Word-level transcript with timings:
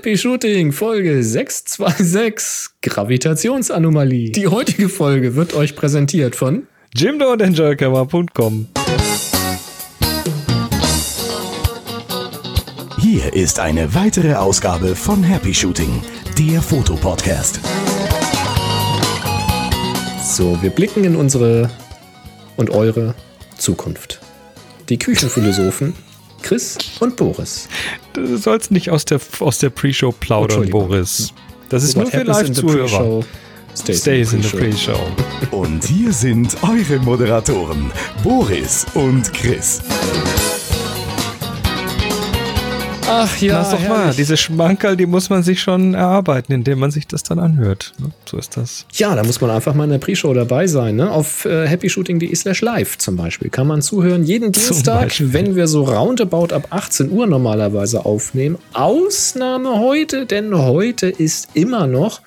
Happy 0.00 0.16
Shooting 0.16 0.72
Folge 0.72 1.22
626 1.22 2.70
Gravitationsanomalie. 2.80 4.32
Die 4.32 4.46
heutige 4.46 4.88
Folge 4.88 5.36
wird 5.36 5.52
euch 5.52 5.76
präsentiert 5.76 6.34
von 6.34 6.66
Jimdo 6.94 7.30
und 7.30 7.42
Enjoycamera.com. 7.42 8.68
Hier 12.98 13.34
ist 13.34 13.60
eine 13.60 13.94
weitere 13.94 14.32
Ausgabe 14.32 14.96
von 14.96 15.22
Happy 15.22 15.52
Shooting, 15.52 16.02
der 16.38 16.62
Fotopodcast. 16.62 17.60
So, 20.24 20.62
wir 20.62 20.70
blicken 20.70 21.04
in 21.04 21.14
unsere 21.14 21.68
und 22.56 22.70
eure 22.70 23.14
Zukunft. 23.58 24.22
Die 24.88 24.98
Küchenphilosophen 24.98 25.92
Chris 26.42 26.78
und 27.00 27.16
Boris. 27.16 27.68
Du 28.12 28.36
sollst 28.36 28.70
nicht 28.70 28.90
aus 28.90 29.04
der, 29.04 29.20
aus 29.40 29.58
der 29.58 29.70
Pre-Show 29.70 30.12
plaudern, 30.12 30.68
Boris. 30.70 31.32
Das 31.68 31.84
ist 31.84 31.96
nur 31.96 32.06
für 32.06 32.22
Live-Zuhörer. 32.22 33.22
Stays, 33.76 34.00
Stays 34.00 34.32
in 34.32 34.42
the 34.42 34.48
Pre-Show. 34.48 34.98
Pre 35.48 35.56
und 35.56 35.84
hier 35.84 36.12
sind 36.12 36.56
eure 36.62 36.98
Moderatoren, 36.98 37.92
Boris 38.22 38.84
und 38.94 39.32
Chris. 39.32 39.80
Ach 43.10 43.40
ja, 43.40 43.58
Lass 43.58 43.70
doch 43.70 43.88
mal, 43.88 44.14
diese 44.14 44.36
Schmankerl, 44.36 44.96
die 44.96 45.06
muss 45.06 45.30
man 45.30 45.42
sich 45.42 45.60
schon 45.60 45.94
erarbeiten, 45.94 46.52
indem 46.52 46.78
man 46.78 46.90
sich 46.90 47.06
das 47.06 47.22
dann 47.22 47.38
anhört. 47.38 47.92
Ne? 47.98 48.10
So 48.24 48.38
ist 48.38 48.56
das. 48.56 48.86
Ja, 48.92 49.14
da 49.14 49.24
muss 49.24 49.40
man 49.40 49.50
einfach 49.50 49.74
mal 49.74 49.84
in 49.84 49.90
der 49.90 49.98
Pre-Show 49.98 50.32
dabei 50.32 50.66
sein. 50.66 50.96
Ne? 50.96 51.10
Auf 51.10 51.44
äh, 51.44 51.66
happyshooting.de 51.66 52.34
slash 52.34 52.60
live 52.60 52.98
zum 52.98 53.16
Beispiel 53.16 53.50
kann 53.50 53.66
man 53.66 53.82
zuhören. 53.82 54.22
Jeden 54.24 54.52
Dienstag, 54.52 55.12
wenn 55.18 55.56
wir 55.56 55.66
so 55.66 55.84
roundabout 55.84 56.54
ab 56.54 56.68
18 56.70 57.10
Uhr 57.10 57.26
normalerweise 57.26 58.04
aufnehmen. 58.04 58.58
Ausnahme 58.72 59.78
heute, 59.80 60.26
denn 60.26 60.56
heute 60.56 61.08
ist 61.08 61.48
immer 61.54 61.86
noch, 61.86 62.20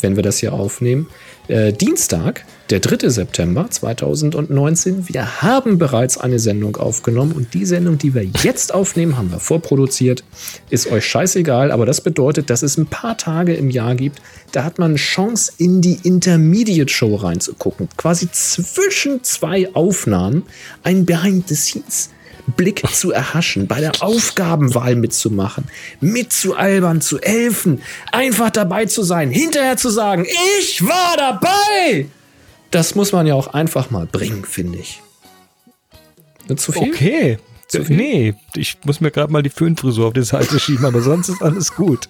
wenn 0.00 0.16
wir 0.16 0.22
das 0.22 0.38
hier 0.38 0.52
aufnehmen, 0.54 1.06
äh, 1.50 1.72
Dienstag, 1.72 2.44
der 2.70 2.80
3. 2.80 3.08
September 3.08 3.68
2019. 3.68 5.08
Wir 5.08 5.42
haben 5.42 5.78
bereits 5.78 6.16
eine 6.16 6.38
Sendung 6.38 6.76
aufgenommen 6.76 7.32
und 7.32 7.52
die 7.54 7.66
Sendung, 7.66 7.98
die 7.98 8.14
wir 8.14 8.24
jetzt 8.24 8.72
aufnehmen, 8.72 9.16
haben 9.16 9.32
wir 9.32 9.40
vorproduziert. 9.40 10.22
Ist 10.70 10.90
euch 10.90 11.04
scheißegal, 11.04 11.72
aber 11.72 11.86
das 11.86 12.00
bedeutet, 12.00 12.48
dass 12.50 12.62
es 12.62 12.76
ein 12.76 12.86
paar 12.86 13.18
Tage 13.18 13.54
im 13.54 13.70
Jahr 13.70 13.96
gibt, 13.96 14.20
da 14.52 14.64
hat 14.64 14.78
man 14.78 14.96
Chance, 14.96 15.52
in 15.58 15.80
die 15.80 15.98
Intermediate 16.04 16.92
Show 16.92 17.16
reinzugucken. 17.16 17.88
Quasi 17.96 18.30
zwischen 18.30 19.24
zwei 19.24 19.74
Aufnahmen 19.74 20.44
ein 20.82 21.04
Behind 21.04 21.48
the 21.48 21.56
Scenes. 21.56 22.10
Blick 22.56 22.82
zu 22.92 23.12
erhaschen, 23.12 23.66
bei 23.66 23.80
der 23.80 24.02
Aufgabenwahl 24.02 24.96
mitzumachen, 24.96 25.64
mitzualbern, 26.00 27.00
zu 27.00 27.18
helfen, 27.20 27.82
einfach 28.12 28.50
dabei 28.50 28.86
zu 28.86 29.02
sein, 29.02 29.30
hinterher 29.30 29.76
zu 29.76 29.90
sagen, 29.90 30.26
ich 30.58 30.86
war 30.86 31.16
dabei. 31.16 32.06
Das 32.70 32.94
muss 32.94 33.12
man 33.12 33.26
ja 33.26 33.34
auch 33.34 33.48
einfach 33.48 33.90
mal 33.90 34.06
bringen, 34.06 34.44
finde 34.44 34.78
ich. 34.78 35.02
Zu 36.56 36.72
viel? 36.72 36.90
Okay. 36.90 37.38
Zu 37.68 37.84
viel? 37.84 37.96
Nee, 37.96 38.34
ich 38.56 38.78
muss 38.84 39.00
mir 39.00 39.12
gerade 39.12 39.32
mal 39.32 39.42
die 39.42 39.50
Föhnfrisur 39.50 40.08
auf 40.08 40.12
die 40.12 40.22
Seite 40.22 40.58
schieben, 40.60 40.84
aber 40.84 41.00
sonst 41.02 41.28
ist 41.28 41.42
alles 41.42 41.74
gut. 41.74 42.08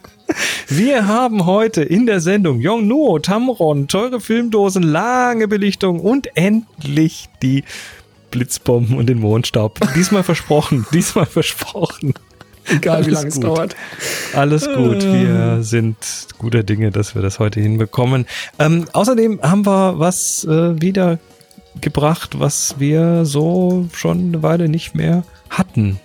Wir 0.69 1.06
haben 1.06 1.45
heute 1.45 1.83
in 1.83 2.06
der 2.06 2.20
Sendung 2.20 2.61
Yongnuo, 2.61 3.19
Tamron, 3.19 3.89
teure 3.89 4.20
Filmdosen, 4.20 4.83
lange 4.83 5.48
Belichtung 5.48 6.01
und 6.01 6.34
endlich 6.34 7.28
die 7.42 7.64
Blitzbomben 8.31 8.97
und 8.97 9.06
den 9.09 9.20
Mondstaub. 9.20 9.81
Diesmal 9.95 10.23
versprochen, 10.23 10.86
diesmal 10.92 11.27
versprochen. 11.27 12.14
Egal 12.67 13.06
wie 13.06 13.11
lange 13.11 13.28
es 13.28 13.41
dauert. 13.41 13.75
Alles 14.34 14.67
gut. 14.67 15.03
Wir 15.03 15.62
sind 15.62 15.97
guter 16.39 16.62
Dinge, 16.62 16.91
dass 16.91 17.14
wir 17.14 17.23
das 17.23 17.39
heute 17.39 17.61
hinbekommen. 17.61 18.27
Ähm, 18.58 18.84
außerdem 18.92 19.41
haben 19.42 19.67
wir 19.67 19.98
was 19.98 20.45
äh, 20.45 20.81
wieder 20.81 21.19
gebracht, 21.81 22.39
was 22.39 22.77
wir 22.78 23.24
so 23.24 23.89
schon 23.92 24.19
eine 24.29 24.42
Weile 24.42 24.69
nicht 24.69 24.95
mehr 24.95 25.24
hatten. 25.48 25.98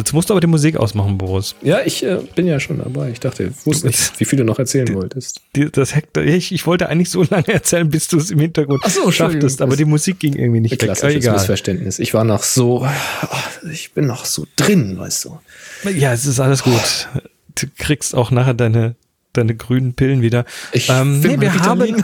Jetzt 0.00 0.14
musst 0.14 0.30
du 0.30 0.32
aber 0.32 0.40
die 0.40 0.46
Musik 0.46 0.78
ausmachen, 0.78 1.18
Boris. 1.18 1.54
Ja, 1.60 1.80
ich 1.84 2.02
äh, 2.02 2.20
bin 2.34 2.46
ja 2.46 2.58
schon 2.58 2.78
dabei. 2.78 3.10
Ich 3.10 3.20
dachte, 3.20 3.44
ich 3.44 3.66
wusste 3.66 3.88
nicht, 3.88 4.18
wie 4.18 4.24
viel 4.24 4.38
du 4.38 4.44
noch 4.44 4.58
erzählen 4.58 4.86
die, 4.86 4.94
wolltest. 4.94 5.42
Die, 5.54 5.70
das 5.70 5.94
Hektar, 5.94 6.24
ich, 6.24 6.52
ich 6.52 6.66
wollte 6.66 6.88
eigentlich 6.88 7.10
so 7.10 7.22
lange 7.30 7.48
erzählen, 7.48 7.86
bis 7.86 8.08
du 8.08 8.16
es 8.16 8.30
im 8.30 8.38
Hintergrund 8.38 8.82
so, 8.88 9.10
schaffst, 9.10 9.60
aber 9.60 9.76
die 9.76 9.84
Musik 9.84 10.18
ging 10.18 10.36
irgendwie 10.36 10.60
nicht 10.60 10.82
weg. 10.82 11.02
Egal. 11.02 11.34
Missverständnis. 11.34 11.98
Ich 11.98 12.14
war 12.14 12.24
noch 12.24 12.44
so, 12.44 12.88
ich 13.70 13.92
bin 13.92 14.06
noch 14.06 14.24
so 14.24 14.46
drin, 14.56 14.98
weißt 14.98 15.26
du. 15.26 15.38
Ja, 15.90 16.14
es 16.14 16.24
ist 16.24 16.40
alles 16.40 16.62
gut. 16.62 17.08
Du 17.54 17.66
kriegst 17.76 18.14
auch 18.14 18.30
nachher 18.30 18.54
deine, 18.54 18.94
deine 19.34 19.54
grünen 19.54 19.92
Pillen 19.92 20.22
wieder. 20.22 20.46
Ich 20.72 20.88
ähm, 20.88 21.20
nee, 21.20 21.38
wir 21.38 21.52
haben, 21.60 22.02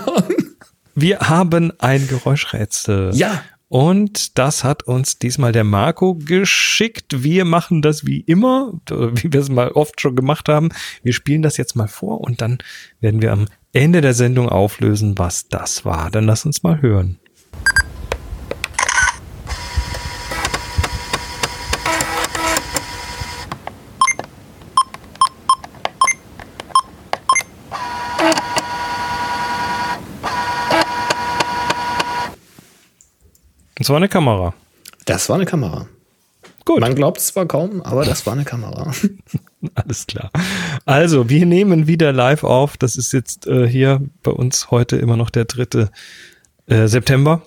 wir 0.95 1.21
haben 1.21 1.73
ein 1.79 2.07
Geräuschrätsel. 2.07 3.13
Ja. 3.15 3.43
Und 3.69 4.39
das 4.39 4.63
hat 4.63 4.85
uns 4.85 5.19
diesmal 5.19 5.51
der 5.53 5.65
Marco 5.65 6.15
geschickt. 6.15 7.25
Wir 7.25 7.45
machen 7.45 7.83
das 7.83 8.07
wie 8.07 8.21
immer, 8.21 8.81
wie 8.89 9.33
wir 9.33 9.41
es 9.41 9.49
mal 9.49 9.71
oft 9.73 10.01
schon 10.01 10.15
gemacht 10.15 10.49
haben. 10.49 10.69
Wir 11.03 11.13
spielen 11.13 11.43
das 11.43 11.57
jetzt 11.57 11.75
mal 11.75 11.89
vor 11.89 12.21
und 12.21 12.41
dann 12.41 12.59
werden 13.01 13.23
wir 13.23 13.33
am 13.33 13.47
Ende 13.73 14.01
der 14.01 14.15
Sendung 14.15 14.49
auflösen, 14.49 15.19
was 15.19 15.49
das 15.49 15.85
war. 15.85 16.11
Dann 16.11 16.25
lass 16.25 16.47
uns 16.47 16.63
mal 16.63 16.81
hören. 16.81 17.19
Das 33.87 33.91
war 33.91 33.99
eine 33.99 34.09
Kamera. 34.09 34.53
Das 35.05 35.29
war 35.29 35.37
eine 35.37 35.47
Kamera. 35.47 35.87
Gut. 36.65 36.81
Man 36.81 36.97
glaubt 36.97 37.19
es 37.19 37.29
zwar 37.29 37.47
kaum, 37.47 37.83
aber 37.83 38.05
das 38.05 38.27
war 38.27 38.33
eine 38.33 38.43
Kamera. 38.43 38.93
Alles 39.77 40.09
klar. 40.09 40.33
Also, 40.85 41.29
wir 41.29 41.47
nehmen 41.47 41.87
wieder 41.87 42.13
live 42.13 42.43
auf. 42.43 42.77
Das 42.77 42.97
ist 42.97 43.13
jetzt 43.13 43.47
äh, 43.47 43.69
hier 43.69 44.03
bei 44.25 44.33
uns 44.33 44.73
heute 44.73 44.97
immer 44.97 45.17
noch 45.17 45.31
der 45.31 45.45
3. 45.45 45.89
Äh, 46.67 46.89
September 46.89 47.43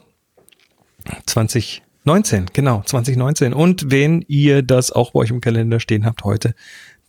2019. 1.25 2.45
Genau, 2.53 2.83
2019. 2.85 3.51
Und 3.51 3.91
wenn 3.91 4.23
ihr 4.29 4.61
das 4.61 4.94
auch 4.94 5.11
bei 5.11 5.19
euch 5.19 5.31
im 5.31 5.41
Kalender 5.41 5.81
stehen 5.81 6.06
habt 6.06 6.23
heute, 6.23 6.56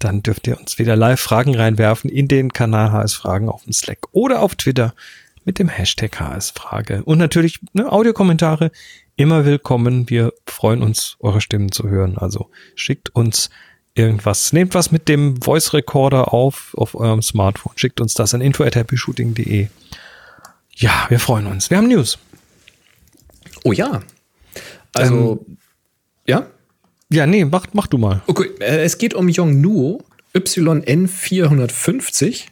dann 0.00 0.24
dürft 0.24 0.48
ihr 0.48 0.58
uns 0.58 0.80
wieder 0.80 0.96
live 0.96 1.20
Fragen 1.20 1.54
reinwerfen 1.54 2.10
in 2.10 2.26
den 2.26 2.52
Kanal 2.52 2.90
HS 2.90 3.14
Fragen 3.14 3.48
auf 3.48 3.62
dem 3.62 3.74
Slack 3.74 4.08
oder 4.10 4.42
auf 4.42 4.56
Twitter 4.56 4.92
mit 5.44 5.58
dem 5.58 5.68
Hashtag 5.68 6.18
HS 6.18 6.50
Frage. 6.50 7.04
Und 7.04 7.18
natürlich 7.18 7.60
ne, 7.72 7.90
Audiokommentare 7.90 8.70
immer 9.20 9.44
willkommen. 9.44 10.08
Wir 10.08 10.32
freuen 10.46 10.82
uns, 10.82 11.16
eure 11.20 11.42
Stimmen 11.42 11.70
zu 11.72 11.90
hören. 11.90 12.16
Also 12.16 12.48
schickt 12.74 13.14
uns 13.14 13.50
irgendwas. 13.94 14.54
Nehmt 14.54 14.74
was 14.74 14.92
mit 14.92 15.08
dem 15.08 15.42
Voice 15.42 15.74
Recorder 15.74 16.32
auf, 16.32 16.72
auf 16.74 16.94
eurem 16.94 17.20
Smartphone. 17.20 17.74
Schickt 17.76 18.00
uns 18.00 18.14
das 18.14 18.32
an 18.32 18.40
info 18.40 18.64
at 18.64 18.76
happyshooting.de. 18.76 19.68
Ja, 20.74 21.04
wir 21.10 21.20
freuen 21.20 21.46
uns. 21.46 21.68
Wir 21.68 21.76
haben 21.76 21.88
News. 21.88 22.16
Oh 23.62 23.72
ja. 23.72 24.00
Also, 24.94 25.44
ähm, 25.46 25.58
ja? 26.26 26.46
Ja, 27.12 27.26
nee, 27.26 27.44
mach, 27.44 27.66
mach 27.74 27.88
du 27.88 27.98
mal. 27.98 28.22
Okay, 28.26 28.48
äh, 28.60 28.84
es 28.84 28.96
geht 28.96 29.12
um 29.12 29.28
Yongnuo 29.28 30.02
YN450. 30.34 32.44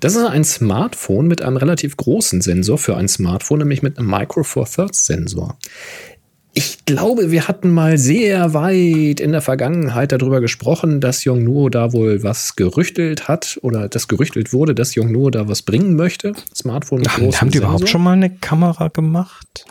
Das 0.00 0.14
ist 0.14 0.24
ein 0.24 0.44
Smartphone 0.44 1.26
mit 1.26 1.42
einem 1.42 1.56
relativ 1.56 1.96
großen 1.96 2.40
Sensor 2.40 2.78
für 2.78 2.96
ein 2.96 3.08
Smartphone, 3.08 3.60
nämlich 3.60 3.82
mit 3.82 3.98
einem 3.98 4.10
Micro 4.10 4.42
Four 4.42 4.66
Thirds 4.66 5.06
Sensor. 5.06 5.58
Ich 6.58 6.86
glaube, 6.86 7.30
wir 7.30 7.48
hatten 7.48 7.68
mal 7.70 7.98
sehr 7.98 8.54
weit 8.54 9.20
in 9.20 9.32
der 9.32 9.42
Vergangenheit 9.42 10.12
darüber 10.12 10.40
gesprochen, 10.40 11.02
dass 11.02 11.24
Yongnuo 11.24 11.68
da 11.68 11.92
wohl 11.92 12.22
was 12.22 12.56
gerüchtelt 12.56 13.28
hat 13.28 13.58
oder 13.60 13.90
das 13.90 14.08
gerüchtelt 14.08 14.54
wurde, 14.54 14.74
dass 14.74 14.94
Yongnuo 14.94 15.28
da 15.28 15.48
was 15.48 15.60
bringen 15.62 15.96
möchte. 15.96 16.32
Smartphone 16.54 17.00
mit 17.00 17.08
Ach, 17.10 17.18
großem 17.18 17.40
Haben 17.42 17.50
die 17.50 17.58
Sensor. 17.58 17.70
überhaupt 17.70 17.88
schon 17.90 18.02
mal 18.02 18.12
eine 18.12 18.30
Kamera 18.30 18.88
gemacht? 18.88 19.66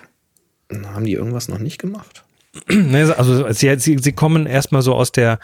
Haben 0.72 1.06
die 1.06 1.14
irgendwas 1.14 1.48
noch 1.48 1.60
nicht 1.60 1.80
gemacht? 1.80 2.25
Also 3.18 3.52
sie, 3.52 3.76
sie, 3.80 3.98
sie 4.00 4.12
kommen 4.14 4.46
erstmal 4.46 4.82
so 4.82 4.96
aus 4.96 5.12
der, 5.12 5.40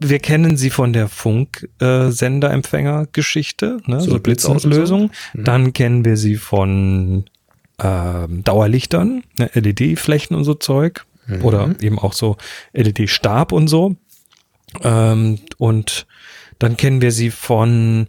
wir 0.00 0.18
kennen 0.18 0.56
sie 0.56 0.70
von 0.70 0.92
der 0.92 1.08
Funksenderempfänger-Geschichte, 1.08 3.78
ne? 3.86 4.00
so, 4.00 4.12
so 4.12 4.20
Blitzauslösung. 4.20 5.10
So. 5.32 5.38
Mhm. 5.38 5.44
Dann 5.44 5.72
kennen 5.72 6.04
wir 6.04 6.16
sie 6.16 6.36
von 6.36 7.24
ähm, 7.82 8.42
Dauerlichtern, 8.42 9.22
ne? 9.38 9.50
LED-Flächen 9.54 10.36
und 10.36 10.44
so 10.44 10.54
Zeug. 10.54 11.04
Mhm. 11.26 11.44
Oder 11.44 11.74
eben 11.80 11.98
auch 11.98 12.12
so 12.12 12.36
LED-Stab 12.72 13.52
und 13.52 13.68
so. 13.68 13.96
Ähm, 14.82 15.38
und 15.58 16.06
dann 16.58 16.76
kennen 16.76 17.02
wir 17.02 17.12
sie 17.12 17.30
von 17.30 18.08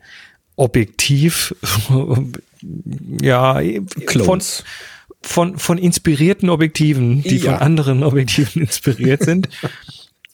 Objektiv, 0.55 1.53
ja, 3.21 3.61
Clones. 4.07 4.25
von 4.25 4.41
von, 5.21 5.57
von 5.57 5.77
inspirierten 5.77 6.49
Objektiven, 6.49 7.23
die 7.23 7.37
ja. 7.37 7.53
von 7.53 7.61
anderen 7.61 8.03
Objektiven 8.03 8.61
inspiriert 8.63 9.23
sind. 9.23 9.49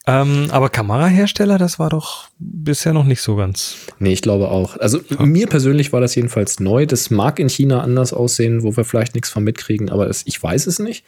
Ähm, 0.05 0.47
aber 0.51 0.69
Kamerahersteller, 0.69 1.57
das 1.57 1.79
war 1.79 1.89
doch 1.89 2.27
bisher 2.37 2.91
noch 2.91 3.05
nicht 3.05 3.21
so 3.21 3.37
ganz. 3.37 3.75
Nee, 3.99 4.11
ich 4.11 4.21
glaube 4.21 4.49
auch. 4.49 4.75
Also 4.77 4.99
ja. 5.09 5.25
mir 5.25 5.47
persönlich 5.47 5.93
war 5.93 6.01
das 6.01 6.13
jedenfalls 6.15 6.59
neu. 6.59 6.85
Das 6.85 7.09
mag 7.09 7.39
in 7.39 7.47
China 7.47 7.81
anders 7.81 8.11
aussehen, 8.11 8.63
wo 8.63 8.75
wir 8.75 8.83
vielleicht 8.83 9.15
nichts 9.15 9.29
von 9.29 9.45
mitkriegen, 9.45 9.89
aber 9.89 10.09
es, 10.09 10.23
ich 10.25 10.41
weiß 10.41 10.67
es 10.67 10.79
nicht. 10.79 11.05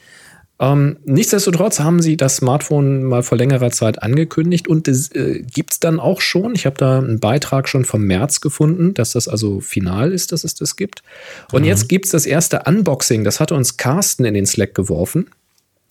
Ähm, 0.57 0.97
nichtsdestotrotz 1.03 1.81
haben 1.81 2.01
sie 2.01 2.15
das 2.15 2.37
Smartphone 2.37 3.03
mal 3.03 3.23
vor 3.23 3.37
längerer 3.37 3.71
Zeit 3.71 4.01
angekündigt 4.01 4.69
und 4.69 4.87
es 4.87 5.11
äh, 5.11 5.43
gibt 5.53 5.73
es 5.73 5.79
dann 5.81 5.99
auch 5.99 6.21
schon. 6.21 6.55
Ich 6.55 6.65
habe 6.65 6.77
da 6.77 6.99
einen 6.99 7.19
Beitrag 7.19 7.67
schon 7.67 7.83
vom 7.83 8.03
März 8.03 8.39
gefunden, 8.39 8.93
dass 8.93 9.11
das 9.11 9.27
also 9.27 9.59
final 9.59 10.13
ist, 10.13 10.31
dass 10.31 10.45
es 10.45 10.55
das 10.55 10.77
gibt. 10.77 11.03
Und 11.51 11.63
mhm. 11.63 11.67
jetzt 11.67 11.89
gibt 11.89 12.05
es 12.05 12.11
das 12.11 12.25
erste 12.25 12.63
Unboxing. 12.65 13.25
Das 13.25 13.41
hatte 13.41 13.53
uns 13.53 13.75
Carsten 13.75 14.23
in 14.23 14.33
den 14.33 14.45
Slack 14.45 14.75
geworfen. 14.75 15.27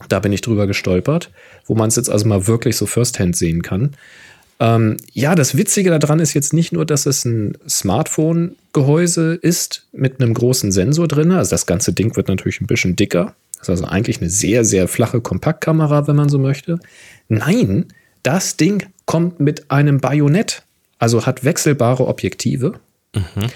Da 0.08 0.18
bin 0.20 0.32
ich 0.32 0.40
drüber 0.40 0.66
gestolpert, 0.66 1.30
wo 1.66 1.74
man 1.74 1.88
es 1.88 1.96
jetzt 1.96 2.10
also 2.10 2.26
mal 2.26 2.46
wirklich 2.46 2.76
so 2.76 2.86
firsthand 2.86 3.36
sehen 3.36 3.62
kann. 3.62 3.90
Ähm, 4.60 4.96
ja, 5.12 5.34
das 5.34 5.56
Witzige 5.58 5.96
daran 5.98 6.20
ist 6.20 6.32
jetzt 6.32 6.54
nicht 6.54 6.72
nur, 6.72 6.86
dass 6.86 7.04
es 7.04 7.24
ein 7.26 7.58
Smartphone-Gehäuse 7.68 9.34
ist 9.34 9.86
mit 9.92 10.20
einem 10.20 10.32
großen 10.32 10.72
Sensor 10.72 11.06
drin. 11.06 11.32
Also 11.32 11.50
das 11.50 11.66
ganze 11.66 11.92
Ding 11.92 12.16
wird 12.16 12.28
natürlich 12.28 12.60
ein 12.62 12.66
bisschen 12.66 12.96
dicker. 12.96 13.34
Das 13.66 13.80
ist 13.80 13.84
also 13.84 13.92
eigentlich 13.92 14.20
eine 14.20 14.30
sehr, 14.30 14.64
sehr 14.64 14.88
flache 14.88 15.20
Kompaktkamera, 15.20 16.06
wenn 16.06 16.16
man 16.16 16.28
so 16.28 16.38
möchte. 16.38 16.78
Nein, 17.28 17.86
das 18.22 18.56
Ding 18.56 18.86
kommt 19.06 19.40
mit 19.40 19.70
einem 19.70 20.00
Bajonett, 20.00 20.62
also 20.98 21.26
hat 21.26 21.44
wechselbare 21.44 22.06
Objektive. 22.06 22.74
Mhm. 23.14 23.46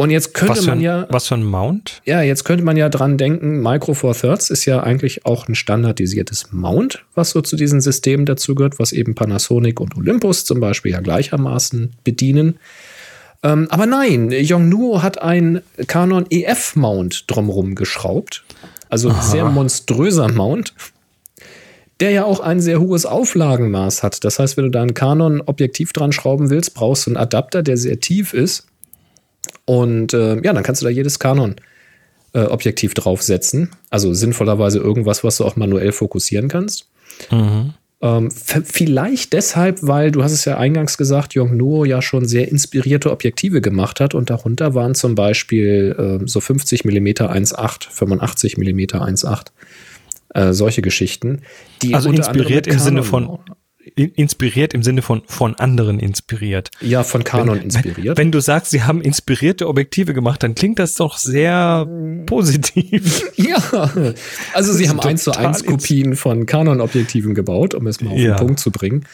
Und 0.00 0.08
jetzt 0.08 0.32
könnte 0.32 0.62
man 0.62 0.78
ein, 0.78 0.80
ja. 0.80 1.06
Was 1.10 1.28
für 1.28 1.34
ein 1.34 1.44
Mount? 1.44 2.00
Ja, 2.06 2.22
jetzt 2.22 2.44
könnte 2.44 2.64
man 2.64 2.78
ja 2.78 2.88
dran 2.88 3.18
denken, 3.18 3.60
Micro 3.60 3.92
Four 3.92 4.14
Thirds 4.14 4.48
ist 4.48 4.64
ja 4.64 4.82
eigentlich 4.82 5.26
auch 5.26 5.46
ein 5.46 5.54
standardisiertes 5.54 6.52
Mount, 6.52 7.04
was 7.14 7.32
so 7.32 7.42
zu 7.42 7.54
diesen 7.54 7.82
Systemen 7.82 8.24
dazugehört, 8.24 8.78
was 8.78 8.92
eben 8.92 9.14
Panasonic 9.14 9.78
und 9.78 9.94
Olympus 9.98 10.46
zum 10.46 10.58
Beispiel 10.58 10.92
ja 10.92 11.00
gleichermaßen 11.00 11.96
bedienen. 12.02 12.58
Ähm, 13.42 13.68
aber 13.70 13.84
nein, 13.84 14.30
Yongnuo 14.30 15.02
hat 15.02 15.20
ein 15.20 15.60
Canon 15.86 16.24
EF 16.30 16.76
Mount 16.76 17.24
drumherum 17.26 17.74
geschraubt. 17.74 18.44
Also 18.90 19.10
Aha. 19.10 19.22
sehr 19.22 19.44
monströser 19.46 20.30
Mount 20.30 20.74
der 22.00 22.10
ja 22.10 22.24
auch 22.24 22.40
ein 22.40 22.60
sehr 22.60 22.80
hohes 22.80 23.06
Auflagenmaß 23.06 24.02
hat. 24.02 24.24
Das 24.24 24.38
heißt, 24.38 24.56
wenn 24.56 24.64
du 24.64 24.70
da 24.70 24.82
ein 24.82 24.94
Canon-Objektiv 24.94 25.92
dran 25.92 26.12
schrauben 26.12 26.50
willst, 26.50 26.74
brauchst 26.74 27.06
du 27.06 27.10
einen 27.10 27.18
Adapter, 27.18 27.62
der 27.62 27.76
sehr 27.76 28.00
tief 28.00 28.32
ist. 28.32 28.66
Und 29.66 30.14
äh, 30.14 30.40
ja, 30.42 30.52
dann 30.52 30.62
kannst 30.62 30.80
du 30.80 30.86
da 30.86 30.90
jedes 30.90 31.18
Canon-Objektiv 31.18 32.92
äh, 32.92 32.94
draufsetzen. 32.94 33.70
Also 33.90 34.14
sinnvollerweise 34.14 34.78
irgendwas, 34.78 35.22
was 35.24 35.36
du 35.36 35.44
auch 35.44 35.56
manuell 35.56 35.92
fokussieren 35.92 36.48
kannst. 36.48 36.88
Mhm. 37.30 37.74
Ähm, 38.02 38.30
vielleicht 38.30 39.34
deshalb, 39.34 39.80
weil 39.82 40.10
du 40.10 40.22
hast 40.22 40.32
es 40.32 40.46
ja 40.46 40.56
eingangs 40.56 40.96
gesagt, 40.96 41.34
Yongnuo 41.34 41.84
ja 41.84 42.00
schon 42.00 42.26
sehr 42.26 42.48
inspirierte 42.48 43.10
Objektive 43.10 43.60
gemacht 43.60 44.00
hat 44.00 44.14
und 44.14 44.30
darunter 44.30 44.74
waren 44.74 44.94
zum 44.94 45.14
Beispiel 45.14 46.20
äh, 46.22 46.26
so 46.26 46.40
50 46.40 46.84
mm 46.84 47.06
1.8, 47.06 47.90
85 47.90 48.56
mm 48.56 48.80
1.8. 48.80 49.46
Äh, 50.32 50.52
solche 50.54 50.80
Geschichten. 50.80 51.42
also 51.92 52.10
inspiriert 52.10 52.66
im 52.66 52.78
Sinne 52.78 53.02
von 53.02 53.40
inspiriert 53.94 54.74
im 54.74 54.82
Sinne 54.82 55.02
von 55.02 55.22
von 55.26 55.54
anderen 55.56 55.98
inspiriert. 55.98 56.70
Ja, 56.80 57.02
von 57.02 57.24
Canon 57.24 57.56
wenn, 57.56 57.64
inspiriert. 57.64 58.18
Wenn, 58.18 58.26
wenn, 58.26 58.32
du 58.32 58.40
sagst, 58.40 58.70
sie 58.70 58.82
haben 58.82 59.00
inspirierte 59.00 59.68
Objektive 59.68 60.14
gemacht, 60.14 60.42
dann 60.42 60.54
klingt 60.54 60.78
das 60.78 60.94
doch 60.94 61.18
sehr 61.18 61.86
positiv. 62.26 63.30
ja, 63.36 63.90
also 64.54 64.72
sie 64.72 64.88
haben 64.88 65.00
eins 65.00 65.24
zu 65.24 65.32
eins 65.32 65.64
Kopien 65.64 66.16
von 66.16 66.46
Canon 66.46 66.80
Objektiven 66.80 67.34
gebaut, 67.34 67.74
um 67.74 67.86
es 67.86 68.00
mal 68.00 68.12
auf 68.12 68.18
ja. 68.18 68.34
den 68.34 68.46
Punkt 68.46 68.60
zu 68.60 68.70
bringen. 68.70 69.06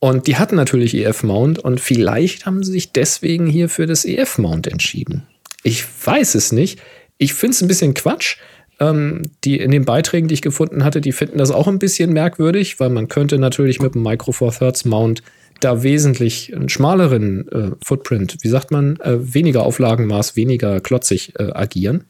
Und 0.00 0.26
die 0.28 0.36
hatten 0.36 0.54
natürlich 0.54 0.94
EF-Mount 0.94 1.58
und 1.58 1.80
vielleicht 1.80 2.46
haben 2.46 2.62
sie 2.62 2.72
sich 2.72 2.92
deswegen 2.92 3.46
hier 3.46 3.68
für 3.68 3.86
das 3.86 4.04
EF-Mount 4.04 4.68
entschieden. 4.68 5.26
Ich 5.64 5.84
weiß 6.04 6.36
es 6.36 6.52
nicht. 6.52 6.80
Ich 7.16 7.34
finde 7.34 7.54
es 7.54 7.62
ein 7.62 7.68
bisschen 7.68 7.94
Quatsch, 7.94 8.36
ähm, 8.80 9.22
die 9.44 9.58
in 9.58 9.70
den 9.70 9.84
Beiträgen, 9.84 10.28
die 10.28 10.34
ich 10.34 10.42
gefunden 10.42 10.84
hatte, 10.84 11.00
die 11.00 11.12
finden 11.12 11.38
das 11.38 11.50
auch 11.50 11.66
ein 11.66 11.78
bisschen 11.78 12.12
merkwürdig, 12.12 12.78
weil 12.80 12.90
man 12.90 13.08
könnte 13.08 13.38
natürlich 13.38 13.80
mit 13.80 13.94
dem 13.94 14.02
Micro 14.02 14.32
Four 14.32 14.52
Thirds 14.52 14.84
Mount 14.84 15.22
da 15.60 15.82
wesentlich 15.82 16.54
einen 16.54 16.68
schmaleren 16.68 17.48
äh, 17.48 17.70
Footprint, 17.84 18.38
wie 18.42 18.48
sagt 18.48 18.70
man, 18.70 18.96
äh, 19.00 19.34
weniger 19.34 19.64
Auflagenmaß, 19.64 20.36
weniger 20.36 20.80
klotzig 20.80 21.34
äh, 21.38 21.50
agieren. 21.52 22.04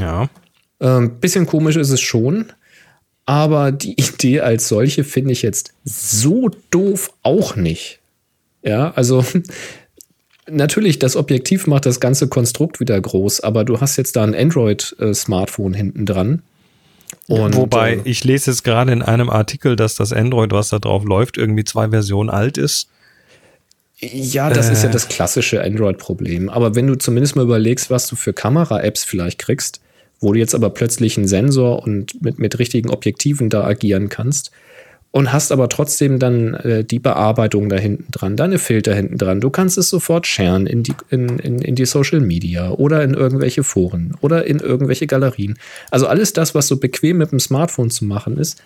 Ja. 0.00 0.28
Ähm, 0.80 1.20
bisschen 1.20 1.46
komisch 1.46 1.76
ist 1.76 1.90
es 1.90 2.00
schon, 2.00 2.52
aber 3.26 3.72
die 3.72 3.92
Idee 4.00 4.40
als 4.40 4.68
solche 4.68 5.04
finde 5.04 5.32
ich 5.32 5.42
jetzt 5.42 5.74
so 5.84 6.50
doof 6.70 7.12
auch 7.22 7.56
nicht. 7.56 8.00
Ja, 8.62 8.92
also 8.92 9.24
natürlich, 10.50 10.98
das 10.98 11.16
Objektiv 11.16 11.66
macht 11.66 11.86
das 11.86 12.00
ganze 12.00 12.28
Konstrukt 12.28 12.80
wieder 12.80 13.00
groß, 13.00 13.40
aber 13.40 13.64
du 13.64 13.80
hast 13.80 13.96
jetzt 13.96 14.16
da 14.16 14.24
ein 14.24 14.34
Android-Smartphone 14.34 15.74
hinten 15.74 16.06
dran. 16.06 16.42
Und, 17.26 17.56
Wobei, 17.56 17.94
äh, 17.94 18.00
ich 18.04 18.24
lese 18.24 18.50
jetzt 18.50 18.64
gerade 18.64 18.92
in 18.92 19.02
einem 19.02 19.30
Artikel, 19.30 19.76
dass 19.76 19.94
das 19.94 20.12
Android, 20.12 20.52
was 20.52 20.70
da 20.70 20.78
drauf 20.78 21.04
läuft, 21.04 21.38
irgendwie 21.38 21.64
zwei 21.64 21.90
Versionen 21.90 22.30
alt 22.30 22.58
ist. 22.58 22.88
Ja, 24.00 24.50
das 24.50 24.68
äh. 24.68 24.72
ist 24.72 24.82
ja 24.82 24.88
äh. 24.88 24.92
das 24.92 25.08
klassische 25.08 25.62
Android-Problem. 25.62 26.48
Aber 26.48 26.74
wenn 26.74 26.86
du 26.86 26.96
zumindest 26.96 27.36
mal 27.36 27.42
überlegst, 27.42 27.90
was 27.90 28.06
du 28.06 28.16
für 28.16 28.32
Kamera-Apps 28.32 29.04
vielleicht 29.04 29.38
kriegst, 29.38 29.80
wo 30.20 30.32
du 30.32 30.38
jetzt 30.38 30.54
aber 30.54 30.70
plötzlich 30.70 31.16
einen 31.16 31.28
Sensor 31.28 31.82
und 31.82 32.22
mit, 32.22 32.38
mit 32.38 32.58
richtigen 32.58 32.90
Objektiven 32.90 33.50
da 33.50 33.64
agieren 33.64 34.08
kannst, 34.08 34.50
und 35.18 35.32
hast 35.32 35.50
aber 35.50 35.68
trotzdem 35.68 36.20
dann 36.20 36.54
äh, 36.54 36.84
die 36.84 37.00
Bearbeitung 37.00 37.68
da 37.68 37.74
hinten 37.74 38.06
dran, 38.12 38.36
deine 38.36 38.60
Filter 38.60 38.94
hinten 38.94 39.18
dran. 39.18 39.40
Du 39.40 39.50
kannst 39.50 39.76
es 39.76 39.90
sofort 39.90 40.28
sharen 40.28 40.68
in 40.68 40.84
die, 40.84 40.94
in, 41.10 41.40
in, 41.40 41.58
in 41.58 41.74
die 41.74 41.86
Social 41.86 42.20
Media 42.20 42.70
oder 42.70 43.02
in 43.02 43.14
irgendwelche 43.14 43.64
Foren 43.64 44.16
oder 44.20 44.46
in 44.46 44.60
irgendwelche 44.60 45.08
Galerien. 45.08 45.58
Also 45.90 46.06
alles 46.06 46.34
das, 46.34 46.54
was 46.54 46.68
so 46.68 46.76
bequem 46.76 47.18
mit 47.18 47.32
dem 47.32 47.40
Smartphone 47.40 47.90
zu 47.90 48.04
machen 48.04 48.36
ist. 48.36 48.62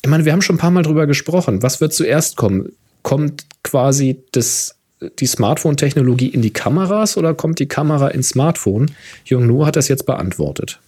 Ich 0.00 0.08
meine, 0.08 0.24
wir 0.24 0.30
haben 0.30 0.42
schon 0.42 0.54
ein 0.54 0.60
paar 0.60 0.70
Mal 0.70 0.84
drüber 0.84 1.08
gesprochen. 1.08 1.64
Was 1.64 1.80
wird 1.80 1.92
zuerst 1.92 2.36
kommen? 2.36 2.70
Kommt 3.02 3.44
quasi 3.64 4.22
das, 4.30 4.76
die 5.18 5.26
Smartphone-Technologie 5.26 6.28
in 6.28 6.40
die 6.40 6.52
Kameras 6.52 7.16
oder 7.16 7.34
kommt 7.34 7.58
die 7.58 7.66
Kamera 7.66 8.06
ins 8.06 8.28
Smartphone? 8.28 8.92
Jung 9.24 9.66
hat 9.66 9.74
das 9.74 9.88
jetzt 9.88 10.06
beantwortet. 10.06 10.78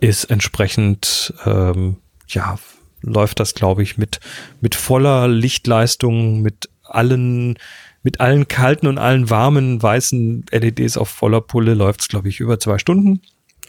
ist 0.00 0.24
entsprechend, 0.24 1.32
ähm, 1.46 1.96
ja, 2.28 2.58
läuft 3.02 3.40
das 3.40 3.54
glaube 3.54 3.82
ich 3.82 3.98
mit, 3.98 4.20
mit 4.60 4.74
voller 4.74 5.28
Lichtleistung, 5.28 6.42
mit 6.42 6.68
allen, 6.82 7.58
mit 8.04 8.20
allen 8.20 8.46
kalten 8.46 8.86
und 8.86 8.98
allen 8.98 9.30
warmen 9.30 9.82
weißen 9.82 10.46
LEDs 10.52 10.96
auf 10.96 11.08
voller 11.08 11.40
Pulle 11.40 11.74
läuft 11.74 12.02
es 12.02 12.08
glaube 12.08 12.28
ich 12.28 12.38
über 12.38 12.60
zwei 12.60 12.78
Stunden. 12.78 13.20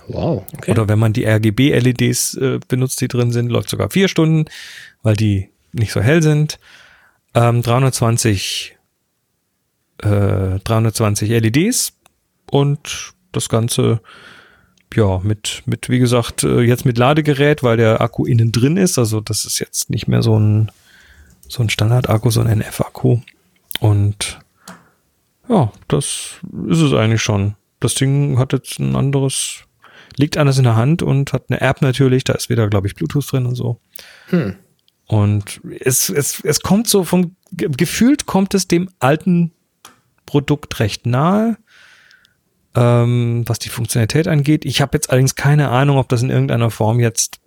Wow. 0.08 0.46
Okay. 0.54 0.72
Oder 0.72 0.88
wenn 0.88 1.00
man 1.00 1.14
die 1.14 1.26
RGB-LEDs 1.26 2.36
äh, 2.36 2.60
benutzt, 2.68 3.02
die 3.02 3.08
drin 3.08 3.32
sind, 3.32 3.50
läuft 3.50 3.70
sogar 3.70 3.90
vier 3.90 4.08
Stunden, 4.08 4.46
weil 5.02 5.16
die 5.16 5.50
nicht 5.72 5.92
so 5.92 6.02
hell 6.02 6.22
sind. 6.22 6.60
Ähm, 7.34 7.64
320, 7.64 8.78
äh, 10.04 10.60
320 10.64 11.30
LEDs 11.30 11.94
und 12.52 13.14
das 13.32 13.50
Ganze 13.50 14.02
ja, 14.96 15.20
mit, 15.24 15.64
mit, 15.66 15.90
wie 15.90 16.00
gesagt, 16.00 16.44
äh, 16.44 16.62
jetzt 16.62 16.86
mit 16.86 16.98
Ladegerät, 16.98 17.64
weil 17.64 17.78
der 17.78 18.00
Akku 18.00 18.26
innen 18.26 18.52
drin 18.52 18.78
ist. 18.78 18.98
Also 18.98 19.20
das 19.20 19.44
ist 19.46 19.60
jetzt 19.60 19.90
nicht 19.90 20.08
mehr 20.08 20.22
so 20.22 20.40
ein, 20.40 20.72
so 21.48 21.64
ein 21.64 21.70
Standard-Akku, 21.70 22.30
so 22.30 22.42
ein 22.42 22.48
NF-Akku. 22.48 23.20
Und 23.80 24.40
ja, 25.48 25.72
das 25.88 26.40
ist 26.68 26.82
es 26.82 26.94
eigentlich 26.94 27.22
schon. 27.22 27.56
Das 27.80 27.94
Ding 27.96 28.40
hat 28.40 28.54
jetzt 28.54 28.80
ein 28.80 28.96
anderes, 28.96 29.64
liegt 30.18 30.38
anders 30.38 30.58
in 30.58 30.64
der 30.64 30.76
Hand 30.76 31.02
und 31.04 31.34
hat 31.34 31.46
eine 31.50 31.62
App 31.62 31.82
natürlich. 31.82 32.24
Da 32.24 32.34
ist 32.34 32.50
wieder, 32.50 32.68
glaube 32.70 32.88
ich, 32.88 32.96
Bluetooth 32.96 33.32
drin 33.32 33.46
und 33.46 33.56
so. 33.56 33.80
Hm. 34.28 34.56
Und 35.08 35.62
es, 35.80 36.10
es, 36.10 36.44
es 36.44 36.62
kommt 36.62 36.88
so 36.88 37.04
vom, 37.04 37.36
gefühlt 37.52 38.26
kommt 38.26 38.54
es 38.56 38.68
dem 38.68 38.90
alten 39.00 39.52
Produkt 40.26 40.80
recht 40.80 41.06
nahe, 41.06 41.58
ähm, 42.74 43.44
was 43.46 43.60
die 43.60 43.70
Funktionalität 43.70 44.28
angeht. 44.28 44.66
Ich 44.66 44.82
habe 44.82 44.98
jetzt 44.98 45.12
allerdings 45.12 45.36
keine 45.36 45.70
Ahnung, 45.70 45.98
ob 45.98 46.10
das 46.10 46.24
in 46.24 46.32
irgendeiner 46.32 46.72
Form 46.72 47.00
jetzt 47.00 47.40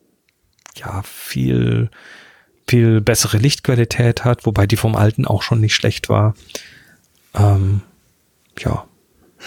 ja 0.77 1.03
viel, 1.03 1.91
viel 2.69 3.01
bessere 3.01 3.39
Lichtqualität 3.39 4.25
hat, 4.25 4.47
wobei 4.47 4.67
die 4.67 4.77
vom 4.77 4.95
alten 4.95 5.27
auch 5.27 5.43
schon 5.43 5.61
nicht 5.61 5.75
schlecht 5.75 6.09
war. 6.09 6.35
Ähm, 7.35 7.83
ja. 8.59 8.87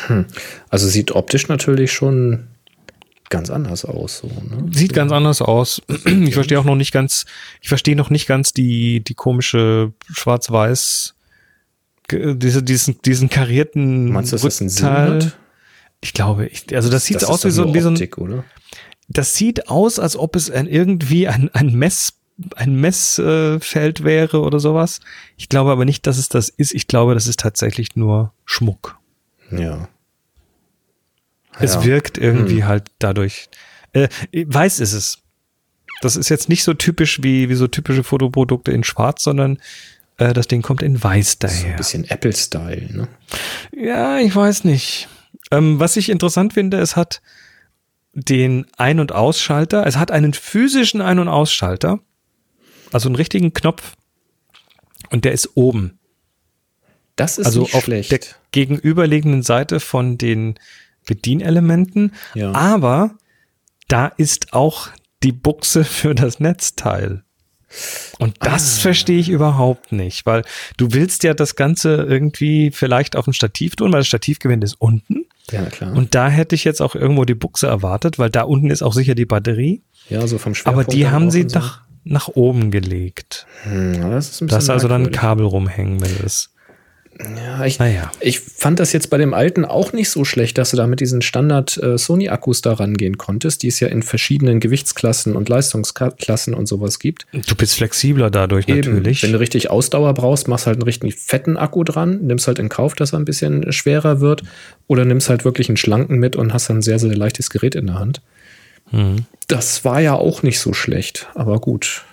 Hm. 0.07 0.25
Also 0.69 0.87
sieht 0.87 1.11
optisch 1.11 1.47
natürlich 1.47 1.91
schon 1.91 2.47
ganz 3.29 3.49
anders 3.49 3.85
aus. 3.85 4.19
So, 4.19 4.27
ne? 4.27 4.69
Sieht 4.73 4.93
ganz 4.93 5.11
anders 5.11 5.41
aus. 5.41 5.81
Ich 6.05 6.33
verstehe 6.33 6.59
auch 6.59 6.65
noch 6.65 6.75
nicht 6.75 6.91
ganz, 6.91 7.25
ich 7.61 7.69
verstehe 7.69 7.95
noch 7.95 8.09
nicht 8.09 8.27
ganz 8.27 8.53
die, 8.53 9.01
die 9.01 9.13
komische 9.13 9.93
Schwarz-Weiß, 10.11 11.15
diese, 12.11 12.61
diesen, 12.61 13.01
diesen 13.03 13.29
karierten 13.29 14.11
Meinst 14.11 14.33
du, 14.33 14.35
das 14.35 14.43
ist 14.43 14.61
ein 14.61 14.69
Sinn 14.69 15.31
Ich 16.01 16.13
glaube, 16.13 16.47
ich, 16.47 16.75
also 16.75 16.89
das 16.89 17.05
sieht 17.05 17.21
das 17.21 17.29
aus 17.29 17.45
wie 17.45 17.51
so, 17.51 17.73
wie 17.73 17.79
so 17.79 17.89
ein, 17.89 18.13
oder? 18.17 18.43
das 19.13 19.35
sieht 19.35 19.69
aus, 19.69 19.99
als 19.99 20.15
ob 20.15 20.35
es 20.35 20.49
ein, 20.49 20.67
irgendwie 20.67 21.27
ein, 21.27 21.49
ein 21.53 21.73
Mess, 21.73 22.13
ein 22.55 22.75
Messfeld 22.75 23.99
äh, 23.99 24.03
wäre 24.03 24.41
oder 24.41 24.59
sowas. 24.59 24.99
Ich 25.37 25.49
glaube 25.49 25.71
aber 25.71 25.85
nicht, 25.85 26.07
dass 26.07 26.17
es 26.17 26.29
das 26.29 26.49
ist. 26.49 26.73
Ich 26.73 26.87
glaube, 26.87 27.13
das 27.13 27.27
ist 27.27 27.39
tatsächlich 27.39 27.95
nur 27.95 28.33
Schmuck. 28.45 28.97
Ja. 29.51 29.87
Es 31.59 31.75
ja. 31.75 31.83
wirkt 31.83 32.17
irgendwie 32.17 32.61
hm. 32.61 32.67
halt 32.67 32.91
dadurch. 32.99 33.49
Äh, 33.93 34.07
weiß 34.31 34.79
ist 34.79 34.93
es. 34.93 35.19
Das 36.01 36.15
ist 36.15 36.29
jetzt 36.29 36.49
nicht 36.49 36.63
so 36.63 36.73
typisch 36.73 37.21
wie, 37.21 37.49
wie 37.49 37.55
so 37.55 37.67
typische 37.67 38.03
Fotoprodukte 38.03 38.71
in 38.71 38.83
Schwarz, 38.83 39.23
sondern 39.23 39.59
äh, 40.17 40.33
das 40.33 40.47
Ding 40.47 40.61
kommt 40.61 40.81
in 40.81 41.03
Weiß 41.03 41.37
daher. 41.39 41.57
So 41.57 41.67
ein 41.67 41.75
bisschen 41.75 42.09
Apple-Style, 42.09 42.89
ne? 42.91 43.07
Ja, 43.75 44.17
ich 44.19 44.35
weiß 44.35 44.63
nicht. 44.63 45.07
Ähm, 45.51 45.79
was 45.79 45.97
ich 45.97 46.09
interessant 46.09 46.53
finde, 46.53 46.79
es 46.79 46.95
hat 46.95 47.21
den 48.13 48.65
Ein- 48.77 48.99
und 48.99 49.11
Ausschalter. 49.11 49.85
Es 49.85 49.97
hat 49.97 50.11
einen 50.11 50.33
physischen 50.33 51.01
Ein- 51.01 51.19
und 51.19 51.27
Ausschalter. 51.27 51.99
Also 52.91 53.09
einen 53.09 53.15
richtigen 53.15 53.53
Knopf. 53.53 53.95
Und 55.09 55.25
der 55.25 55.33
ist 55.33 55.51
oben. 55.55 55.99
Das 57.15 57.37
ist 57.37 57.45
also 57.45 57.63
auf 57.63 57.83
schlecht. 57.83 58.11
der 58.11 58.19
gegenüberliegenden 58.51 59.43
Seite 59.43 59.79
von 59.79 60.17
den 60.17 60.55
Bedienelementen, 61.05 62.13
ja. 62.33 62.51
aber 62.53 63.15
da 63.87 64.07
ist 64.07 64.53
auch 64.53 64.87
die 65.23 65.31
Buchse 65.31 65.83
für 65.83 66.15
das 66.15 66.39
Netzteil. 66.39 67.23
Und 68.19 68.35
das 68.41 68.77
ah. 68.77 68.81
verstehe 68.81 69.19
ich 69.19 69.29
überhaupt 69.29 69.93
nicht, 69.93 70.25
weil 70.25 70.43
du 70.75 70.91
willst 70.91 71.23
ja 71.23 71.33
das 71.33 71.55
Ganze 71.55 72.05
irgendwie 72.09 72.69
vielleicht 72.71 73.15
auf 73.15 73.27
ein 73.27 73.33
Stativ 73.33 73.77
tun, 73.77 73.93
weil 73.93 74.01
das 74.01 74.07
Stativgewinde 74.07 74.65
ist 74.65 74.75
unten. 74.79 75.25
Ja, 75.51 75.63
klar. 75.65 75.95
Und 75.95 76.13
da 76.13 76.27
hätte 76.27 76.55
ich 76.55 76.65
jetzt 76.65 76.81
auch 76.81 76.95
irgendwo 76.95 77.23
die 77.23 77.33
Buchse 77.33 77.67
erwartet, 77.67 78.19
weil 78.19 78.29
da 78.29 78.43
unten 78.43 78.69
ist 78.69 78.81
auch 78.81 78.93
sicher 78.93 79.15
die 79.15 79.25
Batterie. 79.25 79.83
Ja, 80.09 80.27
so 80.27 80.37
vom 80.37 80.53
Schwerpunkt 80.53 80.87
Aber 80.87 80.93
die 80.93 81.07
haben 81.07 81.31
sie 81.31 81.47
so. 81.47 81.59
nach, 81.59 81.81
nach 82.03 82.29
oben 82.29 82.71
gelegt. 82.71 83.45
Hm, 83.63 84.09
das 84.11 84.29
ist 84.29 84.41
ein 84.41 84.47
bisschen 84.47 84.67
Da 84.67 84.73
also 84.73 84.87
dann 84.87 85.03
ein 85.03 85.11
Kabel 85.11 85.45
rumhängen, 85.45 86.01
wenn 86.01 86.25
es 86.25 86.51
ja, 87.19 87.65
ich, 87.65 87.77
naja. 87.77 88.11
ich 88.19 88.39
fand 88.39 88.79
das 88.79 88.93
jetzt 88.93 89.09
bei 89.09 89.17
dem 89.17 89.33
alten 89.33 89.65
auch 89.65 89.93
nicht 89.93 90.09
so 90.09 90.23
schlecht, 90.25 90.57
dass 90.57 90.71
du 90.71 90.77
da 90.77 90.87
mit 90.87 91.01
diesen 91.01 91.21
Standard-Sony-Akkus 91.21 92.59
äh, 92.59 92.61
da 92.63 92.73
rangehen 92.73 93.17
konntest, 93.17 93.63
die 93.63 93.67
es 93.67 93.79
ja 93.79 93.89
in 93.89 94.01
verschiedenen 94.01 94.59
Gewichtsklassen 94.59 95.35
und 95.35 95.49
Leistungsklassen 95.49 96.53
und 96.53 96.67
sowas 96.67 96.99
gibt. 96.99 97.27
Du 97.31 97.55
bist 97.55 97.75
flexibler 97.75 98.31
dadurch 98.31 98.67
Eben. 98.67 98.77
natürlich. 98.77 99.23
Wenn 99.23 99.33
du 99.33 99.39
richtig 99.39 99.69
Ausdauer 99.69 100.13
brauchst, 100.13 100.47
machst 100.47 100.67
halt 100.67 100.77
einen 100.77 100.83
richtig 100.83 101.15
fetten 101.15 101.57
Akku 101.57 101.83
dran, 101.83 102.21
nimmst 102.23 102.47
halt 102.47 102.59
in 102.59 102.69
Kauf, 102.69 102.95
dass 102.95 103.13
er 103.13 103.19
ein 103.19 103.25
bisschen 103.25 103.71
schwerer 103.71 104.19
wird 104.19 104.43
oder 104.87 105.05
nimmst 105.05 105.29
halt 105.29 105.45
wirklich 105.45 105.69
einen 105.69 105.77
schlanken 105.77 106.17
mit 106.17 106.35
und 106.35 106.53
hast 106.53 106.69
dann 106.69 106.77
ein 106.77 106.81
sehr, 106.81 106.97
sehr 106.97 107.15
leichtes 107.15 107.49
Gerät 107.49 107.75
in 107.75 107.87
der 107.87 107.99
Hand. 107.99 108.21
Mhm. 108.91 109.25
Das 109.47 109.83
war 109.83 109.99
ja 109.99 110.15
auch 110.15 110.43
nicht 110.43 110.59
so 110.59 110.73
schlecht, 110.73 111.29
aber 111.35 111.59
gut. 111.59 112.05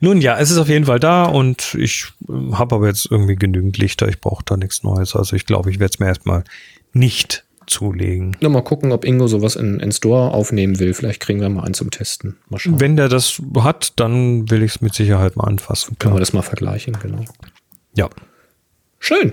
Nun 0.00 0.20
ja, 0.20 0.38
es 0.38 0.50
ist 0.50 0.58
auf 0.58 0.68
jeden 0.68 0.86
Fall 0.86 1.00
da 1.00 1.24
und 1.24 1.74
ich 1.74 2.06
äh, 2.28 2.52
habe 2.52 2.76
aber 2.76 2.86
jetzt 2.86 3.06
irgendwie 3.10 3.36
genügend 3.36 3.78
Lichter. 3.78 4.08
Ich 4.08 4.20
brauche 4.20 4.44
da 4.44 4.56
nichts 4.56 4.82
Neues. 4.82 5.14
Also 5.14 5.36
ich 5.36 5.46
glaube, 5.46 5.70
ich 5.70 5.78
werde 5.78 5.92
es 5.92 5.98
mir 5.98 6.06
erstmal 6.06 6.44
nicht 6.92 7.44
zulegen. 7.66 8.36
Nur 8.40 8.50
mal 8.50 8.62
gucken, 8.62 8.92
ob 8.92 9.04
Ingo 9.04 9.26
sowas 9.26 9.56
in, 9.56 9.78
in 9.80 9.92
Store 9.92 10.32
aufnehmen 10.32 10.78
will. 10.78 10.94
Vielleicht 10.94 11.20
kriegen 11.20 11.40
wir 11.40 11.48
mal 11.48 11.64
einen 11.64 11.74
zum 11.74 11.90
Testen. 11.90 12.36
Mal 12.48 12.58
schauen. 12.58 12.80
Wenn 12.80 12.96
der 12.96 13.08
das 13.08 13.42
hat, 13.58 13.92
dann 13.96 14.50
will 14.50 14.62
ich 14.62 14.76
es 14.76 14.80
mit 14.80 14.94
Sicherheit 14.94 15.36
mal 15.36 15.44
anfassen. 15.44 15.98
Können 15.98 16.14
wir 16.14 16.20
das 16.20 16.32
mal 16.32 16.42
vergleichen, 16.42 16.96
genau. 17.00 17.24
Ja. 17.94 18.08
Schön. 18.98 19.32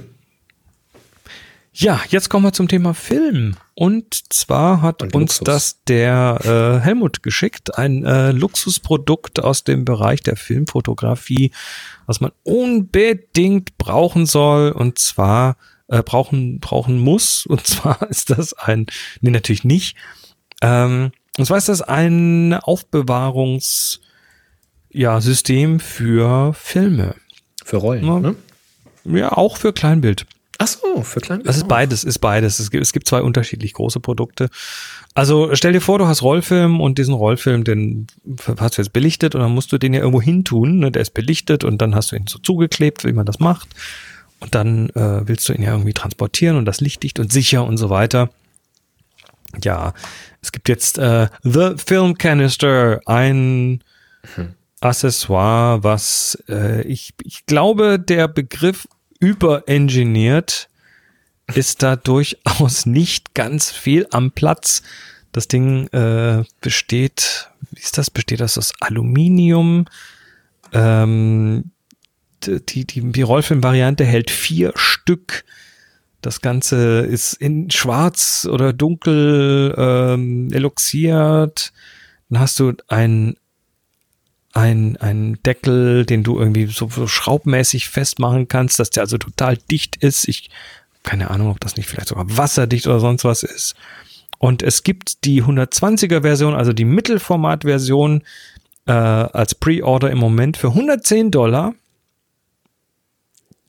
Ja, 1.73 2.01
jetzt 2.09 2.29
kommen 2.29 2.45
wir 2.45 2.53
zum 2.53 2.67
Thema 2.67 2.93
Film. 2.93 3.55
Und 3.77 4.33
zwar 4.33 4.81
hat 4.81 5.01
Und 5.01 5.13
uns 5.15 5.39
Luxus. 5.39 5.45
das 5.45 5.83
der 5.83 6.39
äh, 6.45 6.83
Helmut 6.83 7.23
geschickt, 7.23 7.77
ein 7.77 8.05
äh, 8.05 8.31
Luxusprodukt 8.31 9.41
aus 9.41 9.65
dem 9.65 9.83
Bereich 9.83 10.21
der 10.21 10.37
Filmfotografie, 10.37 11.51
was 12.05 12.21
man 12.21 12.31
unbedingt 12.43 13.77
brauchen 13.77 14.25
soll. 14.25 14.71
Und 14.71 14.97
zwar 14.97 15.57
äh, 15.89 16.01
brauchen, 16.01 16.61
brauchen 16.61 16.99
muss. 16.99 17.45
Und 17.49 17.67
zwar 17.67 18.09
ist 18.09 18.29
das 18.29 18.53
ein, 18.53 18.85
nee, 19.19 19.31
natürlich 19.31 19.65
nicht. 19.65 19.97
Ähm, 20.61 21.11
und 21.37 21.45
zwar 21.45 21.57
ist 21.57 21.67
das 21.67 21.81
ein 21.81 22.53
Aufbewahrungs, 22.53 23.99
ja, 24.89 25.19
System 25.19 25.81
für 25.81 26.53
Filme. 26.53 27.15
Für 27.65 27.77
Rollen, 27.77 28.05
ja, 28.05 28.19
ne? 28.19 28.35
Ja, 29.03 29.33
auch 29.33 29.57
für 29.57 29.73
Kleinbild. 29.73 30.25
Ach 30.57 30.67
so, 30.67 31.01
für 31.03 31.19
kleine. 31.19 31.43
Das 31.43 31.57
ist 31.57 31.67
beides, 31.67 32.03
ist 32.03 32.19
beides. 32.19 32.59
Es 32.59 32.71
gibt, 32.71 32.81
es 32.81 32.93
gibt 32.93 33.07
zwei 33.07 33.21
unterschiedlich 33.21 33.73
große 33.73 33.99
Produkte. 33.99 34.49
Also 35.13 35.53
stell 35.53 35.73
dir 35.73 35.81
vor, 35.81 35.99
du 35.99 36.07
hast 36.07 36.21
Rollfilm 36.21 36.81
und 36.81 36.97
diesen 36.97 37.13
Rollfilm, 37.13 37.63
den 37.63 38.07
hast 38.57 38.77
du 38.77 38.81
jetzt 38.81 38.93
belichtet 38.93 39.35
und 39.35 39.41
dann 39.41 39.53
musst 39.53 39.71
du 39.71 39.77
den 39.77 39.93
ja 39.93 39.99
irgendwo 39.99 40.21
hin 40.21 40.43
tun. 40.43 40.79
Ne? 40.79 40.91
Der 40.91 41.01
ist 41.01 41.13
belichtet 41.13 41.63
und 41.63 41.81
dann 41.81 41.95
hast 41.95 42.11
du 42.11 42.15
ihn 42.15 42.27
so 42.27 42.39
zugeklebt, 42.39 43.03
wie 43.03 43.13
man 43.13 43.25
das 43.25 43.39
macht. 43.39 43.69
Und 44.39 44.55
dann 44.55 44.89
äh, 44.89 45.27
willst 45.27 45.47
du 45.49 45.53
ihn 45.53 45.61
ja 45.61 45.71
irgendwie 45.71 45.93
transportieren 45.93 46.57
und 46.57 46.65
das 46.65 46.81
lichtdicht 46.81 47.19
und 47.19 47.31
sicher 47.31 47.65
und 47.65 47.77
so 47.77 47.89
weiter. 47.89 48.29
Ja, 49.63 49.93
es 50.41 50.51
gibt 50.51 50.69
jetzt 50.69 50.97
äh, 50.97 51.29
The 51.43 51.75
Film 51.77 52.17
Canister, 52.17 53.01
ein 53.05 53.83
hm. 54.35 54.53
Accessoire, 54.81 55.83
was 55.83 56.37
äh, 56.49 56.81
ich, 56.83 57.13
ich 57.23 57.45
glaube, 57.45 57.99
der 57.99 58.27
Begriff 58.27 58.87
überengineert, 59.19 60.69
ist 61.53 61.83
da 61.83 61.95
durchaus 61.95 62.85
nicht 62.85 63.33
ganz 63.33 63.71
viel 63.71 64.07
am 64.11 64.31
Platz. 64.31 64.81
Das 65.31 65.47
Ding 65.47 65.87
äh, 65.87 66.43
besteht, 66.61 67.49
wie 67.71 67.81
ist 67.81 67.97
das? 67.97 68.09
Besteht 68.09 68.39
das 68.39 68.57
aus 68.57 68.73
Aluminium? 68.79 69.85
Ähm, 70.71 71.71
die, 72.45 72.85
die, 72.85 73.11
die 73.11 73.21
Rollfilm-Variante 73.21 74.05
hält 74.05 74.29
vier 74.31 74.71
Stück. 74.75 75.45
Das 76.21 76.41
Ganze 76.41 77.01
ist 77.01 77.33
in 77.33 77.69
schwarz 77.69 78.47
oder 78.49 78.73
dunkel 78.73 79.75
ähm, 79.77 80.51
eloxiert. 80.51 81.71
Dann 82.29 82.39
hast 82.39 82.59
du 82.59 82.73
ein 82.87 83.35
ein, 84.55 84.97
ein 84.97 85.37
Deckel, 85.45 86.05
den 86.05 86.23
du 86.23 86.39
irgendwie 86.39 86.65
so, 86.65 86.89
so 86.89 87.05
schraubmäßig 87.05 87.89
festmachen 87.89 88.47
kannst, 88.47 88.79
dass 88.79 88.89
der 88.89 89.03
also 89.03 89.19
total 89.19 89.57
dicht 89.57 89.97
ist. 89.97 90.27
Ich 90.27 90.49
keine 91.05 91.29
Ahnung, 91.29 91.51
ob 91.51 91.59
das 91.59 91.77
nicht 91.77 91.87
vielleicht 91.87 92.09
sogar 92.09 92.25
wasserdicht 92.35 92.87
oder 92.87 92.99
sonst 92.99 93.23
was 93.23 93.43
ist. 93.43 93.75
Und 94.39 94.61
es 94.61 94.83
gibt 94.83 95.23
die 95.23 95.43
120er 95.43 96.21
Version, 96.21 96.55
also 96.55 96.73
die 96.73 96.83
Mittelformat-Version 96.83 98.23
äh, 98.87 98.91
als 98.91 99.55
Pre-Order 99.55 100.11
im 100.11 100.17
Moment 100.17 100.57
für 100.57 100.69
110 100.69 101.31
Dollar. 101.31 101.73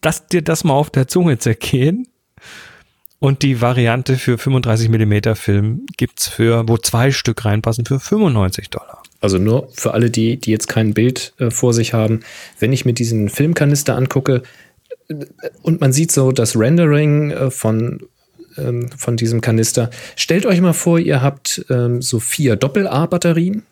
Lass 0.03 0.27
dir 0.27 0.43
das 0.43 0.65
mal 0.65 0.75
auf 0.75 0.91
der 0.91 1.09
Zunge 1.09 1.39
zergehen. 1.39 2.09
Und 3.19 3.43
die 3.43 3.61
Variante 3.61 4.17
für 4.19 4.39
35 4.39 4.89
Millimeter 4.89 5.37
Film 5.37 5.87
gibt's 5.97 6.29
für, 6.29 6.69
wo 6.69 6.77
zwei 6.77 7.11
Stück 7.11 7.45
reinpassen, 7.45 7.87
für 7.87 7.99
95 7.99 8.71
Dollar. 8.71 9.03
Also 9.21 9.39
nur 9.39 9.69
für 9.73 9.95
alle 9.95 10.11
die, 10.11 10.37
die 10.37 10.51
jetzt 10.51 10.69
kein 10.69 10.95
Bild 10.95 11.33
äh, 11.39 11.51
vor 11.51 11.73
sich 11.73 11.93
haben. 11.93 12.21
Wenn 12.59 12.73
ich 12.73 12.85
mir 12.85 12.93
diesen 12.93 13.29
Filmkanister 13.29 13.97
angucke 13.97 14.43
äh, 15.09 15.15
und 15.63 15.81
man 15.81 15.93
sieht 15.93 16.13
so 16.13 16.33
das 16.33 16.57
Rendering 16.57 17.31
äh, 17.31 17.51
von, 17.51 18.01
ähm, 18.59 18.89
von 18.97 19.17
diesem 19.17 19.41
Kanister, 19.41 19.91
stellt 20.17 20.47
euch 20.47 20.61
mal 20.61 20.75
vor, 20.75 20.99
ihr 20.99 21.23
habt 21.23 21.65
ähm, 21.71 22.03
so 22.03 22.21
vier 22.21 22.57
Doppel-A-Batterien 22.57 23.63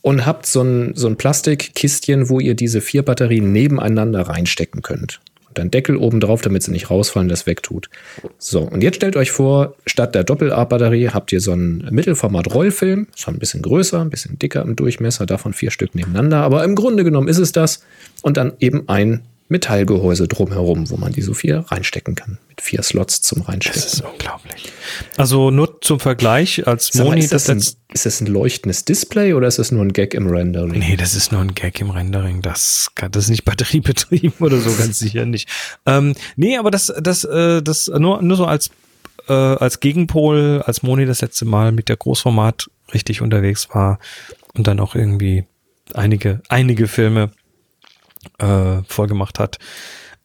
und 0.00 0.24
habt 0.24 0.46
so 0.46 0.62
ein, 0.62 0.94
so 0.94 1.08
ein 1.08 1.16
Plastikkistchen, 1.16 2.28
wo 2.28 2.40
ihr 2.40 2.54
diese 2.54 2.80
vier 2.80 3.02
Batterien 3.02 3.52
nebeneinander 3.52 4.22
reinstecken 4.22 4.82
könnt 4.82 5.20
dann 5.58 5.70
Deckel 5.70 5.96
oben 5.96 6.20
drauf, 6.20 6.40
damit 6.40 6.62
sie 6.62 6.70
nicht 6.70 6.90
rausfallen, 6.90 7.28
das 7.28 7.46
wegtut. 7.46 7.90
So, 8.38 8.62
und 8.62 8.82
jetzt 8.82 8.96
stellt 8.96 9.16
euch 9.16 9.30
vor, 9.30 9.74
statt 9.86 10.14
der 10.14 10.24
Doppel-A-Batterie 10.24 11.08
habt 11.08 11.32
ihr 11.32 11.40
so 11.40 11.52
einen 11.52 11.86
Mittelformat-Rollfilm, 11.90 13.08
schon 13.14 13.34
ein 13.34 13.38
bisschen 13.38 13.62
größer, 13.62 14.00
ein 14.00 14.10
bisschen 14.10 14.38
dicker 14.38 14.62
im 14.62 14.76
Durchmesser, 14.76 15.26
davon 15.26 15.52
vier 15.52 15.70
Stück 15.70 15.94
nebeneinander, 15.94 16.38
aber 16.38 16.64
im 16.64 16.74
Grunde 16.74 17.04
genommen 17.04 17.28
ist 17.28 17.38
es 17.38 17.52
das. 17.52 17.82
Und 18.22 18.36
dann 18.36 18.52
eben 18.58 18.88
ein 18.88 19.22
Metallgehäuse 19.48 20.28
drumherum, 20.28 20.90
wo 20.90 20.98
man 20.98 21.12
die 21.12 21.22
so 21.22 21.32
viel 21.32 21.56
reinstecken 21.56 22.14
kann. 22.14 22.38
Mit 22.48 22.60
vier 22.60 22.82
Slots 22.82 23.22
zum 23.22 23.42
Reinstecken. 23.42 23.80
Das 23.80 23.94
ist 23.94 24.00
unglaublich. 24.02 24.72
Also 25.16 25.50
nur 25.50 25.80
zum 25.80 26.00
Vergleich, 26.00 26.66
als 26.66 26.88
Sag 26.88 27.06
Moni 27.06 27.20
ist 27.20 27.32
das, 27.32 27.48
ein, 27.48 27.58
ist 27.58 27.78
das 28.04 28.20
ein 28.20 28.26
leuchtendes 28.26 28.84
Display 28.84 29.32
oder 29.32 29.48
ist 29.48 29.58
das 29.58 29.72
nur 29.72 29.82
ein 29.82 29.94
Gag 29.94 30.12
im 30.12 30.26
Rendering? 30.26 30.78
Nee, 30.78 30.96
das 30.96 31.14
ist 31.14 31.32
nur 31.32 31.40
ein 31.40 31.54
Gag 31.54 31.80
im 31.80 31.90
Rendering. 31.90 32.42
Das, 32.42 32.90
das 33.10 33.24
ist 33.24 33.30
nicht 33.30 33.44
batteriebetrieben 33.46 34.34
oder 34.40 34.58
so, 34.58 34.70
ganz 34.76 34.98
sicher 34.98 35.24
nicht. 35.24 35.48
Ähm, 35.86 36.14
nee, 36.36 36.58
aber 36.58 36.70
das, 36.70 36.92
das, 37.00 37.24
äh, 37.24 37.62
das 37.62 37.88
nur, 37.88 38.20
nur 38.20 38.36
so 38.36 38.44
als, 38.44 38.70
äh, 39.28 39.32
als 39.32 39.80
Gegenpol, 39.80 40.62
als 40.66 40.82
Moni 40.82 41.06
das 41.06 41.22
letzte 41.22 41.46
Mal 41.46 41.72
mit 41.72 41.88
der 41.88 41.96
Großformat 41.96 42.68
richtig 42.92 43.22
unterwegs 43.22 43.68
war 43.72 43.98
und 44.54 44.66
dann 44.66 44.78
auch 44.78 44.94
irgendwie 44.94 45.44
einige, 45.94 46.42
einige 46.48 46.86
Filme 46.86 47.30
äh, 48.38 48.82
vollgemacht 48.86 49.38
hat. 49.38 49.58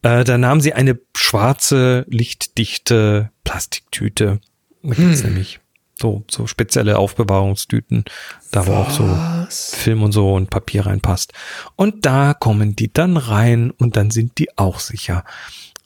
Äh, 0.02 0.24
da 0.24 0.38
nahm 0.38 0.60
sie 0.60 0.72
eine 0.72 0.98
schwarze, 1.16 2.04
lichtdichte 2.08 3.30
Plastiktüte. 3.44 4.40
Da 4.82 4.96
hm. 4.96 5.12
nämlich 5.22 5.60
so, 6.00 6.24
so 6.30 6.46
spezielle 6.46 6.98
Aufbewahrungstüten, 6.98 8.04
da 8.50 8.66
wo 8.66 8.72
auch 8.72 8.90
so 8.90 9.08
Film 9.48 10.02
und 10.02 10.12
so 10.12 10.34
und 10.34 10.50
Papier 10.50 10.86
reinpasst. 10.86 11.32
Und 11.76 12.04
da 12.04 12.34
kommen 12.34 12.76
die 12.76 12.92
dann 12.92 13.16
rein 13.16 13.70
und 13.70 13.96
dann 13.96 14.10
sind 14.10 14.38
die 14.38 14.56
auch 14.58 14.80
sicher. 14.80 15.24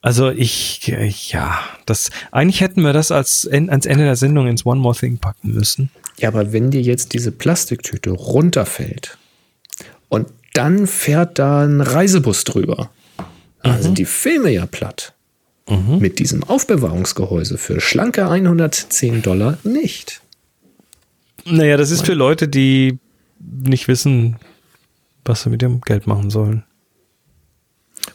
Also 0.01 0.31
ich, 0.31 0.87
ja, 0.87 1.59
das, 1.85 2.11
eigentlich 2.31 2.61
hätten 2.61 2.83
wir 2.83 2.93
das 2.93 3.11
als, 3.11 3.47
ans 3.51 3.85
Ende 3.85 4.05
der 4.05 4.17
Sendung 4.17 4.47
ins 4.47 4.65
One 4.65 4.81
More 4.81 4.97
Thing 4.97 5.19
packen 5.19 5.53
müssen. 5.53 5.91
Ja, 6.19 6.29
aber 6.29 6.53
wenn 6.53 6.71
dir 6.71 6.81
jetzt 6.81 7.15
diese 7.15 7.33
Plastiktüte 7.33 8.11
runterfällt 8.11 9.19
und 10.09 10.29
dann 10.59 10.89
fährt 10.89 11.39
da 11.39 11.63
ein 11.63 11.81
Reisebus 11.81 12.43
drüber. 12.43 12.91
Also 13.61 13.91
mhm. 13.91 13.95
die 13.95 14.05
Filme 14.05 14.51
ja 14.51 14.67
platt. 14.67 15.15
Mhm. 15.69 15.99
Mit 16.01 16.19
diesem 16.19 16.43
Aufbewahrungsgehäuse 16.43 17.59
für 17.59 17.81
schlanke 17.81 18.29
110 18.29 19.23
Dollar 19.23 19.59
nicht. 19.63 20.21
Naja, 21.45 21.77
das 21.77 21.93
ist 21.93 22.05
für 22.05 22.15
Leute, 22.15 22.49
die 22.49 22.99
nicht 23.39 23.87
wissen, 23.87 24.37
was 25.25 25.43
sie 25.43 25.51
mit 25.51 25.63
dem 25.63 25.81
Geld 25.81 26.09
machen 26.09 26.29
sollen. 26.29 26.65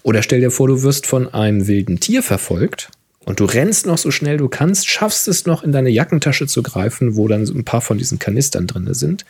Oder 0.01 0.21
stell 0.21 0.41
dir 0.41 0.51
vor, 0.51 0.67
du 0.67 0.83
wirst 0.83 1.07
von 1.07 1.33
einem 1.33 1.67
wilden 1.67 2.01
Tier 2.01 2.23
verfolgt 2.23 2.89
und 3.23 3.39
du 3.39 3.45
rennst 3.45 3.85
noch 3.85 3.97
so 3.97 4.11
schnell 4.11 4.35
du 4.35 4.49
kannst, 4.49 4.89
schaffst 4.89 5.29
es 5.29 5.45
noch 5.45 5.63
in 5.63 5.71
deine 5.71 5.89
Jackentasche 5.89 6.47
zu 6.47 6.61
greifen, 6.61 7.15
wo 7.15 7.29
dann 7.29 7.45
so 7.45 7.53
ein 7.53 7.63
paar 7.63 7.81
von 7.81 7.97
diesen 7.97 8.19
Kanistern 8.19 8.67
drin 8.67 8.93
sind. 8.93 9.23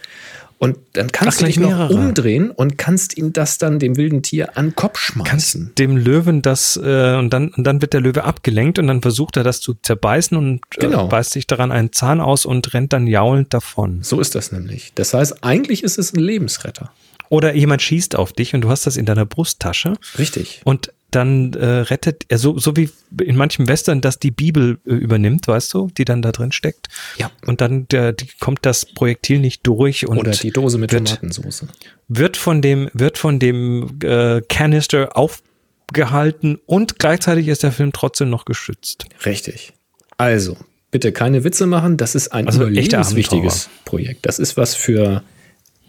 Und 0.57 0.77
dann 0.93 1.11
kannst 1.11 1.37
Ach, 1.37 1.39
du 1.41 1.45
dich 1.45 1.59
noch 1.59 1.89
umdrehen 1.89 2.49
und 2.49 2.77
kannst 2.77 3.17
ihm 3.17 3.33
das 3.33 3.57
dann 3.57 3.79
dem 3.79 3.97
wilden 3.97 4.21
Tier 4.23 4.57
an 4.57 4.67
den 4.67 4.75
Kopf 4.75 4.97
schmeißen. 4.99 5.29
Kannst 5.29 5.79
dem 5.79 5.97
Löwen 5.97 6.41
das 6.41 6.77
äh, 6.81 7.15
und 7.15 7.31
dann 7.31 7.49
und 7.49 7.65
dann 7.65 7.81
wird 7.81 7.93
der 7.93 8.01
Löwe 8.01 8.23
abgelenkt 8.23 8.79
und 8.79 8.87
dann 8.87 9.01
versucht 9.01 9.35
er 9.35 9.43
das 9.43 9.59
zu 9.59 9.73
zerbeißen 9.73 10.37
und 10.37 10.61
äh, 10.77 10.79
genau. 10.79 11.07
beißt 11.07 11.31
sich 11.31 11.47
daran 11.47 11.71
einen 11.71 11.91
Zahn 11.91 12.21
aus 12.21 12.45
und 12.45 12.73
rennt 12.73 12.93
dann 12.93 13.07
jaulend 13.07 13.53
davon. 13.53 14.03
So 14.03 14.21
ist 14.21 14.35
das 14.35 14.51
nämlich. 14.51 14.93
Das 14.95 15.13
heißt, 15.13 15.43
eigentlich 15.43 15.83
ist 15.83 15.97
es 15.97 16.13
ein 16.13 16.19
Lebensretter. 16.19 16.91
Oder 17.29 17.55
jemand 17.55 17.81
schießt 17.81 18.15
auf 18.15 18.31
dich 18.31 18.53
und 18.53 18.61
du 18.61 18.69
hast 18.69 18.85
das 18.85 18.95
in 18.95 19.05
deiner 19.05 19.25
Brusttasche. 19.25 19.95
Richtig. 20.17 20.61
Und 20.65 20.93
dann 21.15 21.53
äh, 21.53 21.65
rettet 21.65 22.25
er, 22.29 22.37
so, 22.37 22.57
so 22.57 22.75
wie 22.75 22.89
in 23.21 23.35
manchen 23.35 23.67
Western, 23.67 24.01
dass 24.01 24.19
die 24.19 24.31
Bibel 24.31 24.79
äh, 24.85 24.93
übernimmt, 24.93 25.47
weißt 25.47 25.73
du, 25.73 25.89
die 25.97 26.05
dann 26.05 26.21
da 26.21 26.31
drin 26.31 26.51
steckt. 26.51 26.87
Ja. 27.17 27.31
Und 27.45 27.61
dann 27.61 27.87
der, 27.89 28.13
die, 28.13 28.27
kommt 28.39 28.65
das 28.65 28.85
Projektil 28.85 29.39
nicht 29.39 29.65
durch 29.65 30.07
und 30.07 30.17
oder 30.17 30.31
die 30.31 30.51
Dose 30.51 30.77
mit 30.77 30.91
wird, 30.91 31.07
Tomatensauce 31.07 31.67
wird 32.07 32.37
von 32.37 32.61
dem 32.61 32.89
wird 32.93 33.17
von 33.17 33.39
dem 33.39 33.99
äh, 34.03 34.41
Canister 34.41 35.15
aufgehalten 35.15 36.59
und 36.65 36.99
gleichzeitig 36.99 37.47
ist 37.47 37.63
der 37.63 37.71
Film 37.71 37.93
trotzdem 37.93 38.29
noch 38.29 38.45
geschützt. 38.45 39.05
Richtig. 39.25 39.73
Also 40.17 40.57
bitte 40.91 41.11
keine 41.11 41.43
Witze 41.43 41.65
machen. 41.65 41.97
Das 41.97 42.15
ist 42.15 42.29
ein 42.29 42.47
also 42.47 42.69
wichtiges 42.69 43.69
Projekt. 43.85 44.25
Das 44.25 44.39
ist 44.39 44.57
was 44.57 44.75
für 44.75 45.23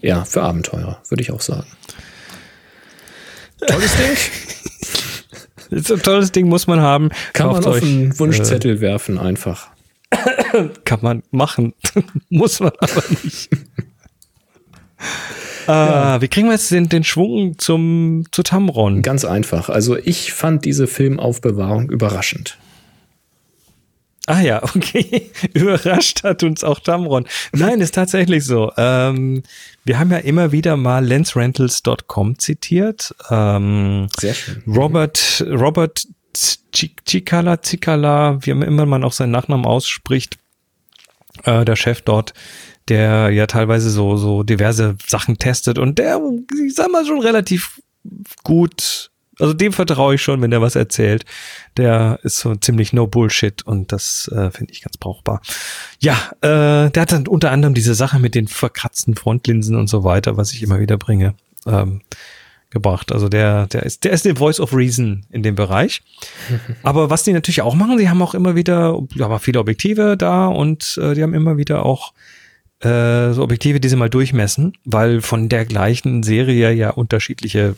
ja 0.01 0.25
für 0.25 0.43
Abenteurer, 0.43 1.01
würde 1.09 1.21
ich 1.21 1.31
auch 1.31 1.41
sagen. 1.41 1.67
Tolles 3.67 3.95
Ding. 3.95 4.17
So 5.71 5.95
ein 5.95 6.01
tolles 6.01 6.31
Ding 6.31 6.47
muss 6.47 6.67
man 6.67 6.81
haben. 6.81 7.09
Kann 7.33 7.47
Kauft 7.47 7.63
man 7.63 7.71
auf 7.71 7.81
euch, 7.81 7.83
einen 7.83 8.19
Wunschzettel 8.19 8.77
äh, 8.77 8.81
werfen 8.81 9.17
einfach. 9.17 9.69
Kann 10.85 10.99
man 11.01 11.23
machen. 11.31 11.73
muss 12.29 12.59
man 12.59 12.71
aber 12.79 13.03
nicht. 13.23 13.49
Ah, 15.67 16.21
wie 16.21 16.27
kriegen 16.27 16.47
wir 16.47 16.53
jetzt 16.53 16.69
den, 16.69 16.89
den 16.89 17.03
Schwung 17.03 17.57
zum, 17.57 18.25
zu 18.31 18.43
Tamron? 18.43 19.01
Ganz 19.01 19.25
einfach. 19.25 19.67
Also 19.67 19.97
ich 19.97 20.31
fand 20.31 20.63
diese 20.63 20.85
Filmaufbewahrung 20.85 21.89
überraschend. 21.89 22.59
Ah 24.27 24.41
ja, 24.41 24.63
okay. 24.75 25.29
Überrascht 25.53 26.23
hat 26.23 26.43
uns 26.43 26.63
auch 26.63 26.79
Tamron. 26.79 27.27
Nein, 27.53 27.81
ist 27.81 27.95
tatsächlich 27.95 28.45
so. 28.45 28.71
Ähm, 28.77 29.43
wir 29.83 29.99
haben 29.99 30.11
ja 30.11 30.17
immer 30.17 30.51
wieder 30.51 30.77
mal 30.77 31.05
lensrentals.com 31.05 32.39
zitiert. 32.39 33.13
Ähm, 33.29 34.07
Sehr 34.19 34.33
schön. 34.33 34.63
Robert, 34.67 35.45
Robert 35.47 36.07
Chikala, 36.73 37.61
Zikala, 37.61 38.39
wie 38.41 38.49
immer 38.49 38.85
man 38.85 39.03
auch 39.03 39.13
seinen 39.13 39.31
Nachnamen 39.31 39.65
ausspricht, 39.65 40.37
äh, 41.43 41.63
der 41.63 41.75
Chef 41.75 42.01
dort, 42.01 42.33
der 42.89 43.29
ja 43.29 43.47
teilweise 43.47 43.89
so, 43.89 44.17
so 44.17 44.43
diverse 44.43 44.97
Sachen 45.05 45.37
testet 45.37 45.77
und 45.77 45.97
der, 45.97 46.19
ich 46.65 46.75
sag 46.75 46.91
mal, 46.91 47.05
schon 47.05 47.21
relativ 47.21 47.81
gut 48.43 49.11
also 49.39 49.53
dem 49.53 49.73
vertraue 49.73 50.15
ich 50.15 50.21
schon, 50.21 50.41
wenn 50.41 50.51
der 50.51 50.61
was 50.61 50.75
erzählt. 50.75 51.25
Der 51.77 52.19
ist 52.23 52.37
so 52.37 52.55
ziemlich 52.55 52.93
no 52.93 53.07
Bullshit 53.07 53.63
und 53.63 53.91
das 53.91 54.29
äh, 54.33 54.51
finde 54.51 54.73
ich 54.73 54.81
ganz 54.81 54.97
brauchbar. 54.97 55.41
Ja, 55.99 56.15
äh, 56.41 56.89
der 56.89 57.01
hat 57.01 57.11
dann 57.11 57.27
unter 57.27 57.51
anderem 57.51 57.73
diese 57.73 57.95
Sache 57.95 58.19
mit 58.19 58.35
den 58.35 58.47
verkratzten 58.47 59.15
Frontlinsen 59.15 59.75
und 59.75 59.87
so 59.87 60.03
weiter, 60.03 60.37
was 60.37 60.53
ich 60.53 60.63
immer 60.63 60.79
wieder 60.79 60.97
bringe, 60.97 61.35
ähm, 61.65 62.01
gebracht. 62.69 63.11
Also 63.11 63.29
der, 63.29 63.67
der 63.67 63.83
ist, 63.83 64.03
der 64.03 64.11
ist 64.11 64.25
der 64.25 64.35
Voice 64.35 64.59
of 64.59 64.73
Reason 64.73 65.25
in 65.31 65.43
dem 65.43 65.55
Bereich. 65.55 66.01
Aber 66.83 67.09
was 67.09 67.23
die 67.23 67.33
natürlich 67.33 67.61
auch 67.61 67.75
machen, 67.75 67.97
sie 67.97 68.09
haben 68.09 68.21
auch 68.21 68.35
immer 68.35 68.55
wieder, 68.55 69.01
ja, 69.15 69.39
viele 69.39 69.59
Objektive 69.59 70.17
da 70.17 70.47
und 70.47 70.99
äh, 71.01 71.13
die 71.13 71.23
haben 71.23 71.33
immer 71.33 71.57
wieder 71.57 71.85
auch 71.85 72.13
äh, 72.79 73.31
so 73.31 73.43
Objektive, 73.43 73.79
die 73.79 73.89
sie 73.89 73.95
mal 73.95 74.09
durchmessen, 74.09 74.73
weil 74.83 75.21
von 75.21 75.49
der 75.49 75.65
gleichen 75.65 76.23
Serie 76.23 76.71
ja 76.71 76.89
unterschiedliche 76.91 77.75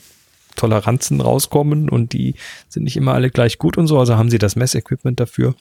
Toleranzen 0.57 1.21
rauskommen 1.21 1.89
und 1.89 2.11
die 2.11 2.35
sind 2.67 2.83
nicht 2.83 2.97
immer 2.97 3.13
alle 3.13 3.29
gleich 3.29 3.57
gut 3.57 3.77
und 3.77 3.87
so. 3.87 3.97
Also 3.97 4.17
haben 4.17 4.29
sie 4.29 4.39
das 4.39 4.55
Messequipment 4.57 5.19
dafür. 5.19 5.55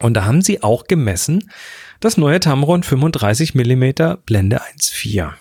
Und 0.00 0.14
da 0.14 0.24
haben 0.24 0.42
sie 0.42 0.62
auch 0.62 0.86
gemessen 0.86 1.50
das 2.00 2.16
neue 2.16 2.40
Tamron 2.40 2.82
35 2.82 3.54
mm 3.54 3.84
Blende 4.26 4.60
1.4. 4.62 5.32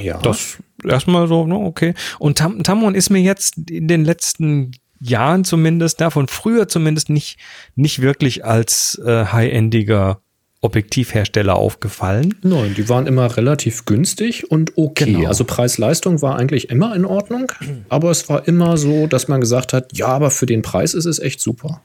Ja. 0.00 0.18
Das 0.18 0.58
erstmal 0.84 1.26
so, 1.26 1.46
ne, 1.46 1.56
okay. 1.56 1.94
Und 2.18 2.38
Tam 2.38 2.62
Tamron 2.62 2.94
ist 2.94 3.10
mir 3.10 3.20
jetzt 3.20 3.56
in 3.70 3.88
den 3.88 4.04
letzten 4.04 4.72
Jahren 5.00 5.44
zumindest, 5.44 6.00
davon 6.00 6.28
früher 6.28 6.68
zumindest 6.68 7.10
nicht, 7.10 7.38
nicht 7.74 8.00
wirklich 8.00 8.44
als 8.44 9.00
äh, 9.04 9.26
high-endiger 9.26 10.20
Objektivhersteller 10.60 11.56
aufgefallen? 11.56 12.34
Nein, 12.42 12.74
die 12.76 12.88
waren 12.88 13.06
immer 13.06 13.36
relativ 13.36 13.84
günstig 13.84 14.50
und 14.50 14.76
okay. 14.76 15.12
Genau. 15.12 15.28
Also 15.28 15.44
Preis-Leistung 15.44 16.22
war 16.22 16.36
eigentlich 16.36 16.70
immer 16.70 16.94
in 16.94 17.04
Ordnung, 17.04 17.52
aber 17.88 18.10
es 18.10 18.28
war 18.28 18.46
immer 18.48 18.76
so, 18.76 19.06
dass 19.06 19.28
man 19.28 19.40
gesagt 19.40 19.72
hat, 19.72 19.96
ja, 19.96 20.08
aber 20.08 20.30
für 20.30 20.46
den 20.46 20.62
Preis 20.62 20.94
ist 20.94 21.04
es 21.04 21.18
echt 21.18 21.40
super. 21.40 21.82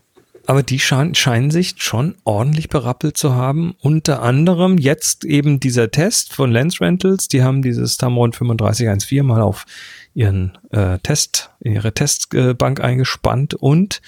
Aber 0.47 0.63
die 0.63 0.79
schein, 0.79 1.13
scheinen 1.15 1.51
sich 1.51 1.75
schon 1.77 2.15
ordentlich 2.23 2.69
berappelt 2.69 3.15
zu 3.15 3.36
haben. 3.36 3.75
Unter 3.79 4.21
anderem 4.23 4.77
jetzt 4.77 5.23
eben 5.23 5.60
dieser 5.60 5.91
Test 5.91 6.34
von 6.34 6.51
Lens 6.51 6.81
Rentals. 6.81 7.27
Die 7.27 7.43
haben 7.43 7.62
dieses 7.62 7.97
Tamron 7.97 8.31
3514 8.31 9.25
mal 9.25 9.41
auf 9.41 9.65
ihren 10.13 10.57
äh, 10.71 10.97
Test, 10.99 11.51
in 11.60 11.73
ihre 11.73 11.93
Testbank 11.93 12.81
eingespannt 12.81 13.53
und 13.53 14.01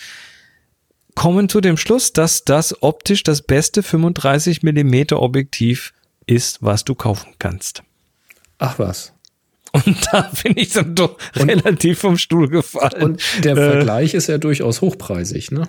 kommen 1.15 1.49
zu 1.49 1.61
dem 1.61 1.77
Schluss, 1.77 2.13
dass 2.13 2.43
das 2.43 2.81
optisch 2.81 3.23
das 3.23 3.41
beste 3.41 3.83
35 3.83 4.63
Millimeter 4.63 5.21
Objektiv 5.21 5.93
ist, 6.25 6.61
was 6.61 6.83
du 6.83 6.95
kaufen 6.95 7.33
kannst. 7.39 7.83
Ach 8.59 8.79
was. 8.79 9.13
Und 9.73 10.07
da 10.11 10.31
bin 10.43 10.53
ich 10.55 10.69
dann 10.69 10.93
doch 10.93 11.17
und, 11.39 11.49
relativ 11.49 11.99
vom 11.99 12.17
Stuhl 12.17 12.47
gefallen. 12.47 13.01
Und 13.01 13.43
der 13.43 13.57
äh, 13.57 13.71
Vergleich 13.71 14.13
ist 14.13 14.27
ja 14.27 14.37
durchaus 14.37 14.81
hochpreisig, 14.81 15.51
ne? 15.51 15.67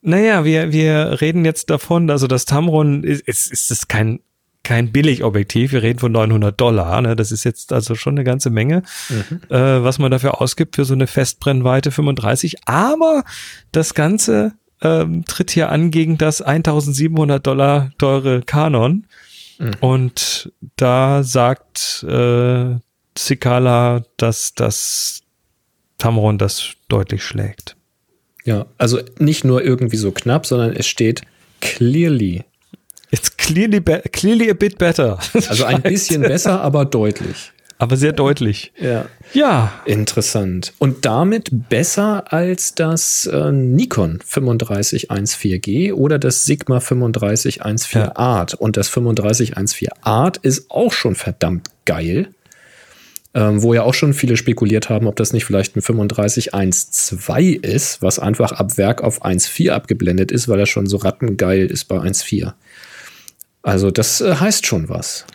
Naja, 0.00 0.44
wir, 0.44 0.70
wir 0.70 1.20
reden 1.20 1.44
jetzt 1.44 1.70
davon, 1.70 2.08
also 2.10 2.26
das 2.26 2.44
Tamron 2.44 3.02
ist, 3.02 3.26
ist, 3.26 3.50
ist 3.50 3.70
es 3.70 3.88
kein, 3.88 4.20
kein 4.62 4.92
Billigobjektiv. 4.92 5.72
Wir 5.72 5.82
reden 5.82 5.98
von 5.98 6.12
900 6.12 6.60
Dollar. 6.60 7.00
Ne? 7.00 7.16
Das 7.16 7.32
ist 7.32 7.42
jetzt 7.42 7.72
also 7.72 7.94
schon 7.96 8.14
eine 8.14 8.22
ganze 8.22 8.50
Menge, 8.50 8.82
mhm. 9.08 9.40
äh, 9.48 9.82
was 9.82 9.98
man 9.98 10.10
dafür 10.12 10.40
ausgibt 10.40 10.76
für 10.76 10.84
so 10.84 10.94
eine 10.94 11.08
Festbrennweite 11.08 11.90
35. 11.90 12.68
Aber 12.68 13.24
das 13.72 13.94
Ganze 13.94 14.52
ähm, 14.82 15.24
tritt 15.24 15.50
hier 15.50 15.70
an 15.70 15.90
gegen 15.90 16.18
das 16.18 16.42
1700 16.42 17.46
Dollar 17.46 17.90
teure 17.98 18.42
Canon. 18.42 19.06
Mhm. 19.58 19.70
Und 19.80 20.52
da 20.76 21.22
sagt 21.22 22.04
äh, 22.08 22.76
Cicala, 23.16 24.04
dass 24.16 24.54
das 24.54 25.22
Tamron 25.98 26.38
das 26.38 26.72
deutlich 26.88 27.22
schlägt. 27.22 27.76
Ja, 28.44 28.66
also 28.78 29.00
nicht 29.18 29.44
nur 29.44 29.62
irgendwie 29.62 29.96
so 29.96 30.12
knapp, 30.12 30.46
sondern 30.46 30.74
es 30.74 30.86
steht 30.86 31.22
clearly. 31.60 32.44
It's 33.10 33.36
clearly, 33.36 33.80
clearly 33.80 34.50
a 34.50 34.54
bit 34.54 34.78
better. 34.78 35.18
Also 35.48 35.64
ein 35.64 35.82
bisschen 35.82 36.22
besser, 36.22 36.60
aber 36.60 36.84
deutlich 36.84 37.52
aber 37.78 37.96
sehr 37.96 38.12
deutlich. 38.12 38.72
Ja. 38.80 39.06
Ja. 39.32 39.72
Interessant. 39.84 40.72
Und 40.78 41.04
damit 41.04 41.48
besser 41.68 42.32
als 42.32 42.74
das 42.74 43.26
äh, 43.26 43.52
Nikon 43.52 44.18
3514G 44.18 45.92
oder 45.92 46.18
das 46.18 46.44
Sigma 46.44 46.80
3514 46.80 48.00
ja. 48.00 48.16
Art. 48.16 48.54
Und 48.54 48.76
das 48.76 48.90
3514 48.90 49.88
Art 50.02 50.38
ist 50.38 50.70
auch 50.70 50.92
schon 50.92 51.14
verdammt 51.14 51.68
geil. 51.84 52.28
Ähm, 53.34 53.62
wo 53.62 53.74
ja 53.74 53.82
auch 53.82 53.92
schon 53.92 54.14
viele 54.14 54.38
spekuliert 54.38 54.88
haben, 54.88 55.06
ob 55.06 55.14
das 55.16 55.34
nicht 55.34 55.44
vielleicht 55.44 55.76
ein 55.76 55.82
3512 55.82 57.62
ist, 57.62 58.00
was 58.00 58.18
einfach 58.18 58.52
ab 58.52 58.78
Werk 58.78 59.02
auf 59.02 59.22
1.4 59.22 59.70
abgeblendet 59.70 60.32
ist, 60.32 60.48
weil 60.48 60.58
er 60.58 60.66
schon 60.66 60.86
so 60.86 60.96
rattengeil 60.96 61.66
ist 61.66 61.84
bei 61.84 61.98
1.4. 61.98 62.54
Also 63.62 63.90
das 63.90 64.22
äh, 64.22 64.34
heißt 64.36 64.66
schon 64.66 64.88
was. 64.88 65.26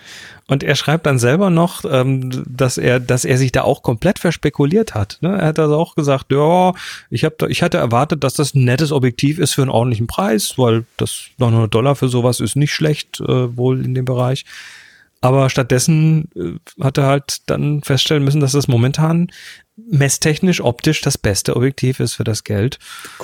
Und 0.47 0.61
er 0.63 0.75
schreibt 0.75 1.05
dann 1.05 1.19
selber 1.19 1.49
noch, 1.49 1.85
ähm, 1.89 2.43
dass 2.45 2.77
er, 2.77 2.99
dass 2.99 3.23
er 3.23 3.37
sich 3.37 3.53
da 3.53 3.61
auch 3.61 3.81
komplett 3.81 4.19
verspekuliert 4.19 4.93
hat. 4.93 5.17
Ne? 5.21 5.37
Er 5.37 5.47
hat 5.47 5.59
also 5.59 5.77
auch 5.77 5.95
gesagt, 5.95 6.31
ja, 6.31 6.73
ich 7.09 7.23
habe, 7.23 7.49
ich 7.49 7.63
hatte 7.63 7.77
erwartet, 7.77 8.23
dass 8.23 8.33
das 8.33 8.53
ein 8.53 8.65
nettes 8.65 8.91
Objektiv 8.91 9.39
ist 9.39 9.53
für 9.53 9.61
einen 9.61 9.71
ordentlichen 9.71 10.07
Preis, 10.07 10.57
weil 10.57 10.85
das 10.97 11.27
900 11.37 11.73
Dollar 11.73 11.95
für 11.95 12.09
sowas 12.09 12.41
ist 12.41 12.57
nicht 12.57 12.73
schlecht, 12.73 13.21
äh, 13.21 13.55
wohl 13.55 13.85
in 13.85 13.95
dem 13.95 14.05
Bereich. 14.05 14.45
Aber 15.21 15.49
stattdessen 15.49 16.27
äh, 16.35 16.83
hat 16.83 16.97
er 16.97 17.05
halt 17.05 17.37
dann 17.45 17.81
feststellen 17.81 18.25
müssen, 18.25 18.41
dass 18.41 18.51
das 18.51 18.67
momentan 18.67 19.31
messtechnisch 19.75 20.61
optisch 20.61 21.01
das 21.01 21.17
beste 21.17 21.55
Objektiv 21.55 21.99
ist 21.99 22.13
für 22.13 22.23
das 22.23 22.43
Geld. 22.43 22.77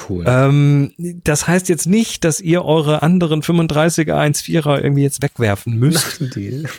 Cool. 0.09 0.25
Ähm, 0.27 0.93
das 0.97 1.47
heißt 1.47 1.69
jetzt 1.69 1.85
nicht, 1.85 2.23
dass 2.23 2.41
ihr 2.41 2.65
eure 2.65 3.03
anderen 3.03 3.43
35er 3.43 4.15
1.4er 4.15 4.81
irgendwie 4.81 5.03
jetzt 5.03 5.21
wegwerfen 5.21 5.77
müsst, 5.77 6.21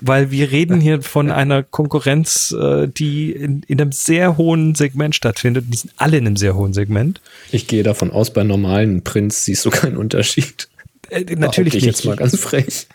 weil 0.01 0.31
wir 0.33 0.51
reden 0.51 0.81
hier 0.81 1.03
von 1.03 1.31
einer 1.31 1.63
Konkurrenz, 1.63 2.55
äh, 2.59 2.89
die 2.89 3.31
in, 3.31 3.63
in, 3.69 3.81
einem 3.81 3.93
sehr 3.93 4.37
hohen 4.37 4.75
Segment 4.75 5.15
stattfindet. 5.15 5.67
Die 5.69 5.77
sind 5.77 5.93
alle 5.97 6.19
in 6.19 6.27
einem 6.27 6.37
sehr 6.37 6.57
hohen 6.57 6.73
Segment. 6.73 7.21
Ich 7.53 7.69
gehe 7.69 7.85
davon 7.85 8.11
aus, 8.11 8.33
bei 8.33 8.43
normalen 8.43 9.03
Prints 9.03 9.45
siehst 9.45 9.65
du 9.65 9.71
keinen 9.71 9.97
Unterschied. 9.97 10.69
Äh, 11.11 11.37
natürlich 11.37 11.75
nicht. 11.75 11.85
jetzt 11.85 12.05
mal 12.05 12.17
ganz 12.17 12.37
frech. 12.39 12.89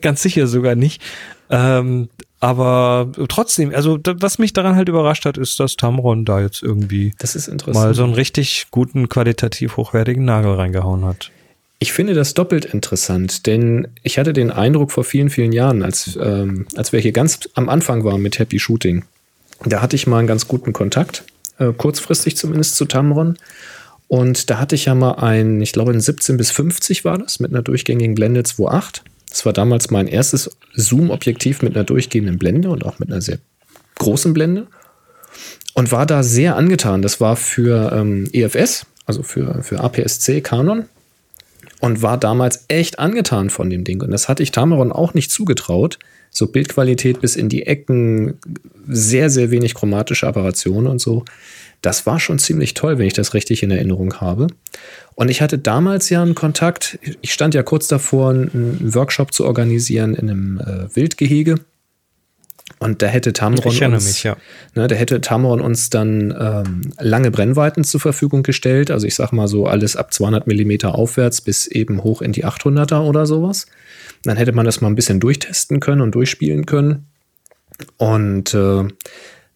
Ganz 0.00 0.22
sicher 0.22 0.46
sogar 0.46 0.74
nicht. 0.74 1.02
Ähm, 1.50 2.08
aber 2.42 3.12
trotzdem, 3.28 3.72
also 3.72 4.00
was 4.04 4.40
mich 4.40 4.52
daran 4.52 4.74
halt 4.74 4.88
überrascht 4.88 5.26
hat, 5.26 5.38
ist, 5.38 5.60
dass 5.60 5.76
Tamron 5.76 6.24
da 6.24 6.40
jetzt 6.40 6.60
irgendwie 6.60 7.14
das 7.20 7.36
ist 7.36 7.48
mal 7.68 7.94
so 7.94 8.02
einen 8.02 8.14
richtig 8.14 8.66
guten, 8.72 9.08
qualitativ 9.08 9.76
hochwertigen 9.76 10.24
Nagel 10.24 10.54
reingehauen 10.54 11.04
hat. 11.04 11.30
Ich 11.78 11.92
finde 11.92 12.14
das 12.14 12.34
doppelt 12.34 12.64
interessant, 12.64 13.46
denn 13.46 13.86
ich 14.02 14.18
hatte 14.18 14.32
den 14.32 14.50
Eindruck 14.50 14.90
vor 14.90 15.04
vielen, 15.04 15.30
vielen 15.30 15.52
Jahren, 15.52 15.84
als, 15.84 16.18
ähm, 16.20 16.66
als 16.74 16.92
wir 16.92 16.98
hier 16.98 17.12
ganz 17.12 17.48
am 17.54 17.68
Anfang 17.68 18.02
waren 18.02 18.20
mit 18.20 18.40
Happy 18.40 18.58
Shooting, 18.58 19.04
da 19.64 19.80
hatte 19.80 19.94
ich 19.94 20.08
mal 20.08 20.18
einen 20.18 20.26
ganz 20.26 20.48
guten 20.48 20.72
Kontakt, 20.72 21.22
äh, 21.58 21.72
kurzfristig 21.72 22.36
zumindest 22.36 22.74
zu 22.74 22.86
Tamron. 22.86 23.36
Und 24.08 24.50
da 24.50 24.58
hatte 24.58 24.74
ich 24.74 24.86
ja 24.86 24.96
mal 24.96 25.12
ein, 25.12 25.60
ich 25.62 25.72
glaube, 25.72 25.92
ein 25.92 26.00
17 26.00 26.36
bis 26.38 26.50
50 26.50 27.04
war 27.04 27.18
das, 27.18 27.38
mit 27.38 27.52
einer 27.52 27.62
durchgängigen 27.62 28.16
Blende 28.16 28.40
2.8. 28.40 29.02
Das 29.32 29.46
war 29.46 29.54
damals 29.54 29.90
mein 29.90 30.08
erstes 30.08 30.50
Zoom-Objektiv 30.74 31.62
mit 31.62 31.74
einer 31.74 31.84
durchgehenden 31.84 32.38
Blende 32.38 32.68
und 32.68 32.84
auch 32.84 32.98
mit 32.98 33.10
einer 33.10 33.22
sehr 33.22 33.38
großen 33.98 34.34
Blende. 34.34 34.66
Und 35.72 35.90
war 35.90 36.04
da 36.04 36.22
sehr 36.22 36.56
angetan. 36.56 37.00
Das 37.00 37.18
war 37.18 37.36
für 37.36 37.92
ähm, 37.92 38.28
EFS, 38.32 38.84
also 39.06 39.22
für, 39.22 39.62
für 39.62 39.80
APS-C 39.80 40.42
Canon. 40.42 40.84
Und 41.80 42.02
war 42.02 42.18
damals 42.18 42.66
echt 42.68 42.98
angetan 42.98 43.48
von 43.48 43.70
dem 43.70 43.84
Ding. 43.84 44.02
Und 44.02 44.10
das 44.10 44.28
hatte 44.28 44.42
ich 44.42 44.52
Tamron 44.52 44.92
auch 44.92 45.14
nicht 45.14 45.30
zugetraut. 45.30 45.98
So 46.30 46.46
Bildqualität 46.46 47.22
bis 47.22 47.34
in 47.34 47.48
die 47.48 47.66
Ecken, 47.66 48.34
sehr, 48.86 49.30
sehr 49.30 49.50
wenig 49.50 49.74
chromatische 49.74 50.26
Apparationen 50.26 50.86
und 50.86 51.00
so. 51.00 51.24
Das 51.82 52.06
war 52.06 52.20
schon 52.20 52.38
ziemlich 52.38 52.74
toll, 52.74 52.98
wenn 52.98 53.06
ich 53.06 53.12
das 53.12 53.34
richtig 53.34 53.62
in 53.62 53.70
Erinnerung 53.70 54.20
habe. 54.20 54.46
Und 55.14 55.30
ich 55.30 55.42
hatte 55.42 55.58
damals 55.58 56.08
ja 56.08 56.22
einen 56.22 56.34
Kontakt, 56.34 56.98
ich 57.20 57.32
stand 57.32 57.54
ja 57.54 57.62
kurz 57.62 57.88
davor, 57.88 58.30
einen 58.30 58.94
Workshop 58.94 59.34
zu 59.34 59.44
organisieren 59.44 60.14
in 60.14 60.30
einem 60.30 60.60
äh, 60.60 60.96
Wildgehege. 60.96 61.56
Und 62.78 63.02
da 63.02 63.06
hätte 63.06 63.32
Tamron 63.32 63.92
uns, 63.92 64.06
mich, 64.06 64.22
ja. 64.24 64.36
ne, 64.74 64.88
da 64.88 64.94
hätte 64.94 65.20
Tamron 65.20 65.60
uns 65.60 65.90
dann 65.90 66.34
ähm, 66.36 66.92
lange 66.98 67.30
Brennweiten 67.30 67.84
zur 67.84 68.00
Verfügung 68.00 68.42
gestellt. 68.42 68.90
Also 68.90 69.06
ich 69.06 69.14
sag 69.14 69.32
mal 69.32 69.46
so 69.46 69.66
alles 69.66 69.94
ab 69.94 70.12
200 70.12 70.46
Millimeter 70.46 70.94
aufwärts 70.94 71.40
bis 71.40 71.66
eben 71.66 72.02
hoch 72.02 72.22
in 72.22 72.32
die 72.32 72.44
800er 72.44 73.02
oder 73.02 73.26
sowas. 73.26 73.66
Dann 74.24 74.36
hätte 74.36 74.52
man 74.52 74.64
das 74.64 74.80
mal 74.80 74.88
ein 74.88 74.94
bisschen 74.94 75.20
durchtesten 75.20 75.80
können 75.80 76.00
und 76.00 76.14
durchspielen 76.14 76.66
können. 76.66 77.06
Und 77.98 78.54
äh, 78.54 78.84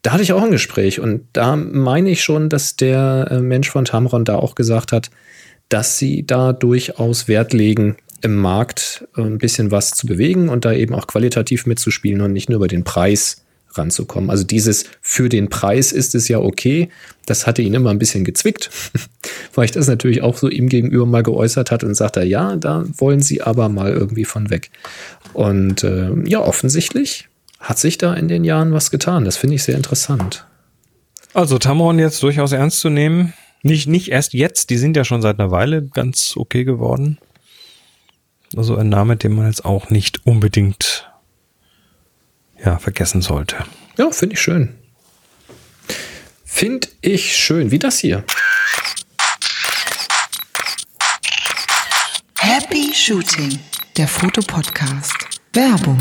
da 0.06 0.12
hatte 0.12 0.22
ich 0.22 0.32
auch 0.32 0.42
ein 0.44 0.52
Gespräch 0.52 1.00
und 1.00 1.22
da 1.32 1.56
meine 1.56 2.10
ich 2.10 2.22
schon, 2.22 2.48
dass 2.48 2.76
der 2.76 3.26
äh, 3.28 3.40
Mensch 3.40 3.68
von 3.68 3.84
Tamron 3.84 4.24
da 4.24 4.36
auch 4.36 4.54
gesagt 4.54 4.92
hat, 4.92 5.10
dass 5.68 5.98
sie 5.98 6.24
da 6.24 6.52
durchaus 6.52 7.26
Wert 7.26 7.52
legen, 7.52 7.96
im 8.22 8.36
Markt 8.36 9.08
äh, 9.16 9.22
ein 9.22 9.38
bisschen 9.38 9.72
was 9.72 9.90
zu 9.94 10.06
bewegen 10.06 10.48
und 10.48 10.64
da 10.64 10.72
eben 10.72 10.94
auch 10.94 11.08
qualitativ 11.08 11.66
mitzuspielen 11.66 12.20
und 12.20 12.32
nicht 12.32 12.48
nur 12.48 12.58
über 12.58 12.68
den 12.68 12.84
Preis 12.84 13.44
ranzukommen. 13.74 14.30
Also 14.30 14.44
dieses 14.44 14.84
für 15.00 15.28
den 15.28 15.50
Preis 15.50 15.90
ist 15.90 16.14
es 16.14 16.28
ja 16.28 16.38
okay. 16.38 16.88
Das 17.26 17.48
hatte 17.48 17.62
ihn 17.62 17.74
immer 17.74 17.90
ein 17.90 17.98
bisschen 17.98 18.24
gezwickt, 18.24 18.70
weil 19.56 19.64
ich 19.64 19.72
das 19.72 19.88
natürlich 19.88 20.22
auch 20.22 20.36
so 20.36 20.48
ihm 20.48 20.68
gegenüber 20.68 21.06
mal 21.06 21.24
geäußert 21.24 21.72
hat 21.72 21.82
und 21.82 21.96
sagte, 21.96 22.22
ja, 22.22 22.54
da 22.54 22.84
wollen 22.96 23.18
sie 23.18 23.42
aber 23.42 23.68
mal 23.68 23.90
irgendwie 23.90 24.24
von 24.24 24.50
weg. 24.50 24.70
Und 25.32 25.82
äh, 25.82 26.12
ja, 26.26 26.38
offensichtlich 26.38 27.28
hat 27.58 27.78
sich 27.78 27.98
da 27.98 28.14
in 28.14 28.28
den 28.28 28.44
Jahren 28.44 28.72
was 28.72 28.90
getan. 28.90 29.24
Das 29.24 29.36
finde 29.36 29.56
ich 29.56 29.62
sehr 29.62 29.76
interessant. 29.76 30.46
Also 31.34 31.58
Tamron 31.58 31.98
jetzt 31.98 32.22
durchaus 32.22 32.52
ernst 32.52 32.80
zu 32.80 32.88
nehmen. 32.88 33.34
Nicht, 33.62 33.88
nicht 33.88 34.10
erst 34.10 34.32
jetzt, 34.32 34.70
die 34.70 34.78
sind 34.78 34.96
ja 34.96 35.04
schon 35.04 35.22
seit 35.22 35.38
einer 35.38 35.50
Weile 35.50 35.82
ganz 35.86 36.34
okay 36.36 36.64
geworden. 36.64 37.18
Also 38.56 38.76
ein 38.76 38.88
Name, 38.88 39.16
den 39.16 39.34
man 39.34 39.46
jetzt 39.46 39.64
auch 39.64 39.90
nicht 39.90 40.24
unbedingt 40.24 41.10
ja, 42.64 42.78
vergessen 42.78 43.22
sollte. 43.22 43.56
Ja, 43.98 44.10
finde 44.10 44.34
ich 44.34 44.40
schön. 44.40 44.74
Finde 46.44 46.88
ich 47.00 47.36
schön. 47.36 47.70
Wie 47.70 47.78
das 47.78 47.98
hier. 47.98 48.24
Happy 52.38 52.94
Shooting, 52.94 53.58
der 53.96 54.08
Fotopodcast. 54.08 55.16
Werbung. 55.52 55.98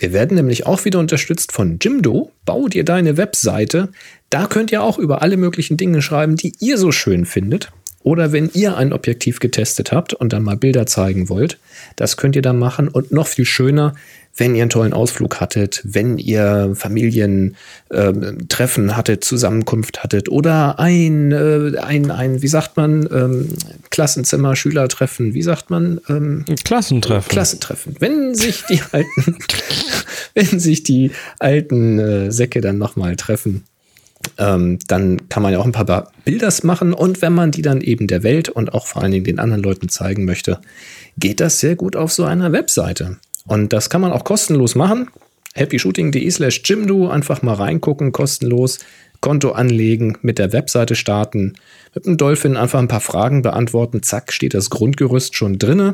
Wir 0.00 0.14
werden 0.14 0.34
nämlich 0.34 0.66
auch 0.66 0.86
wieder 0.86 0.98
unterstützt 0.98 1.52
von 1.52 1.78
Jimdo. 1.78 2.32
Bau 2.46 2.68
dir 2.68 2.86
deine 2.86 3.18
Webseite. 3.18 3.90
Da 4.30 4.46
könnt 4.46 4.72
ihr 4.72 4.82
auch 4.82 4.98
über 4.98 5.20
alle 5.20 5.36
möglichen 5.36 5.76
Dinge 5.76 6.00
schreiben, 6.00 6.36
die 6.36 6.54
ihr 6.58 6.78
so 6.78 6.90
schön 6.90 7.26
findet. 7.26 7.70
Oder 8.02 8.32
wenn 8.32 8.50
ihr 8.54 8.76
ein 8.76 8.92
Objektiv 8.92 9.40
getestet 9.40 9.92
habt 9.92 10.14
und 10.14 10.32
dann 10.32 10.42
mal 10.42 10.56
Bilder 10.56 10.86
zeigen 10.86 11.28
wollt, 11.28 11.58
das 11.96 12.16
könnt 12.16 12.34
ihr 12.34 12.42
dann 12.42 12.58
machen. 12.58 12.88
Und 12.88 13.12
noch 13.12 13.26
viel 13.26 13.44
schöner, 13.44 13.94
wenn 14.36 14.54
ihr 14.54 14.62
einen 14.62 14.70
tollen 14.70 14.92
Ausflug 14.92 15.40
hattet, 15.40 15.82
wenn 15.84 16.16
ihr 16.16 16.72
Familientreffen 16.74 17.54
ähm, 17.92 18.96
hattet, 18.96 19.22
Zusammenkunft 19.24 20.02
hattet 20.02 20.30
oder 20.30 20.78
ein, 20.78 21.32
äh, 21.32 21.76
ein, 21.78 22.10
ein 22.10 22.40
wie 22.40 22.48
sagt 22.48 22.76
man, 22.76 23.08
ähm, 23.12 23.48
Klassenzimmer, 23.90 24.56
Schülertreffen, 24.56 25.34
wie 25.34 25.42
sagt 25.42 25.68
man? 25.68 26.00
Ähm, 26.08 26.44
Klassentreffen. 26.64 27.28
Klassentreffen. 27.28 27.96
Wenn 27.98 28.34
sich 28.34 28.64
die 28.64 28.80
alten, 28.92 29.36
wenn 30.34 30.58
sich 30.58 30.84
die 30.84 31.10
alten 31.38 31.98
äh, 31.98 32.32
Säcke 32.32 32.60
dann 32.60 32.78
nochmal 32.78 33.16
treffen, 33.16 33.64
ähm, 34.38 34.78
dann 34.86 35.28
kann 35.28 35.42
man 35.42 35.52
ja 35.52 35.58
auch 35.58 35.64
ein 35.64 35.72
paar 35.72 36.12
Bilder 36.24 36.52
machen 36.62 36.92
und 36.92 37.22
wenn 37.22 37.32
man 37.32 37.50
die 37.50 37.62
dann 37.62 37.80
eben 37.80 38.06
der 38.06 38.22
Welt 38.22 38.48
und 38.48 38.74
auch 38.74 38.86
vor 38.86 39.02
allen 39.02 39.12
Dingen 39.12 39.24
den 39.24 39.38
anderen 39.38 39.62
Leuten 39.62 39.88
zeigen 39.88 40.24
möchte, 40.24 40.60
geht 41.16 41.40
das 41.40 41.60
sehr 41.60 41.76
gut 41.76 41.96
auf 41.96 42.12
so 42.12 42.24
einer 42.24 42.52
Webseite. 42.52 43.16
Und 43.46 43.72
das 43.72 43.90
kann 43.90 44.00
man 44.00 44.12
auch 44.12 44.24
kostenlos 44.24 44.74
machen. 44.74 45.08
happyshooting.de 45.54 46.30
slash 46.30 46.62
Jimdo, 46.64 47.08
einfach 47.08 47.42
mal 47.42 47.54
reingucken, 47.54 48.12
kostenlos. 48.12 48.78
Konto 49.20 49.52
anlegen, 49.52 50.16
mit 50.22 50.38
der 50.38 50.52
Webseite 50.52 50.94
starten, 50.94 51.54
mit 51.94 52.06
dem 52.06 52.16
Dolphin 52.16 52.56
einfach 52.56 52.78
ein 52.78 52.88
paar 52.88 53.00
Fragen 53.00 53.42
beantworten, 53.42 54.02
zack, 54.02 54.32
steht 54.32 54.54
das 54.54 54.70
Grundgerüst 54.70 55.36
schon 55.36 55.58
drinne. 55.58 55.92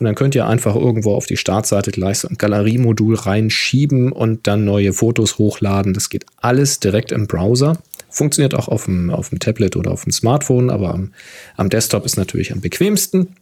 Und 0.00 0.06
dann 0.06 0.14
könnt 0.14 0.34
ihr 0.34 0.46
einfach 0.46 0.74
irgendwo 0.74 1.14
auf 1.14 1.26
die 1.26 1.36
Startseite 1.36 1.90
gleich 1.90 2.20
so 2.20 2.28
ein 2.28 2.38
Galeriemodul 2.38 3.16
reinschieben 3.16 4.12
und 4.12 4.46
dann 4.46 4.64
neue 4.64 4.94
Fotos 4.94 5.36
hochladen. 5.36 5.92
Das 5.92 6.08
geht 6.08 6.24
alles 6.38 6.80
direkt 6.80 7.12
im 7.12 7.26
Browser. 7.26 7.76
Funktioniert 8.08 8.54
auch 8.54 8.68
auf 8.68 8.86
dem, 8.86 9.10
auf 9.10 9.28
dem 9.28 9.38
Tablet 9.40 9.76
oder 9.76 9.90
auf 9.90 10.04
dem 10.04 10.12
Smartphone, 10.12 10.70
aber 10.70 10.94
am, 10.94 11.12
am 11.56 11.68
Desktop 11.68 12.06
ist 12.06 12.16
natürlich 12.16 12.50
am 12.50 12.62
bequemsten. 12.62 13.36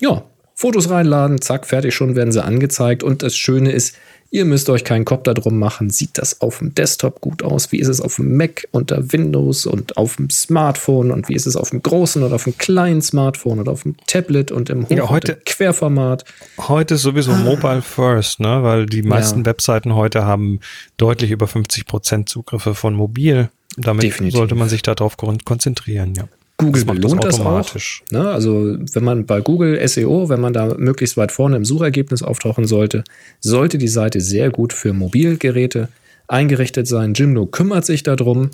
Ja, 0.00 0.24
Fotos 0.62 0.90
reinladen, 0.90 1.40
zack, 1.40 1.66
fertig, 1.66 1.92
schon 1.92 2.14
werden 2.14 2.30
sie 2.30 2.40
angezeigt. 2.40 3.02
Und 3.02 3.24
das 3.24 3.36
Schöne 3.36 3.72
ist, 3.72 3.96
ihr 4.30 4.44
müsst 4.44 4.70
euch 4.70 4.84
keinen 4.84 5.04
Kopf 5.04 5.24
darum 5.24 5.58
machen. 5.58 5.90
Sieht 5.90 6.18
das 6.18 6.40
auf 6.40 6.58
dem 6.60 6.72
Desktop 6.72 7.20
gut 7.20 7.42
aus? 7.42 7.72
Wie 7.72 7.80
ist 7.80 7.88
es 7.88 8.00
auf 8.00 8.14
dem 8.14 8.36
Mac 8.36 8.68
unter 8.70 9.12
Windows 9.12 9.66
und 9.66 9.96
auf 9.96 10.14
dem 10.14 10.30
Smartphone? 10.30 11.10
Und 11.10 11.28
wie 11.28 11.34
ist 11.34 11.48
es 11.48 11.56
auf 11.56 11.70
dem 11.70 11.82
großen 11.82 12.22
oder 12.22 12.36
auf 12.36 12.44
dem 12.44 12.56
kleinen 12.58 13.02
Smartphone 13.02 13.58
oder 13.58 13.72
auf 13.72 13.82
dem 13.82 13.96
Tablet 14.06 14.52
und 14.52 14.70
im 14.70 14.84
Hoch 14.84 14.90
ja, 14.90 15.10
heute, 15.10 15.36
Querformat? 15.44 16.24
Heute 16.58 16.94
ist 16.94 17.02
sowieso 17.02 17.32
ah. 17.32 17.38
Mobile 17.38 17.82
First, 17.82 18.38
ne? 18.38 18.62
weil 18.62 18.86
die 18.86 19.02
meisten 19.02 19.40
ja. 19.40 19.46
Webseiten 19.46 19.96
heute 19.96 20.26
haben 20.26 20.60
deutlich 20.96 21.32
über 21.32 21.48
50 21.48 21.86
Prozent 21.86 22.28
Zugriffe 22.28 22.76
von 22.76 22.94
mobil. 22.94 23.50
Damit 23.76 24.04
Definitiv. 24.04 24.38
sollte 24.38 24.54
man 24.54 24.68
sich 24.68 24.82
darauf 24.82 25.16
konzentrieren, 25.16 26.14
ja. 26.14 26.28
Google 26.62 26.84
das 26.84 26.94
belohnt 26.94 27.24
das, 27.24 27.40
auch. 27.40 27.74
Ne? 28.10 28.30
Also 28.30 28.76
wenn 28.92 29.04
man 29.04 29.26
bei 29.26 29.40
Google 29.40 29.86
SEO, 29.86 30.28
wenn 30.28 30.40
man 30.40 30.52
da 30.52 30.74
möglichst 30.76 31.16
weit 31.16 31.32
vorne 31.32 31.56
im 31.56 31.64
Suchergebnis 31.64 32.22
auftauchen 32.22 32.66
sollte, 32.66 33.04
sollte 33.40 33.78
die 33.78 33.88
Seite 33.88 34.20
sehr 34.20 34.50
gut 34.50 34.72
für 34.72 34.92
Mobilgeräte 34.92 35.88
eingerichtet 36.28 36.88
sein. 36.88 37.14
Jimdo 37.14 37.46
kümmert 37.46 37.84
sich 37.84 38.02
darum. 38.02 38.50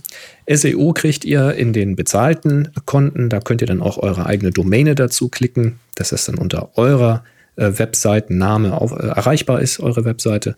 SEO 0.51 0.93
kriegt 0.93 1.25
ihr 1.25 1.55
in 1.55 1.73
den 1.73 1.97
bezahlten 1.97 2.69
Konten. 2.85 3.29
Da 3.29 3.41
könnt 3.41 3.61
ihr 3.61 3.67
dann 3.67 3.83
auch 3.83 3.99
eure 3.99 4.27
eigene 4.27 4.51
Domäne 4.51 4.95
dazu 4.95 5.29
klicken. 5.29 5.79
Das 5.95 6.13
ist 6.13 6.29
dann 6.29 6.37
unter 6.37 6.77
eurer 6.77 7.25
äh, 7.57 7.73
Webseitenname 7.77 8.79
auf, 8.81 8.93
äh, 8.93 9.07
erreichbar 9.07 9.61
ist, 9.61 9.81
eure 9.81 10.05
Webseite. 10.05 10.57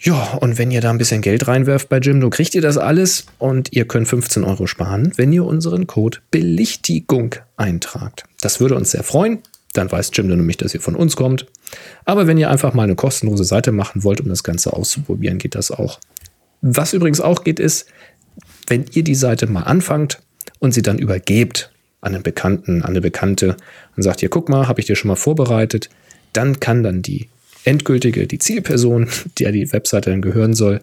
Ja, 0.00 0.34
und 0.34 0.58
wenn 0.58 0.70
ihr 0.70 0.80
da 0.80 0.90
ein 0.90 0.98
bisschen 0.98 1.22
Geld 1.22 1.48
reinwerft 1.48 1.88
bei 1.88 1.98
Jimdo, 1.98 2.30
kriegt 2.30 2.54
ihr 2.54 2.62
das 2.62 2.78
alles 2.78 3.26
und 3.38 3.72
ihr 3.72 3.86
könnt 3.86 4.06
15 4.06 4.44
Euro 4.44 4.68
sparen, 4.68 5.12
wenn 5.16 5.32
ihr 5.32 5.44
unseren 5.44 5.88
Code 5.88 6.18
Belichtigung 6.30 7.34
eintragt. 7.56 8.24
Das 8.40 8.60
würde 8.60 8.76
uns 8.76 8.92
sehr 8.92 9.02
freuen. 9.02 9.40
Dann 9.72 9.90
weiß 9.90 10.12
Jimdo 10.14 10.36
nämlich, 10.36 10.56
dass 10.56 10.72
ihr 10.72 10.80
von 10.80 10.94
uns 10.94 11.16
kommt. 11.16 11.46
Aber 12.04 12.26
wenn 12.26 12.38
ihr 12.38 12.48
einfach 12.48 12.74
mal 12.74 12.84
eine 12.84 12.94
kostenlose 12.94 13.44
Seite 13.44 13.72
machen 13.72 14.04
wollt, 14.04 14.20
um 14.20 14.28
das 14.28 14.44
Ganze 14.44 14.72
auszuprobieren, 14.72 15.38
geht 15.38 15.56
das 15.56 15.70
auch. 15.72 15.98
Was 16.62 16.92
übrigens 16.92 17.20
auch 17.20 17.42
geht, 17.42 17.58
ist, 17.58 17.86
wenn 18.68 18.86
ihr 18.92 19.02
die 19.02 19.16
Seite 19.16 19.46
mal 19.46 19.62
anfangt 19.62 20.20
und 20.60 20.72
sie 20.72 20.82
dann 20.82 20.98
übergebt 20.98 21.72
an 22.00 22.14
einen 22.14 22.22
Bekannten, 22.22 22.82
an 22.82 22.90
eine 22.90 23.00
Bekannte 23.00 23.56
und 23.96 24.02
sagt, 24.04 24.20
hier, 24.20 24.28
guck 24.28 24.48
mal, 24.48 24.68
habe 24.68 24.80
ich 24.80 24.86
dir 24.86 24.96
schon 24.96 25.08
mal 25.08 25.16
vorbereitet, 25.16 25.90
dann 26.32 26.60
kann 26.60 26.82
dann 26.82 27.02
die 27.02 27.28
endgültige, 27.68 28.26
die 28.26 28.38
Zielperson, 28.38 29.08
der 29.38 29.52
die 29.52 29.72
Webseite 29.72 30.10
dann 30.10 30.22
gehören 30.22 30.54
soll, 30.54 30.80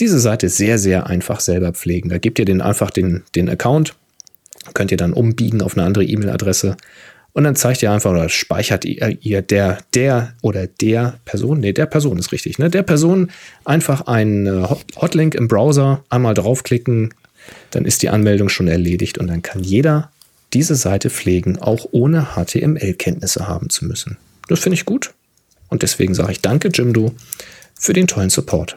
diese 0.00 0.18
Seite 0.18 0.48
sehr, 0.48 0.78
sehr 0.78 1.06
einfach 1.06 1.40
selber 1.40 1.72
pflegen. 1.72 2.08
Da 2.08 2.18
gebt 2.18 2.38
ihr 2.38 2.44
den 2.44 2.62
einfach 2.62 2.90
den, 2.90 3.22
den 3.34 3.48
Account, 3.48 3.94
könnt 4.74 4.90
ihr 4.90 4.96
dann 4.96 5.12
umbiegen 5.12 5.60
auf 5.60 5.76
eine 5.76 5.84
andere 5.84 6.04
E-Mail-Adresse 6.04 6.76
und 7.34 7.44
dann 7.44 7.56
zeigt 7.56 7.82
ihr 7.82 7.90
einfach 7.90 8.10
oder 8.10 8.28
speichert 8.28 8.84
ihr, 8.84 9.16
ihr 9.20 9.42
der, 9.42 9.78
der 9.94 10.34
oder 10.42 10.66
der 10.66 11.18
Person, 11.24 11.60
nee, 11.60 11.72
der 11.72 11.86
Person 11.86 12.18
ist 12.18 12.32
richtig, 12.32 12.58
ne? 12.58 12.68
Der 12.68 12.82
Person 12.82 13.30
einfach 13.64 14.02
einen 14.02 14.68
Hotlink 14.96 15.34
im 15.34 15.48
Browser 15.48 16.04
einmal 16.10 16.34
draufklicken, 16.34 17.14
dann 17.70 17.84
ist 17.84 18.02
die 18.02 18.10
Anmeldung 18.10 18.48
schon 18.48 18.68
erledigt 18.68 19.18
und 19.18 19.28
dann 19.28 19.42
kann 19.42 19.62
jeder 19.62 20.10
diese 20.52 20.74
Seite 20.74 21.08
pflegen, 21.08 21.58
auch 21.58 21.86
ohne 21.92 22.34
HTML-Kenntnisse 22.36 23.48
haben 23.48 23.70
zu 23.70 23.86
müssen. 23.86 24.18
Das 24.48 24.60
finde 24.60 24.74
ich 24.74 24.84
gut. 24.84 25.14
Und 25.72 25.82
deswegen 25.82 26.12
sage 26.12 26.32
ich 26.32 26.42
danke, 26.42 26.68
Jimdo, 26.68 27.14
für 27.80 27.94
den 27.94 28.06
tollen 28.06 28.28
Support. 28.28 28.74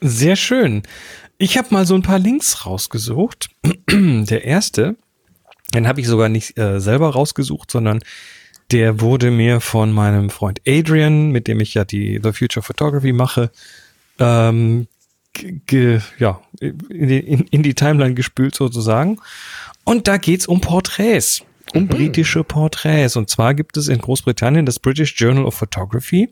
Sehr 0.00 0.36
schön. 0.36 0.84
Ich 1.36 1.58
habe 1.58 1.68
mal 1.70 1.84
so 1.84 1.94
ein 1.94 2.00
paar 2.00 2.18
Links 2.18 2.64
rausgesucht. 2.64 3.50
Der 3.90 4.44
erste, 4.44 4.96
den 5.74 5.86
habe 5.86 6.00
ich 6.00 6.06
sogar 6.06 6.30
nicht 6.30 6.56
äh, 6.56 6.80
selber 6.80 7.10
rausgesucht, 7.10 7.70
sondern 7.70 8.02
der 8.70 9.02
wurde 9.02 9.30
mir 9.30 9.60
von 9.60 9.92
meinem 9.92 10.30
Freund 10.30 10.62
Adrian, 10.66 11.30
mit 11.30 11.46
dem 11.46 11.60
ich 11.60 11.74
ja 11.74 11.84
die 11.84 12.18
The 12.22 12.32
Future 12.32 12.64
Photography 12.64 13.12
mache, 13.12 13.50
ähm, 14.18 14.86
ja, 16.18 16.40
in 16.58 17.08
die, 17.08 17.18
in, 17.18 17.40
in 17.48 17.62
die 17.62 17.74
Timeline 17.74 18.14
gespült 18.14 18.54
sozusagen. 18.54 19.18
Und 19.84 20.08
da 20.08 20.16
geht 20.16 20.40
es 20.40 20.46
um 20.46 20.62
Porträts 20.62 21.44
um 21.74 21.82
mhm. 21.82 21.88
britische 21.88 22.44
Porträts. 22.44 23.16
Und 23.16 23.30
zwar 23.30 23.54
gibt 23.54 23.76
es 23.76 23.88
in 23.88 23.98
Großbritannien 23.98 24.66
das 24.66 24.78
British 24.78 25.14
Journal 25.16 25.44
of 25.44 25.54
Photography. 25.54 26.28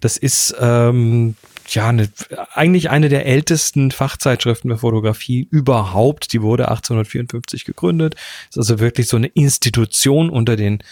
Das 0.00 0.16
ist 0.16 0.54
ähm, 0.60 1.36
ja 1.68 1.88
eine, 1.88 2.10
eigentlich 2.54 2.90
eine 2.90 3.08
der 3.08 3.26
ältesten 3.26 3.90
Fachzeitschriften 3.90 4.70
für 4.70 4.78
Fotografie 4.78 5.46
überhaupt. 5.50 6.32
Die 6.32 6.42
wurde 6.42 6.68
1854 6.68 7.64
gegründet. 7.64 8.16
Ist 8.50 8.58
also 8.58 8.80
wirklich 8.80 9.08
so 9.08 9.16
eine 9.16 9.28
Institution 9.28 10.28
unter 10.28 10.56
den 10.56 10.82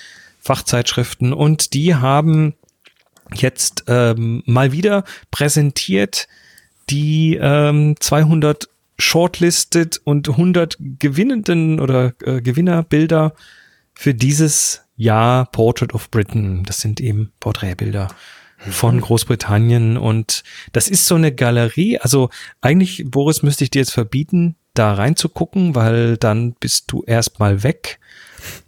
Fachzeitschriften. 0.40 1.32
Und 1.32 1.74
die 1.74 1.94
haben 1.94 2.54
jetzt 3.34 3.84
ähm, 3.88 4.42
mal 4.46 4.72
wieder 4.72 5.04
präsentiert 5.30 6.26
die 6.88 7.38
ähm, 7.40 7.94
200 8.00 8.68
shortlisted 9.00 10.00
und 10.04 10.28
100 10.28 10.76
gewinnenden 10.78 11.80
oder 11.80 12.12
äh, 12.22 12.40
Gewinnerbilder 12.40 13.34
für 13.94 14.14
dieses 14.14 14.82
Jahr 14.96 15.46
Portrait 15.46 15.94
of 15.94 16.10
Britain. 16.10 16.64
Das 16.64 16.80
sind 16.80 17.00
eben 17.00 17.32
Porträtbilder 17.40 18.08
von 18.58 18.96
mhm. 18.96 19.00
Großbritannien 19.00 19.96
und 19.96 20.42
das 20.72 20.88
ist 20.88 21.06
so 21.06 21.14
eine 21.14 21.32
Galerie. 21.32 21.98
Also 21.98 22.30
eigentlich, 22.60 23.04
Boris, 23.06 23.42
müsste 23.42 23.64
ich 23.64 23.70
dir 23.70 23.80
jetzt 23.80 23.92
verbieten, 23.92 24.56
da 24.74 24.94
reinzugucken, 24.94 25.74
weil 25.74 26.16
dann 26.16 26.54
bist 26.54 26.92
du 26.92 27.02
erstmal 27.04 27.62
weg. 27.62 27.98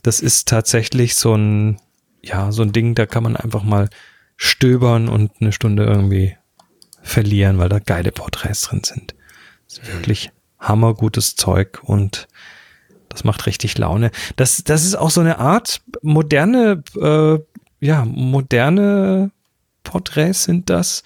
Das 0.03 0.21
ist 0.21 0.49
tatsächlich 0.49 1.15
so 1.15 1.35
ein, 1.35 1.79
ja, 2.23 2.53
so 2.53 2.63
ein 2.63 2.73
Ding, 2.73 2.95
da 2.95 3.07
kann 3.07 3.23
man 3.23 3.37
einfach 3.37 3.63
mal 3.63 3.89
stöbern 4.37 5.09
und 5.09 5.33
eine 5.41 5.53
Stunde 5.53 5.85
irgendwie 5.85 6.37
verlieren, 7.03 7.59
weil 7.59 7.69
da 7.69 7.79
geile 7.79 8.13
Porträts 8.13 8.63
drin 8.63 8.83
sind. 8.85 9.15
Ist 9.73 9.93
wirklich 9.93 10.31
hammergutes 10.59 11.37
Zeug 11.37 11.81
und 11.83 12.29
das 13.09 13.25
macht 13.25 13.47
richtig 13.47 13.77
Laune. 13.79 14.11
Das, 14.37 14.65
das 14.65 14.85
ist 14.85 14.95
auch 14.95 15.11
so 15.11 15.21
eine 15.21 15.39
Art 15.39 15.83
moderne, 16.03 16.83
äh, 16.99 17.39
ja, 17.81 18.05
moderne 18.05 19.31
Porträts 19.83 20.45
sind 20.45 20.71
das. 20.71 21.03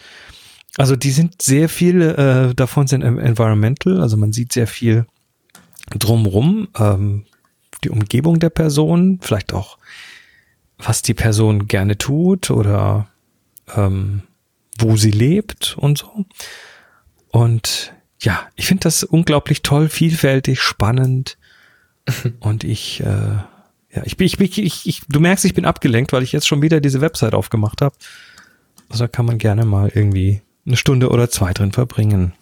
Also 0.77 0.95
die 0.95 1.11
sind 1.11 1.43
sehr 1.43 1.69
viele 1.69 2.17
äh, 2.51 2.55
davon 2.55 2.87
sind 2.87 3.03
environmental, 3.03 4.01
also 4.01 4.17
man 4.17 4.33
sieht 4.33 4.53
sehr 4.53 4.67
viel 4.67 5.07
drumrum, 5.91 6.69
ähm, 6.79 7.25
die 7.83 7.91
Umgebung 7.91 8.39
der 8.39 8.51
Person, 8.51 9.19
vielleicht 9.23 9.53
auch 9.53 9.79
was 10.79 11.03
die 11.03 11.15
Person 11.15 11.67
gerne 11.67 11.97
tut 11.97 12.51
oder 12.51 13.09
ähm, 13.75 14.23
wo 14.79 14.97
sie 14.97 15.11
lebt 15.11 15.77
und 15.79 15.99
so. 15.99 16.27
Und 17.31 17.95
ja, 18.21 18.47
ich 18.57 18.67
finde 18.67 18.83
das 18.83 19.05
unglaublich 19.05 19.63
toll, 19.63 19.89
vielfältig, 19.89 20.61
spannend. 20.61 21.37
Und 22.41 22.65
ich, 22.65 23.01
äh, 23.01 23.05
ja, 23.05 24.03
ich 24.05 24.17
bin, 24.17 24.27
ich, 24.27 24.39
bin, 24.39 24.49
ich, 24.53 24.87
ich, 24.87 25.03
du 25.09 25.21
merkst, 25.21 25.45
ich 25.45 25.55
bin 25.55 25.65
abgelenkt, 25.65 26.13
weil 26.13 26.23
ich 26.23 26.33
jetzt 26.33 26.47
schon 26.47 26.63
wieder 26.63 26.81
diese 26.81 27.01
Website 27.01 27.35
aufgemacht 27.35 27.83
habe. 27.83 27.97
Also 28.89 29.05
da 29.05 29.09
kann 29.09 29.27
man 29.27 29.39
gerne 29.39 29.65
mal 29.65 29.91
irgendwie 29.93 30.43
eine 30.67 30.77
Stunde 30.77 31.11
oder 31.11 31.31
zwei 31.31 31.53
drin 31.53 31.73
verbringen. 31.73 32.33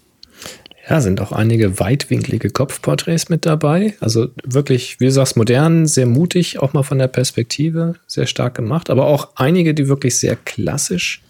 Ja, 0.88 1.00
sind 1.00 1.20
auch 1.22 1.32
einige 1.32 1.80
weitwinklige 1.80 2.50
Kopfporträts 2.50 3.30
mit 3.30 3.46
dabei. 3.46 3.94
Also 4.00 4.28
wirklich, 4.44 5.00
wie 5.00 5.06
du 5.06 5.12
sagst, 5.12 5.36
modern, 5.36 5.86
sehr 5.86 6.06
mutig, 6.06 6.58
auch 6.58 6.74
mal 6.74 6.82
von 6.82 6.98
der 6.98 7.08
Perspektive, 7.08 7.94
sehr 8.06 8.26
stark 8.26 8.54
gemacht. 8.54 8.90
Aber 8.90 9.06
auch 9.06 9.30
einige, 9.36 9.72
die 9.72 9.88
wirklich 9.88 10.18
sehr 10.18 10.36
klassisch 10.36 11.22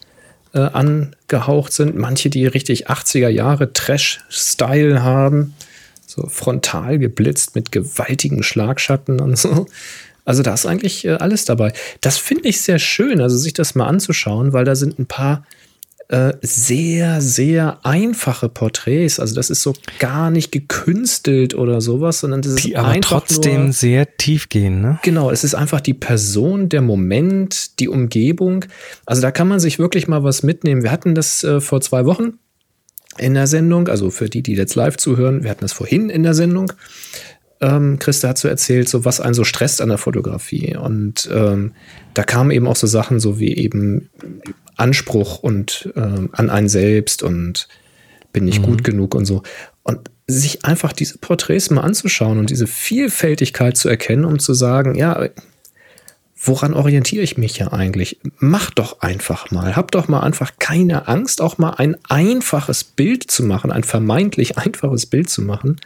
äh, 0.54 0.60
angehaucht 0.60 1.72
sind. 1.72 1.96
Manche, 1.96 2.30
die 2.30 2.46
richtig 2.46 2.88
80er 2.88 3.28
Jahre 3.28 3.72
Trash-Style 3.72 5.02
haben. 5.02 5.54
So 6.06 6.26
frontal 6.28 6.98
geblitzt 6.98 7.54
mit 7.54 7.72
gewaltigen 7.72 8.42
Schlagschatten 8.42 9.20
und 9.20 9.36
so. 9.36 9.66
Also 10.24 10.42
da 10.42 10.54
ist 10.54 10.64
eigentlich 10.64 11.04
äh, 11.04 11.14
alles 11.14 11.44
dabei. 11.44 11.72
Das 12.00 12.16
finde 12.16 12.48
ich 12.48 12.62
sehr 12.62 12.78
schön, 12.78 13.20
also 13.20 13.36
sich 13.36 13.52
das 13.52 13.74
mal 13.74 13.86
anzuschauen, 13.86 14.52
weil 14.52 14.64
da 14.64 14.74
sind 14.74 14.98
ein 14.98 15.06
paar 15.06 15.44
äh, 16.14 16.37
sehr, 16.42 17.20
sehr 17.20 17.79
einfache 17.83 18.48
Porträts. 18.48 19.18
Also 19.18 19.35
das 19.35 19.50
ist 19.50 19.62
so 19.62 19.74
gar 19.98 20.31
nicht 20.31 20.53
gekünstelt 20.53 21.55
oder 21.55 21.81
sowas, 21.81 22.20
sondern 22.20 22.40
das 22.40 22.53
ist 22.53 22.64
die 22.64 22.77
aber 22.77 23.00
trotzdem 23.00 23.64
nur, 23.64 23.72
sehr 23.72 24.16
tief 24.16 24.48
gehen. 24.48 24.81
Ne? 24.81 25.00
Genau, 25.03 25.33
es 25.33 25.42
ist 25.42 25.57
einfach 25.57 25.81
die 25.81 25.94
Person, 25.94 26.68
der 26.68 26.83
Moment, 26.83 27.81
die 27.81 27.88
Umgebung. 27.88 28.64
Also 29.07 29.22
da 29.22 29.33
kann 29.33 29.48
man 29.48 29.59
sich 29.59 29.81
wirklich 29.81 30.07
mal 30.07 30.22
was 30.22 30.44
mitnehmen. 30.44 30.85
Wir 30.85 30.92
hatten 30.92 31.16
das 31.16 31.42
äh, 31.42 31.61
vor 31.61 31.81
zwei 31.81 32.05
Wochen 32.05 32.35
in 33.18 33.35
der 33.35 33.48
Sendung, 33.48 33.88
also 33.88 34.11
für 34.11 34.29
die, 34.29 34.44
die 34.44 34.55
jetzt 34.55 34.77
live 34.77 34.96
zuhören, 34.96 35.42
wir 35.42 35.50
hatten 35.50 35.62
das 35.62 35.72
vorhin 35.72 36.11
in 36.11 36.22
der 36.22 36.35
Sendung. 36.35 36.72
Ähm, 37.61 37.98
Christa 37.98 38.29
hat 38.29 38.38
so 38.38 38.46
erzählt, 38.46 38.88
so 38.88 39.05
was 39.05 39.20
einen 39.20 39.35
so 39.35 39.42
stresst 39.42 39.81
an 39.81 39.88
der 39.88 39.98
Fotografie. 39.98 40.77
Und 40.77 41.29
ähm, 41.33 41.72
da 42.14 42.22
kamen 42.22 42.53
eben 42.53 42.68
auch 42.68 42.77
so 42.77 42.87
Sachen 42.87 43.18
so 43.18 43.40
wie 43.40 43.57
eben 43.57 44.11
Anspruch 44.76 45.38
und 45.38 45.92
äh, 45.94 46.00
an 46.00 46.50
einen 46.50 46.68
selbst 46.68 47.22
und 47.22 47.68
bin 48.32 48.44
nicht 48.44 48.60
mhm. 48.60 48.66
gut 48.66 48.84
genug 48.84 49.14
und 49.14 49.24
so. 49.24 49.42
Und 49.82 50.10
sich 50.26 50.64
einfach 50.64 50.92
diese 50.92 51.18
Porträts 51.18 51.70
mal 51.70 51.82
anzuschauen 51.82 52.38
und 52.38 52.50
diese 52.50 52.66
Vielfältigkeit 52.66 53.76
zu 53.76 53.88
erkennen, 53.88 54.24
um 54.24 54.38
zu 54.38 54.54
sagen, 54.54 54.94
ja, 54.94 55.28
woran 56.46 56.74
orientiere 56.74 57.22
ich 57.22 57.38
mich 57.38 57.58
ja 57.58 57.72
eigentlich? 57.72 58.18
Mach 58.38 58.70
doch 58.70 59.00
einfach 59.00 59.50
mal. 59.50 59.76
Hab 59.76 59.90
doch 59.90 60.08
mal 60.08 60.20
einfach 60.20 60.52
keine 60.58 61.08
Angst, 61.08 61.40
auch 61.40 61.58
mal 61.58 61.74
ein 61.74 61.96
einfaches 62.08 62.84
Bild 62.84 63.30
zu 63.30 63.44
machen, 63.44 63.70
ein 63.72 63.84
vermeintlich 63.84 64.58
einfaches 64.58 65.06
Bild 65.06 65.28
zu 65.30 65.42
machen. 65.42 65.80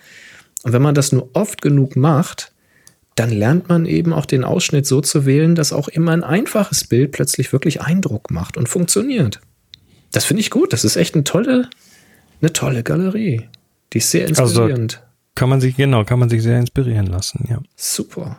Und 0.62 0.72
wenn 0.72 0.82
man 0.82 0.94
das 0.94 1.12
nur 1.12 1.30
oft 1.34 1.62
genug 1.62 1.96
macht, 1.96 2.52
dann 3.18 3.30
lernt 3.30 3.68
man 3.68 3.84
eben 3.84 4.12
auch 4.12 4.26
den 4.26 4.44
Ausschnitt 4.44 4.86
so 4.86 5.00
zu 5.00 5.26
wählen, 5.26 5.56
dass 5.56 5.72
auch 5.72 5.88
immer 5.88 6.12
ein 6.12 6.22
einfaches 6.22 6.84
Bild 6.84 7.12
plötzlich 7.12 7.52
wirklich 7.52 7.80
Eindruck 7.80 8.30
macht 8.30 8.56
und 8.56 8.68
funktioniert. 8.68 9.40
Das 10.12 10.24
finde 10.24 10.40
ich 10.40 10.50
gut. 10.50 10.72
Das 10.72 10.84
ist 10.84 10.96
echt 10.96 11.14
eine 11.14 11.24
tolle, 11.24 11.68
eine 12.40 12.52
tolle 12.52 12.84
Galerie. 12.84 13.48
Die 13.92 13.98
ist 13.98 14.10
sehr 14.10 14.28
also 14.28 14.42
inspirierend. 14.42 14.96
Also 14.96 15.08
kann 15.34 15.48
man 15.48 15.60
sich, 15.60 15.76
genau, 15.76 16.04
kann 16.04 16.20
man 16.20 16.28
sich 16.28 16.42
sehr 16.42 16.58
inspirieren 16.58 17.06
lassen, 17.06 17.46
ja. 17.50 17.60
Super. 17.76 18.38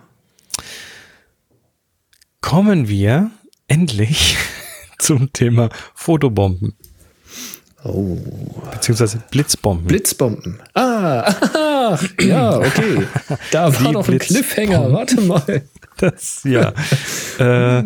Kommen 2.42 2.88
wir 2.88 3.32
endlich 3.68 4.38
zum 4.98 5.34
Thema 5.34 5.70
Fotobomben. 5.94 6.76
Oh. 7.84 8.18
Beziehungsweise 8.72 9.24
Blitzbomben. 9.32 9.88
Blitzbomben. 9.88 10.60
Ah, 10.74 11.24
ach, 11.54 12.04
ja, 12.20 12.58
okay. 12.58 13.08
Da 13.52 13.74
war 13.82 13.92
noch 13.92 14.08
ein 14.08 14.20
Cliffhanger. 14.20 14.92
Warte 14.92 15.22
mal. 15.22 15.64
Das, 16.00 16.46
ja. 16.46 16.72
äh, 17.40 17.84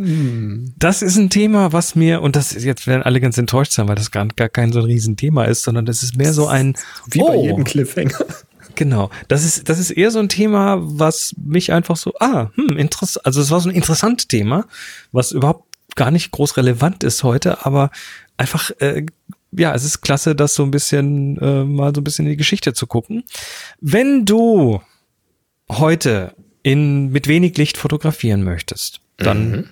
das 0.78 1.02
ist 1.02 1.18
ein 1.18 1.32
Thema, 1.32 1.74
was 1.74 1.96
mir, 1.96 2.22
und 2.22 2.36
das 2.36 2.54
jetzt 2.54 2.86
werden 2.86 3.02
alle 3.02 3.20
ganz 3.20 3.40
enttäuscht 3.40 3.72
sein, 3.72 3.88
weil 3.88 3.96
das 3.96 4.12
gar, 4.12 4.28
gar 4.28 4.50
kein 4.50 4.72
so 4.72 4.82
ein 4.82 4.86
Riesenthema 4.86 5.46
ist, 5.46 5.64
sondern 5.64 5.88
das 5.88 6.04
ist 6.04 6.16
mehr 6.16 6.32
so 6.32 6.46
ein. 6.46 6.76
Wie 7.08 7.24
oh, 7.24 7.30
bei 7.30 7.38
jedem 7.38 7.64
Cliffhanger. 7.64 8.24
Genau. 8.76 9.10
Das 9.30 9.44
ist, 9.44 9.68
das 9.68 9.80
ist 9.80 9.90
eher 9.90 10.12
so 10.12 10.20
ein 10.20 10.30
Thema, 10.30 10.78
was 10.80 11.34
mich 11.44 11.74
einfach 11.74 11.98
so, 11.98 12.14
ah, 12.20 12.52
hm, 12.54 12.78
interessant, 12.78 13.26
also 13.26 13.42
es 13.42 13.50
war 13.50 13.60
so 13.62 13.70
ein 13.70 13.76
interessantes 13.76 14.28
Thema, 14.28 14.66
was 15.12 15.32
überhaupt 15.32 15.66
gar 15.96 16.12
nicht 16.12 16.30
groß 16.30 16.58
relevant 16.58 17.04
ist 17.04 17.24
heute, 17.24 17.66
aber 17.66 17.92
einfach 18.38 18.72
äh, 18.80 19.06
ja, 19.58 19.74
es 19.74 19.84
ist 19.84 20.02
klasse, 20.02 20.36
das 20.36 20.56
so 20.56 20.64
ein 20.64 20.72
bisschen, 20.72 21.38
äh, 21.38 21.64
mal 21.64 21.94
so 21.94 22.02
ein 22.02 22.04
bisschen 22.04 22.26
in 22.26 22.32
die 22.32 22.38
Geschichte 22.38 22.74
zu 22.74 22.88
gucken. 22.88 23.24
Wenn 23.80 24.26
du 24.26 24.82
heute 25.70 26.34
in, 26.64 27.12
mit 27.12 27.28
wenig 27.28 27.58
Licht 27.58 27.78
fotografieren 27.78 28.44
möchtest, 28.44 29.02
dann 29.18 29.52
mhm. 29.52 29.70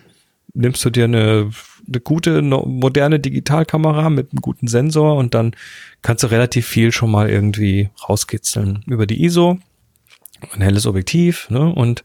nimmst 0.54 0.84
du 0.84 0.90
dir 0.90 1.06
eine, 1.06 1.52
eine 1.88 2.02
gute, 2.02 2.42
moderne 2.42 3.20
Digitalkamera 3.20 4.10
mit 4.10 4.32
einem 4.32 4.42
guten 4.42 4.68
Sensor 4.68 5.16
und 5.18 5.34
dann 5.34 5.56
kannst 6.02 6.24
du 6.24 6.28
relativ 6.28 6.68
viel 6.68 6.92
schon 6.92 7.12
mal 7.12 7.30
irgendwie 7.30 7.90
rauskitzeln 8.08 8.84
über 8.88 9.08
die 9.08 9.24
ISO, 9.24 9.58
ein 10.54 10.62
helles 10.62 10.86
Objektiv, 10.86 11.50
ne, 11.50 11.74
und 11.74 12.04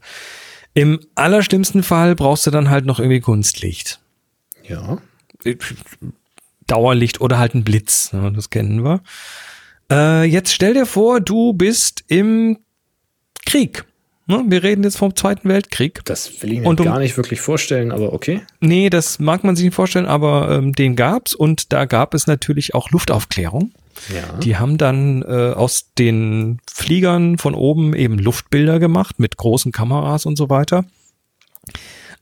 im 0.73 0.99
allerschlimmsten 1.15 1.81
Fall 1.81 2.15
brauchst 2.15 2.45
du 2.45 2.51
dann 2.51 2.69
halt 2.69 2.85
noch 2.85 2.99
irgendwie 2.99 3.19
Kunstlicht. 3.19 3.99
Ja. 4.63 4.99
Dauerlicht 6.67 7.21
oder 7.21 7.39
halt 7.39 7.55
ein 7.55 7.63
Blitz. 7.63 8.13
Ne, 8.13 8.31
das 8.35 8.49
kennen 8.49 8.83
wir. 8.83 9.01
Äh, 9.91 10.25
jetzt 10.25 10.53
stell 10.53 10.73
dir 10.73 10.85
vor, 10.85 11.21
du 11.21 11.53
bist 11.53 12.03
im 12.07 12.59
Krieg. 13.45 13.85
Ne? 14.27 14.43
Wir 14.47 14.61
reden 14.61 14.83
jetzt 14.83 14.97
vom 14.97 15.15
Zweiten 15.15 15.47
Weltkrieg. 15.47 16.01
Das 16.03 16.43
will 16.43 16.51
ich 16.51 16.59
mir 16.59 16.67
um, 16.67 16.75
gar 16.75 16.99
nicht 16.99 17.15
wirklich 17.15 17.39
vorstellen, 17.39 17.93
aber 17.93 18.11
okay. 18.11 18.41
Nee, 18.59 18.89
das 18.89 19.19
mag 19.19 19.45
man 19.45 19.55
sich 19.55 19.65
nicht 19.65 19.75
vorstellen, 19.75 20.05
aber 20.05 20.51
ähm, 20.51 20.73
den 20.73 20.97
gab's 20.97 21.33
und 21.33 21.71
da 21.71 21.85
gab 21.85 22.13
es 22.13 22.27
natürlich 22.27 22.75
auch 22.75 22.91
Luftaufklärung. 22.91 23.71
Ja. 24.13 24.37
Die 24.39 24.57
haben 24.57 24.77
dann 24.77 25.21
äh, 25.23 25.53
aus 25.53 25.93
den 25.97 26.59
Fliegern 26.69 27.37
von 27.37 27.55
oben 27.55 27.95
eben 27.95 28.19
Luftbilder 28.19 28.79
gemacht 28.79 29.17
mit 29.17 29.37
großen 29.37 29.71
Kameras 29.71 30.25
und 30.25 30.35
so 30.35 30.49
weiter. 30.49 30.85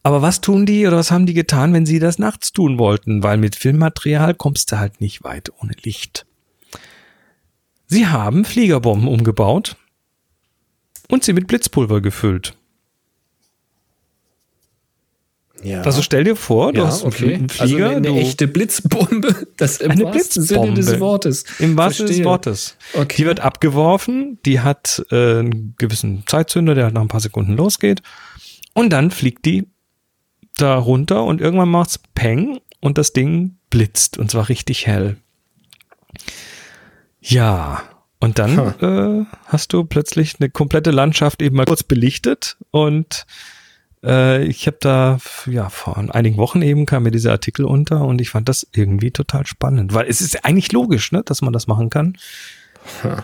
Aber 0.05 0.21
was 0.21 0.39
tun 0.39 0.67
die 0.67 0.85
oder 0.85 0.97
was 0.97 1.09
haben 1.09 1.25
die 1.25 1.33
getan, 1.33 1.73
wenn 1.73 1.87
sie 1.87 1.97
das 1.97 2.19
nachts 2.19 2.53
tun 2.53 2.77
wollten? 2.77 3.23
Weil 3.23 3.37
mit 3.37 3.55
Filmmaterial 3.55 4.35
kommst 4.35 4.71
du 4.71 4.77
halt 4.77 5.01
nicht 5.01 5.23
weit 5.23 5.51
ohne 5.59 5.73
Licht. 5.81 6.27
Sie 7.87 8.05
haben 8.05 8.45
Fliegerbomben 8.45 9.07
umgebaut 9.07 9.77
und 11.09 11.23
sie 11.23 11.33
mit 11.33 11.47
Blitzpulver 11.47 12.01
gefüllt. 12.01 12.55
Ja. 15.63 15.81
Also 15.81 16.03
stell 16.03 16.23
dir 16.23 16.35
vor, 16.35 16.71
du 16.71 16.81
ja, 16.81 16.85
hast 16.85 17.03
einen 17.03 17.49
Flieger. 17.49 17.49
Also 17.57 17.75
eine, 17.77 17.95
eine 17.95 18.19
echte 18.19 18.47
Blitzbombe, 18.47 19.47
das 19.57 19.77
im 19.77 19.89
eine 19.89 20.03
wahrsten 20.03 20.43
Sinne 20.43 20.73
des 20.75 20.99
Wortes. 20.99 21.45
Im 21.57 21.77
wahrsten 21.77 22.05
Sinne 22.05 22.19
des 22.19 22.25
Wortes. 22.27 22.77
Okay. 22.93 23.15
Die 23.17 23.25
wird 23.25 23.39
abgeworfen, 23.39 24.37
die 24.45 24.59
hat 24.59 25.03
äh, 25.09 25.39
einen 25.39 25.73
gewissen 25.79 26.25
Zeitzünder, 26.27 26.75
der 26.75 26.91
nach 26.91 27.01
ein 27.01 27.07
paar 27.07 27.21
Sekunden 27.21 27.53
losgeht. 27.53 28.03
Und 28.75 28.91
dann 28.91 29.09
fliegt 29.09 29.45
die 29.45 29.65
da 30.55 30.77
runter 30.77 31.23
und 31.23 31.41
irgendwann 31.41 31.69
macht's 31.69 31.99
Peng 32.13 32.59
und 32.79 32.97
das 32.97 33.13
Ding 33.13 33.57
blitzt 33.69 34.17
und 34.17 34.31
zwar 34.31 34.49
richtig 34.49 34.87
hell. 34.87 35.17
Ja, 37.19 37.83
und 38.19 38.39
dann 38.39 38.57
huh. 38.57 38.85
äh, 38.85 39.25
hast 39.45 39.73
du 39.73 39.83
plötzlich 39.83 40.35
eine 40.39 40.49
komplette 40.49 40.91
Landschaft 40.91 41.41
eben 41.41 41.55
mal 41.55 41.65
kurz 41.65 41.83
belichtet 41.83 42.57
und 42.71 43.25
äh, 44.03 44.43
ich 44.45 44.67
habe 44.67 44.77
da, 44.79 45.17
ja, 45.45 45.69
vor 45.69 45.97
einigen 45.97 46.37
Wochen 46.37 46.61
eben 46.61 46.85
kam 46.85 47.03
mir 47.03 47.11
dieser 47.11 47.31
Artikel 47.31 47.65
unter 47.65 48.01
und 48.01 48.21
ich 48.21 48.29
fand 48.29 48.47
das 48.47 48.67
irgendwie 48.73 49.11
total 49.11 49.45
spannend, 49.45 49.93
weil 49.93 50.07
es 50.07 50.21
ist 50.21 50.45
eigentlich 50.45 50.71
logisch, 50.71 51.11
ne, 51.11 51.23
dass 51.23 51.41
man 51.41 51.53
das 51.53 51.67
machen 51.67 51.89
kann. 51.89 52.17
Huh. 53.03 53.17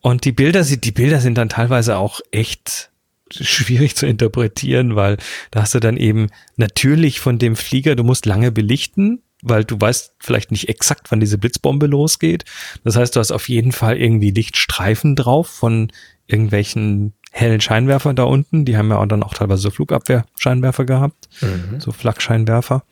Und 0.00 0.24
die 0.24 0.32
Bilder, 0.32 0.62
die 0.62 0.92
Bilder 0.92 1.20
sind 1.20 1.38
dann 1.38 1.48
teilweise 1.48 1.96
auch 1.96 2.20
echt 2.30 2.90
schwierig 3.30 3.96
zu 3.96 4.06
interpretieren, 4.06 4.96
weil 4.96 5.16
da 5.50 5.62
hast 5.62 5.74
du 5.74 5.80
dann 5.80 5.96
eben 5.96 6.28
natürlich 6.56 7.20
von 7.20 7.38
dem 7.38 7.56
Flieger, 7.56 7.96
du 7.96 8.04
musst 8.04 8.26
lange 8.26 8.52
belichten, 8.52 9.22
weil 9.42 9.64
du 9.64 9.80
weißt 9.80 10.14
vielleicht 10.18 10.50
nicht 10.50 10.68
exakt, 10.68 11.10
wann 11.10 11.20
diese 11.20 11.38
Blitzbombe 11.38 11.86
losgeht. 11.86 12.44
Das 12.84 12.96
heißt, 12.96 13.14
du 13.16 13.20
hast 13.20 13.32
auf 13.32 13.48
jeden 13.48 13.72
Fall 13.72 13.96
irgendwie 13.96 14.30
Lichtstreifen 14.30 15.16
drauf 15.16 15.48
von 15.48 15.92
irgendwelchen 16.26 17.12
hellen 17.32 17.60
Scheinwerfern 17.60 18.16
da 18.16 18.24
unten. 18.24 18.64
Die 18.64 18.76
haben 18.76 18.90
ja 18.90 18.98
auch 18.98 19.06
dann 19.06 19.22
auch 19.22 19.34
teilweise 19.34 19.62
so 19.62 19.70
Flugabwehrscheinwerfer 19.70 20.84
gehabt, 20.84 21.28
mhm. 21.40 21.80
so 21.80 21.92
Flakscheinwerfer. 21.92 22.82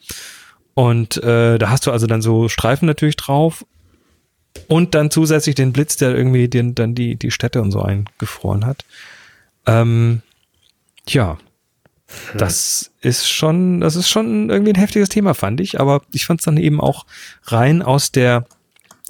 Und 0.75 1.23
äh, 1.23 1.59
da 1.59 1.71
hast 1.71 1.87
du 1.87 1.93
also 1.93 2.07
dann 2.07 2.21
so 2.21 2.49
Streifen 2.49 2.87
natürlich 2.87 3.17
drauf 3.17 3.65
und 4.69 4.95
dann 4.95 5.11
zusätzlich 5.11 5.55
den 5.55 5.73
Blitz, 5.73 5.97
der 5.97 6.15
irgendwie 6.15 6.49
den, 6.49 6.75
dann 6.75 6.95
die, 6.95 7.17
die 7.17 7.31
Städte 7.31 7.63
und 7.63 7.71
so 7.71 7.81
eingefroren 7.81 8.67
hat. 8.67 8.85
Ähm, 9.67 10.23
ja, 11.09 11.39
hm. 12.33 12.39
das 12.39 12.93
ist 13.01 13.29
schon, 13.29 13.81
das 13.81 13.97
ist 13.97 14.09
schon 14.09 14.51
irgendwie 14.51 14.73
ein 14.73 14.79
heftiges 14.79 15.09
Thema, 15.09 15.35
fand 15.35 15.61
ich. 15.61 15.81
Aber 15.81 16.03
ich 16.13 16.27
fand 16.27 16.41
es 16.41 16.45
dann 16.45 16.57
eben 16.57 16.81
auch 16.81 17.07
rein 17.45 17.83
aus 17.83 18.13
der 18.13 18.47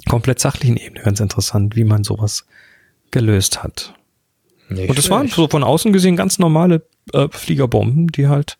komplett 0.07 0.39
sachlichen 0.39 0.77
Ebene 0.77 1.03
ganz 1.03 1.19
interessant, 1.19 1.75
wie 1.75 1.83
man 1.83 2.03
sowas 2.03 2.45
gelöst 3.11 3.63
hat. 3.63 3.93
Nicht 4.69 4.89
und 4.89 4.97
es 4.97 5.09
waren 5.09 5.27
so 5.27 5.47
von 5.47 5.63
außen 5.63 5.93
gesehen 5.93 6.15
ganz 6.15 6.39
normale 6.39 6.83
äh, 7.13 7.27
Fliegerbomben, 7.29 8.07
die 8.07 8.27
halt 8.27 8.57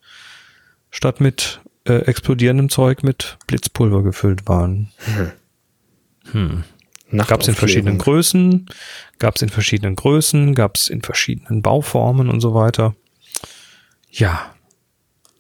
statt 0.92 1.20
mit 1.20 1.62
äh, 1.86 1.94
explodierendem 1.94 2.70
Zeug 2.70 3.04
mit 3.04 3.38
Blitzpulver 3.48 4.04
gefüllt 4.04 4.48
waren. 4.48 4.92
Hm. 4.98 5.32
Hm. 6.32 6.64
Gab 7.28 7.42
es 7.42 7.48
in 7.48 7.56
verschiedenen 7.56 7.98
Größen, 7.98 8.68
gab 9.20 9.36
es 9.36 9.42
in 9.42 9.50
verschiedenen 9.50 9.96
Größen, 9.96 10.56
gab 10.56 10.76
es 10.76 10.88
in 10.90 11.02
verschiedenen 11.02 11.62
Bauformen 11.62 12.30
und 12.30 12.42
so 12.42 12.54
weiter. 12.54 12.96
Ja, 14.18 14.54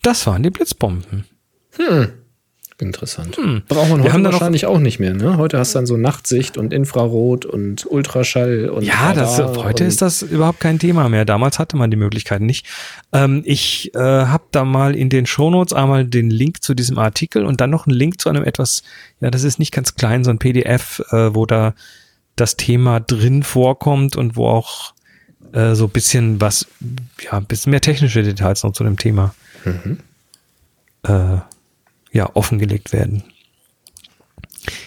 das 0.01 0.27
waren 0.27 0.43
die 0.43 0.49
Blitzbomben. 0.49 1.25
Hm. 1.77 2.11
Interessant. 2.77 3.37
Hm. 3.37 3.63
Braucht 3.69 3.89
man 3.89 4.03
heute 4.03 4.23
wahrscheinlich 4.25 4.65
auch 4.65 4.79
nicht 4.79 4.99
mehr. 4.99 5.13
Ne? 5.13 5.37
Heute 5.37 5.57
hast 5.57 5.73
du 5.73 5.77
dann 5.79 5.85
so 5.85 5.95
Nachtsicht 5.95 6.57
und 6.57 6.73
Infrarot 6.73 7.45
und 7.45 7.89
Ultraschall 7.89 8.69
und. 8.69 8.83
Ja, 8.83 9.13
das, 9.13 9.39
heute 9.39 9.85
ist 9.85 10.01
das 10.01 10.21
überhaupt 10.21 10.59
kein 10.59 10.77
Thema 10.77 11.07
mehr. 11.07 11.23
Damals 11.23 11.57
hatte 11.57 11.77
man 11.77 11.89
die 11.89 11.95
Möglichkeiten 11.95 12.45
nicht. 12.45 12.67
Ähm, 13.13 13.43
ich 13.45 13.95
äh, 13.95 13.99
habe 13.99 14.43
da 14.51 14.65
mal 14.65 14.93
in 14.93 15.09
den 15.09 15.25
Shownotes 15.25 15.71
einmal 15.71 16.03
den 16.03 16.29
Link 16.29 16.63
zu 16.63 16.73
diesem 16.73 16.99
Artikel 16.99 17.45
und 17.45 17.61
dann 17.61 17.69
noch 17.69 17.87
einen 17.87 17.95
Link 17.95 18.19
zu 18.19 18.27
einem 18.27 18.43
etwas, 18.43 18.83
ja, 19.21 19.31
das 19.31 19.45
ist 19.45 19.57
nicht 19.57 19.71
ganz 19.71 19.95
klein, 19.95 20.25
so 20.25 20.31
ein 20.31 20.39
PDF, 20.39 21.01
äh, 21.11 21.33
wo 21.33 21.45
da 21.45 21.75
das 22.35 22.57
Thema 22.57 22.99
drin 22.99 23.43
vorkommt 23.43 24.17
und 24.17 24.35
wo 24.35 24.49
auch 24.49 24.94
äh, 25.55 25.73
so 25.73 25.87
bisschen 25.87 26.41
was, 26.41 26.67
ja, 27.21 27.33
ein 27.33 27.45
bisschen 27.45 27.71
mehr 27.71 27.81
technische 27.81 28.21
Details 28.23 28.63
noch 28.63 28.73
zu 28.73 28.83
dem 28.83 28.97
Thema. 28.97 29.33
Mhm. 29.63 29.99
Äh, 31.03 31.37
ja, 32.11 32.29
offengelegt 32.33 32.91
werden. 32.91 33.23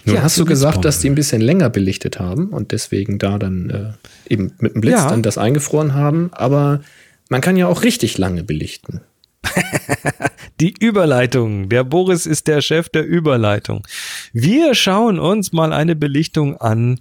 Nun 0.04 0.16
ja, 0.16 0.22
hast 0.22 0.38
du 0.38 0.44
gesagt, 0.44 0.84
dass 0.84 1.00
die 1.00 1.08
ein 1.08 1.14
bisschen 1.14 1.40
länger 1.40 1.70
belichtet 1.70 2.18
haben 2.18 2.48
und 2.48 2.72
deswegen 2.72 3.18
da 3.18 3.38
dann 3.38 3.70
äh, 3.70 4.32
eben 4.32 4.52
mit 4.58 4.74
dem 4.74 4.80
Blitz 4.80 4.98
ja. 4.98 5.08
dann 5.08 5.22
das 5.22 5.38
eingefroren 5.38 5.94
haben, 5.94 6.30
aber 6.32 6.80
man 7.28 7.40
kann 7.40 7.56
ja 7.56 7.66
auch 7.66 7.82
richtig 7.82 8.18
lange 8.18 8.42
belichten. 8.42 9.00
die 10.60 10.74
Überleitung. 10.80 11.68
Der 11.68 11.84
Boris 11.84 12.26
ist 12.26 12.48
der 12.48 12.60
Chef 12.60 12.88
der 12.88 13.06
Überleitung. 13.06 13.86
Wir 14.32 14.74
schauen 14.74 15.18
uns 15.18 15.52
mal 15.52 15.72
eine 15.72 15.94
Belichtung 15.94 16.56
an, 16.56 17.00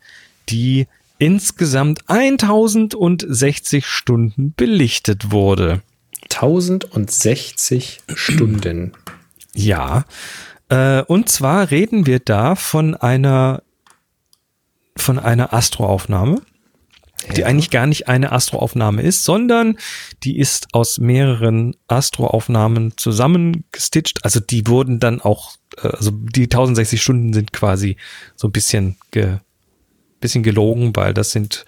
die 0.49 0.88
insgesamt 1.20 2.09
1060 2.09 3.86
Stunden 3.86 4.53
belichtet 4.53 5.32
wurde. 5.32 5.82
1060 6.24 7.99
Stunden. 8.15 8.93
Ja. 9.53 10.05
Äh, 10.70 11.01
und 11.03 11.30
zwar 11.30 11.72
reden 11.72 12.05
wir 12.05 12.20
da 12.20 12.55
von 12.55 12.95
einer 12.95 13.63
von 14.99 15.20
einer 15.20 15.53
Astroaufnahme, 15.53 16.41
ja. 17.28 17.34
die 17.34 17.45
eigentlich 17.45 17.70
gar 17.70 17.86
nicht 17.86 18.07
eine 18.07 18.32
Astroaufnahme 18.32 19.03
ist, 19.03 19.24
sondern 19.24 19.78
die 20.24 20.39
ist 20.39 20.68
aus 20.74 20.97
mehreren 20.97 21.76
Astroaufnahmen 21.88 22.93
zusammengestitcht. 22.97 24.26
Also 24.26 24.39
die 24.39 24.68
wurden 24.68 24.99
dann 24.99 25.22
auch, 25.22 25.55
äh, 25.82 25.89
also 25.89 26.11
die 26.11 26.43
1060 26.43 27.01
Stunden 27.01 27.34
sind 27.34 27.53
quasi 27.53 27.97
so 28.36 28.47
ein 28.47 28.51
bisschen, 28.51 28.97
ge, 29.11 29.38
bisschen 30.20 30.43
gelogen, 30.43 30.95
weil 30.95 31.13
das 31.13 31.32
sind 31.32 31.65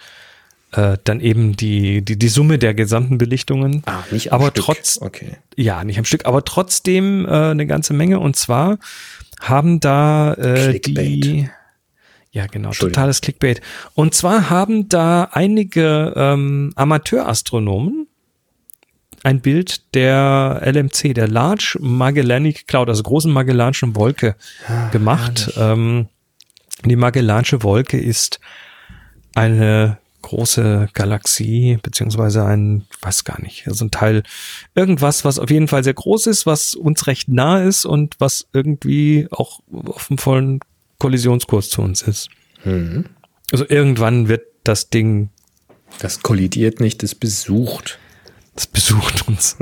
äh, 0.72 0.97
dann 1.04 1.20
eben 1.20 1.56
die, 1.56 2.04
die, 2.04 2.18
die 2.18 2.28
Summe 2.28 2.60
der 2.60 2.74
gesamten 2.74 3.18
Belichtungen. 3.18 3.84
Ah, 3.86 4.04
nicht 4.12 4.32
am 4.32 4.41
aber 4.41 4.52
Stück. 4.52 4.66
trotz, 4.66 5.00
okay. 5.02 5.38
Ja, 5.56 5.84
nicht 5.84 5.97
am 5.97 6.06
Stück, 6.06 6.26
aber 6.26 6.43
trotzdem 6.45 7.26
äh, 7.26 7.30
eine 7.30 7.66
ganze 7.66 7.93
Menge. 7.93 8.20
Und 8.20 8.36
zwar 8.36 8.78
haben 9.41 9.80
da 9.80 10.34
äh, 10.34 10.80
die. 10.80 11.50
Ja, 12.32 12.45
genau, 12.45 12.70
totales 12.72 13.22
Clickbait. 13.22 13.60
Und 13.95 14.14
zwar 14.14 14.52
haben 14.52 14.88
da 14.88 15.30
einige 15.32 16.14
ähm, 16.16 16.72
Amateurastronomen 16.76 18.06
ein 19.24 19.41
Bild 19.41 19.95
der 19.95 20.62
LMC, 20.64 21.14
der 21.14 21.28
Large 21.28 21.78
Magellanic 21.80 22.68
Cloud, 22.68 22.89
also 22.89 23.04
großen 23.04 23.32
Magellanischen 23.32 23.95
Wolke 23.95 24.36
ah, 24.68 24.89
gemacht. 24.89 25.52
Ähm, 25.58 26.08
die 26.86 26.96
Magellanische 26.96 27.64
Wolke 27.64 27.98
ist 27.98 28.40
eine 29.36 29.98
große 30.22 30.90
Galaxie, 30.94 31.80
beziehungsweise 31.82 32.46
ein, 32.46 32.86
weiß 33.02 33.24
gar 33.24 33.42
nicht, 33.42 33.68
also 33.68 33.86
ein 33.86 33.92
Teil, 33.92 34.24
irgendwas, 34.76 35.26
was 35.26 35.40
auf 35.40 35.50
jeden 35.50 35.68
Fall 35.68 35.84
sehr 35.84 35.94
groß 35.94 36.28
ist, 36.28 36.46
was 36.46 36.76
uns 36.76 37.08
recht 37.08 37.30
nah 37.30 37.64
ist 37.64 37.86
und 37.86 38.16
was 38.20 38.48
irgendwie 38.54 39.28
auch 39.32 39.62
auf 39.86 40.10
einem 40.10 40.18
vollen 40.18 40.60
Kollisionskurs 41.00 41.70
zu 41.70 41.82
uns 41.82 42.02
ist. 42.02 42.30
Mhm. 42.64 43.06
Also 43.52 43.66
irgendwann 43.68 44.28
wird 44.28 44.44
das 44.64 44.90
Ding. 44.90 45.30
Das 46.00 46.22
kollidiert 46.22 46.80
nicht, 46.80 47.02
das 47.02 47.16
besucht. 47.16 47.98
Das 48.56 48.68
besucht 48.68 49.28
uns. 49.28 49.58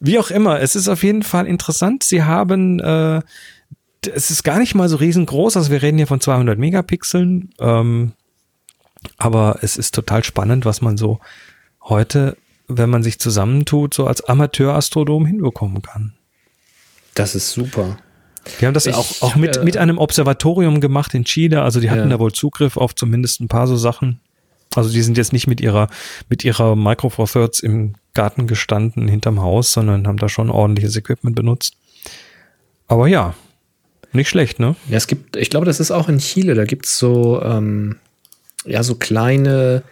Wie 0.00 0.18
auch 0.18 0.30
immer, 0.30 0.60
es 0.60 0.74
ist 0.74 0.88
auf 0.88 1.04
jeden 1.04 1.22
Fall 1.22 1.46
interessant. 1.46 2.02
Sie 2.02 2.24
haben, 2.24 2.80
äh, 2.80 3.22
es 4.06 4.30
ist 4.30 4.42
gar 4.42 4.58
nicht 4.58 4.74
mal 4.74 4.88
so 4.88 4.96
riesengroß, 4.96 5.56
also 5.56 5.70
wir 5.70 5.82
reden 5.82 5.98
hier 5.98 6.06
von 6.06 6.20
200 6.20 6.58
Megapixeln. 6.58 7.50
Ähm, 7.58 8.12
aber 9.16 9.58
es 9.62 9.76
ist 9.76 9.94
total 9.94 10.24
spannend, 10.24 10.64
was 10.64 10.80
man 10.80 10.96
so 10.96 11.20
heute, 11.82 12.36
wenn 12.68 12.90
man 12.90 13.02
sich 13.02 13.18
zusammentut, 13.18 13.94
so 13.94 14.06
als 14.06 14.22
Amateurastronom 14.22 15.26
hinbekommen 15.26 15.82
kann. 15.82 16.14
Das 17.14 17.34
ist 17.34 17.50
super. 17.50 17.98
Wir 18.58 18.68
haben 18.68 18.74
das 18.74 18.86
ich, 18.86 18.94
auch, 18.94 19.22
auch 19.22 19.36
mit, 19.36 19.62
mit 19.64 19.76
einem 19.76 19.98
Observatorium 19.98 20.80
gemacht 20.80 21.14
in 21.14 21.24
Chile. 21.24 21.62
Also 21.62 21.80
die 21.80 21.90
hatten 21.90 22.10
ja. 22.10 22.16
da 22.16 22.18
wohl 22.18 22.32
Zugriff 22.32 22.76
auf 22.76 22.94
zumindest 22.94 23.40
ein 23.40 23.48
paar 23.48 23.66
so 23.66 23.76
Sachen. 23.76 24.20
Also 24.74 24.90
die 24.90 25.02
sind 25.02 25.16
jetzt 25.18 25.32
nicht 25.32 25.46
mit 25.46 25.60
ihrer, 25.60 25.88
mit 26.28 26.44
ihrer 26.44 26.76
Micro 26.76 27.10
Four 27.10 27.26
Thirds 27.26 27.60
im 27.60 27.94
Garten 28.14 28.46
gestanden 28.46 29.08
hinterm 29.08 29.40
Haus, 29.40 29.72
sondern 29.72 30.06
haben 30.06 30.16
da 30.16 30.28
schon 30.28 30.50
ordentliches 30.50 30.96
Equipment 30.96 31.36
benutzt. 31.36 31.74
Aber 32.86 33.08
ja, 33.08 33.34
nicht 34.12 34.28
schlecht, 34.28 34.58
ne? 34.58 34.76
Ja, 34.88 34.96
es 34.96 35.06
gibt, 35.06 35.36
ich 35.36 35.50
glaube, 35.50 35.66
das 35.66 35.80
ist 35.80 35.90
auch 35.90 36.08
in 36.08 36.18
Chile, 36.18 36.54
da 36.54 36.64
gibt 36.64 36.86
es 36.86 36.98
so, 36.98 37.40
ähm, 37.42 37.96
ja, 38.64 38.82
so 38.82 38.94
kleine, 38.94 39.82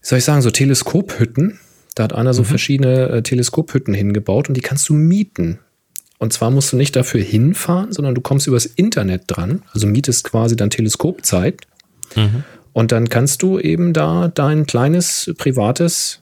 wie 0.00 0.06
soll 0.06 0.18
ich 0.18 0.24
sagen, 0.24 0.42
so 0.42 0.50
Teleskophütten. 0.50 1.58
Da 1.94 2.04
hat 2.04 2.12
einer 2.12 2.34
so 2.34 2.42
mhm. 2.42 2.46
verschiedene 2.46 3.08
äh, 3.08 3.22
Teleskophütten 3.22 3.94
hingebaut 3.94 4.48
und 4.48 4.56
die 4.56 4.60
kannst 4.60 4.88
du 4.88 4.94
mieten. 4.94 5.60
Und 6.18 6.32
zwar 6.32 6.50
musst 6.50 6.72
du 6.72 6.76
nicht 6.76 6.96
dafür 6.96 7.20
hinfahren, 7.20 7.92
sondern 7.92 8.14
du 8.14 8.20
kommst 8.20 8.46
übers 8.46 8.66
Internet 8.66 9.24
dran. 9.26 9.62
Also 9.72 9.86
mietest 9.86 10.24
quasi 10.24 10.56
dann 10.56 10.70
Teleskopzeit. 10.70 11.60
Mhm. 12.16 12.44
Und 12.72 12.92
dann 12.92 13.08
kannst 13.08 13.42
du 13.42 13.58
eben 13.58 13.92
da 13.92 14.28
dein 14.28 14.66
kleines 14.66 15.32
privates 15.38 16.20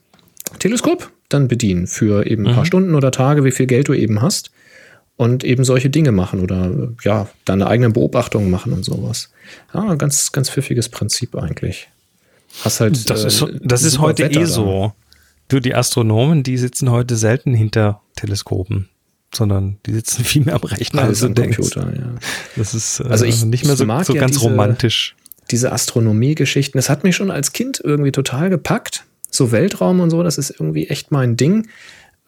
Teleskop 0.59 1.11
dann 1.29 1.49
bedienen 1.49 1.87
für 1.87 2.27
eben 2.27 2.47
ein 2.47 2.55
paar 2.55 2.65
mhm. 2.65 2.67
Stunden 2.67 2.95
oder 2.95 3.11
Tage, 3.11 3.45
wie 3.45 3.53
viel 3.53 3.67
Geld 3.67 3.89
du 3.89 3.95
eben 3.95 4.21
hast. 4.21 4.51
Und 5.17 5.45
eben 5.45 5.65
solche 5.65 5.91
Dinge 5.91 6.11
machen 6.11 6.41
oder 6.41 6.71
ja, 7.05 7.29
deine 7.45 7.67
eigenen 7.67 7.93
Beobachtungen 7.93 8.51
machen 8.51 8.73
und 8.73 8.85
sowas. 8.85 9.31
Ja, 9.73 9.95
ganz, 9.95 10.33
ganz 10.33 10.51
pfiffiges 10.51 10.89
Prinzip 10.89 11.37
eigentlich. 11.37 11.89
Hast 12.65 12.81
halt. 12.81 13.09
Das 13.09 13.25
äh, 13.25 13.29
ist, 13.29 13.47
das 13.61 13.83
ist 13.83 13.99
heute 13.99 14.25
Wetter 14.25 14.41
eh 14.41 14.45
so. 14.45 14.93
Du, 15.49 15.61
die 15.61 15.75
Astronomen, 15.75 16.43
die 16.43 16.57
sitzen 16.57 16.91
heute 16.91 17.17
selten 17.17 17.55
hinter 17.55 18.01
Teleskopen, 18.17 18.89
sondern 19.35 19.79
die 19.87 19.93
sitzen 19.93 20.25
viel 20.25 20.45
mehr 20.45 20.55
am 20.55 20.63
Rechner 20.63 21.03
als 21.03 21.23
am 21.23 21.35
Computer, 21.35 21.93
ja. 21.95 22.15
Das 22.57 22.75
ist 22.75 23.01
äh, 23.01 23.05
also 23.09 23.25
ich, 23.25 23.45
nicht 23.45 23.67
mehr 23.67 23.77
so, 23.77 23.85
so 23.85 24.15
ja 24.15 24.21
ganz 24.21 24.37
diese, 24.37 24.47
romantisch. 24.47 25.17
Diese 25.51 25.73
Astronomie-Geschichten, 25.73 26.79
das 26.79 26.89
hat 26.89 27.05
mich 27.05 27.17
schon 27.17 27.31
als 27.31 27.53
Kind 27.53 27.81
irgendwie 27.83 28.13
total 28.13 28.49
gepackt. 28.51 29.05
So 29.31 29.51
Weltraum 29.51 30.01
und 30.01 30.11
so, 30.11 30.23
das 30.23 30.39
ist 30.39 30.51
irgendwie 30.51 30.89
echt 30.89 31.11
mein 31.11 31.37
Ding. 31.37 31.69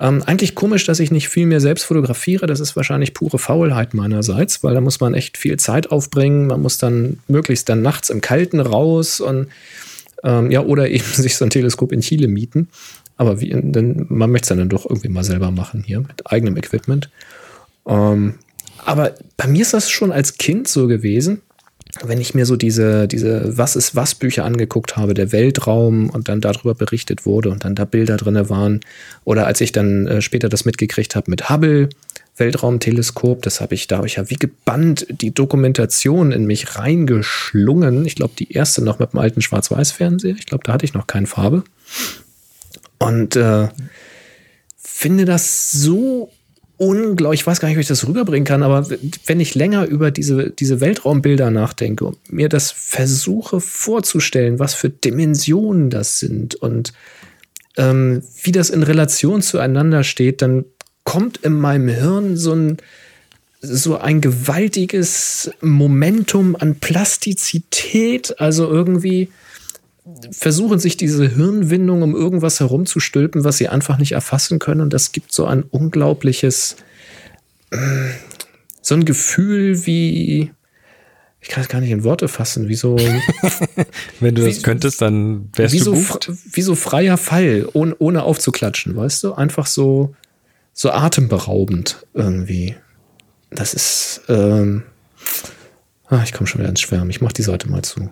Ähm, 0.04 0.22
eigentlich 0.26 0.54
komisch, 0.54 0.84
dass 0.84 1.00
ich 1.00 1.10
nicht 1.10 1.30
viel 1.30 1.46
mehr 1.46 1.60
selbst 1.60 1.84
fotografiere. 1.84 2.46
Das 2.46 2.60
ist 2.60 2.76
wahrscheinlich 2.76 3.14
pure 3.14 3.38
Faulheit 3.38 3.94
meinerseits, 3.94 4.62
weil 4.62 4.74
da 4.74 4.82
muss 4.82 5.00
man 5.00 5.14
echt 5.14 5.38
viel 5.38 5.56
Zeit 5.58 5.90
aufbringen. 5.90 6.46
Man 6.46 6.60
muss 6.60 6.76
dann 6.76 7.20
möglichst 7.26 7.70
dann 7.70 7.80
nachts 7.80 8.10
im 8.10 8.20
Kalten 8.20 8.60
raus 8.60 9.20
und 9.20 9.48
ähm, 10.22 10.50
ja, 10.50 10.60
oder 10.60 10.88
eben 10.90 11.04
sich 11.04 11.36
so 11.36 11.46
ein 11.46 11.50
Teleskop 11.50 11.90
in 11.90 12.02
Chile 12.02 12.28
mieten. 12.28 12.68
Aber 13.16 13.40
wie, 13.40 13.48
denn, 13.48 14.04
man 14.10 14.30
möchte 14.30 14.52
es 14.52 14.58
dann 14.58 14.68
doch 14.68 14.84
irgendwie 14.84 15.08
mal 15.08 15.24
selber 15.24 15.50
machen 15.50 15.82
hier 15.86 16.00
mit 16.00 16.30
eigenem 16.30 16.58
Equipment. 16.58 17.08
Ähm, 17.86 18.34
aber 18.84 19.14
bei 19.38 19.46
mir 19.46 19.62
ist 19.62 19.72
das 19.72 19.88
schon 19.88 20.12
als 20.12 20.36
Kind 20.36 20.68
so 20.68 20.86
gewesen 20.86 21.40
wenn 22.02 22.20
ich 22.20 22.34
mir 22.34 22.46
so 22.46 22.56
diese, 22.56 23.06
diese 23.06 23.56
Was 23.56 23.76
ist 23.76 23.94
was 23.94 24.14
Bücher 24.14 24.44
angeguckt 24.44 24.96
habe, 24.96 25.14
der 25.14 25.32
Weltraum 25.32 26.10
und 26.10 26.28
dann 26.28 26.40
darüber 26.40 26.74
berichtet 26.74 27.24
wurde 27.24 27.50
und 27.50 27.64
dann 27.64 27.74
da 27.74 27.84
Bilder 27.84 28.16
drin 28.16 28.48
waren, 28.48 28.80
oder 29.24 29.46
als 29.46 29.60
ich 29.60 29.72
dann 29.72 30.06
äh, 30.06 30.20
später 30.20 30.48
das 30.48 30.64
mitgekriegt 30.64 31.14
habe 31.14 31.30
mit 31.30 31.50
Hubble, 31.50 31.88
Weltraumteleskop, 32.36 33.42
das 33.42 33.60
habe 33.60 33.74
ich, 33.74 33.86
da 33.86 34.02
ich 34.02 34.16
ja 34.16 34.28
wie 34.28 34.34
gebannt 34.34 35.06
die 35.08 35.32
Dokumentation 35.32 36.32
in 36.32 36.46
mich 36.46 36.76
reingeschlungen. 36.76 38.04
Ich 38.06 38.16
glaube, 38.16 38.34
die 38.36 38.52
erste 38.52 38.82
noch 38.82 38.98
mit 38.98 39.12
dem 39.12 39.20
alten 39.20 39.40
Schwarz-Weiß-Fernseher. 39.40 40.34
Ich 40.36 40.46
glaube, 40.46 40.64
da 40.64 40.72
hatte 40.72 40.84
ich 40.84 40.94
noch 40.94 41.06
keine 41.06 41.28
Farbe. 41.28 41.62
Und 42.98 43.36
äh, 43.36 43.68
finde 44.76 45.26
das 45.26 45.70
so 45.70 46.30
unglaublich, 46.76 47.40
ich 47.40 47.46
weiß 47.46 47.60
gar 47.60 47.68
nicht, 47.68 47.76
wie 47.76 47.82
ich 47.82 47.88
das 47.88 48.06
rüberbringen 48.06 48.46
kann, 48.46 48.62
aber 48.62 48.88
wenn 49.26 49.40
ich 49.40 49.54
länger 49.54 49.86
über 49.86 50.10
diese, 50.10 50.50
diese 50.50 50.80
Weltraumbilder 50.80 51.50
nachdenke 51.50 52.04
und 52.04 52.32
mir 52.32 52.48
das 52.48 52.72
versuche 52.72 53.60
vorzustellen, 53.60 54.58
was 54.58 54.74
für 54.74 54.90
Dimensionen 54.90 55.90
das 55.90 56.18
sind 56.18 56.54
und 56.56 56.92
ähm, 57.76 58.22
wie 58.42 58.52
das 58.52 58.70
in 58.70 58.82
Relation 58.82 59.42
zueinander 59.42 60.04
steht, 60.04 60.42
dann 60.42 60.64
kommt 61.04 61.38
in 61.38 61.54
meinem 61.54 61.88
Hirn 61.88 62.36
so 62.36 62.54
ein, 62.54 62.78
so 63.60 63.98
ein 63.98 64.20
gewaltiges 64.20 65.50
Momentum 65.60 66.56
an 66.56 66.76
Plastizität, 66.76 68.40
also 68.40 68.68
irgendwie 68.68 69.30
versuchen 70.30 70.78
sich 70.78 70.96
diese 70.96 71.28
Hirnwindung 71.28 72.02
um 72.02 72.14
irgendwas 72.14 72.60
herumzustülpen, 72.60 73.44
was 73.44 73.56
sie 73.56 73.68
einfach 73.68 73.98
nicht 73.98 74.12
erfassen 74.12 74.58
können. 74.58 74.80
Und 74.80 74.92
das 74.92 75.12
gibt 75.12 75.32
so 75.32 75.46
ein 75.46 75.62
unglaubliches, 75.62 76.76
äh, 77.70 78.10
so 78.82 78.94
ein 78.94 79.06
Gefühl 79.06 79.86
wie, 79.86 80.52
ich 81.40 81.48
kann 81.48 81.62
es 81.62 81.68
gar 81.68 81.80
nicht 81.80 81.90
in 81.90 82.04
Worte 82.04 82.28
fassen, 82.28 82.68
wie 82.68 82.74
so. 82.74 82.96
Wenn 84.20 84.34
du 84.34 84.44
wie, 84.44 84.52
das 84.52 84.62
könntest, 84.62 85.00
dann 85.00 85.48
wärst 85.54 85.74
wie 85.74 85.78
du 85.78 85.96
so, 85.96 86.18
Wie 86.52 86.62
so 86.62 86.74
freier 86.74 87.16
Fall, 87.16 87.66
ohne, 87.72 87.96
ohne 87.98 88.24
aufzuklatschen, 88.24 88.94
weißt 88.94 89.24
du? 89.24 89.32
Einfach 89.32 89.66
so, 89.66 90.14
so 90.74 90.90
atemberaubend 90.90 92.06
irgendwie. 92.12 92.76
Das 93.50 93.72
ist, 93.72 94.22
ähm, 94.28 94.82
ah, 96.08 96.22
ich 96.24 96.32
komme 96.32 96.46
schon 96.46 96.60
wieder 96.60 96.68
ins 96.68 96.80
Schwärmen. 96.80 97.08
Ich 97.08 97.22
mach 97.22 97.32
die 97.32 97.42
Seite 97.42 97.70
mal 97.70 97.82
zu. 97.82 98.10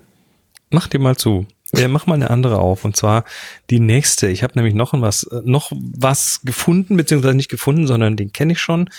Mach 0.70 0.88
die 0.88 0.98
mal 0.98 1.16
zu. 1.16 1.46
Ja, 1.74 1.88
mach 1.88 2.06
mal 2.06 2.14
eine 2.14 2.30
andere 2.30 2.58
auf 2.58 2.84
und 2.84 2.96
zwar 2.96 3.24
die 3.70 3.80
nächste. 3.80 4.28
Ich 4.28 4.42
habe 4.42 4.54
nämlich 4.56 4.74
noch 4.74 4.92
was, 4.92 5.26
noch 5.44 5.72
was 5.72 6.40
gefunden, 6.44 6.96
beziehungsweise 6.96 7.34
nicht 7.34 7.50
gefunden, 7.50 7.86
sondern 7.86 8.16
den 8.16 8.32
kenne 8.32 8.52
ich 8.52 8.60
schon. 8.60 8.90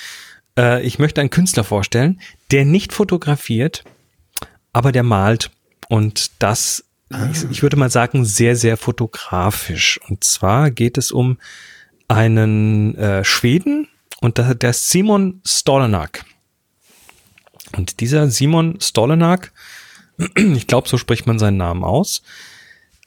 Äh, 0.57 0.83
ich 0.83 0.97
möchte 0.97 1.21
einen 1.21 1.29
Künstler 1.29 1.63
vorstellen, 1.63 2.19
der 2.51 2.65
nicht 2.65 2.91
fotografiert, 2.91 3.83
aber 4.71 4.91
der 4.91 5.03
malt 5.03 5.51
und 5.87 6.31
das, 6.39 6.83
ah. 7.11 7.29
ich, 7.31 7.43
ich 7.51 7.61
würde 7.61 7.77
mal 7.77 7.91
sagen, 7.91 8.25
sehr, 8.25 8.55
sehr 8.55 8.77
fotografisch. 8.77 9.99
Und 10.09 10.23
zwar 10.23 10.71
geht 10.71 10.97
es 10.97 11.11
um 11.11 11.37
einen 12.07 12.95
äh, 12.95 13.23
Schweden 13.23 13.87
und 14.19 14.39
der, 14.39 14.55
der 14.55 14.71
ist 14.71 14.89
Simon 14.89 15.41
Stollenak. 15.45 16.25
Und 17.75 17.99
dieser 17.99 18.29
Simon 18.29 18.79
Stollenak, 18.81 19.51
ich 20.35 20.67
glaube, 20.67 20.87
so 20.87 20.97
spricht 20.97 21.27
man 21.27 21.39
seinen 21.39 21.57
Namen 21.57 21.83
aus, 21.83 22.23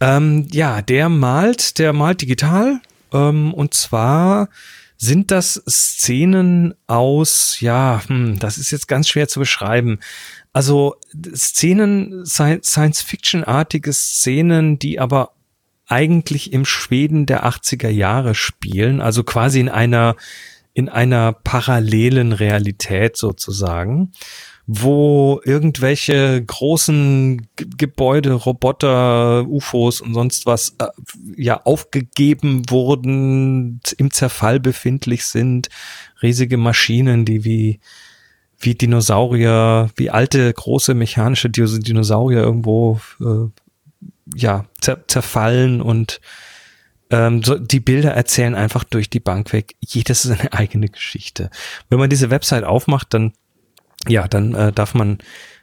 ähm, 0.01 0.47
ja, 0.51 0.83
der 0.83 1.09
malt, 1.09 1.79
der 1.79 1.93
malt 1.93 2.23
digital. 2.23 2.81
Ähm, 3.13 3.55
und 3.55 3.75
zwar 3.75 4.49
sind 4.99 5.31
das 5.31 5.63
Szenen 5.69 6.75
aus, 6.87 7.61
ja, 7.61 8.03
hm, 8.07 8.39
das 8.39 8.59
ist 8.59 8.71
jetzt 8.71 8.89
ganz 8.89 9.09
schwer 9.09 9.29
zu 9.29 9.41
beschreiben. 9.41 9.99
Also 10.53 10.97
Szenen, 11.35 12.25
Science-Fiction-artige 12.25 13.93
Szenen, 13.93 14.79
die 14.79 14.99
aber 14.99 15.33
eigentlich 15.87 16.53
im 16.53 16.65
Schweden 16.65 17.27
der 17.27 17.47
80er 17.47 17.89
Jahre 17.89 18.35
spielen, 18.35 19.01
also 19.01 19.23
quasi 19.23 19.61
in 19.61 19.69
einer, 19.69 20.17
in 20.73 20.89
einer 20.89 21.33
parallelen 21.33 22.33
Realität 22.33 23.17
sozusagen 23.17 24.13
wo 24.67 25.41
irgendwelche 25.45 26.43
großen 26.45 27.49
G 27.57 27.67
Gebäude, 27.79 28.33
Roboter, 28.33 29.47
UFOs 29.47 30.01
und 30.01 30.14
sonst 30.14 30.45
was 30.45 30.75
äh, 30.79 30.87
ja 31.37 31.61
aufgegeben 31.64 32.69
wurden, 32.69 33.81
im 33.97 34.11
Zerfall 34.11 34.59
befindlich 34.59 35.25
sind, 35.27 35.69
riesige 36.21 36.57
Maschinen, 36.57 37.25
die 37.25 37.45
wie 37.45 37.81
wie 38.59 38.75
Dinosaurier, 38.75 39.91
wie 39.97 40.11
alte 40.11 40.53
große 40.53 40.95
mechanische 40.95 41.51
Dinosaurier 41.51 42.41
irgendwo 42.41 43.01
äh, 43.21 43.49
ja 44.35 44.64
zer 44.81 45.07
zerfallen 45.07 45.81
und 45.81 46.21
ähm, 47.11 47.43
so, 47.45 47.57
die 47.57 47.79
Bilder 47.79 48.12
erzählen 48.14 48.57
einfach 48.57 48.83
durch 48.83 49.09
die 49.09 49.21
Bank 49.21 49.53
weg. 49.53 49.77
Jedes 49.81 50.25
ist 50.25 50.41
eine 50.41 50.53
eigene 50.53 50.89
Geschichte. 50.89 51.51
Wenn 51.89 52.01
man 52.01 52.11
diese 52.11 52.31
Website 52.31 52.64
aufmacht, 52.64 53.14
dann 53.14 53.33
ja, 54.09 54.29
dann 54.29 54.55
äh, 54.55 54.73
darf 54.73 54.95
man 54.95 55.19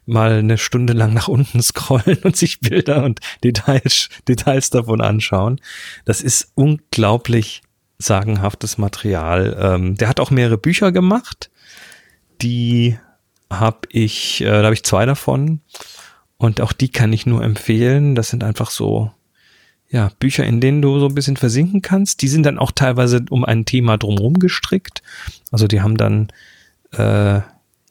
mal 0.05 0.39
eine 0.39 0.57
Stunde 0.57 0.93
lang 0.93 1.13
nach 1.13 1.27
unten 1.27 1.61
scrollen 1.61 2.19
und 2.23 2.35
sich 2.35 2.59
Bilder 2.59 3.03
und 3.03 3.19
Details, 3.43 4.09
Details 4.27 4.69
davon 4.69 5.01
anschauen. 5.01 5.59
Das 6.05 6.21
ist 6.21 6.51
unglaublich 6.55 7.61
sagenhaftes 7.97 8.77
Material. 8.77 9.57
Ähm, 9.59 9.95
der 9.95 10.09
hat 10.09 10.19
auch 10.19 10.31
mehrere 10.31 10.57
Bücher 10.57 10.91
gemacht. 10.91 11.49
Die 12.41 12.97
habe 13.49 13.87
ich, 13.89 14.41
äh, 14.41 14.45
da 14.45 14.63
habe 14.63 14.73
ich 14.73 14.83
zwei 14.83 15.05
davon. 15.05 15.61
Und 16.37 16.59
auch 16.59 16.73
die 16.73 16.89
kann 16.89 17.13
ich 17.13 17.25
nur 17.25 17.43
empfehlen. 17.43 18.15
Das 18.15 18.29
sind 18.29 18.43
einfach 18.43 18.71
so, 18.71 19.11
ja, 19.89 20.11
Bücher, 20.19 20.43
in 20.43 20.59
denen 20.59 20.81
du 20.81 20.99
so 20.99 21.07
ein 21.07 21.15
bisschen 21.15 21.37
versinken 21.37 21.81
kannst. 21.81 22.21
Die 22.21 22.27
sind 22.27 22.43
dann 22.43 22.59
auch 22.59 22.71
teilweise 22.71 23.23
um 23.29 23.45
ein 23.45 23.63
Thema 23.63 23.97
drumherum 23.97 24.39
gestrickt. 24.39 25.03
Also 25.51 25.67
die 25.67 25.81
haben 25.81 25.95
dann 25.95 26.29
äh, 26.91 27.41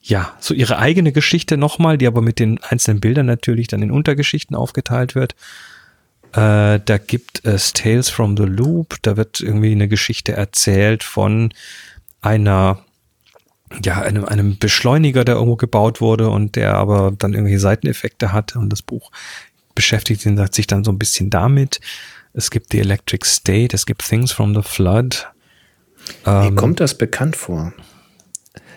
ja, 0.02 0.36
so 0.40 0.52
ihre 0.52 0.78
eigene 0.78 1.12
Geschichte 1.12 1.56
nochmal, 1.56 1.96
die 1.96 2.06
aber 2.06 2.22
mit 2.22 2.40
den 2.40 2.60
einzelnen 2.62 3.00
Bildern 3.00 3.26
natürlich 3.26 3.68
dann 3.68 3.82
in 3.82 3.92
Untergeschichten 3.92 4.56
aufgeteilt 4.56 5.14
wird. 5.14 5.34
Äh, 6.32 6.80
da 6.84 6.98
gibt 6.98 7.44
es 7.44 7.72
Tales 7.72 8.08
from 8.08 8.36
the 8.36 8.42
Loop, 8.42 8.96
da 9.02 9.16
wird 9.16 9.40
irgendwie 9.40 9.72
eine 9.72 9.86
Geschichte 9.86 10.32
erzählt 10.32 11.04
von 11.04 11.52
einer, 12.20 12.84
ja, 13.84 14.02
einem, 14.02 14.24
einem 14.24 14.58
Beschleuniger, 14.58 15.24
der 15.24 15.36
irgendwo 15.36 15.56
gebaut 15.56 16.00
wurde 16.00 16.30
und 16.30 16.56
der 16.56 16.74
aber 16.74 17.12
dann 17.16 17.32
irgendwelche 17.32 17.60
Seiteneffekte 17.60 18.32
hat 18.32 18.56
und 18.56 18.70
das 18.70 18.82
Buch 18.82 19.12
beschäftigt 19.74 20.22
sich 20.52 20.66
dann 20.66 20.84
so 20.84 20.90
ein 20.90 20.98
bisschen 20.98 21.30
damit. 21.30 21.80
Es 22.32 22.50
gibt 22.50 22.72
The 22.72 22.80
Electric 22.80 23.26
State, 23.26 23.74
es 23.74 23.86
gibt 23.86 24.06
Things 24.06 24.32
from 24.32 24.54
the 24.54 24.62
Flood. 24.62 25.28
Mir 26.24 26.46
ähm, 26.46 26.56
kommt 26.56 26.80
das 26.80 26.98
bekannt 26.98 27.36
vor. 27.36 27.72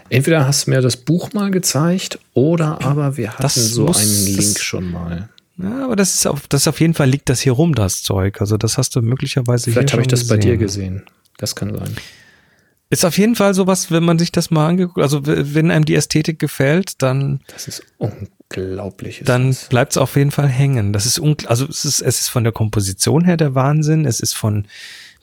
Entweder 0.09 0.47
hast 0.47 0.67
du 0.67 0.71
mir 0.71 0.81
das 0.81 0.97
Buch 0.97 1.33
mal 1.33 1.51
gezeigt 1.51 2.19
oder 2.33 2.81
aber 2.83 3.17
wir 3.17 3.31
hatten 3.31 3.41
das 3.41 3.55
so 3.55 3.87
einen 3.87 4.25
Link 4.25 4.59
schon 4.59 4.91
mal. 4.91 5.29
Ja, 5.57 5.85
aber 5.85 5.95
das 5.95 6.15
ist 6.15 6.27
auf, 6.27 6.47
das 6.47 6.67
auf 6.67 6.79
jeden 6.79 6.93
Fall 6.93 7.09
liegt 7.09 7.29
das 7.29 7.39
hier 7.39 7.53
rum, 7.53 7.75
das 7.75 8.03
Zeug. 8.03 8.41
Also 8.41 8.57
das 8.57 8.77
hast 8.77 8.95
du 8.95 9.01
möglicherweise 9.01 9.71
Vielleicht 9.71 9.93
habe 9.93 10.01
ich 10.01 10.07
das 10.07 10.21
gesehen. 10.21 10.37
bei 10.37 10.41
dir 10.41 10.57
gesehen. 10.57 11.03
Das 11.37 11.55
kann 11.55 11.75
sein. 11.75 11.95
Ist 12.89 13.03
auf 13.03 13.17
jeden 13.17 13.35
Fall 13.35 13.53
sowas, 13.53 13.89
wenn 13.89 14.03
man 14.03 14.19
sich 14.19 14.31
das 14.31 14.51
mal 14.51 14.67
angeguckt, 14.67 14.99
also 14.99 15.21
wenn 15.25 15.71
einem 15.71 15.85
die 15.85 15.95
Ästhetik 15.95 16.37
gefällt, 16.39 17.01
dann. 17.01 17.41
Das 17.47 17.67
ist 17.67 17.83
unglaublich. 17.97 19.21
Ist 19.21 19.29
dann 19.29 19.55
bleibt 19.69 19.93
es 19.93 19.97
auf 19.97 20.15
jeden 20.15 20.31
Fall 20.31 20.47
hängen. 20.47 20.93
Das 20.93 21.05
ist 21.05 21.19
also 21.47 21.65
es 21.67 21.83
ist, 21.83 22.01
es 22.01 22.19
ist 22.19 22.27
von 22.27 22.43
der 22.43 22.53
Komposition 22.53 23.25
her 23.25 23.37
der 23.37 23.55
Wahnsinn, 23.55 24.05
es 24.05 24.19
ist 24.19 24.33
von, 24.33 24.67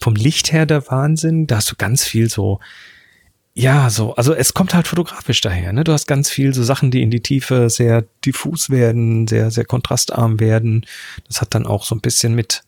vom 0.01 0.15
Licht 0.17 0.53
her 0.53 0.67
der 0.67 0.91
Wahnsinn. 0.91 1.47
Da 1.47 1.57
hast 1.57 1.71
du 1.71 1.77
ganz 1.77 2.05
viel 2.05 2.29
so 2.29 2.59
ja, 3.55 3.91
so, 3.91 4.15
also 4.15 4.33
es 4.33 4.55
kommt 4.55 4.73
halt 4.73 4.87
fotografisch 4.87 5.43
daher, 5.43 5.73
ne? 5.73 5.85
Du 5.85 5.93
hast 5.93 6.07
ganz 6.07 6.31
viel 6.31 6.55
so 6.55 6.63
Sachen, 6.63 6.91
die 6.91 7.03
in 7.03 7.11
die 7.11 7.21
Tiefe 7.21 7.69
sehr 7.69 8.05
diffus 8.25 8.71
werden, 8.71 9.29
sehr, 9.29 9.51
sehr 9.51 9.67
kontrastarm 9.67 10.41
werden. 10.41 10.87
Das 11.27 11.43
hat 11.43 11.55
dann 11.55 11.67
auch 11.67 11.85
so 11.85 11.95
ein 11.95 12.01
bisschen 12.01 12.35
mit 12.35 12.63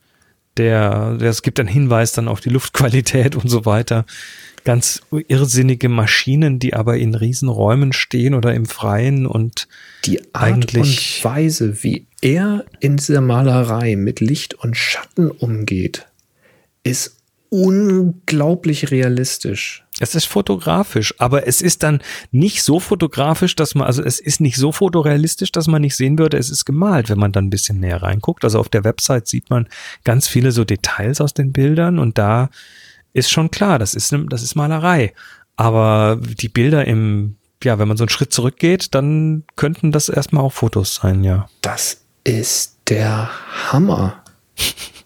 der, 0.58 1.16
es 1.20 1.42
gibt 1.42 1.58
einen 1.58 1.68
Hinweis 1.68 2.12
dann 2.12 2.28
auf 2.28 2.40
die 2.40 2.50
Luftqualität 2.50 3.34
und 3.34 3.48
so 3.48 3.64
weiter. 3.64 4.04
Ganz 4.64 5.02
irrsinnige 5.10 5.88
Maschinen, 5.88 6.58
die 6.58 6.74
aber 6.74 6.96
in 6.96 7.14
Riesenräumen 7.14 7.92
stehen 7.92 8.34
oder 8.34 8.54
im 8.54 8.66
Freien 8.66 9.26
und 9.26 9.68
die 10.04 10.20
Art 10.34 10.44
eigentlich 10.44 11.18
und 11.18 11.24
Weise, 11.24 11.82
wie 11.82 12.06
er 12.20 12.64
in 12.80 12.96
dieser 12.96 13.20
Malerei 13.20 13.96
mit 13.96 14.20
Licht 14.20 14.54
und 14.54 14.76
Schatten 14.76 15.30
umgeht, 15.30 16.06
ist 16.82 17.16
unglaublich 17.50 18.90
realistisch. 18.90 19.83
Es 20.00 20.16
ist 20.16 20.24
fotografisch, 20.24 21.14
aber 21.18 21.46
es 21.46 21.60
ist 21.60 21.84
dann 21.84 22.00
nicht 22.32 22.64
so 22.64 22.80
fotografisch, 22.80 23.54
dass 23.54 23.76
man, 23.76 23.86
also 23.86 24.02
es 24.02 24.18
ist 24.18 24.40
nicht 24.40 24.56
so 24.56 24.72
fotorealistisch, 24.72 25.52
dass 25.52 25.68
man 25.68 25.82
nicht 25.82 25.94
sehen 25.94 26.18
würde, 26.18 26.36
es 26.36 26.50
ist 26.50 26.64
gemalt, 26.64 27.10
wenn 27.10 27.18
man 27.18 27.30
dann 27.30 27.46
ein 27.46 27.50
bisschen 27.50 27.78
näher 27.78 28.02
reinguckt. 28.02 28.42
Also 28.42 28.58
auf 28.58 28.68
der 28.68 28.82
Website 28.82 29.28
sieht 29.28 29.50
man 29.50 29.68
ganz 30.02 30.26
viele 30.26 30.50
so 30.50 30.64
Details 30.64 31.20
aus 31.20 31.32
den 31.32 31.52
Bildern 31.52 32.00
und 32.00 32.18
da 32.18 32.50
ist 33.12 33.30
schon 33.30 33.52
klar, 33.52 33.78
das 33.78 33.94
ist, 33.94 34.12
das 34.28 34.42
ist 34.42 34.56
Malerei. 34.56 35.14
Aber 35.56 36.18
die 36.20 36.48
Bilder 36.48 36.84
im, 36.86 37.36
ja, 37.62 37.78
wenn 37.78 37.86
man 37.86 37.96
so 37.96 38.02
einen 38.02 38.08
Schritt 38.08 38.32
zurückgeht, 38.32 38.96
dann 38.96 39.44
könnten 39.54 39.92
das 39.92 40.08
erstmal 40.08 40.42
auch 40.42 40.52
Fotos 40.52 40.96
sein, 40.96 41.22
ja. 41.22 41.48
Das 41.60 42.00
ist 42.24 42.78
der 42.88 43.30
Hammer. 43.70 44.24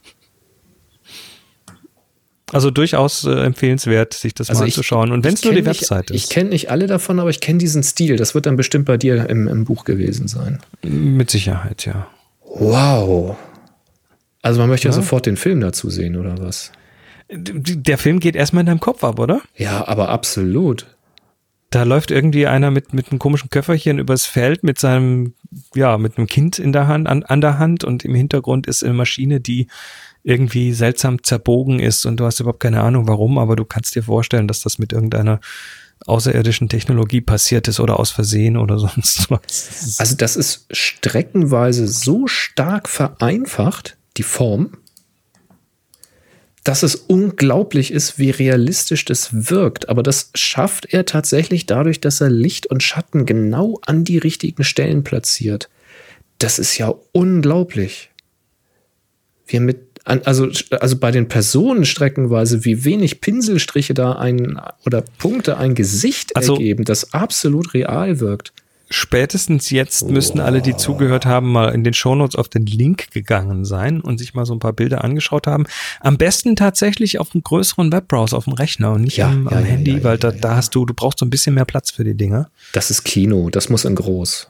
Also 2.52 2.70
durchaus 2.70 3.24
äh, 3.24 3.30
empfehlenswert, 3.30 4.14
sich 4.14 4.34
das 4.34 4.48
also 4.48 4.62
mal 4.62 4.68
ich, 4.68 4.74
anzuschauen. 4.74 5.12
Und 5.12 5.24
wenn 5.24 5.34
es 5.34 5.44
nur 5.44 5.54
die 5.54 5.66
Webseite 5.66 6.14
ist. 6.14 6.24
Ich 6.24 6.30
kenne 6.30 6.50
nicht 6.50 6.70
alle 6.70 6.86
davon, 6.86 7.20
aber 7.20 7.30
ich 7.30 7.40
kenne 7.40 7.58
diesen 7.58 7.82
Stil. 7.82 8.16
Das 8.16 8.34
wird 8.34 8.46
dann 8.46 8.56
bestimmt 8.56 8.86
bei 8.86 8.96
dir 8.96 9.28
im, 9.28 9.48
im 9.48 9.64
Buch 9.64 9.84
gewesen 9.84 10.28
sein. 10.28 10.60
Mit 10.82 11.30
Sicherheit, 11.30 11.84
ja. 11.84 12.06
Wow. 12.44 13.36
Also 14.40 14.60
man 14.60 14.70
möchte 14.70 14.88
ja, 14.88 14.94
ja 14.94 14.96
sofort 14.96 15.26
den 15.26 15.36
Film 15.36 15.60
dazu 15.60 15.90
sehen, 15.90 16.16
oder 16.16 16.38
was? 16.38 16.72
Der 17.30 17.98
Film 17.98 18.20
geht 18.20 18.36
erstmal 18.36 18.62
in 18.62 18.66
deinem 18.66 18.80
Kopf 18.80 19.04
ab, 19.04 19.18
oder? 19.18 19.42
Ja, 19.54 19.86
aber 19.86 20.08
absolut. 20.08 20.86
Da 21.70 21.82
läuft 21.82 22.10
irgendwie 22.10 22.46
einer 22.46 22.70
mit, 22.70 22.94
mit 22.94 23.10
einem 23.10 23.18
komischen 23.18 23.50
Köfferchen 23.50 23.98
übers 23.98 24.24
Feld 24.24 24.62
mit 24.62 24.78
seinem, 24.78 25.34
ja, 25.74 25.98
mit 25.98 26.16
einem 26.16 26.26
Kind 26.26 26.58
in 26.58 26.72
der 26.72 26.86
Hand, 26.86 27.06
an, 27.06 27.24
an 27.24 27.42
der 27.42 27.58
Hand 27.58 27.84
und 27.84 28.06
im 28.06 28.14
Hintergrund 28.14 28.66
ist 28.66 28.82
eine 28.82 28.94
Maschine, 28.94 29.40
die 29.40 29.66
irgendwie 30.28 30.74
seltsam 30.74 31.22
zerbogen 31.22 31.80
ist 31.80 32.04
und 32.04 32.20
du 32.20 32.26
hast 32.26 32.38
überhaupt 32.38 32.60
keine 32.60 32.82
Ahnung 32.82 33.08
warum, 33.08 33.38
aber 33.38 33.56
du 33.56 33.64
kannst 33.64 33.94
dir 33.94 34.02
vorstellen, 34.02 34.46
dass 34.46 34.60
das 34.60 34.78
mit 34.78 34.92
irgendeiner 34.92 35.40
außerirdischen 36.06 36.68
Technologie 36.68 37.22
passiert 37.22 37.66
ist 37.66 37.80
oder 37.80 37.98
aus 37.98 38.10
Versehen 38.10 38.58
oder 38.58 38.78
sonst 38.78 39.30
was. 39.30 39.96
Also 39.98 40.16
das 40.16 40.36
ist 40.36 40.66
streckenweise 40.70 41.88
so 41.88 42.26
stark 42.26 42.90
vereinfacht, 42.90 43.96
die 44.18 44.22
Form, 44.22 44.76
dass 46.62 46.82
es 46.82 46.94
unglaublich 46.94 47.90
ist, 47.90 48.18
wie 48.18 48.28
realistisch 48.28 49.06
das 49.06 49.50
wirkt. 49.50 49.88
Aber 49.88 50.02
das 50.02 50.30
schafft 50.34 50.92
er 50.92 51.06
tatsächlich 51.06 51.64
dadurch, 51.64 52.02
dass 52.02 52.20
er 52.20 52.28
Licht 52.28 52.66
und 52.66 52.82
Schatten 52.82 53.24
genau 53.24 53.80
an 53.86 54.04
die 54.04 54.18
richtigen 54.18 54.62
Stellen 54.62 55.04
platziert. 55.04 55.70
Das 56.36 56.58
ist 56.58 56.76
ja 56.76 56.92
unglaublich. 57.12 58.10
Wir 59.46 59.62
mit, 59.62 59.87
also, 60.08 60.48
also 60.70 60.96
bei 60.96 61.10
den 61.10 61.28
Personen 61.28 61.84
streckenweise, 61.84 62.64
wie 62.64 62.84
wenig 62.84 63.20
Pinselstriche 63.20 63.94
da 63.94 64.12
ein 64.12 64.60
oder 64.86 65.02
Punkte 65.18 65.58
ein 65.58 65.74
Gesicht 65.74 66.34
Also- 66.36 66.54
ergeben, 66.54 66.84
das 66.84 67.12
absolut 67.12 67.74
real 67.74 68.20
wirkt. 68.20 68.52
Spätestens 68.90 69.68
jetzt 69.68 70.08
müssten 70.08 70.40
alle, 70.40 70.62
die 70.62 70.74
zugehört 70.74 71.26
haben, 71.26 71.52
mal 71.52 71.74
in 71.74 71.84
den 71.84 71.92
Shownotes 71.92 72.36
auf 72.36 72.48
den 72.48 72.64
Link 72.64 73.10
gegangen 73.10 73.66
sein 73.66 74.00
und 74.00 74.16
sich 74.16 74.32
mal 74.32 74.46
so 74.46 74.54
ein 74.54 74.60
paar 74.60 74.72
Bilder 74.72 75.04
angeschaut 75.04 75.46
haben. 75.46 75.66
Am 76.00 76.16
besten 76.16 76.56
tatsächlich 76.56 77.20
auf 77.20 77.34
einem 77.34 77.42
größeren 77.42 77.92
Webbrowser, 77.92 78.38
auf 78.38 78.44
dem 78.44 78.54
Rechner 78.54 78.92
und 78.92 79.02
nicht 79.02 79.18
Ja, 79.18 79.28
am, 79.28 79.44
ja, 79.44 79.58
am 79.58 79.64
ja, 79.64 79.70
Handy, 79.70 80.04
weil 80.04 80.16
da, 80.16 80.32
da 80.32 80.56
hast 80.56 80.74
du, 80.74 80.86
du 80.86 80.94
brauchst 80.94 81.18
so 81.18 81.26
ein 81.26 81.30
bisschen 81.30 81.54
mehr 81.54 81.66
Platz 81.66 81.90
für 81.90 82.02
die 82.02 82.14
Dinger. 82.14 82.50
Das 82.72 82.90
ist 82.90 83.04
Kino, 83.04 83.50
das 83.50 83.68
muss 83.68 83.84
in 83.84 83.94
groß. 83.94 84.48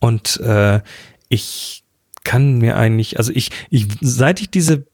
Und 0.00 0.40
äh, 0.40 0.80
ich 1.28 1.84
kann 2.24 2.58
mir 2.58 2.76
eigentlich, 2.76 3.18
also 3.18 3.32
ich, 3.34 3.50
ich, 3.70 3.86
seit 4.00 4.40
ich 4.40 4.50
diese 4.50 4.86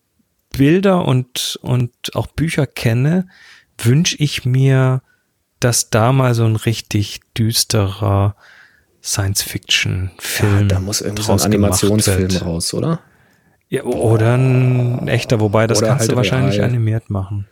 Bilder 0.50 1.06
und, 1.06 1.58
und 1.62 1.92
auch 2.14 2.26
Bücher 2.28 2.66
kenne, 2.66 3.28
wünsche 3.78 4.16
ich 4.18 4.44
mir, 4.44 5.02
dass 5.60 5.90
da 5.90 6.12
mal 6.12 6.34
so 6.34 6.44
ein 6.44 6.56
richtig 6.56 7.20
düsterer 7.36 8.36
Science-Fiction-Film. 9.02 10.60
Ja, 10.60 10.66
da 10.66 10.80
muss 10.80 11.00
irgendwie 11.00 11.22
so 11.22 11.32
ein 11.32 11.40
Animationsfilm 11.40 12.36
raus, 12.36 12.72
oder? 12.72 13.00
Ja, 13.68 13.82
oder 13.84 14.34
ein 14.36 15.08
echter, 15.08 15.40
wobei 15.40 15.66
das 15.66 15.78
Oder 15.78 15.88
kannst 15.88 16.02
halt 16.02 16.12
du 16.12 16.16
wahrscheinlich 16.16 16.58
real. 16.58 16.68
animiert 16.68 17.10
machen. 17.10 17.46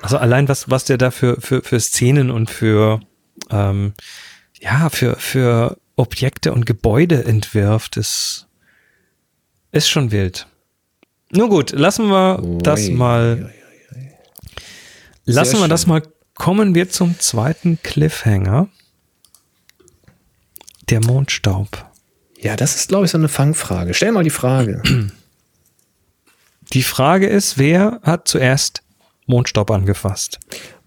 Also 0.00 0.18
allein 0.18 0.48
was, 0.48 0.70
was 0.70 0.84
der 0.84 0.98
da 0.98 1.10
für, 1.10 1.40
für, 1.40 1.62
für 1.62 1.80
Szenen 1.80 2.30
und 2.30 2.48
für, 2.48 3.00
ähm, 3.50 3.92
ja, 4.60 4.88
für, 4.88 5.16
für 5.16 5.78
Objekte 5.96 6.52
und 6.52 6.64
Gebäude 6.64 7.24
entwirft, 7.24 7.96
ist, 7.96 8.46
ist 9.72 9.88
schon 9.88 10.10
wild. 10.10 10.46
Nur 11.32 11.48
gut, 11.48 11.70
lassen 11.70 12.08
wir 12.08 12.42
das 12.62 12.88
Ui, 12.88 12.90
mal, 12.90 13.52
lassen 15.24 15.52
wir 15.54 15.60
schön. 15.60 15.70
das 15.70 15.86
mal, 15.86 16.02
kommen 16.34 16.74
wir 16.74 16.90
zum 16.90 17.18
zweiten 17.18 17.78
Cliffhanger. 17.82 18.68
Der 20.88 21.00
Mondstaub. 21.04 21.86
Ja, 22.40 22.56
das 22.56 22.74
ist, 22.74 22.88
glaube 22.88 23.04
ich, 23.04 23.12
so 23.12 23.18
eine 23.18 23.28
Fangfrage. 23.28 23.94
Stell 23.94 24.10
mal 24.12 24.24
die 24.24 24.30
Frage. 24.30 24.82
Die 26.72 26.82
Frage 26.82 27.26
ist, 27.26 27.58
wer 27.58 28.00
hat 28.02 28.26
zuerst 28.26 28.82
Mondstaub 29.26 29.70
angefasst? 29.70 30.40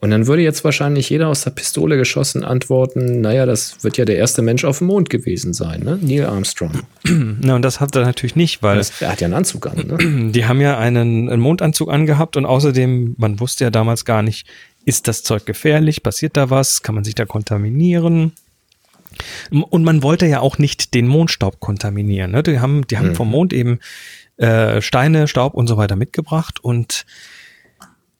Und 0.03 0.09
dann 0.09 0.27
würde 0.27 0.41
jetzt 0.41 0.65
wahrscheinlich 0.65 1.09
jeder 1.09 1.29
aus 1.29 1.45
der 1.45 1.51
Pistole 1.51 1.95
geschossen 1.95 2.43
antworten, 2.43 3.21
naja, 3.21 3.45
das 3.45 3.85
wird 3.85 3.95
ja 3.95 4.03
der 4.03 4.17
erste 4.17 4.41
Mensch 4.41 4.65
auf 4.65 4.79
dem 4.79 4.87
Mond 4.87 5.09
gewesen 5.09 5.53
sein, 5.53 5.81
ne? 5.81 5.97
Neil 6.01 6.25
Armstrong. 6.25 6.81
Na, 7.05 7.55
und 7.55 7.61
das 7.61 7.79
hat 7.79 7.95
er 7.95 8.01
natürlich 8.01 8.35
nicht, 8.35 8.61
weil 8.61 8.79
Das, 8.79 9.01
er 9.01 9.13
hat 9.13 9.21
ja 9.21 9.27
einen 9.27 9.33
Anzug 9.33 9.65
an, 9.65 9.77
ne? 9.87 10.31
die 10.33 10.43
haben 10.43 10.59
ja 10.59 10.77
einen, 10.77 11.29
einen 11.29 11.41
Mondanzug 11.41 11.89
angehabt 11.89 12.35
und 12.35 12.45
außerdem, 12.45 13.15
man 13.17 13.39
wusste 13.39 13.63
ja 13.63 13.69
damals 13.69 14.03
gar 14.03 14.23
nicht, 14.23 14.45
ist 14.83 15.07
das 15.07 15.23
Zeug 15.23 15.45
gefährlich, 15.45 16.03
passiert 16.03 16.35
da 16.35 16.49
was, 16.49 16.81
kann 16.81 16.95
man 16.95 17.05
sich 17.05 17.15
da 17.15 17.23
kontaminieren? 17.23 18.33
Und 19.51 19.85
man 19.85 20.03
wollte 20.03 20.25
ja 20.25 20.41
auch 20.41 20.57
nicht 20.57 20.95
den 20.95 21.07
Mondstaub 21.07 21.61
kontaminieren. 21.61 22.31
Ne? 22.31 22.43
Die 22.43 22.59
haben, 22.59 22.85
die 22.87 22.97
haben 22.97 23.15
vom 23.15 23.29
Mond 23.29 23.53
eben 23.53 23.79
äh, 24.35 24.81
Steine, 24.81 25.29
Staub 25.29 25.53
und 25.53 25.67
so 25.67 25.77
weiter 25.77 25.95
mitgebracht 25.95 26.61
und 26.61 27.05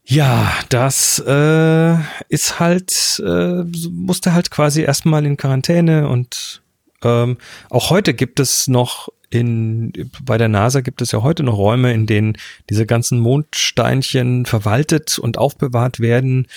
ja, 0.05 0.51
das 0.69 1.19
äh, 1.25 1.95
ist 2.29 2.59
halt, 2.59 3.21
äh, 3.25 3.63
musste 3.89 4.33
halt 4.33 4.51
quasi 4.51 4.81
erstmal 4.81 5.25
in 5.25 5.37
Quarantäne 5.37 6.09
und 6.09 6.61
ähm, 7.03 7.37
auch 7.69 7.89
heute 7.89 8.13
gibt 8.13 8.39
es 8.39 8.67
noch 8.67 9.09
in, 9.29 9.91
bei 10.21 10.37
der 10.37 10.47
NASA 10.47 10.81
gibt 10.81 11.01
es 11.01 11.11
ja 11.11 11.23
heute 11.23 11.43
noch 11.43 11.57
Räume, 11.57 11.91
in 11.93 12.05
denen 12.05 12.37
diese 12.69 12.85
ganzen 12.85 13.19
Mondsteinchen 13.19 14.45
verwaltet 14.45 15.17
und 15.17 15.37
aufbewahrt 15.37 15.99
werden. 15.99 16.47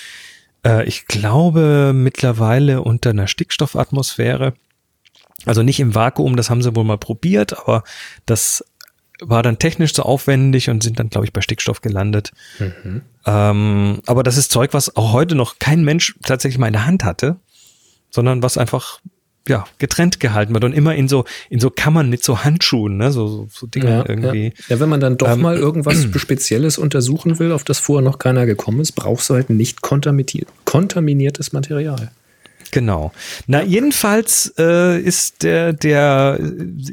Äh, 0.63 0.85
ich 0.85 1.07
glaube 1.07 1.91
mittlerweile 1.95 2.81
unter 2.81 3.11
einer 3.11 3.27
Stickstoffatmosphäre. 3.27 4.53
Also 5.45 5.63
nicht 5.63 5.79
im 5.79 5.95
Vakuum, 5.95 6.35
das 6.35 6.49
haben 6.49 6.61
sie 6.61 6.75
wohl 6.75 6.83
mal 6.83 6.97
probiert, 6.97 7.57
aber 7.57 7.83
das 8.25 8.63
war 9.21 9.43
dann 9.43 9.59
technisch 9.59 9.93
zu 9.93 10.03
aufwendig 10.03 10.69
und 10.69 10.83
sind 10.83 10.99
dann, 10.99 11.09
glaube 11.09 11.25
ich, 11.25 11.33
bei 11.33 11.41
Stickstoff 11.41 11.81
gelandet. 11.81 12.31
Ähm, 13.25 13.99
aber 14.05 14.23
das 14.23 14.37
ist 14.37 14.51
Zeug, 14.51 14.73
was 14.73 14.95
auch 14.95 15.13
heute 15.13 15.35
noch 15.35 15.59
kein 15.59 15.83
Mensch 15.83 16.15
tatsächlich 16.23 16.59
mal 16.59 16.67
in 16.67 16.73
der 16.73 16.85
Hand 16.85 17.03
hatte, 17.03 17.37
sondern 18.09 18.43
was 18.43 18.57
einfach 18.57 18.99
ja 19.47 19.65
getrennt 19.77 20.19
gehalten 20.19 20.53
wird 20.53 20.63
und 20.65 20.73
immer 20.73 20.95
in 20.95 21.07
so 21.07 21.23
in 21.49 21.59
so 21.59 21.69
Kammern 21.69 22.09
mit 22.09 22.23
so 22.23 22.43
Handschuhen, 22.43 22.97
ne, 22.97 23.11
so 23.11 23.27
so, 23.27 23.47
so 23.49 23.67
Dinger 23.67 23.89
Ja, 23.89 24.05
irgendwie. 24.07 24.47
Ja. 24.47 24.75
ja, 24.75 24.79
wenn 24.79 24.89
man 24.89 24.99
dann 24.99 25.17
doch 25.17 25.29
Ähm, 25.29 25.41
mal 25.41 25.57
irgendwas 25.57 26.03
Spezielles 26.17 26.77
untersuchen 26.77 27.39
will, 27.39 27.51
auf 27.51 27.63
das 27.63 27.79
vorher 27.79 28.03
noch 28.03 28.19
keiner 28.19 28.45
gekommen 28.45 28.81
ist, 28.81 28.91
brauchst 28.93 29.29
du 29.29 29.35
halt 29.35 29.49
nicht 29.49 29.81
kontaminiert, 29.81 30.49
kontaminiertes 30.65 31.53
Material. 31.53 32.11
Genau. 32.71 33.11
Na, 33.47 33.63
jedenfalls 33.63 34.53
äh, 34.57 34.99
ist 34.99 35.43
der, 35.43 35.73
der, 35.73 36.39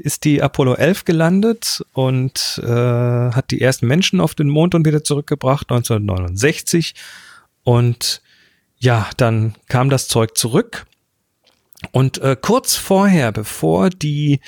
ist 0.03 0.25
die 0.25 0.43
Apollo 0.43 0.75
11 0.75 1.05
gelandet 1.05 1.85
und 1.93 2.61
äh, 2.63 2.67
hat 2.69 3.51
die 3.51 3.61
ersten 3.61 3.87
Menschen 3.87 4.21
auf 4.21 4.35
den 4.35 4.49
Mond 4.49 4.75
und 4.75 4.87
wieder 4.87 5.03
zurückgebracht, 5.03 5.71
1969. 5.71 6.95
Und 7.65 8.23
ja, 8.79 9.09
dann 9.17 9.55
kam 9.69 9.91
das 9.91 10.09
Zeug 10.09 10.37
zurück. 10.37 10.87
Und 11.93 12.19
äh, 12.19 12.37
kurz 12.41 12.77
vorher, 12.77 13.33
bevor 13.33 13.91
die 13.91 14.41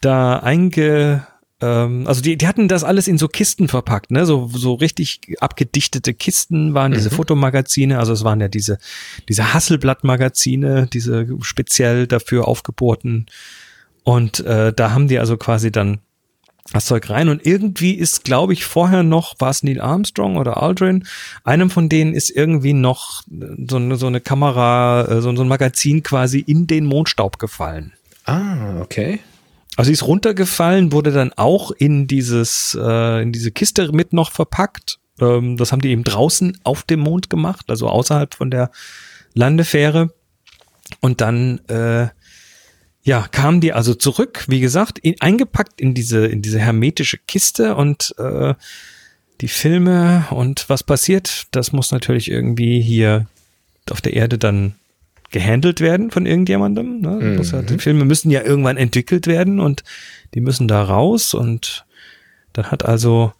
da 0.00 0.38
einge, 0.38 1.26
ähm, 1.62 2.06
also 2.06 2.20
die, 2.20 2.36
die 2.36 2.46
hatten 2.46 2.68
das 2.68 2.84
alles 2.84 3.08
in 3.08 3.16
so 3.18 3.28
Kisten 3.28 3.68
verpackt, 3.68 4.10
ne, 4.10 4.26
so 4.26 4.48
so 4.48 4.74
richtig 4.74 5.36
abgedichtete 5.40 6.12
Kisten 6.12 6.74
waren 6.74 6.92
diese 6.92 7.10
Fotomagazine, 7.10 7.98
also 7.98 8.12
es 8.12 8.24
waren 8.24 8.40
ja 8.40 8.48
diese 8.48 8.78
diese 9.28 9.54
Hasselblatt-Magazine, 9.54 10.88
diese 10.92 11.26
speziell 11.40 12.06
dafür 12.06 12.48
aufgebohrten. 12.48 13.26
Und 14.04 14.40
äh, 14.40 14.72
da 14.72 14.90
haben 14.90 15.06
die 15.06 15.20
also 15.20 15.36
quasi 15.36 15.70
dann 15.70 16.00
das 16.72 16.86
Zeug 16.86 17.10
rein 17.10 17.28
und 17.28 17.44
irgendwie 17.44 17.94
ist, 17.94 18.24
glaube 18.24 18.52
ich, 18.52 18.64
vorher 18.64 19.02
noch, 19.02 19.34
war 19.38 19.50
es 19.50 19.62
Neil 19.62 19.80
Armstrong 19.80 20.36
oder 20.36 20.62
Aldrin, 20.62 21.04
einem 21.44 21.70
von 21.70 21.88
denen 21.88 22.14
ist 22.14 22.30
irgendwie 22.30 22.72
noch 22.72 23.22
so 23.68 23.76
eine, 23.76 23.96
so 23.96 24.06
eine 24.06 24.20
Kamera, 24.20 25.06
äh, 25.08 25.20
so, 25.20 25.34
so 25.34 25.42
ein 25.42 25.48
Magazin 25.48 26.02
quasi 26.02 26.40
in 26.40 26.66
den 26.66 26.86
Mondstaub 26.86 27.38
gefallen. 27.38 27.92
Ah, 28.24 28.80
okay. 28.80 29.20
Also 29.76 29.88
sie 29.88 29.94
ist 29.94 30.06
runtergefallen, 30.06 30.92
wurde 30.92 31.12
dann 31.12 31.32
auch 31.32 31.70
in 31.70 32.06
dieses, 32.06 32.76
äh, 32.80 33.22
in 33.22 33.32
diese 33.32 33.50
Kiste 33.50 33.90
mit 33.92 34.12
noch 34.12 34.30
verpackt. 34.30 34.98
Ähm, 35.20 35.56
das 35.56 35.72
haben 35.72 35.80
die 35.80 35.90
eben 35.90 36.04
draußen 36.04 36.58
auf 36.64 36.82
dem 36.82 37.00
Mond 37.00 37.30
gemacht, 37.30 37.66
also 37.68 37.88
außerhalb 37.88 38.34
von 38.34 38.50
der 38.50 38.70
Landefähre. 39.34 40.12
Und 41.00 41.20
dann, 41.20 41.60
äh, 41.68 42.08
ja, 43.02 43.26
kamen 43.28 43.60
die 43.60 43.72
also 43.72 43.94
zurück, 43.94 44.44
wie 44.48 44.60
gesagt, 44.60 44.98
in, 44.98 45.20
eingepackt 45.20 45.80
in 45.80 45.94
diese, 45.94 46.26
in 46.26 46.42
diese 46.42 46.60
hermetische 46.60 47.18
Kiste 47.18 47.74
und 47.74 48.14
äh, 48.18 48.54
die 49.40 49.48
Filme 49.48 50.26
und 50.30 50.68
was 50.68 50.84
passiert, 50.84 51.46
das 51.50 51.72
muss 51.72 51.90
natürlich 51.90 52.30
irgendwie 52.30 52.80
hier 52.80 53.26
auf 53.90 54.00
der 54.00 54.14
Erde 54.14 54.38
dann 54.38 54.76
gehandelt 55.32 55.80
werden 55.80 56.10
von 56.10 56.26
irgendjemandem. 56.26 57.00
Ne? 57.00 57.18
Das 57.20 57.38
Muss 57.38 57.50
ja, 57.50 57.62
die 57.62 57.78
Filme 57.78 58.04
müssen 58.04 58.30
ja 58.30 58.42
irgendwann 58.42 58.76
entwickelt 58.76 59.26
werden 59.26 59.58
und 59.58 59.82
die 60.34 60.40
müssen 60.40 60.68
da 60.68 60.82
raus 60.82 61.34
und 61.34 61.84
dann 62.52 62.70
hat 62.70 62.84
also 62.84 63.32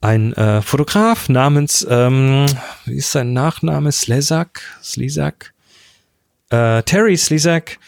ein 0.00 0.32
äh, 0.34 0.62
Fotograf 0.62 1.28
namens, 1.28 1.86
ähm, 1.88 2.46
wie 2.84 2.96
ist 2.96 3.12
sein 3.12 3.32
Nachname? 3.32 3.92
Slezak? 3.92 4.62
Slezak? 4.82 5.54
Äh, 6.50 6.82
Terry 6.82 7.16
Slezak 7.16 7.78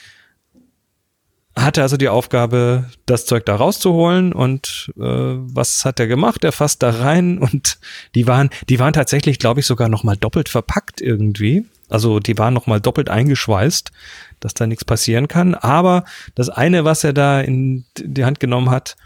hatte 1.56 1.82
also 1.82 1.96
die 1.96 2.08
Aufgabe, 2.08 2.90
das 3.06 3.26
Zeug 3.26 3.46
da 3.46 3.56
rauszuholen 3.56 4.32
und 4.32 4.92
äh, 4.96 5.02
was 5.02 5.84
hat 5.84 6.00
er 6.00 6.06
gemacht? 6.06 6.44
Er 6.44 6.52
fasst 6.52 6.82
da 6.82 6.90
rein 6.90 7.38
und 7.38 7.78
die 8.14 8.26
waren, 8.26 8.50
die 8.68 8.78
waren 8.78 8.92
tatsächlich, 8.92 9.38
glaube 9.38 9.60
ich, 9.60 9.66
sogar 9.66 9.88
noch 9.88 10.04
mal 10.04 10.16
doppelt 10.16 10.48
verpackt 10.48 11.00
irgendwie. 11.00 11.66
Also 11.88 12.18
die 12.18 12.38
waren 12.38 12.54
noch 12.54 12.66
mal 12.66 12.80
doppelt 12.80 13.08
eingeschweißt, 13.08 13.92
dass 14.40 14.54
da 14.54 14.66
nichts 14.66 14.84
passieren 14.84 15.28
kann. 15.28 15.54
Aber 15.54 16.04
das 16.34 16.48
eine, 16.48 16.84
was 16.84 17.04
er 17.04 17.12
da 17.12 17.40
in 17.40 17.84
die 17.98 18.24
Hand 18.24 18.40
genommen 18.40 18.70
hat, 18.70 18.96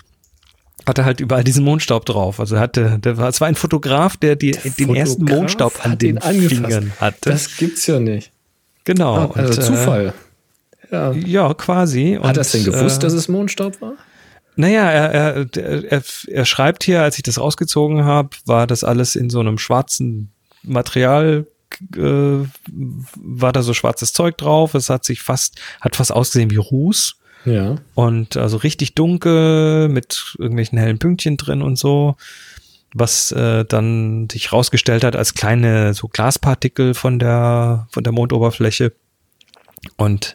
hatte 0.87 1.05
halt 1.05 1.21
überall 1.21 1.45
diesen 1.45 1.65
Mondstaub 1.65 2.07
drauf. 2.07 2.41
Also 2.41 2.57
er 2.57 2.61
hatte, 2.61 2.99
der 2.99 3.19
war, 3.19 3.29
es 3.29 3.41
war 3.41 3.49
ein 3.49 3.55
Fotograf, 3.55 4.17
der 4.17 4.37
die, 4.37 4.53
den 4.53 4.95
ersten 4.95 5.23
Fotograf 5.23 5.39
Mondstaub 5.39 5.85
an 5.85 5.99
den 5.99 6.19
angefasst. 6.19 6.55
Fingern 6.55 6.93
hatte. 6.99 7.31
Das 7.31 7.57
gibt's 7.57 7.87
ja 7.87 8.01
nicht. 8.01 8.33
Genau. 8.85 9.17
Ah, 9.17 9.31
also 9.35 9.61
und, 9.61 9.63
Zufall. 9.63 10.15
Äh, 10.91 10.95
ja. 10.95 11.13
ja, 11.13 11.55
quasi. 11.55 12.19
Hat 12.23 12.37
er 12.37 12.41
es 12.41 12.53
denn 12.53 12.65
gewusst, 12.65 13.03
äh, 13.03 13.07
dass 13.07 13.13
es 13.13 13.29
Mondstaub 13.29 13.81
war? 13.83 13.95
Naja, 14.57 14.91
er, 14.91 15.13
er, 15.13 15.93
er, 15.93 16.03
er 16.27 16.45
schreibt 16.45 16.83
hier, 16.83 17.03
als 17.03 17.17
ich 17.17 17.23
das 17.23 17.39
rausgezogen 17.39 18.05
habe, 18.05 18.31
war 18.47 18.67
das 18.67 18.83
alles 18.83 19.15
in 19.15 19.31
so 19.31 19.41
einem 19.41 19.59
schwarzen 19.59 20.33
Material 20.63 21.47
äh, 21.97 22.47
war 23.17 23.53
da 23.53 23.63
so 23.63 23.75
schwarzes 23.75 24.13
Zeug 24.13 24.37
drauf. 24.39 24.75
Es 24.75 24.91
hat 24.91 25.05
sich 25.05 25.23
fast, 25.23 25.61
hat 25.81 25.97
fast 25.97 26.13
ausgesehen 26.13 26.51
wie 26.51 26.57
Ruß. 26.57 27.17
Ja. 27.45 27.77
Und 27.95 28.37
also 28.37 28.57
richtig 28.59 28.95
dunkel 28.95 29.89
mit 29.89 30.37
irgendwelchen 30.39 30.79
hellen 30.79 30.99
Pünktchen 30.99 31.37
drin 31.37 31.63
und 31.63 31.77
so, 31.77 32.17
was 32.93 33.33
äh, 33.33 33.65
dann 33.65 34.29
sich 34.31 34.53
rausgestellt 34.53 35.05
hat 35.05 35.17
als 35.17 35.35
kleine 35.35 35.95
so 35.95 36.09
Glaspartikel 36.09 36.95
von 36.95 37.19
der 37.19 37.87
von 37.91 38.03
der 38.03 38.13
Mondoberfläche. 38.13 38.93
Und 39.97 40.35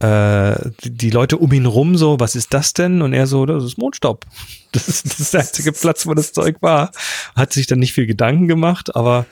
äh, 0.00 0.70
die, 0.82 1.10
Leute 1.10 1.36
um 1.36 1.52
ihn 1.52 1.66
rum 1.66 1.96
so, 1.96 2.18
was 2.18 2.34
ist 2.34 2.54
das 2.54 2.72
denn? 2.72 3.02
Und 3.02 3.12
er 3.12 3.26
so, 3.26 3.44
das 3.44 3.62
ist 3.64 3.78
Mondstaub. 3.78 4.24
Das 4.72 4.88
ist, 4.88 5.04
das 5.04 5.18
ist 5.18 5.34
der 5.34 5.40
einzige 5.40 5.72
Platz, 5.72 6.06
wo 6.06 6.14
das 6.14 6.32
Zeug 6.32 6.58
war. 6.60 6.92
Hat 7.34 7.52
sich 7.52 7.66
dann 7.66 7.80
nicht 7.80 7.92
viel 7.92 8.06
Gedanken 8.06 8.46
gemacht, 8.46 8.94
aber 8.94 9.26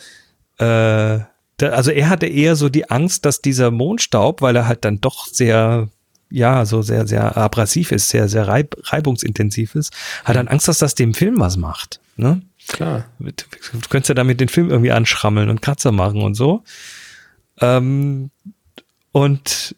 äh, 0.58 1.20
da, 1.56 1.70
also 1.70 1.90
er 1.90 2.08
hatte 2.08 2.26
eher 2.26 2.56
so 2.56 2.68
die 2.68 2.90
Angst, 2.90 3.24
dass 3.24 3.42
dieser 3.42 3.70
Mondstaub, 3.70 4.42
weil 4.42 4.56
er 4.56 4.68
halt 4.68 4.84
dann 4.84 5.00
doch 5.00 5.26
sehr 5.26 5.88
ja, 6.30 6.66
so 6.66 6.82
sehr, 6.82 7.06
sehr 7.06 7.36
abrasiv 7.36 7.92
ist, 7.92 8.10
sehr, 8.10 8.28
sehr 8.28 8.46
reib, 8.46 8.76
reibungsintensiv 8.84 9.74
ist, 9.74 9.92
hat 10.24 10.36
dann 10.36 10.48
Angst, 10.48 10.68
dass 10.68 10.78
das 10.78 10.94
dem 10.94 11.14
Film 11.14 11.40
was 11.40 11.56
macht. 11.56 12.00
Ne? 12.16 12.42
Klar. 12.66 13.06
Du 13.18 13.32
könntest 13.88 14.10
ja 14.10 14.14
damit 14.14 14.40
den 14.40 14.48
Film 14.48 14.70
irgendwie 14.70 14.92
anschrammeln 14.92 15.48
und 15.48 15.62
Kratzer 15.62 15.92
machen 15.92 16.22
und 16.22 16.34
so. 16.34 16.64
Ähm, 17.60 18.30
und 19.12 19.74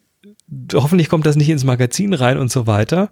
hoffentlich 0.75 1.09
kommt 1.09 1.27
das 1.27 1.37
nicht 1.37 1.51
ins 1.51 1.65
Magazin 1.65 2.15
rein 2.15 2.37
und 2.37 2.51
so 2.51 2.67
weiter. 2.67 3.11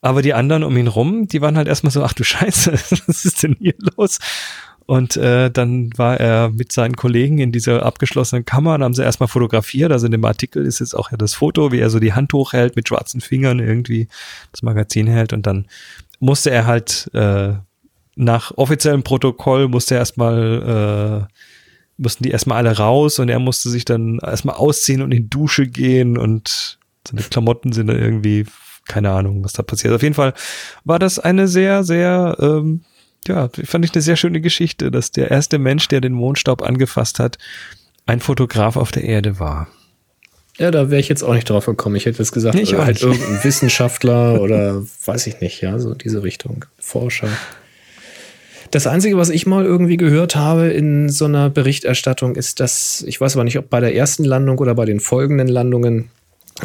Aber 0.00 0.22
die 0.22 0.34
anderen 0.34 0.64
um 0.64 0.76
ihn 0.76 0.88
rum, 0.88 1.28
die 1.28 1.42
waren 1.42 1.56
halt 1.56 1.68
erstmal 1.68 1.92
so, 1.92 2.02
ach 2.02 2.14
du 2.14 2.24
Scheiße, 2.24 2.72
was 3.06 3.24
ist 3.24 3.42
denn 3.42 3.56
hier 3.60 3.74
los? 3.96 4.18
Und 4.86 5.16
äh, 5.16 5.50
dann 5.50 5.90
war 5.96 6.18
er 6.18 6.50
mit 6.50 6.72
seinen 6.72 6.96
Kollegen 6.96 7.38
in 7.38 7.52
dieser 7.52 7.84
abgeschlossenen 7.84 8.44
Kammer 8.44 8.74
und 8.74 8.84
haben 8.84 8.94
sie 8.94 9.02
erstmal 9.02 9.28
fotografiert. 9.28 9.92
Also 9.92 10.06
in 10.06 10.12
dem 10.12 10.24
Artikel 10.24 10.66
ist 10.66 10.80
jetzt 10.80 10.94
auch 10.94 11.10
ja 11.10 11.16
das 11.16 11.34
Foto, 11.34 11.72
wie 11.72 11.78
er 11.78 11.90
so 11.90 12.00
die 12.00 12.12
Hand 12.12 12.32
hochhält 12.32 12.76
mit 12.76 12.88
schwarzen 12.88 13.20
Fingern 13.20 13.58
irgendwie 13.58 14.08
das 14.50 14.62
Magazin 14.62 15.06
hält. 15.06 15.32
Und 15.32 15.46
dann 15.46 15.66
musste 16.20 16.50
er 16.50 16.66
halt 16.66 17.10
äh, 17.14 17.54
nach 18.14 18.52
offiziellem 18.56 19.02
Protokoll 19.02 19.68
musste 19.68 19.94
er 19.94 20.00
erstmal 20.00 21.28
äh, 21.28 21.32
mussten 21.96 22.24
die 22.24 22.30
erstmal 22.30 22.58
alle 22.58 22.76
raus 22.76 23.18
und 23.18 23.28
er 23.28 23.38
musste 23.38 23.70
sich 23.70 23.84
dann 23.84 24.18
erstmal 24.18 24.56
ausziehen 24.56 25.02
und 25.02 25.12
in 25.12 25.22
die 25.22 25.30
Dusche 25.30 25.66
gehen 25.66 26.18
und 26.18 26.78
seine 27.06 27.22
Klamotten 27.22 27.72
sind 27.72 27.88
dann 27.88 27.98
irgendwie, 27.98 28.46
keine 28.86 29.10
Ahnung, 29.10 29.44
was 29.44 29.52
da 29.52 29.62
passiert. 29.62 29.94
Auf 29.94 30.02
jeden 30.02 30.14
Fall 30.14 30.34
war 30.84 30.98
das 30.98 31.18
eine 31.18 31.48
sehr, 31.48 31.84
sehr 31.84 32.36
ähm, 32.40 32.82
ja, 33.26 33.48
fand 33.64 33.84
ich 33.84 33.92
eine 33.92 34.02
sehr 34.02 34.16
schöne 34.16 34.40
Geschichte, 34.40 34.90
dass 34.90 35.10
der 35.10 35.30
erste 35.30 35.58
Mensch, 35.58 35.88
der 35.88 36.00
den 36.00 36.12
Mondstaub 36.12 36.62
angefasst 36.62 37.18
hat, 37.18 37.38
ein 38.06 38.20
Fotograf 38.20 38.76
auf 38.76 38.90
der 38.90 39.04
Erde 39.04 39.38
war. 39.38 39.68
Ja, 40.58 40.70
da 40.70 40.90
wäre 40.90 41.00
ich 41.00 41.08
jetzt 41.08 41.22
auch 41.22 41.32
nicht 41.34 41.48
drauf 41.48 41.66
gekommen. 41.66 41.96
Ich 41.96 42.04
hätte 42.04 42.18
jetzt 42.18 42.32
gesagt, 42.32 42.54
Nee, 42.54 42.62
ich 42.62 42.74
oder 42.74 42.84
halt 42.84 42.96
nicht. 42.96 43.04
irgendein 43.04 43.42
Wissenschaftler 43.44 44.40
oder 44.40 44.82
weiß 45.06 45.26
ich 45.26 45.40
nicht, 45.40 45.60
ja, 45.62 45.78
so 45.78 45.94
diese 45.94 46.22
Richtung. 46.22 46.64
Forscher. 46.78 47.28
Das 48.70 48.86
Einzige, 48.86 49.16
was 49.18 49.28
ich 49.28 49.46
mal 49.46 49.64
irgendwie 49.64 49.96
gehört 49.98 50.34
habe 50.34 50.68
in 50.68 51.08
so 51.10 51.26
einer 51.26 51.50
Berichterstattung, 51.50 52.36
ist, 52.36 52.58
dass, 52.60 53.04
ich 53.06 53.20
weiß 53.20 53.36
aber 53.36 53.44
nicht, 53.44 53.58
ob 53.58 53.68
bei 53.68 53.80
der 53.80 53.94
ersten 53.94 54.24
Landung 54.24 54.58
oder 54.58 54.74
bei 54.74 54.84
den 54.86 54.98
folgenden 55.00 55.48
Landungen 55.48 56.10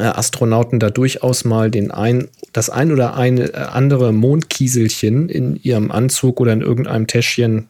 Astronauten 0.04 0.80
da 0.80 0.90
durchaus 0.90 1.46
mal 1.46 1.72
den 1.72 1.92
ein, 1.92 2.28
das 2.54 2.70
ein 2.70 2.92
oder 2.92 3.16
eine 3.16 3.54
äh, 3.54 3.58
andere 3.58 4.12
Mondkieselchen 4.12 5.30
in 5.30 5.56
ihrem 5.62 5.92
Anzug 5.92 6.40
oder 6.40 6.54
in 6.54 6.62
irgendeinem 6.62 7.08
Täschchen 7.08 7.68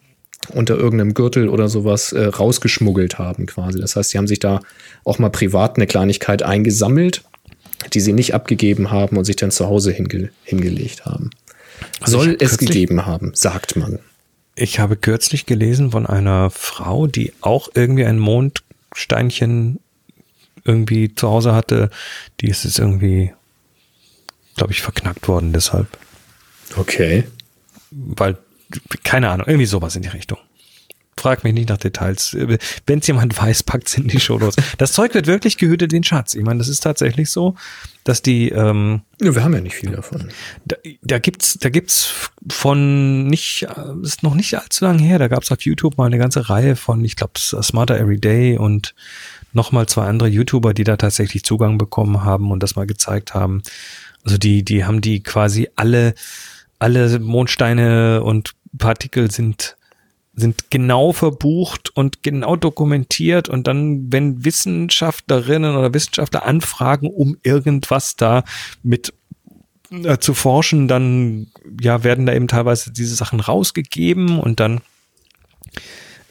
unter 0.53 0.78
irgendeinem 0.78 1.13
Gürtel 1.13 1.49
oder 1.49 1.67
sowas 1.67 2.11
äh, 2.13 2.25
rausgeschmuggelt 2.25 3.19
haben 3.19 3.45
quasi. 3.45 3.80
Das 3.80 3.95
heißt, 3.95 4.11
sie 4.11 4.17
haben 4.17 4.28
sich 4.28 4.39
da 4.39 4.61
auch 5.03 5.19
mal 5.19 5.30
privat 5.30 5.75
eine 5.75 5.88
Kleinigkeit 5.88 6.43
eingesammelt, 6.43 7.23
die 7.93 7.99
sie 7.99 8.13
nicht 8.13 8.34
abgegeben 8.34 8.91
haben 8.91 9.17
und 9.17 9.25
sich 9.25 9.36
dann 9.36 9.51
zu 9.51 9.67
Hause 9.67 9.91
hinge 9.91 10.30
hingelegt 10.43 11.05
haben. 11.05 11.32
Also 12.01 12.19
Soll 12.19 12.34
hab 12.34 12.41
es 12.41 12.57
gegeben 12.57 13.05
haben, 13.05 13.32
sagt 13.34 13.75
man. 13.75 13.99
Ich 14.55 14.80
habe 14.80 14.95
kürzlich 14.95 15.45
gelesen 15.45 15.91
von 15.91 16.05
einer 16.07 16.49
Frau, 16.49 17.07
die 17.07 17.34
auch 17.41 17.69
irgendwie 17.75 18.05
ein 18.05 18.17
Mondsteinchen 18.17 19.80
irgendwie 20.68 21.13
zu 21.15 21.28
Hause 21.30 21.53
hatte. 21.53 21.89
Die 22.41 22.47
ist 22.47 22.63
jetzt 22.63 22.80
irgendwie, 22.80 23.34
glaube 24.55 24.74
ich, 24.74 24.82
verknackt 24.82 25.28
worden 25.28 25.53
deshalb. 25.53 25.88
Okay. 26.76 27.24
Weil, 27.91 28.38
keine 29.03 29.30
Ahnung, 29.30 29.47
irgendwie 29.47 29.65
sowas 29.65 29.95
in 29.95 30.01
die 30.01 30.09
Richtung. 30.09 30.38
Frag 31.20 31.43
mich 31.43 31.53
nicht 31.53 31.70
nach 31.70 31.78
Details. 31.78 32.38
Wenn 32.86 32.99
es 32.99 33.07
jemand 33.07 33.36
weiß, 33.36 33.63
packt 33.63 33.88
es 33.88 33.97
in 33.97 34.07
die 34.07 34.20
Show 34.20 34.38
los. 34.38 34.55
Das 34.78 34.91
Zeug 34.91 35.15
wird 35.15 35.26
wirklich 35.26 35.57
gehütet 35.57 35.91
den 35.91 36.03
Schatz. 36.03 36.36
Ich 36.36 36.43
meine, 36.43 36.59
das 36.59 36.68
ist 36.68 36.82
tatsächlich 36.82 37.32
so, 37.32 37.55
dass 38.03 38.22
die, 38.22 38.49
ähm, 38.49 39.01
Ja, 39.20 39.34
wir 39.34 39.43
haben 39.43 39.55
ja 39.55 39.61
nicht 39.61 39.76
viel 39.76 39.89
davon. 39.89 40.30
da, 40.65 40.76
da 41.01 41.18
gibt's, 41.18 41.57
da 41.59 41.70
gibt's 41.70 42.13
von 42.51 43.26
nicht, 43.26 43.65
ist 44.03 44.22
noch 44.22 44.36
nicht 44.36 44.53
allzu 44.59 44.86
lange 44.86 45.01
her. 45.01 45.18
Da 45.18 45.28
gab's 45.28 45.51
auf 45.51 45.61
YouTube 45.61 45.97
mal 45.97 46.05
eine 46.05 46.20
ganze 46.20 46.49
Reihe 46.49 46.76
von, 46.76 47.03
ich 47.03 47.15
glaube, 47.15 47.34
Smarter 47.39 47.97
Everyday 47.99 48.59
und 48.59 48.93
nochmal 49.58 49.88
zwei 49.88 50.05
andere 50.05 50.30
YouTuber, 50.30 50.74
die 50.74 50.86
da 50.86 50.95
tatsächlich 50.95 51.43
Zugang 51.43 51.78
bekommen 51.78 52.24
haben 52.24 52.51
und 52.51 52.64
das 52.64 52.78
mal 52.78 52.88
gezeigt 52.88 53.34
haben. 53.34 53.62
Also 54.24 54.38
die, 54.38 54.64
die 54.64 54.86
haben 54.86 55.01
die 55.01 55.22
quasi 55.22 55.68
alle, 55.76 56.14
alle 56.80 57.20
Mondsteine 57.20 58.24
und 58.24 58.53
Partikel 58.78 59.30
sind 59.30 59.76
sind 60.39 60.70
genau 60.70 61.14
verbucht 61.14 61.89
und 61.95 62.22
genau 62.22 62.55
dokumentiert 62.55 63.49
und 63.49 63.66
dann, 63.66 64.12
wenn 64.14 64.45
Wissenschaftlerinnen 64.45 65.76
oder 65.76 65.95
Wissenschaftler 65.95 66.45
anfragen, 66.45 67.10
um 67.10 67.38
irgendwas 67.41 68.18
da 68.18 68.43
mit 68.84 69.16
äh, 69.89 70.20
zu 70.20 70.36
forschen, 70.36 70.88
dann 70.88 71.47
ja 71.82 72.03
werden 72.03 72.28
da 72.28 72.34
eben 72.34 72.47
teilweise 72.47 72.93
diese 72.93 73.16
Sachen 73.16 73.39
rausgegeben 73.39 74.38
und 74.38 74.60
dann 74.60 74.82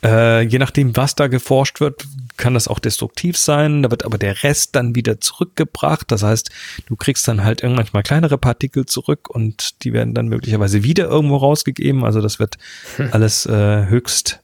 äh, 0.04 0.42
je 0.42 0.58
nachdem, 0.58 0.96
was 0.96 1.16
da 1.16 1.26
geforscht 1.26 1.80
wird, 1.80 2.06
kann 2.36 2.54
das 2.54 2.68
auch 2.68 2.78
destruktiv 2.78 3.36
sein. 3.36 3.82
Da 3.82 3.90
wird 3.90 4.04
aber 4.04 4.18
der 4.18 4.42
Rest 4.42 4.74
dann 4.76 4.94
wieder 4.94 5.20
zurückgebracht. 5.20 6.10
Das 6.10 6.22
heißt, 6.22 6.50
du 6.86 6.96
kriegst 6.96 7.26
dann 7.28 7.44
halt 7.44 7.62
irgendwann 7.62 7.84
manchmal 7.84 8.02
kleinere 8.02 8.38
Partikel 8.38 8.86
zurück 8.86 9.28
und 9.30 9.84
die 9.84 9.92
werden 9.92 10.14
dann 10.14 10.28
möglicherweise 10.28 10.82
wieder 10.82 11.04
irgendwo 11.06 11.36
rausgegeben. 11.36 12.04
Also 12.04 12.20
das 12.20 12.38
wird 12.38 12.56
alles 13.12 13.46
äh, 13.46 13.86
höchst, 13.86 14.40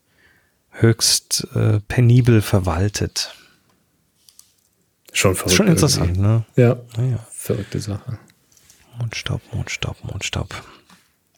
höchst 0.70 1.46
äh, 1.54 1.80
penibel 1.88 2.42
verwaltet. 2.42 3.34
Schon 5.12 5.34
verrückt. 5.34 5.56
Schon 5.56 5.68
interessant, 5.68 6.16
ne? 6.18 6.44
irgendwie. 6.56 6.60
Ja, 6.60 6.76
Naja, 7.02 7.26
verrückte 7.32 7.80
Sache. 7.80 8.18
Mondstaub, 8.98 9.40
Mondstaub, 9.52 9.96
Mondstaub. 10.04 10.54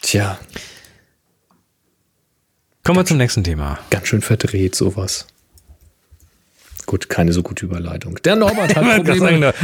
Tja, 0.02 0.38
Kommen 2.84 2.98
wir 2.98 3.06
zum 3.06 3.16
nächsten 3.16 3.42
Thema. 3.42 3.78
ganz 3.88 4.08
schön 4.08 4.20
verdreht 4.20 4.74
sowas. 4.74 5.26
Gut, 6.86 7.08
keine 7.08 7.32
so 7.32 7.42
gute 7.42 7.64
Überleitung. 7.64 8.18
Der 8.24 8.36
Norbert 8.36 8.76
hat 8.76 9.04
Probleme. 9.04 9.54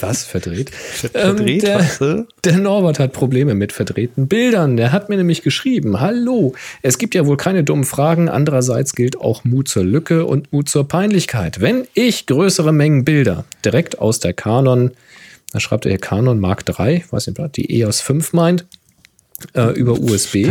Was? 0.00 0.24
Verdreht? 0.24 0.70
Verdreht, 0.70 1.62
der, 1.62 1.78
was, 1.78 2.00
äh? 2.00 2.24
der 2.44 2.58
Norbert 2.58 2.98
hat 2.98 3.12
Probleme 3.12 3.54
mit 3.54 3.72
verdrehten 3.72 4.26
Bildern. 4.28 4.76
Der 4.76 4.92
hat 4.92 5.08
mir 5.08 5.16
nämlich 5.16 5.42
geschrieben, 5.42 6.00
hallo, 6.00 6.54
es 6.82 6.98
gibt 6.98 7.14
ja 7.14 7.26
wohl 7.26 7.36
keine 7.36 7.64
dummen 7.64 7.84
Fragen. 7.84 8.28
Andererseits 8.28 8.94
gilt 8.94 9.18
auch 9.20 9.44
Mut 9.44 9.68
zur 9.68 9.84
Lücke 9.84 10.24
und 10.24 10.52
Mut 10.52 10.68
zur 10.68 10.88
Peinlichkeit. 10.88 11.60
Wenn 11.60 11.86
ich 11.94 12.26
größere 12.26 12.72
Mengen 12.72 13.04
Bilder 13.04 13.44
direkt 13.64 13.98
aus 13.98 14.20
der 14.20 14.32
Canon, 14.32 14.92
da 15.52 15.60
schreibt 15.60 15.86
er 15.86 15.90
hier 15.90 16.00
Canon 16.00 16.40
Mark 16.40 16.64
III, 16.68 17.04
weiß 17.10 17.28
nicht, 17.28 17.56
die 17.56 17.80
EOS 17.80 18.00
5 18.00 18.32
meint, 18.32 18.64
äh, 19.54 19.72
über 19.72 19.98
USB 20.00 20.48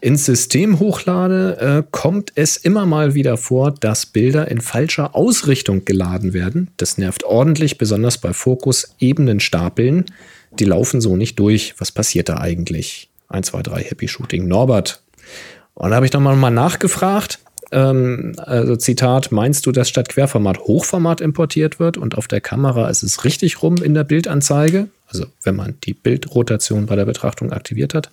ins 0.00 0.24
System 0.24 0.80
hochlade, 0.80 1.84
äh, 1.84 1.88
kommt 1.90 2.32
es 2.34 2.56
immer 2.56 2.86
mal 2.86 3.14
wieder 3.14 3.36
vor, 3.36 3.70
dass 3.70 4.06
Bilder 4.06 4.50
in 4.50 4.60
falscher 4.60 5.14
Ausrichtung 5.14 5.84
geladen 5.84 6.32
werden. 6.32 6.70
Das 6.76 6.98
nervt 6.98 7.24
ordentlich, 7.24 7.78
besonders 7.78 8.18
bei 8.18 8.32
Fokus-Ebenenstapeln. 8.32 10.06
Die 10.58 10.64
laufen 10.64 11.00
so 11.00 11.16
nicht 11.16 11.38
durch. 11.38 11.74
Was 11.78 11.92
passiert 11.92 12.28
da 12.28 12.38
eigentlich? 12.38 13.10
1, 13.28 13.46
2, 13.48 13.62
3, 13.62 13.82
Happy 13.84 14.08
Shooting. 14.08 14.48
Norbert. 14.48 15.02
Und 15.74 15.90
da 15.90 15.96
habe 15.96 16.06
ich 16.06 16.12
nochmal 16.12 16.36
mal 16.36 16.50
nachgefragt. 16.50 17.38
Ähm, 17.72 18.34
also 18.36 18.76
Zitat, 18.76 19.32
meinst 19.32 19.66
du, 19.66 19.72
dass 19.72 19.88
statt 19.88 20.08
Querformat 20.10 20.60
Hochformat 20.60 21.20
importiert 21.20 21.80
wird 21.80 21.96
und 21.96 22.16
auf 22.16 22.28
der 22.28 22.40
Kamera 22.40 22.88
ist 22.88 23.02
es 23.02 23.24
richtig 23.24 23.62
rum 23.62 23.76
in 23.82 23.94
der 23.94 24.04
Bildanzeige? 24.04 24.88
Also 25.08 25.26
wenn 25.42 25.56
man 25.56 25.74
die 25.84 25.94
Bildrotation 25.94 26.86
bei 26.86 26.96
der 26.96 27.06
Betrachtung 27.06 27.52
aktiviert 27.52 27.94
hat. 27.94 28.10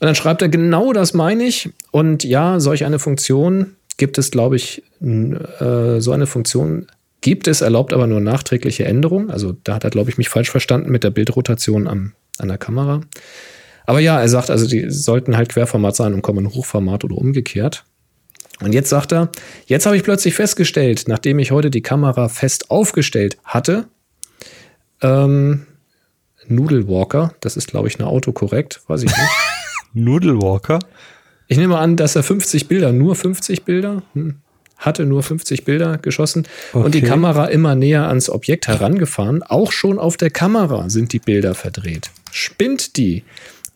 Und 0.00 0.06
dann 0.06 0.14
schreibt 0.14 0.42
er, 0.42 0.48
genau 0.48 0.92
das 0.92 1.12
meine 1.12 1.44
ich. 1.44 1.70
Und 1.90 2.24
ja, 2.24 2.60
solch 2.60 2.84
eine 2.84 2.98
Funktion 2.98 3.74
gibt 3.96 4.16
es, 4.16 4.30
glaube 4.30 4.56
ich, 4.56 4.82
äh, 5.02 6.00
so 6.00 6.12
eine 6.12 6.26
Funktion 6.26 6.86
gibt 7.20 7.48
es, 7.48 7.60
erlaubt 7.60 7.92
aber 7.92 8.06
nur 8.06 8.20
nachträgliche 8.20 8.84
Änderungen. 8.84 9.30
Also 9.30 9.56
da 9.64 9.74
hat 9.74 9.84
er, 9.84 9.90
glaube 9.90 10.10
ich, 10.10 10.18
mich 10.18 10.28
falsch 10.28 10.50
verstanden 10.50 10.90
mit 10.90 11.04
der 11.04 11.10
Bildrotation 11.10 11.88
am, 11.88 12.12
an 12.38 12.48
der 12.48 12.58
Kamera. 12.58 13.00
Aber 13.86 14.00
ja, 14.00 14.20
er 14.20 14.28
sagt, 14.28 14.50
also 14.50 14.68
die 14.68 14.88
sollten 14.90 15.36
halt 15.36 15.48
Querformat 15.48 15.96
sein 15.96 16.14
und 16.14 16.22
kommen 16.22 16.44
in 16.44 16.54
Hochformat 16.54 17.04
oder 17.04 17.16
umgekehrt. 17.16 17.84
Und 18.60 18.72
jetzt 18.72 18.90
sagt 18.90 19.12
er, 19.12 19.30
jetzt 19.66 19.86
habe 19.86 19.96
ich 19.96 20.02
plötzlich 20.02 20.34
festgestellt, 20.34 21.04
nachdem 21.06 21.38
ich 21.38 21.50
heute 21.50 21.70
die 21.70 21.82
Kamera 21.82 22.28
fest 22.28 22.70
aufgestellt 22.70 23.38
hatte, 23.44 23.86
ähm, 25.00 25.66
Noodle 26.46 26.88
Walker, 26.88 27.34
das 27.40 27.56
ist 27.56 27.68
glaube 27.68 27.88
ich 27.88 27.98
eine 27.98 28.08
Autokorrekt, 28.08 28.80
weiß 28.88 29.02
ich 29.02 29.10
nicht. 29.10 29.30
Noodle 29.92 30.40
Walker? 30.40 30.78
Ich 31.46 31.56
nehme 31.56 31.78
an, 31.78 31.96
dass 31.96 32.16
er 32.16 32.22
50 32.22 32.68
Bilder, 32.68 32.92
nur 32.92 33.14
50 33.14 33.64
Bilder, 33.64 34.02
hm, 34.14 34.36
hatte 34.76 35.06
nur 35.06 35.22
50 35.22 35.64
Bilder 35.64 35.98
geschossen 35.98 36.46
okay. 36.72 36.84
und 36.84 36.94
die 36.94 37.02
Kamera 37.02 37.46
immer 37.46 37.74
näher 37.74 38.08
ans 38.08 38.30
Objekt 38.30 38.68
herangefahren. 38.68 39.42
Auch 39.42 39.72
schon 39.72 39.98
auf 39.98 40.16
der 40.16 40.30
Kamera 40.30 40.88
sind 40.88 41.12
die 41.12 41.18
Bilder 41.18 41.54
verdreht. 41.54 42.10
Spinnt 42.30 42.96
die? 42.96 43.24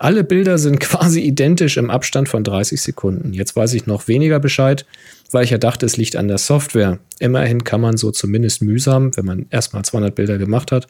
Alle 0.03 0.25
Bilder 0.25 0.59
sind 0.59 0.81
quasi 0.81 1.21
identisch 1.21 1.77
im 1.77 1.89
Abstand 1.89 2.29
von 2.29 2.43
30 2.43 2.81
Sekunden. 2.81 3.33
Jetzt 3.33 3.55
weiß 3.55 3.73
ich 3.75 3.87
noch 3.87 4.09
weniger 4.09 4.41
Bescheid, 4.41 4.85
weil 5.31 5.45
ich 5.45 5.51
ja 5.51 5.59
dachte, 5.59 5.87
es 5.87 5.97
liegt 5.97 6.17
an 6.17 6.27
der 6.27 6.39
Software. 6.39 6.99
Immerhin 7.21 7.63
kann 7.63 7.81
man 7.81 7.97
so 7.97 8.11
zumindest 8.11 8.63
mühsam, 8.63 9.17
wenn 9.17 9.25
man 9.25 9.47
erstmal 9.51 9.85
200 9.85 10.15
Bilder 10.15 10.39
gemacht 10.39 10.73
hat, 10.73 10.89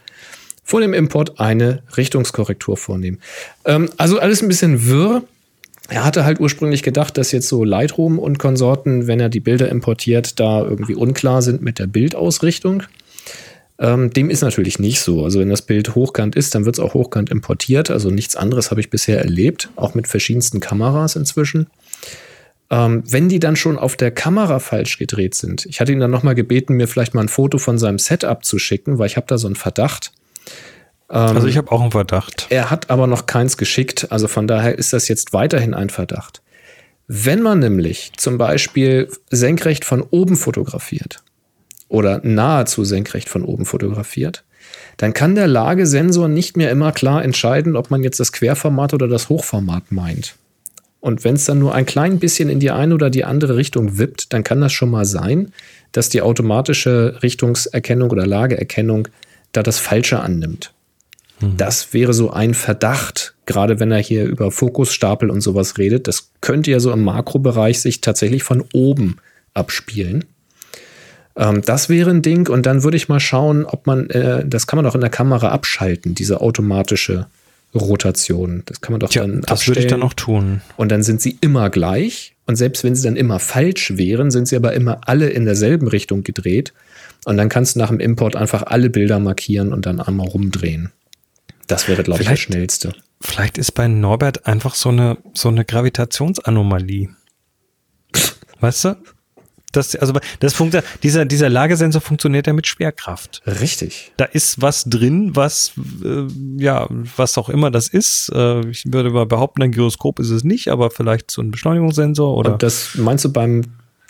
vor 0.65 0.81
dem 0.81 0.95
Import 0.95 1.39
eine 1.39 1.83
Richtungskorrektur 1.95 2.79
vornehmen. 2.79 3.19
Ähm, 3.67 3.91
also 3.99 4.19
alles 4.19 4.41
ein 4.41 4.49
bisschen 4.49 4.87
wirr. 4.87 5.23
Er 5.91 6.05
hatte 6.05 6.25
halt 6.25 6.41
ursprünglich 6.41 6.83
gedacht, 6.83 7.19
dass 7.19 7.33
jetzt 7.33 7.49
so 7.49 7.65
Lightroom 7.65 8.19
und 8.19 8.39
Konsorten, 8.39 9.09
wenn 9.09 9.21
er 9.21 9.29
die 9.29 9.41
Bilder 9.41 9.69
importiert, 9.69 10.41
da 10.41 10.63
irgendwie 10.63 10.95
unklar 10.95 11.43
sind 11.43 11.61
mit 11.61 11.79
der 11.79 11.87
Bildausrichtung. 11.87 12.85
Ähm, 13.83 14.11
dem 14.11 14.31
ist 14.31 14.43
natürlich 14.43 14.79
nicht 14.79 15.01
so. 15.01 15.25
Also 15.25 15.41
wenn 15.41 15.51
das 15.51 15.63
Bild 15.63 15.97
hochkant 15.97 16.37
ist, 16.37 16.55
dann 16.55 16.65
wird 16.65 16.77
es 16.77 16.81
auch 16.81 16.95
hochkant 16.95 17.31
importiert. 17.31 17.91
Also 17.91 18.11
nichts 18.11 18.37
anderes 18.37 18.71
habe 18.71 18.81
ich 18.81 18.91
bisher 18.91 19.19
erlebt, 19.19 19.71
auch 19.75 19.95
mit 19.95 20.07
verschiedensten 20.07 20.61
Kameras 20.61 21.17
inzwischen. 21.17 21.67
Ähm, 22.71 23.03
wenn 23.11 23.29
die 23.29 23.41
dann 23.41 23.57
schon 23.57 23.77
auf 23.77 23.97
der 23.97 24.13
Kamera 24.13 24.61
falsch 24.61 24.99
gedreht 24.99 25.35
sind, 25.35 25.67
ich 25.67 25.81
hatte 25.81 25.91
ihn 25.91 25.99
dann 25.99 26.13
nochmal 26.13 26.37
gebeten, 26.37 26.75
mir 26.75 26.87
vielleicht 26.87 27.13
mal 27.15 27.23
ein 27.23 27.29
Foto 27.29 27.59
von 27.59 27.77
seinem 27.77 27.99
Setup 27.99 28.45
zu 28.45 28.61
schicken, 28.61 29.01
weil 29.01 29.09
ich 29.09 29.17
habe 29.17 29.27
da 29.27 29.37
so 29.37 29.49
einen 29.49 29.57
Verdacht. 29.57 30.13
Ähm, 31.11 31.19
also 31.19 31.49
ich 31.49 31.57
habe 31.57 31.73
auch 31.73 31.83
einen 31.83 31.91
Verdacht. 31.91 32.47
Er 32.51 32.71
hat 32.71 32.89
aber 32.89 33.09
noch 33.09 33.27
keins 33.27 33.57
geschickt. 33.57 34.07
Also 34.11 34.29
von 34.29 34.47
daher 34.47 34.79
ist 34.79 34.93
das 34.93 35.09
jetzt 35.09 35.33
weiterhin 35.33 35.75
ein 35.75 35.91
Verdacht. 35.91 36.41
Wenn 37.09 37.43
man 37.43 37.59
nämlich 37.59 38.13
zum 38.17 38.39
Beispiel 38.39 39.09
senkrecht 39.29 39.85
von 39.85 40.03
oben 40.03 40.37
fotografiert, 40.37 41.25
oder 41.93 42.23
nahezu 42.25 42.85
senkrecht 42.85 43.29
von 43.29 43.45
oben 43.45 43.67
fotografiert, 43.67 44.45
dann 44.97 45.13
kann 45.13 45.35
der 45.35 45.47
Lagesensor 45.47 46.27
nicht 46.27 46.57
mehr 46.57 46.71
immer 46.71 46.91
klar 46.91 47.23
entscheiden, 47.23 47.77
ob 47.77 47.91
man 47.91 48.03
jetzt 48.03 48.19
das 48.19 48.33
Querformat 48.33 48.95
oder 48.95 49.09
das 49.09 49.29
Hochformat 49.29 49.93
meint. 49.93 50.35
Und 51.01 51.23
wenn 51.25 51.35
es 51.35 51.45
dann 51.45 51.59
nur 51.59 51.75
ein 51.75 51.85
klein 51.85 52.19
bisschen 52.19 52.49
in 52.49 52.61
die 52.61 52.71
eine 52.71 52.95
oder 52.95 53.11
die 53.11 53.25
andere 53.25 53.57
Richtung 53.57 53.99
wippt, 53.99 54.33
dann 54.33 54.43
kann 54.43 54.61
das 54.61 54.73
schon 54.73 54.89
mal 54.89 55.05
sein, 55.05 55.53
dass 55.91 56.09
die 56.09 56.23
automatische 56.23 57.19
Richtungserkennung 57.23 58.11
oder 58.11 58.27
Lageerkennung 58.27 59.09
da 59.51 59.63
das 59.63 59.79
Falsche 59.79 60.21
annimmt. 60.21 60.73
Mhm. 61.41 61.59
Das 61.59 61.93
wäre 61.93 62.15
so 62.15 62.31
ein 62.31 62.55
Verdacht, 62.55 63.35
gerade 63.45 63.81
wenn 63.81 63.91
er 63.91 63.99
hier 63.99 64.25
über 64.25 64.51
Fokusstapel 64.51 65.29
und 65.29 65.43
sowas 65.43 65.77
redet. 65.77 66.09
Das 66.09 66.31
könnte 66.41 66.71
ja 66.71 66.81
so 66.81 66.91
im 66.91 67.05
Makrobereich 67.05 67.81
sich 67.81 68.01
tatsächlich 68.01 68.45
von 68.45 68.65
oben 68.73 69.19
abspielen. 69.53 70.25
Ähm, 71.37 71.63
das 71.63 71.89
wäre 71.89 72.11
ein 72.11 72.23
Ding 72.23 72.49
und 72.49 72.67
dann 72.67 72.83
würde 72.83 72.97
ich 72.97 73.09
mal 73.09 73.21
schauen, 73.21 73.65
ob 73.65 73.87
man, 73.87 74.11
äh, 74.11 74.47
das 74.47 74.67
kann 74.67 74.77
man 74.77 74.87
auch 74.87 74.95
in 74.95 75.01
der 75.01 75.11
Kamera 75.11 75.51
abschalten, 75.51 76.15
diese 76.15 76.41
automatische 76.41 77.27
Rotation. 77.75 78.63
Das 78.67 78.81
kann 78.81 78.93
man 78.93 79.01
doch 79.01 79.09
Tja, 79.09 79.23
dann 79.23 79.43
Das 79.43 79.67
würde 79.67 79.81
ich 79.81 79.87
dann 79.87 80.01
noch 80.01 80.15
tun. 80.15 80.61
Und 80.77 80.91
dann 80.91 81.03
sind 81.03 81.21
sie 81.21 81.39
immer 81.41 81.71
gleich. 81.71 82.35
Und 82.47 82.57
selbst 82.57 82.85
wenn 82.85 82.95
sie 82.95 83.03
dann 83.03 83.17
immer 83.17 83.39
falsch 83.39 83.97
wären, 83.97 84.31
sind 84.31 84.49
sie 84.49 84.57
aber 84.57 84.75
immer 84.75 85.01
alle 85.07 85.31
in 85.31 85.45
derselben 85.45 85.89
Richtung 85.89 86.23
gedreht. 86.23 86.73
Und 87.25 87.37
dann 87.37 87.49
kannst 87.49 87.77
du 87.77 87.79
nach 87.79 87.89
dem 87.89 88.01
Import 88.01 88.37
einfach 88.37 88.65
alle 88.65 88.91
Bilder 88.91 89.19
markieren 89.21 89.73
und 89.73 89.87
dann 89.87 90.01
einmal 90.01 90.29
rumdrehen. 90.29 90.91
Das 91.67 91.89
wäre, 91.89 92.03
glaube 92.03 92.23
ich, 92.23 92.29
das 92.29 92.41
schnellste. 92.41 92.93
Vielleicht 93.21 93.57
ist 93.57 93.73
bei 93.73 93.87
Norbert 93.87 94.47
einfach 94.47 94.75
so 94.75 94.89
eine, 94.89 95.17
so 95.33 95.49
eine 95.49 95.65
Gravitationsanomalie. 95.65 97.11
weißt 98.61 98.85
du? 98.85 98.97
Das, 99.73 99.97
also 99.97 100.13
das 100.41 100.55
funktioniert, 100.55 100.89
dieser, 101.03 101.25
dieser 101.25 101.49
Lagesensor 101.49 102.01
funktioniert 102.01 102.47
ja 102.47 102.53
mit 102.53 102.67
Schwerkraft. 102.67 103.43
Richtig. 103.47 104.13
Da 104.17 104.25
ist 104.27 104.61
was 104.61 104.85
drin, 104.85 105.35
was, 105.35 105.73
äh, 106.05 106.27
ja, 106.57 106.87
was 107.17 107.39
auch 107.39 107.49
immer 107.49 107.71
das 107.71 107.89
ist. 107.89 108.31
Äh, 108.35 108.69
ich 108.69 108.85
würde 108.87 109.11
mal 109.11 109.27
behaupten, 109.27 109.63
ein 109.63 109.73
Gyroskop 109.73 110.19
ist 110.21 110.31
es 110.31 110.45
nicht, 110.45 110.69
aber 110.69 110.91
vielleicht 110.91 111.31
so 111.31 111.43
ein 111.43 111.51
Beschleunigungssensor 111.51 112.37
oder. 112.37 112.53
Und 112.53 112.63
das 112.63 112.95
meinst 112.97 113.25
du 113.25 113.33
beim 113.33 113.65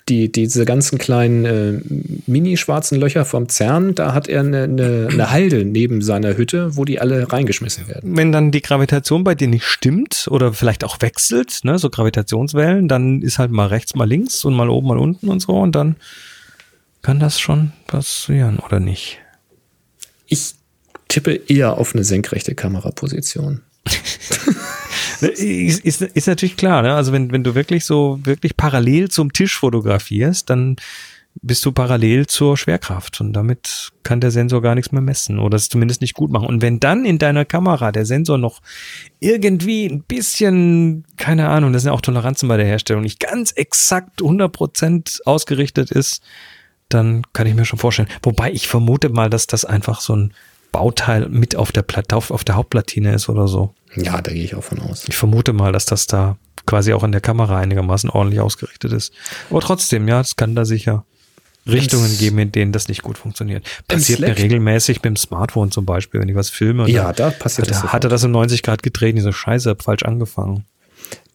die, 0.09 0.32
diese 0.32 0.64
ganzen 0.64 0.98
kleinen 0.98 1.44
äh, 1.44 1.80
mini-schwarzen 2.26 2.98
Löcher 2.98 3.24
vom 3.24 3.48
CERN, 3.48 3.94
da 3.94 4.14
hat 4.14 4.28
er 4.28 4.40
eine, 4.40 4.64
eine, 4.64 5.09
eine, 5.11 5.30
Halde 5.30 5.64
neben 5.64 6.03
seiner 6.03 6.36
Hütte, 6.36 6.76
wo 6.76 6.84
die 6.84 7.00
alle 7.00 7.32
reingeschmissen 7.32 7.88
werden. 7.88 8.16
Wenn 8.16 8.32
dann 8.32 8.50
die 8.50 8.62
Gravitation 8.62 9.24
bei 9.24 9.34
dir 9.34 9.48
nicht 9.48 9.64
stimmt 9.64 10.26
oder 10.30 10.53
vielleicht 10.53 10.84
auch 10.84 11.00
wechselt, 11.00 11.61
ne, 11.62 11.78
so 11.78 11.88
Gravitationswellen, 11.88 12.88
dann 12.88 13.22
ist 13.22 13.38
halt 13.38 13.53
mal 13.53 13.68
rechts, 13.68 13.94
mal 13.94 14.09
links 14.09 14.44
und 14.44 14.55
mal 14.55 14.68
oben, 14.68 14.88
mal 14.88 14.98
unten 14.98 15.28
und 15.28 15.40
so 15.40 15.53
und 15.53 15.72
dann 15.72 15.96
kann 17.03 17.18
das 17.18 17.40
schon 17.40 17.72
passieren, 17.86 18.59
oder 18.59 18.80
nicht? 18.80 19.18
Ich 20.26 20.55
tippe 21.09 21.34
eher 21.34 21.78
auf 21.78 21.94
eine 21.94 22.05
senkrechte 22.05 22.55
Kameraposition. 22.55 23.62
ist, 25.22 25.84
ist, 25.84 26.02
ist 26.02 26.26
natürlich 26.26 26.56
klar, 26.56 26.82
ne? 26.82 26.94
Also 26.94 27.12
wenn, 27.12 27.32
wenn 27.32 27.44
du 27.44 27.54
wirklich 27.54 27.84
so 27.84 28.18
wirklich 28.24 28.56
parallel 28.56 29.10
zum 29.10 29.32
Tisch 29.32 29.58
fotografierst, 29.58 30.48
dann 30.50 30.76
bist 31.40 31.64
du 31.64 31.72
parallel 31.72 32.26
zur 32.26 32.56
Schwerkraft 32.56 33.20
und 33.20 33.32
damit 33.32 33.90
kann 34.02 34.20
der 34.20 34.30
Sensor 34.30 34.60
gar 34.60 34.74
nichts 34.74 34.92
mehr 34.92 35.00
messen 35.00 35.38
oder 35.38 35.56
es 35.56 35.68
zumindest 35.68 36.02
nicht 36.02 36.14
gut 36.14 36.30
machen. 36.30 36.46
Und 36.46 36.60
wenn 36.60 36.78
dann 36.78 37.04
in 37.04 37.18
deiner 37.18 37.44
Kamera 37.44 37.90
der 37.90 38.04
Sensor 38.04 38.36
noch 38.36 38.60
irgendwie 39.18 39.86
ein 39.86 40.02
bisschen, 40.02 41.04
keine 41.16 41.48
Ahnung, 41.48 41.72
das 41.72 41.82
sind 41.82 41.92
auch 41.92 42.02
Toleranzen 42.02 42.48
bei 42.48 42.58
der 42.58 42.66
Herstellung, 42.66 43.02
nicht 43.02 43.20
ganz 43.20 43.52
exakt 43.52 44.20
100% 44.20 45.22
ausgerichtet 45.24 45.90
ist, 45.90 46.22
dann 46.90 47.22
kann 47.32 47.46
ich 47.46 47.54
mir 47.54 47.64
schon 47.64 47.78
vorstellen. 47.78 48.08
Wobei 48.22 48.52
ich 48.52 48.68
vermute 48.68 49.08
mal, 49.08 49.30
dass 49.30 49.46
das 49.46 49.64
einfach 49.64 50.02
so 50.02 50.14
ein 50.14 50.34
Bauteil 50.70 51.28
mit 51.28 51.56
auf 51.56 51.72
der, 51.72 51.82
Plat 51.82 52.12
auf 52.12 52.44
der 52.44 52.56
Hauptplatine 52.56 53.14
ist 53.14 53.28
oder 53.28 53.48
so. 53.48 53.74
Ja, 53.97 54.20
da 54.20 54.32
gehe 54.32 54.45
ich 54.45 54.55
auch 54.55 54.64
von 54.64 54.80
aus. 54.80 55.05
Ich 55.09 55.16
vermute 55.16 55.53
mal, 55.53 55.72
dass 55.72 55.86
das 55.86 56.07
da 56.07 56.36
quasi 56.66 56.93
auch 56.93 57.05
in 57.05 57.12
der 57.12 57.20
Kamera 57.20 57.59
einigermaßen 57.59 58.11
ordentlich 58.11 58.40
ausgerichtet 58.40 58.93
ist. 58.93 59.12
Aber 59.51 59.61
trotzdem, 59.61 60.09
ja, 60.09 60.20
es 60.20 60.36
kann 60.36 60.55
da 60.55 60.64
sicher 60.64 61.05
Richtungen 61.66 62.18
geben, 62.18 62.38
in 62.38 62.53
denen 62.53 62.72
das 62.72 62.88
nicht 62.88 63.03
gut 63.03 63.18
funktioniert. 63.18 63.64
Passiert 63.86 64.20
mir 64.20 64.36
regelmäßig 64.36 64.97
mit 64.99 65.05
dem 65.05 65.16
Smartphone 65.16 65.70
zum 65.70 65.86
Beispiel, 65.86 66.20
wenn 66.20 66.28
ich 66.28 66.34
was 66.34 66.51
filme. 66.51 66.90
Ja, 66.90 67.12
da 67.12 67.30
passiert 67.30 67.68
hat, 67.68 67.84
das. 67.84 67.93
Hatte 67.93 68.09
das 68.09 68.24
um 68.24 68.32
90 68.32 68.62
Grad 68.62 68.82
gedreht, 68.82 69.16
diese 69.16 69.32
Scheiße, 69.32 69.70
hab 69.70 69.82
falsch 69.82 70.03
angefangen. 70.03 70.64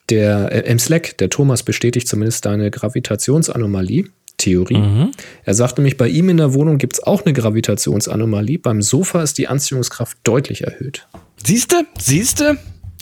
Der 0.10 0.52
äh, 0.52 0.70
im 0.70 0.80
Slack, 0.80 1.18
der 1.18 1.30
Thomas 1.30 1.64
bestätigt 1.64 2.08
zumindest 2.08 2.46
deine 2.46 2.72
Gravitationsanomalie. 2.72 4.06
Theorie. 4.38 4.78
Mhm. 4.78 5.12
Er 5.44 5.54
sagt 5.54 5.78
nämlich, 5.78 5.98
bei 5.98 6.08
ihm 6.08 6.30
in 6.30 6.38
der 6.38 6.54
Wohnung 6.54 6.78
gibt 6.78 6.94
es 6.94 7.04
auch 7.04 7.26
eine 7.26 7.34
Gravitationsanomalie. 7.34 8.60
Beim 8.60 8.82
Sofa 8.82 9.24
ist 9.24 9.38
die 9.38 9.48
Anziehungskraft 9.48 10.18
deutlich 10.24 10.64
erhöht. 10.64 11.08
Siehste? 11.44 11.86
Siehste? 11.98 12.58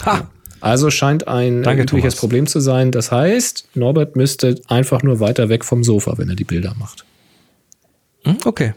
Ha! 0.05 0.29
Also 0.61 0.89
scheint 0.89 1.27
ein 1.27 1.61
Danke, 1.61 1.83
übliches 1.83 2.15
Thomas. 2.15 2.19
Problem 2.19 2.47
zu 2.47 2.59
sein. 2.59 2.91
Das 2.91 3.11
heißt, 3.11 3.69
Norbert 3.75 4.15
müsste 4.15 4.59
einfach 4.67 5.03
nur 5.03 5.19
weiter 5.19 5.49
weg 5.49 5.63
vom 5.63 5.83
Sofa, 5.83 6.17
wenn 6.17 6.29
er 6.29 6.36
die 6.36 6.43
Bilder 6.43 6.73
macht. 6.79 7.05
Hm, 8.23 8.38
okay. 8.45 8.73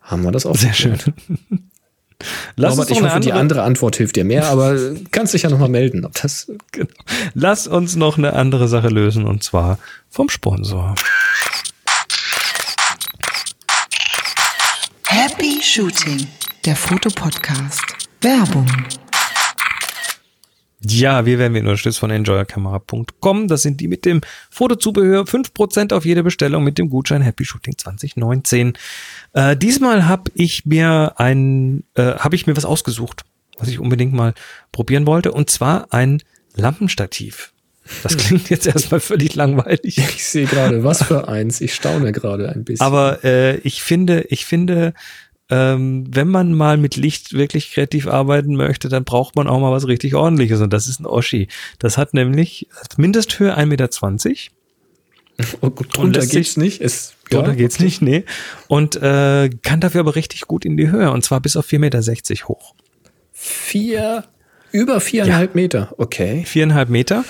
Haben 0.00 0.22
wir 0.22 0.30
das 0.30 0.46
auch. 0.46 0.56
Sehr 0.56 0.74
schön. 0.74 0.98
Lass 2.56 2.76
Norbert, 2.76 2.90
ich 2.90 3.02
hoffe, 3.02 3.20
die 3.20 3.32
andere 3.32 3.62
Antwort 3.62 3.96
hilft 3.96 4.16
dir 4.16 4.24
mehr, 4.24 4.46
aber 4.46 4.76
kannst 5.10 5.34
dich 5.34 5.42
ja 5.42 5.50
nochmal 5.50 5.68
melden, 5.68 6.04
ob 6.04 6.14
das. 6.14 6.50
Genau. 6.72 6.88
Lass 7.34 7.66
uns 7.66 7.96
noch 7.96 8.16
eine 8.16 8.34
andere 8.34 8.68
Sache 8.68 8.88
lösen 8.88 9.24
und 9.24 9.42
zwar 9.42 9.78
vom 10.08 10.28
Sponsor. 10.28 10.94
Happy 15.26 15.58
Shooting, 15.62 16.26
der 16.66 16.76
Fotopodcast. 16.76 17.82
Werbung. 18.20 18.66
Ja, 20.82 21.24
wir 21.24 21.38
werden 21.38 21.56
unterstützt 21.56 21.98
von 21.98 22.10
enjoyerkamera.com. 22.10 23.48
Das 23.48 23.62
sind 23.62 23.80
die 23.80 23.88
mit 23.88 24.04
dem 24.04 24.20
Fotozubehör. 24.50 25.22
5% 25.22 25.94
auf 25.94 26.04
jede 26.04 26.22
Bestellung 26.22 26.62
mit 26.62 26.76
dem 26.76 26.90
Gutschein 26.90 27.22
Happy 27.22 27.46
Shooting 27.46 27.78
2019. 27.78 28.74
Äh, 29.32 29.56
diesmal 29.56 30.06
habe 30.06 30.30
ich 30.34 30.66
mir 30.66 31.14
ein, 31.16 31.84
äh, 31.94 32.16
habe 32.16 32.36
ich 32.36 32.46
mir 32.46 32.54
was 32.54 32.66
ausgesucht, 32.66 33.24
was 33.56 33.68
ich 33.68 33.78
unbedingt 33.78 34.12
mal 34.12 34.34
probieren 34.72 35.06
wollte. 35.06 35.32
Und 35.32 35.48
zwar 35.48 35.90
ein 35.90 36.22
Lampenstativ. 36.54 37.53
Das 38.02 38.16
klingt 38.16 38.48
jetzt 38.50 38.66
erstmal 38.66 39.00
völlig 39.00 39.34
langweilig. 39.34 39.98
Ich 39.98 40.24
sehe 40.24 40.46
gerade, 40.46 40.84
was 40.84 41.02
für 41.02 41.28
eins. 41.28 41.60
Ich 41.60 41.74
staune 41.74 42.12
gerade 42.12 42.48
ein 42.48 42.64
bisschen. 42.64 42.84
Aber 42.84 43.24
äh, 43.24 43.56
ich 43.58 43.82
finde, 43.82 44.22
ich 44.30 44.46
finde, 44.46 44.94
ähm, 45.50 46.06
wenn 46.08 46.28
man 46.28 46.54
mal 46.54 46.78
mit 46.78 46.96
Licht 46.96 47.34
wirklich 47.34 47.72
kreativ 47.72 48.06
arbeiten 48.06 48.56
möchte, 48.56 48.88
dann 48.88 49.04
braucht 49.04 49.36
man 49.36 49.46
auch 49.46 49.60
mal 49.60 49.72
was 49.72 49.86
richtig 49.86 50.14
ordentliches. 50.14 50.60
Und 50.60 50.72
das 50.72 50.88
ist 50.88 51.00
ein 51.00 51.06
Oschi. 51.06 51.48
Das 51.78 51.98
hat 51.98 52.14
nämlich 52.14 52.68
Mindesthöhe 52.96 53.56
1,20 53.56 53.66
Meter. 53.66 53.88
Oh, 55.60 55.70
gut, 55.70 55.96
drunter 55.96 56.24
geht's 56.24 56.56
nicht. 56.56 56.80
Es, 56.80 57.14
drunter 57.28 57.50
ja, 57.50 57.56
geht's 57.56 57.76
okay. 57.76 57.84
nicht, 57.84 58.02
nee. 58.02 58.24
Und 58.68 58.96
äh, 58.96 59.50
kann 59.62 59.80
dafür 59.80 60.00
aber 60.00 60.16
richtig 60.16 60.42
gut 60.42 60.64
in 60.64 60.76
die 60.76 60.90
Höhe. 60.90 61.10
Und 61.10 61.24
zwar 61.24 61.40
bis 61.40 61.56
auf 61.56 61.66
4,60 61.66 61.78
Meter 61.78 62.48
hoch. 62.48 62.74
Vier, 63.32 64.24
über 64.70 65.00
viereinhalb 65.00 65.54
ja. 65.54 65.60
Meter, 65.60 65.94
okay. 65.98 66.44
Viereinhalb 66.46 66.88
Meter. 66.88 67.24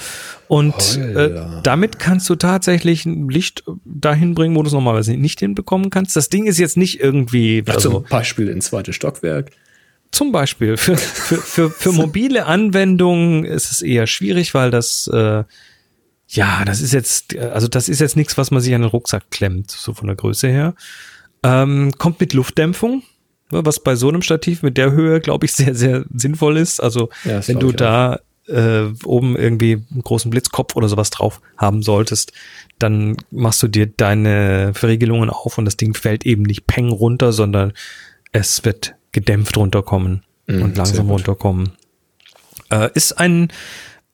Und 0.48 0.96
äh, 0.98 1.40
damit 1.62 1.98
kannst 1.98 2.28
du 2.28 2.34
tatsächlich 2.34 3.06
ein 3.06 3.28
Licht 3.28 3.64
dahin 3.84 4.34
bringen, 4.34 4.54
wo 4.54 4.62
du 4.62 4.68
es 4.68 4.72
normalerweise 4.72 5.16
nicht 5.16 5.40
hinbekommen 5.40 5.90
kannst. 5.90 6.16
Das 6.16 6.28
Ding 6.28 6.46
ist 6.46 6.58
jetzt 6.58 6.76
nicht 6.76 7.00
irgendwie. 7.00 7.64
Also, 7.66 8.00
zum 8.00 8.04
Beispiel 8.04 8.48
ins 8.48 8.66
zweite 8.66 8.92
Stockwerk. 8.92 9.50
Zum 10.10 10.30
Beispiel. 10.30 10.76
Für, 10.76 10.96
für, 10.96 11.38
für, 11.38 11.70
für 11.70 11.92
mobile 11.92 12.46
Anwendungen 12.46 13.44
ist 13.44 13.70
es 13.72 13.82
eher 13.82 14.06
schwierig, 14.06 14.54
weil 14.54 14.70
das, 14.70 15.08
äh, 15.12 15.44
ja, 16.28 16.64
das 16.64 16.80
ist 16.80 16.92
jetzt, 16.92 17.36
also 17.36 17.68
das 17.68 17.88
ist 17.88 18.00
jetzt 18.00 18.16
nichts, 18.16 18.38
was 18.38 18.50
man 18.50 18.60
sich 18.60 18.74
an 18.74 18.82
den 18.82 18.90
Rucksack 18.90 19.30
klemmt, 19.30 19.70
so 19.70 19.92
von 19.92 20.06
der 20.06 20.16
Größe 20.16 20.48
her. 20.48 20.74
Ähm, 21.42 21.92
kommt 21.98 22.20
mit 22.20 22.32
Luftdämpfung, 22.32 23.02
ne, 23.50 23.66
was 23.66 23.80
bei 23.80 23.96
so 23.96 24.08
einem 24.08 24.22
Stativ 24.22 24.62
mit 24.62 24.78
der 24.78 24.92
Höhe, 24.92 25.20
glaube 25.20 25.46
ich, 25.46 25.52
sehr, 25.52 25.74
sehr 25.74 26.04
sinnvoll 26.14 26.58
ist. 26.58 26.80
Also 26.80 27.08
ja, 27.24 27.46
wenn 27.48 27.58
du 27.58 27.72
da 27.72 28.20
äh, 28.46 28.86
oben 29.04 29.36
irgendwie 29.36 29.82
einen 29.90 30.02
großen 30.02 30.30
Blitzkopf 30.30 30.76
oder 30.76 30.88
sowas 30.88 31.10
drauf 31.10 31.40
haben 31.56 31.82
solltest, 31.82 32.32
dann 32.78 33.16
machst 33.30 33.62
du 33.62 33.68
dir 33.68 33.86
deine 33.86 34.72
Verriegelungen 34.74 35.30
auf 35.30 35.58
und 35.58 35.64
das 35.64 35.76
Ding 35.76 35.94
fällt 35.94 36.26
eben 36.26 36.42
nicht 36.42 36.66
peng 36.66 36.90
runter, 36.90 37.32
sondern 37.32 37.72
es 38.32 38.64
wird 38.64 38.94
gedämpft 39.12 39.56
runterkommen 39.56 40.24
mhm, 40.46 40.62
und 40.62 40.76
langsam 40.76 41.08
runterkommen. 41.08 41.72
Äh, 42.70 42.90
ist 42.94 43.12
ein, 43.18 43.48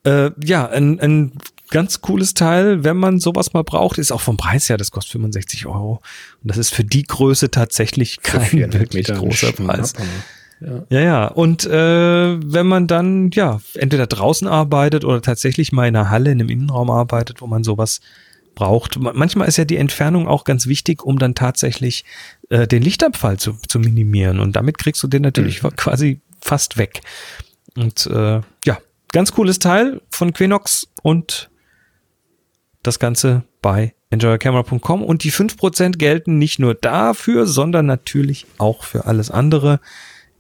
äh, 0.05 0.31
ja, 0.43 0.69
ein, 0.69 1.01
ein 1.01 1.33
ganz 1.71 2.01
cooles 2.01 2.35
Teil, 2.35 2.85
wenn 2.85 2.97
man 2.97 3.21
sowas 3.21 3.53
mal 3.53 3.65
braucht, 3.65 3.99
ist 3.99 4.13
auch 4.13 4.21
vom 4.21 4.37
Preis 4.37 4.69
her, 4.69 4.77
das 4.77 4.91
kostet 4.91 5.13
65 5.13 5.67
Euro. 5.67 6.03
Und 6.43 6.51
das 6.51 6.59
ist 6.59 6.71
für 6.75 6.85
die 6.85 7.05
Größe 7.05 7.51
tatsächlich 7.51 8.21
kein 8.23 8.73
wirklich 8.73 9.07
großer 9.07 9.53
Preis. 9.53 9.91
Schnapp, 9.91 10.07
ja. 10.61 10.85
ja, 10.91 11.01
ja. 11.01 11.27
Und 11.27 11.65
äh, 11.65 11.73
wenn 11.73 12.67
man 12.67 12.87
dann 12.87 13.31
ja 13.33 13.61
entweder 13.75 14.07
draußen 14.07 14.47
arbeitet 14.47 15.05
oder 15.05 15.23
tatsächlich 15.23 15.73
mal 15.73 15.89
in 15.89 15.97
einer 15.97 16.11
Halle, 16.11 16.31
in 16.31 16.41
einem 16.41 16.51
Innenraum 16.51 16.91
arbeitet, 16.91 17.41
wo 17.41 17.47
man 17.47 17.65
sowas 17.65 18.01
braucht. 18.55 18.99
Manchmal 18.99 19.49
ist 19.49 19.57
ja 19.57 19.65
die 19.65 19.77
Entfernung 19.77 20.29
auch 20.29 20.45
ganz 20.45 20.67
wichtig, 20.67 21.03
um 21.03 21.19
dann 21.19 21.35
tatsächlich 21.35 22.05
äh, 22.51 22.67
den 22.67 22.83
Lichtabfall 22.83 23.39
zu, 23.39 23.57
zu 23.67 23.79
minimieren. 23.79 24.39
Und 24.41 24.57
damit 24.57 24.79
kriegst 24.79 25.03
du 25.03 25.09
den 25.09 25.23
natürlich 25.23 25.63
mhm. 25.63 25.77
quasi 25.77 26.21
fast 26.41 26.77
weg. 26.77 27.01
Und 27.77 28.07
äh, 28.07 28.41
ja, 28.65 28.79
ganz 29.13 29.33
cooles 29.33 29.61
Teil 29.61 30.03
von 30.11 30.33
Quenox 30.33 30.89
und 31.03 31.49
das 32.83 32.99
Ganze 32.99 33.45
bei 33.63 33.95
enjoycamera.com 34.11 35.05
und 35.05 35.25
die 35.25 35.33
5% 35.33 35.97
gelten 35.97 36.39
nicht 36.39 36.59
nur 36.59 36.75
dafür, 36.75 37.47
sondern 37.47 37.87
natürlich 37.87 38.47
auch 38.59 38.85
für 38.85 39.07
alles 39.07 39.31
andere 39.31 39.81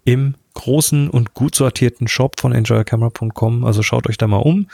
im 0.05 0.35
großen 0.55 1.09
und 1.09 1.35
gut 1.35 1.55
sortierten 1.55 2.09
Shop 2.09 2.41
von 2.41 2.53
enjoycamera.com. 2.53 3.65
Also 3.65 3.83
schaut 3.83 4.09
euch 4.09 4.19
da 4.19 4.27
mal 4.27 4.39
um. 4.39 4.69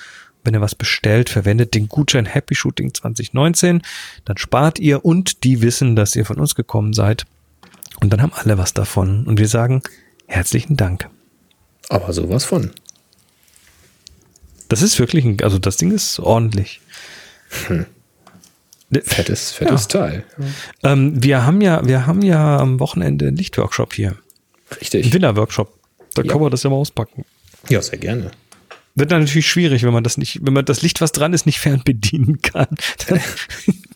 Wenn 0.45 0.55
ihr 0.55 0.61
was 0.61 0.75
bestellt, 0.75 1.29
verwendet 1.29 1.75
den 1.75 1.89
Gutschein 1.89 2.25
Happy 2.25 2.55
Shooting 2.55 2.95
2019. 2.95 3.83
Dann 4.25 4.39
spart 4.39 4.79
ihr 4.79 5.05
und 5.05 5.45
die 5.45 5.61
wissen, 5.61 5.97
dass 5.97 6.15
ihr 6.15 6.25
von 6.25 6.39
uns 6.39 6.55
gekommen 6.55 6.93
seid. 6.93 7.25
Und 8.01 8.13
dann 8.13 8.23
haben 8.23 8.33
alle 8.35 8.59
was 8.59 8.73
davon. 8.73 9.27
Und 9.27 9.39
wir 9.39 9.49
sagen 9.49 9.83
herzlichen 10.27 10.77
Dank. 10.77 11.09
Aber 11.89 12.13
sowas 12.13 12.45
von. 12.45 12.71
Das 14.69 14.83
ist 14.83 14.99
wirklich 14.99 15.25
ein, 15.25 15.41
also 15.43 15.59
das 15.59 15.77
Ding 15.77 15.93
ist 15.93 16.19
ordentlich. 16.19 16.81
Hm. 17.67 17.87
Fettes, 19.03 19.53
fettes 19.53 19.89
ja. 19.93 20.01
Teil. 20.01 20.25
Ähm, 20.85 21.23
wir 21.23 21.45
haben 21.45 21.61
ja, 21.61 21.85
wir 21.87 22.07
haben 22.07 22.23
ja 22.23 22.59
am 22.59 22.79
Wochenende 22.79 23.27
einen 23.27 23.37
Lichtworkshop 23.37 23.93
hier. 23.95 24.17
Richtig. 24.81 25.13
Winterworkshop. 25.13 25.73
Da 26.15 26.23
ja. 26.23 26.33
kann 26.33 26.41
man 26.41 26.51
das 26.51 26.63
ja 26.63 26.71
mal 26.71 26.77
auspacken. 26.77 27.25
Ja, 27.69 27.83
sehr 27.83 27.99
gerne. 27.99 28.31
Wird 28.95 29.11
dann 29.11 29.23
natürlich 29.23 29.49
schwierig, 29.49 29.83
wenn 29.83 29.93
man 29.93 30.05
das 30.05 30.17
nicht, 30.17 30.41
wenn 30.43 30.55
man 30.55 30.65
das 30.65 30.81
Licht, 30.83 31.01
was 31.01 31.13
dran 31.13 31.35
ist, 31.35 31.45
nicht 31.45 31.61
fernbedienen 31.61 32.41
kann. 32.41 32.69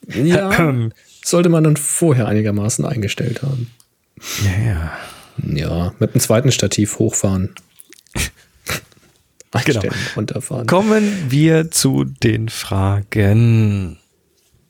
ja. 0.14 0.74
Sollte 1.24 1.48
man 1.48 1.64
dann 1.64 1.76
vorher 1.76 2.28
einigermaßen 2.28 2.84
eingestellt 2.84 3.42
haben. 3.42 3.70
Ja, 4.44 4.66
ja. 4.66 4.92
Ja, 5.42 5.94
mit 5.98 6.14
dem 6.14 6.20
zweiten 6.20 6.52
Stativ 6.52 6.98
hochfahren. 6.98 7.54
genau. 9.64 9.82
runterfahren. 10.16 10.66
Kommen 10.66 11.30
wir 11.30 11.70
zu 11.70 12.04
den 12.04 12.48
Fragen. 12.48 13.98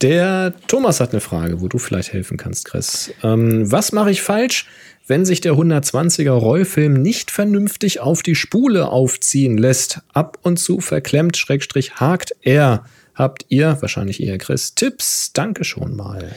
Der 0.01 0.55
Thomas 0.67 1.01
hat 1.01 1.11
eine 1.11 1.21
Frage, 1.21 1.61
wo 1.61 1.69
du 1.69 1.79
vielleicht 1.79 2.13
helfen 2.13 2.37
kannst, 2.37 2.67
Chris. 2.67 3.13
Ähm, 3.23 3.71
was 3.71 3.93
mache 3.93 4.11
ich 4.11 4.23
falsch, 4.23 4.67
wenn 5.11 5.25
sich 5.25 5.41
der 5.41 5.55
120er 5.55 6.31
Rollfilm 6.31 6.95
nicht 6.95 7.33
vernünftig 7.33 7.99
auf 7.99 8.23
die 8.23 8.37
Spule 8.37 8.89
aufziehen 8.89 9.59
lässt? 9.59 10.03
Ab 10.15 10.39
und 10.43 10.59
zu 10.59 10.81
verklemmt, 10.81 11.37
Schrägstrich, 11.37 11.97
hakt 11.97 12.33
er. 12.43 12.85
Habt 13.17 13.45
ihr, 13.49 13.77
wahrscheinlich 13.81 14.23
eher 14.23 14.39
Chris, 14.39 14.77
Tipps? 14.77 15.33
Danke 15.33 15.65
schon 15.65 15.97
mal. 15.97 16.31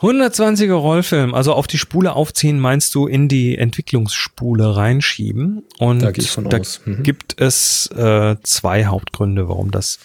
120er 0.00 0.72
Rollfilm, 0.72 1.32
also 1.34 1.52
auf 1.52 1.68
die 1.68 1.78
Spule 1.78 2.14
aufziehen, 2.14 2.58
meinst 2.58 2.96
du 2.96 3.06
in 3.06 3.28
die 3.28 3.56
Entwicklungsspule 3.56 4.76
reinschieben? 4.76 5.62
Und 5.78 6.02
da, 6.02 6.10
da 6.10 6.60
mhm. 6.84 7.04
gibt 7.04 7.40
es 7.40 7.86
äh, 7.96 8.34
zwei 8.42 8.86
Hauptgründe, 8.86 9.48
warum 9.48 9.70
das 9.70 10.00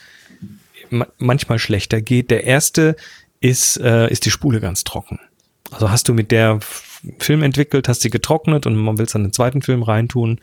manchmal 1.17 1.57
schlechter 1.57 2.01
geht. 2.01 2.29
Der 2.29 2.43
erste 2.43 2.95
ist, 3.39 3.77
äh, 3.77 4.11
ist 4.11 4.25
die 4.25 4.31
Spule 4.31 4.61
ganz 4.61 4.83
trocken. 4.83 5.19
Also 5.71 5.89
hast 5.89 6.07
du 6.07 6.13
mit 6.13 6.31
der 6.31 6.59
Film 7.19 7.43
entwickelt, 7.43 7.87
hast 7.87 8.01
sie 8.01 8.09
getrocknet 8.09 8.65
und 8.65 8.75
man 8.75 8.97
will 8.97 9.05
es 9.05 9.11
dann 9.11 9.23
einen 9.23 9.33
zweiten 9.33 9.61
Film 9.61 9.83
reintun, 9.83 10.39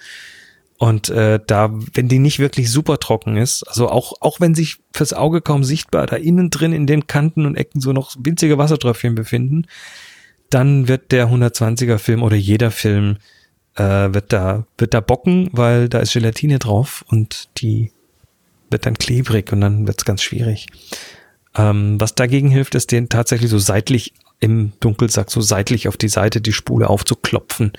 und 0.78 1.08
äh, 1.08 1.38
da, 1.46 1.70
wenn 1.94 2.08
die 2.08 2.18
nicht 2.18 2.40
wirklich 2.40 2.70
super 2.70 2.98
trocken 2.98 3.36
ist, 3.36 3.62
also 3.62 3.88
auch, 3.88 4.14
auch 4.20 4.40
wenn 4.40 4.54
sich 4.54 4.78
fürs 4.92 5.12
Auge 5.12 5.40
kaum 5.40 5.62
sichtbar 5.62 6.06
da 6.06 6.16
innen 6.16 6.50
drin 6.50 6.72
in 6.72 6.86
den 6.86 7.06
Kanten 7.06 7.46
und 7.46 7.56
Ecken 7.56 7.80
so 7.80 7.92
noch 7.92 8.14
winzige 8.18 8.58
Wassertröpfchen 8.58 9.14
befinden, 9.14 9.66
dann 10.50 10.88
wird 10.88 11.12
der 11.12 11.28
120er 11.28 11.98
Film 11.98 12.22
oder 12.22 12.36
jeder 12.36 12.70
Film 12.70 13.18
äh, 13.76 13.82
wird 13.82 14.32
da 14.32 14.66
wird 14.76 14.94
da 14.94 15.00
bocken, 15.00 15.48
weil 15.52 15.88
da 15.88 16.00
ist 16.00 16.12
Gelatine 16.12 16.58
drauf 16.58 17.04
und 17.08 17.48
die 17.58 17.92
wird 18.68 18.84
dann 18.84 18.94
klebrig 18.94 19.52
und 19.52 19.60
dann 19.60 19.86
wird's 19.86 20.04
ganz 20.04 20.22
schwierig. 20.22 20.66
Ähm, 21.56 22.00
was 22.00 22.16
dagegen 22.16 22.50
hilft, 22.50 22.74
ist 22.74 22.90
den 22.90 23.08
tatsächlich 23.08 23.50
so 23.50 23.58
seitlich 23.58 24.12
im 24.40 24.72
Dunkelsack 24.80 25.30
so 25.30 25.40
seitlich 25.40 25.88
auf 25.88 25.96
die 25.96 26.08
Seite 26.08 26.40
die 26.40 26.52
Spule 26.52 26.90
aufzuklopfen. 26.90 27.72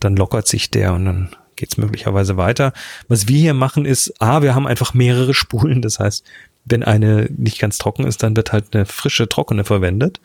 Dann 0.00 0.16
lockert 0.16 0.46
sich 0.46 0.70
der 0.70 0.92
und 0.94 1.04
dann 1.06 1.36
geht 1.56 1.72
es 1.72 1.78
möglicherweise 1.78 2.36
weiter. 2.36 2.72
Was 3.08 3.28
wir 3.28 3.38
hier 3.38 3.54
machen 3.54 3.86
ist, 3.86 4.20
A, 4.20 4.42
wir 4.42 4.54
haben 4.54 4.66
einfach 4.66 4.94
mehrere 4.94 5.34
Spulen. 5.34 5.82
Das 5.82 5.98
heißt, 5.98 6.24
wenn 6.66 6.82
eine 6.82 7.28
nicht 7.36 7.58
ganz 7.58 7.78
trocken 7.78 8.06
ist, 8.06 8.22
dann 8.22 8.36
wird 8.36 8.52
halt 8.52 8.74
eine 8.74 8.86
frische, 8.86 9.28
trockene 9.28 9.64
verwendet, 9.64 10.20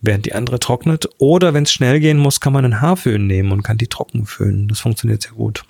während 0.00 0.26
die 0.26 0.34
andere 0.34 0.58
trocknet. 0.58 1.08
Oder 1.18 1.54
wenn 1.54 1.64
es 1.64 1.72
schnell 1.72 2.00
gehen 2.00 2.18
muss, 2.18 2.40
kann 2.40 2.52
man 2.52 2.64
einen 2.64 2.80
Haarföhn 2.80 3.26
nehmen 3.26 3.52
und 3.52 3.62
kann 3.62 3.78
die 3.78 3.88
trocken 3.88 4.26
föhnen. 4.26 4.68
Das 4.68 4.80
funktioniert 4.80 5.22
sehr 5.22 5.32
gut. 5.32 5.64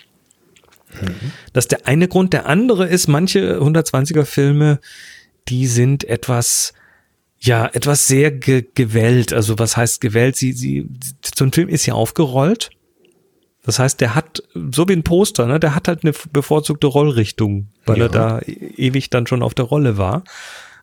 Mhm. 1.00 1.32
Das 1.52 1.64
ist 1.64 1.72
der 1.72 1.86
eine 1.86 2.08
Grund. 2.08 2.32
Der 2.32 2.46
andere 2.46 2.86
ist, 2.86 3.08
manche 3.08 3.58
120er 3.58 4.24
Filme, 4.24 4.80
die 5.48 5.66
sind 5.66 6.04
etwas, 6.04 6.74
ja, 7.42 7.66
etwas 7.66 8.06
sehr 8.06 8.30
ge 8.30 8.64
gewellt. 8.74 9.32
Also 9.32 9.58
was 9.58 9.76
heißt 9.76 10.00
gewellt? 10.00 10.36
Sie, 10.36 10.52
sie, 10.52 10.88
so 11.34 11.44
ein 11.44 11.52
Film 11.52 11.68
ist 11.68 11.86
ja 11.86 11.94
aufgerollt 11.94 12.70
das 13.64 13.78
heißt, 13.78 14.00
der 14.00 14.14
hat, 14.14 14.42
so 14.54 14.88
wie 14.88 14.92
ein 14.92 15.04
Poster, 15.04 15.46
ne, 15.46 15.60
der 15.60 15.74
hat 15.74 15.86
halt 15.86 16.02
eine 16.02 16.12
bevorzugte 16.32 16.88
Rollrichtung, 16.88 17.68
weil 17.86 17.98
ja. 17.98 18.04
er 18.04 18.08
da 18.08 18.38
e-, 18.40 18.52
ewig 18.76 19.10
dann 19.10 19.26
schon 19.26 19.42
auf 19.42 19.54
der 19.54 19.66
Rolle 19.66 19.98
war. 19.98 20.24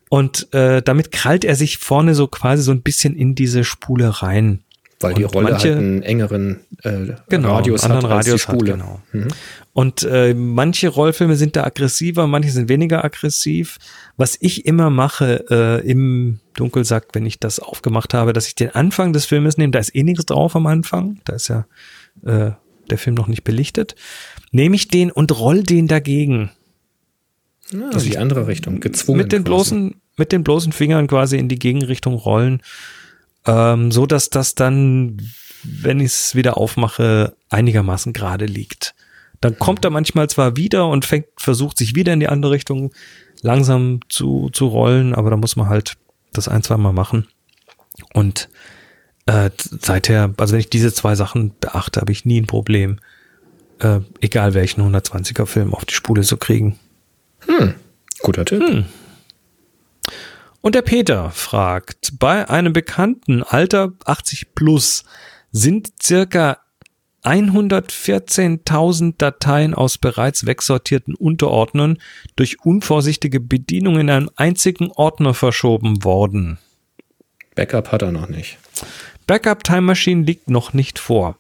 Und 0.07 0.51
äh, 0.53 0.81
damit 0.81 1.11
krallt 1.11 1.43
er 1.43 1.55
sich 1.55 1.77
vorne 1.77 2.15
so 2.15 2.27
quasi 2.27 2.63
so 2.63 2.71
ein 2.71 2.81
bisschen 2.81 3.15
in 3.15 3.35
diese 3.35 3.63
Spule 3.63 4.21
rein. 4.23 4.61
Weil 5.01 5.13
die 5.13 5.23
Rolle 5.23 5.51
manche, 5.51 5.69
halt 5.69 5.77
einen 5.77 6.03
engeren 6.03 6.61
äh, 6.83 7.13
genau, 7.29 7.55
Radius 7.55 7.83
anderen 7.83 8.03
hat 8.03 8.11
Radius 8.11 8.33
als 8.33 8.41
die 8.41 8.51
Spule. 8.51 8.73
Hat, 8.73 8.79
genau. 8.79 9.01
Mhm. 9.13 9.27
Und 9.73 10.03
äh, 10.03 10.33
manche 10.33 10.89
Rollfilme 10.89 11.35
sind 11.35 11.55
da 11.55 11.63
aggressiver, 11.63 12.27
manche 12.27 12.51
sind 12.51 12.69
weniger 12.69 13.03
aggressiv. 13.03 13.77
Was 14.19 14.37
ich 14.41 14.65
immer 14.65 14.89
mache 14.89 15.45
äh, 15.49 15.89
im 15.89 16.41
Dunkelsack, 16.55 17.07
wenn 17.13 17.25
ich 17.25 17.39
das 17.39 17.61
aufgemacht 17.61 18.13
habe, 18.13 18.33
dass 18.33 18.47
ich 18.47 18.55
den 18.55 18.71
Anfang 18.71 19.13
des 19.13 19.25
Filmes 19.25 19.57
nehme, 19.57 19.71
da 19.71 19.79
ist 19.79 19.95
eh 19.95 20.03
nichts 20.03 20.25
drauf 20.25 20.57
am 20.57 20.67
Anfang, 20.67 21.21
da 21.23 21.35
ist 21.35 21.47
ja 21.47 21.65
äh, 22.25 22.51
der 22.89 22.97
Film 22.97 23.15
noch 23.15 23.27
nicht 23.27 23.45
belichtet, 23.45 23.95
nehme 24.51 24.75
ich 24.75 24.89
den 24.89 25.09
und 25.09 25.39
roll 25.39 25.63
den 25.63 25.87
dagegen. 25.87 26.51
Ja, 27.71 27.91
die 27.97 28.17
andere 28.17 28.47
Richtung, 28.47 28.81
gezwungen. 28.81 29.19
Mit 29.19 29.31
den, 29.31 29.45
bloßen, 29.45 29.95
mit 30.17 30.33
den 30.33 30.43
bloßen 30.43 30.73
Fingern 30.73 31.07
quasi 31.07 31.37
in 31.37 31.47
die 31.47 31.57
Gegenrichtung 31.57 32.15
rollen, 32.15 32.61
ähm, 33.45 33.89
so 33.89 34.05
dass 34.05 34.29
das 34.29 34.53
dann, 34.53 35.21
wenn 35.63 36.01
ich 36.01 36.07
es 36.07 36.35
wieder 36.35 36.57
aufmache, 36.57 37.37
einigermaßen 37.49 38.11
gerade 38.11 38.47
liegt. 38.47 38.95
Dann 39.41 39.57
kommt 39.57 39.85
er 39.85 39.91
manchmal 39.91 40.29
zwar 40.29 40.57
wieder 40.57 40.87
und 40.87 41.05
fängt, 41.05 41.27
versucht 41.37 41.77
sich 41.77 41.95
wieder 41.95 42.13
in 42.13 42.19
die 42.19 42.27
andere 42.27 42.51
Richtung 42.51 42.91
langsam 43.41 44.01
zu, 44.09 44.49
zu 44.51 44.67
rollen, 44.67 45.15
aber 45.15 45.29
da 45.29 45.37
muss 45.37 45.55
man 45.55 45.69
halt 45.69 45.95
das 46.33 46.47
ein, 46.47 46.63
zwei 46.63 46.77
Mal 46.77 46.93
machen. 46.93 47.27
Und 48.13 48.49
äh, 49.25 49.49
seither, 49.57 50.33
also 50.37 50.53
wenn 50.53 50.59
ich 50.59 50.69
diese 50.69 50.93
zwei 50.93 51.15
Sachen 51.15 51.53
beachte, 51.59 52.01
habe 52.01 52.11
ich 52.11 52.25
nie 52.25 52.41
ein 52.41 52.47
Problem, 52.47 52.99
äh, 53.79 53.99
egal 54.21 54.53
welchen 54.53 54.81
120er 54.81 55.45
Film 55.45 55.73
auf 55.73 55.85
die 55.85 55.93
Spule 55.93 56.23
zu 56.23 56.37
kriegen. 56.37 56.77
Hm, 57.45 57.75
guter 58.21 58.45
Tipp. 58.45 58.61
Hm. 58.61 58.85
Und 60.61 60.75
der 60.75 60.81
Peter 60.81 61.31
fragt, 61.31 62.19
bei 62.19 62.49
einem 62.49 62.73
bekannten 62.73 63.43
Alter 63.43 63.93
80 64.05 64.53
plus 64.55 65.05
sind 65.51 65.93
circa 66.01 66.59
114.000 67.29 69.13
Dateien 69.19 69.75
aus 69.75 69.99
bereits 69.99 70.47
wegsortierten 70.47 71.13
Unterordnern 71.13 71.99
durch 72.35 72.65
unvorsichtige 72.65 73.39
Bedienung 73.39 73.99
in 73.99 74.09
einem 74.09 74.31
einzigen 74.35 74.91
Ordner 74.91 75.35
verschoben 75.35 76.03
worden. 76.03 76.57
Backup 77.53 77.91
hat 77.91 78.01
er 78.01 78.11
noch 78.11 78.29
nicht. 78.29 78.57
Backup 79.27 79.63
Time 79.63 79.81
Machine 79.81 80.23
liegt 80.23 80.49
noch 80.49 80.73
nicht 80.73 80.97
vor. 80.97 81.37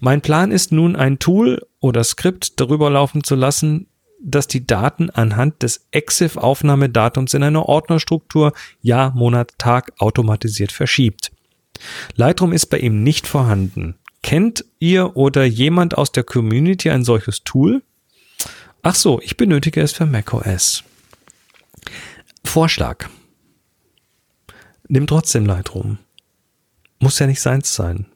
Mein 0.00 0.20
Plan 0.20 0.50
ist 0.50 0.70
nun 0.70 0.96
ein 0.96 1.18
Tool 1.18 1.66
oder 1.80 2.04
Skript 2.04 2.60
darüber 2.60 2.90
laufen 2.90 3.24
zu 3.24 3.36
lassen, 3.36 3.86
das 4.22 4.48
die 4.48 4.66
Daten 4.66 5.08
anhand 5.08 5.62
des 5.62 5.86
EXIF-Aufnahmedatums 5.92 7.32
in 7.32 7.42
einer 7.42 7.66
Ordnerstruktur 7.66 8.52
Jahr, 8.82 9.14
Monat, 9.14 9.54
Tag 9.56 9.92
automatisiert 9.96 10.72
verschiebt. 10.72 11.32
Lightroom 12.16 12.52
ist 12.52 12.66
bei 12.66 12.78
ihm 12.78 13.02
nicht 13.02 13.26
vorhanden. 13.26 13.96
Kennt 14.26 14.64
ihr 14.80 15.16
oder 15.16 15.44
jemand 15.44 15.96
aus 15.96 16.10
der 16.10 16.24
Community 16.24 16.90
ein 16.90 17.04
solches 17.04 17.44
Tool? 17.44 17.84
Ach 18.82 18.96
so, 18.96 19.20
ich 19.20 19.36
benötige 19.36 19.80
es 19.80 19.92
für 19.92 20.04
macOS. 20.04 20.82
Vorschlag. 22.42 23.08
Nimm 24.88 25.06
trotzdem 25.06 25.46
Lightroom. 25.46 25.98
Muss 26.98 27.20
ja 27.20 27.28
nicht 27.28 27.40
seins 27.40 27.72
sein. 27.72 28.06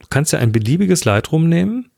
Du 0.00 0.08
kannst 0.10 0.32
ja 0.32 0.40
ein 0.40 0.50
beliebiges 0.50 1.04
Lightroom 1.04 1.48
nehmen 1.48 1.92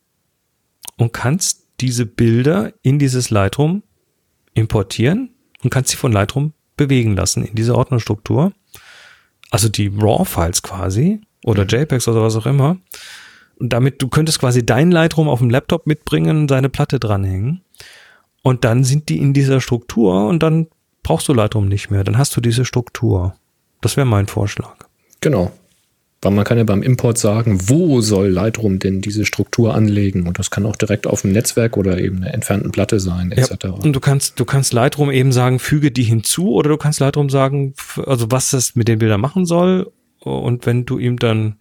und 0.98 1.14
kannst 1.14 1.62
diese 1.80 2.04
Bilder 2.04 2.74
in 2.82 2.98
dieses 2.98 3.30
Lightroom 3.30 3.82
importieren 4.52 5.34
und 5.62 5.70
kannst 5.70 5.88
sie 5.88 5.96
von 5.96 6.12
Lightroom 6.12 6.52
bewegen 6.76 7.16
lassen 7.16 7.46
in 7.46 7.54
diese 7.54 7.74
Ordnerstruktur. 7.74 8.52
Also 9.50 9.70
die 9.70 9.86
RAW-Files 9.86 10.60
quasi 10.60 11.22
oder 11.46 11.62
mhm. 11.62 11.68
JPEGs 11.70 12.08
oder 12.08 12.22
was 12.22 12.36
auch 12.36 12.44
immer. 12.44 12.76
Und 13.58 13.72
damit, 13.72 14.02
du 14.02 14.08
könntest 14.08 14.38
quasi 14.38 14.66
dein 14.66 14.90
Lightroom 14.90 15.28
auf 15.28 15.38
dem 15.38 15.48
Laptop 15.48 15.86
mitbringen, 15.86 16.46
seine 16.48 16.68
Platte 16.68 17.00
dranhängen. 17.00 17.62
Und 18.42 18.64
dann 18.64 18.84
sind 18.84 19.08
die 19.08 19.18
in 19.18 19.32
dieser 19.32 19.60
Struktur 19.62 20.28
und 20.28 20.42
dann 20.42 20.66
brauchst 21.02 21.26
du 21.28 21.32
Lightroom 21.32 21.68
nicht 21.68 21.90
mehr. 21.90 22.04
Dann 22.04 22.18
hast 22.18 22.36
du 22.36 22.40
diese 22.40 22.64
Struktur. 22.64 23.34
Das 23.80 23.96
wäre 23.96 24.06
mein 24.06 24.26
Vorschlag. 24.26 24.76
Genau. 25.20 25.52
Weil 26.22 26.32
man 26.32 26.44
kann 26.44 26.58
ja 26.58 26.64
beim 26.64 26.82
Import 26.82 27.18
sagen, 27.18 27.58
wo 27.68 28.00
soll 28.00 28.28
Lightroom 28.28 28.78
denn 28.78 29.00
diese 29.00 29.24
Struktur 29.24 29.74
anlegen? 29.74 30.26
Und 30.26 30.38
das 30.38 30.50
kann 30.50 30.66
auch 30.66 30.76
direkt 30.76 31.06
auf 31.06 31.22
dem 31.22 31.32
Netzwerk 31.32 31.76
oder 31.76 31.98
eben 31.98 32.18
einer 32.18 32.34
entfernten 32.34 32.72
Platte 32.72 33.00
sein, 33.00 33.32
etc. 33.32 33.56
Ja, 33.64 33.70
und 33.70 33.92
du 33.92 34.00
kannst, 34.00 34.40
du 34.40 34.44
kannst 34.44 34.72
Lightroom 34.72 35.10
eben 35.10 35.32
sagen, 35.32 35.58
füge 35.58 35.90
die 35.90 36.02
hinzu, 36.02 36.52
oder 36.52 36.70
du 36.70 36.76
kannst 36.76 37.00
Lightroom 37.00 37.30
sagen, 37.30 37.74
also 38.04 38.30
was 38.30 38.50
das 38.50 38.74
mit 38.74 38.88
den 38.88 38.98
Bildern 38.98 39.20
machen 39.20 39.46
soll 39.46 39.92
und 40.30 40.66
wenn 40.66 40.86
du 40.86 40.98
ihm 40.98 41.18
dann, 41.18 41.56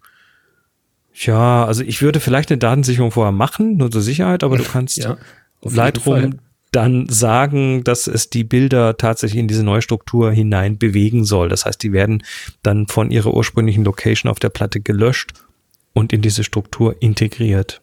ja, 1.13 1.65
also 1.65 1.83
ich 1.83 2.01
würde 2.01 2.19
vielleicht 2.19 2.51
eine 2.51 2.57
Datensicherung 2.57 3.11
vorher 3.11 3.31
machen, 3.31 3.77
nur 3.77 3.91
zur 3.91 4.01
Sicherheit, 4.01 4.43
aber 4.43 4.57
du 4.57 4.63
kannst 4.71 4.97
ja, 4.97 5.17
Lightroom 5.61 6.39
dann 6.71 7.07
sagen, 7.07 7.85
dass 7.85 8.05
es 8.07 8.29
die 8.29 8.43
Bilder 8.43 8.97
tatsächlich 8.97 9.39
in 9.39 9.47
diese 9.47 9.63
neue 9.63 9.81
Struktur 9.81 10.31
hinein 10.31 10.77
bewegen 10.77 11.23
soll. 11.23 11.47
Das 11.47 11.65
heißt, 11.65 11.81
die 11.81 11.93
werden 11.93 12.21
dann 12.63 12.87
von 12.87 13.11
ihrer 13.11 13.33
ursprünglichen 13.33 13.85
Location 13.85 14.29
auf 14.29 14.39
der 14.39 14.49
Platte 14.49 14.81
gelöscht 14.81 15.31
und 15.93 16.11
in 16.11 16.21
diese 16.21 16.43
Struktur 16.43 17.01
integriert. 17.01 17.81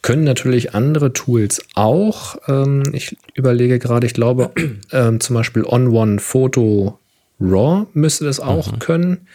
Können 0.00 0.24
natürlich 0.24 0.74
andere 0.74 1.12
Tools 1.12 1.62
auch. 1.74 2.36
Ähm, 2.48 2.82
ich 2.92 3.16
überlege 3.34 3.78
gerade, 3.78 4.06
ich 4.06 4.14
glaube, 4.14 4.52
ähm, 4.92 5.20
zum 5.20 5.34
Beispiel 5.34 5.64
On-One 5.64 6.18
Photo 6.18 6.98
RAW 7.40 7.86
müsste 7.92 8.24
das 8.24 8.40
auch 8.40 8.72
mhm. 8.72 8.78
können. 8.78 9.28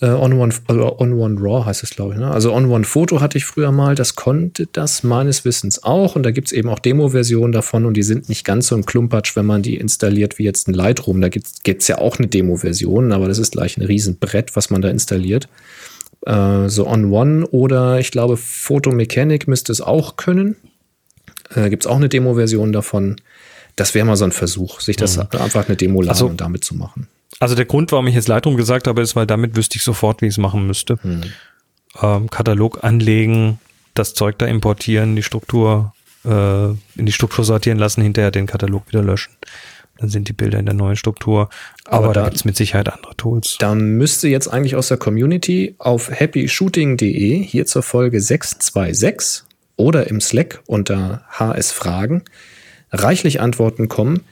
Äh, 0.00 0.06
on, 0.06 0.32
One, 0.32 0.54
also 0.66 0.98
on 0.98 1.12
One 1.12 1.38
Raw 1.38 1.66
heißt 1.66 1.82
es, 1.82 1.90
glaube 1.90 2.14
ich. 2.14 2.20
Ne? 2.20 2.30
Also 2.30 2.54
On 2.54 2.70
One 2.70 2.84
Photo 2.84 3.20
hatte 3.20 3.36
ich 3.36 3.44
früher 3.44 3.70
mal, 3.70 3.94
das 3.94 4.16
konnte 4.16 4.66
das 4.72 5.02
meines 5.02 5.44
Wissens 5.44 5.82
auch. 5.82 6.16
Und 6.16 6.22
da 6.22 6.30
gibt 6.30 6.48
es 6.48 6.52
eben 6.52 6.70
auch 6.70 6.78
Demo-Versionen 6.78 7.52
davon 7.52 7.84
und 7.84 7.94
die 7.94 8.02
sind 8.02 8.28
nicht 8.28 8.44
ganz 8.44 8.68
so 8.68 8.76
ein 8.76 8.86
Klumpatsch, 8.86 9.36
wenn 9.36 9.44
man 9.44 9.62
die 9.62 9.76
installiert 9.76 10.38
wie 10.38 10.44
jetzt 10.44 10.68
ein 10.68 10.74
Lightroom. 10.74 11.20
Da 11.20 11.28
gibt 11.28 11.48
es 11.66 11.88
ja 11.88 11.98
auch 11.98 12.18
eine 12.18 12.28
Demo-Version, 12.28 13.12
aber 13.12 13.28
das 13.28 13.38
ist 13.38 13.52
gleich 13.52 13.76
ein 13.76 13.82
Riesenbrett, 13.82 14.56
was 14.56 14.70
man 14.70 14.80
da 14.80 14.88
installiert. 14.88 15.48
Äh, 16.24 16.68
so 16.68 16.86
On 16.86 17.12
One 17.12 17.46
oder 17.48 17.98
ich 17.98 18.10
glaube 18.10 18.38
Photo 18.38 18.92
Mechanic 18.92 19.48
müsste 19.48 19.70
es 19.70 19.82
auch 19.82 20.16
können. 20.16 20.56
Äh, 21.54 21.68
gibt 21.68 21.84
es 21.84 21.86
auch 21.86 21.96
eine 21.96 22.08
Demo-Version 22.08 22.72
davon. 22.72 23.16
Das 23.76 23.94
wäre 23.94 24.06
mal 24.06 24.16
so 24.16 24.24
ein 24.24 24.32
Versuch, 24.32 24.80
sich 24.80 24.96
das 24.96 25.18
mhm. 25.18 25.24
einfach 25.38 25.68
eine 25.68 25.76
Demo 25.76 26.00
laden 26.00 26.10
also, 26.10 26.26
und 26.26 26.40
damit 26.40 26.64
zu 26.64 26.74
machen. 26.74 27.06
Also 27.38 27.54
der 27.54 27.64
Grund, 27.64 27.92
warum 27.92 28.06
ich 28.06 28.14
jetzt 28.14 28.28
Lightroom 28.28 28.56
gesagt 28.56 28.86
habe, 28.86 29.00
ist, 29.00 29.16
weil 29.16 29.26
damit 29.26 29.56
wüsste 29.56 29.76
ich 29.76 29.82
sofort, 29.82 30.20
wie 30.20 30.26
ich 30.26 30.34
es 30.34 30.38
machen 30.38 30.66
müsste. 30.66 30.98
Hm. 31.02 31.22
Ähm, 32.02 32.30
Katalog 32.30 32.82
anlegen, 32.82 33.58
das 33.94 34.14
Zeug 34.14 34.38
da 34.38 34.46
importieren, 34.46 35.16
die 35.16 35.22
Struktur 35.22 35.92
äh, 36.24 36.70
in 36.70 37.06
die 37.06 37.12
Struktur 37.12 37.44
sortieren 37.44 37.78
lassen, 37.78 38.02
hinterher 38.02 38.30
den 38.30 38.46
Katalog 38.46 38.88
wieder 38.88 39.02
löschen. 39.02 39.32
Dann 39.98 40.08
sind 40.08 40.28
die 40.28 40.32
Bilder 40.32 40.58
in 40.58 40.64
der 40.64 40.74
neuen 40.74 40.96
Struktur. 40.96 41.50
Aber, 41.84 42.04
Aber 42.04 42.14
da, 42.14 42.20
da 42.20 42.26
gibt 42.26 42.36
es 42.36 42.44
mit 42.44 42.56
Sicherheit 42.56 42.90
andere 42.90 43.16
Tools. 43.16 43.56
Da 43.58 43.74
müsste 43.74 44.28
jetzt 44.28 44.48
eigentlich 44.48 44.76
aus 44.76 44.88
der 44.88 44.96
Community 44.96 45.74
auf 45.78 46.10
happyshooting.de 46.10 47.42
hier 47.42 47.66
zur 47.66 47.82
Folge 47.82 48.20
626 48.20 49.44
oder 49.76 50.08
im 50.08 50.20
Slack 50.20 50.62
unter 50.66 51.22
HS 51.30 51.72
Fragen 51.72 52.22
reichlich 52.92 53.40
Antworten 53.40 53.88
kommen 53.88 54.22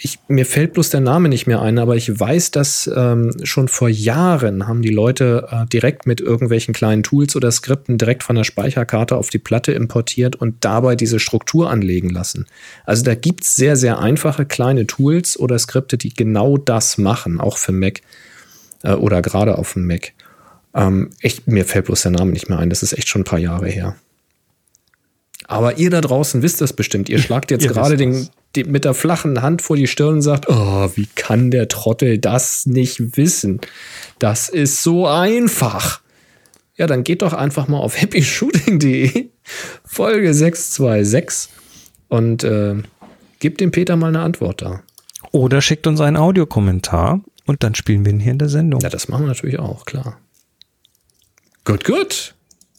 ich, 0.00 0.18
mir 0.26 0.46
fällt 0.46 0.72
bloß 0.72 0.90
der 0.90 1.00
Name 1.00 1.28
nicht 1.28 1.46
mehr 1.46 1.62
ein, 1.62 1.78
aber 1.78 1.94
ich 1.94 2.18
weiß, 2.18 2.50
dass 2.50 2.90
ähm, 2.94 3.32
schon 3.44 3.68
vor 3.68 3.88
Jahren 3.88 4.66
haben 4.66 4.82
die 4.82 4.90
Leute 4.90 5.46
äh, 5.50 5.66
direkt 5.66 6.06
mit 6.06 6.20
irgendwelchen 6.20 6.74
kleinen 6.74 7.04
Tools 7.04 7.36
oder 7.36 7.52
Skripten 7.52 7.96
direkt 7.96 8.24
von 8.24 8.34
der 8.34 8.44
Speicherkarte 8.44 9.16
auf 9.16 9.30
die 9.30 9.38
Platte 9.38 9.72
importiert 9.72 10.34
und 10.34 10.64
dabei 10.64 10.96
diese 10.96 11.20
Struktur 11.20 11.70
anlegen 11.70 12.10
lassen. 12.10 12.46
Also 12.84 13.04
da 13.04 13.14
gibt 13.14 13.44
es 13.44 13.54
sehr, 13.54 13.76
sehr 13.76 14.00
einfache 14.00 14.44
kleine 14.44 14.86
Tools 14.86 15.38
oder 15.38 15.58
Skripte, 15.58 15.98
die 15.98 16.12
genau 16.12 16.56
das 16.56 16.98
machen, 16.98 17.40
auch 17.40 17.56
für 17.56 17.72
Mac 17.72 18.00
äh, 18.82 18.94
oder 18.94 19.22
gerade 19.22 19.56
auf 19.56 19.74
dem 19.74 19.86
Mac. 19.86 20.12
Ähm, 20.74 21.10
ich, 21.20 21.46
mir 21.46 21.64
fällt 21.64 21.86
bloß 21.86 22.02
der 22.02 22.12
Name 22.12 22.32
nicht 22.32 22.48
mehr 22.48 22.58
ein, 22.58 22.70
das 22.70 22.82
ist 22.82 22.92
echt 22.92 23.08
schon 23.08 23.22
ein 23.22 23.26
paar 23.26 23.38
Jahre 23.38 23.68
her. 23.68 23.94
Aber 25.46 25.78
ihr 25.78 25.90
da 25.90 26.00
draußen 26.00 26.42
wisst 26.42 26.60
das 26.60 26.72
bestimmt. 26.72 27.08
Ihr 27.08 27.18
schlagt 27.20 27.50
jetzt 27.50 27.68
gerade 27.68 27.96
den, 27.96 28.28
den, 28.56 28.70
mit 28.70 28.84
der 28.84 28.94
flachen 28.94 29.42
Hand 29.42 29.62
vor 29.62 29.76
die 29.76 29.86
Stirn 29.86 30.14
und 30.14 30.22
sagt, 30.22 30.48
oh, 30.48 30.90
wie 30.94 31.08
kann 31.14 31.50
der 31.50 31.68
Trottel 31.68 32.18
das 32.18 32.66
nicht 32.66 33.16
wissen? 33.16 33.60
Das 34.18 34.48
ist 34.48 34.82
so 34.82 35.06
einfach. 35.06 36.00
Ja, 36.76 36.86
dann 36.86 37.04
geht 37.04 37.22
doch 37.22 37.32
einfach 37.32 37.68
mal 37.68 37.78
auf 37.78 37.96
happyshooting.de, 38.00 39.28
Folge 39.84 40.34
626 40.34 41.52
und 42.08 42.44
äh, 42.44 42.76
gebt 43.38 43.60
dem 43.60 43.70
Peter 43.70 43.96
mal 43.96 44.08
eine 44.08 44.20
Antwort 44.20 44.62
da. 44.62 44.82
Oder 45.32 45.60
schickt 45.60 45.86
uns 45.86 46.00
einen 46.00 46.16
Audiokommentar 46.16 47.20
und 47.46 47.62
dann 47.62 47.74
spielen 47.74 48.04
wir 48.04 48.12
ihn 48.12 48.20
hier 48.20 48.32
in 48.32 48.38
der 48.38 48.48
Sendung. 48.48 48.80
Ja, 48.80 48.88
das 48.88 49.08
machen 49.08 49.22
wir 49.22 49.28
natürlich 49.28 49.58
auch, 49.58 49.84
klar. 49.84 50.18
Gut, 51.64 51.84
gut. 51.84 52.34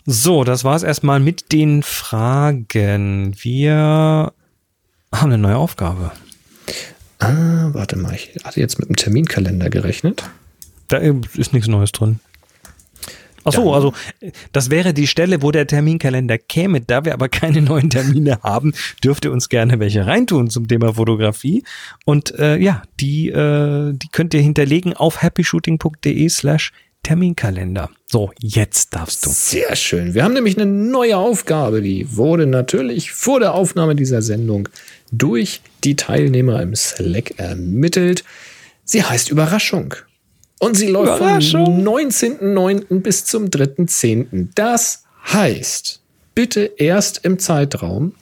So, 0.05 0.43
das 0.43 0.63
war 0.63 0.75
es 0.75 0.83
erstmal 0.83 1.19
mit 1.19 1.51
den 1.51 1.81
Fragen. 1.81 3.35
Wir 3.41 4.31
haben 5.11 5.31
eine 5.31 5.39
neue 5.39 5.57
Aufgabe. 5.57 6.11
Ah, 7.17 7.69
warte 7.71 7.97
mal, 7.97 8.13
ich 8.13 8.35
hatte 8.43 8.59
jetzt 8.59 8.77
mit 8.77 8.87
dem 8.87 8.95
Terminkalender 8.95 9.71
gerechnet. 9.71 10.23
Da 10.89 10.97
ist 10.97 11.53
nichts 11.53 11.67
Neues 11.67 11.91
drin. 11.91 12.19
Ach 13.47 13.53
so, 13.53 13.73
also 13.73 13.93
das 14.51 14.71
wäre 14.71 14.93
die 14.93 15.05
Stelle, 15.05 15.43
wo 15.43 15.51
der 15.51 15.67
Terminkalender 15.67 16.39
käme. 16.39 16.81
Da 16.81 17.05
wir 17.05 17.13
aber 17.13 17.29
keine 17.29 17.61
neuen 17.61 17.91
Termine 17.91 18.39
haben, 18.43 18.73
dürft 19.03 19.25
ihr 19.25 19.31
uns 19.31 19.49
gerne 19.49 19.79
welche 19.79 20.05
reintun 20.05 20.49
zum 20.49 20.67
Thema 20.67 20.95
Fotografie. 20.95 21.63
Und 22.05 22.37
äh, 22.39 22.57
ja, 22.57 22.81
die, 22.99 23.29
äh, 23.29 23.93
die 23.93 24.07
könnt 24.11 24.33
ihr 24.33 24.41
hinterlegen 24.41 24.93
auf 24.93 25.21
happyshooting.de 25.21 26.27
slash 26.29 26.73
Terminkalender. 27.05 27.91
So, 28.07 28.31
jetzt 28.39 28.95
darfst 28.95 29.23
du. 29.23 29.29
Sehr 29.29 29.75
schön. 29.75 30.15
Wir 30.15 30.23
haben 30.23 30.33
nämlich 30.33 30.57
eine 30.57 30.65
neue 30.65 31.17
Aufgabe, 31.17 31.83
die 31.83 32.17
wurde 32.17 32.47
natürlich 32.47 33.11
vor 33.11 33.39
der 33.39 33.53
Aufnahme 33.53 33.95
dieser 33.95 34.23
Sendung 34.23 34.67
durch 35.11 35.61
die 35.83 35.95
Teilnehmer 35.95 36.63
im 36.63 36.75
Slack 36.75 37.37
ermittelt. 37.37 38.23
Sie 38.85 39.03
heißt 39.03 39.29
Überraschung. 39.29 39.93
Und 40.57 40.77
sie 40.77 40.87
läuft 40.87 41.19
vom 41.19 41.29
19.09. 41.29 43.01
bis 43.01 43.25
zum 43.25 43.49
3.10. 43.49 44.47
Das 44.55 45.03
heißt, 45.31 46.01
bitte 46.33 46.71
erst 46.77 47.23
im 47.23 47.37
Zeitraum 47.37 48.15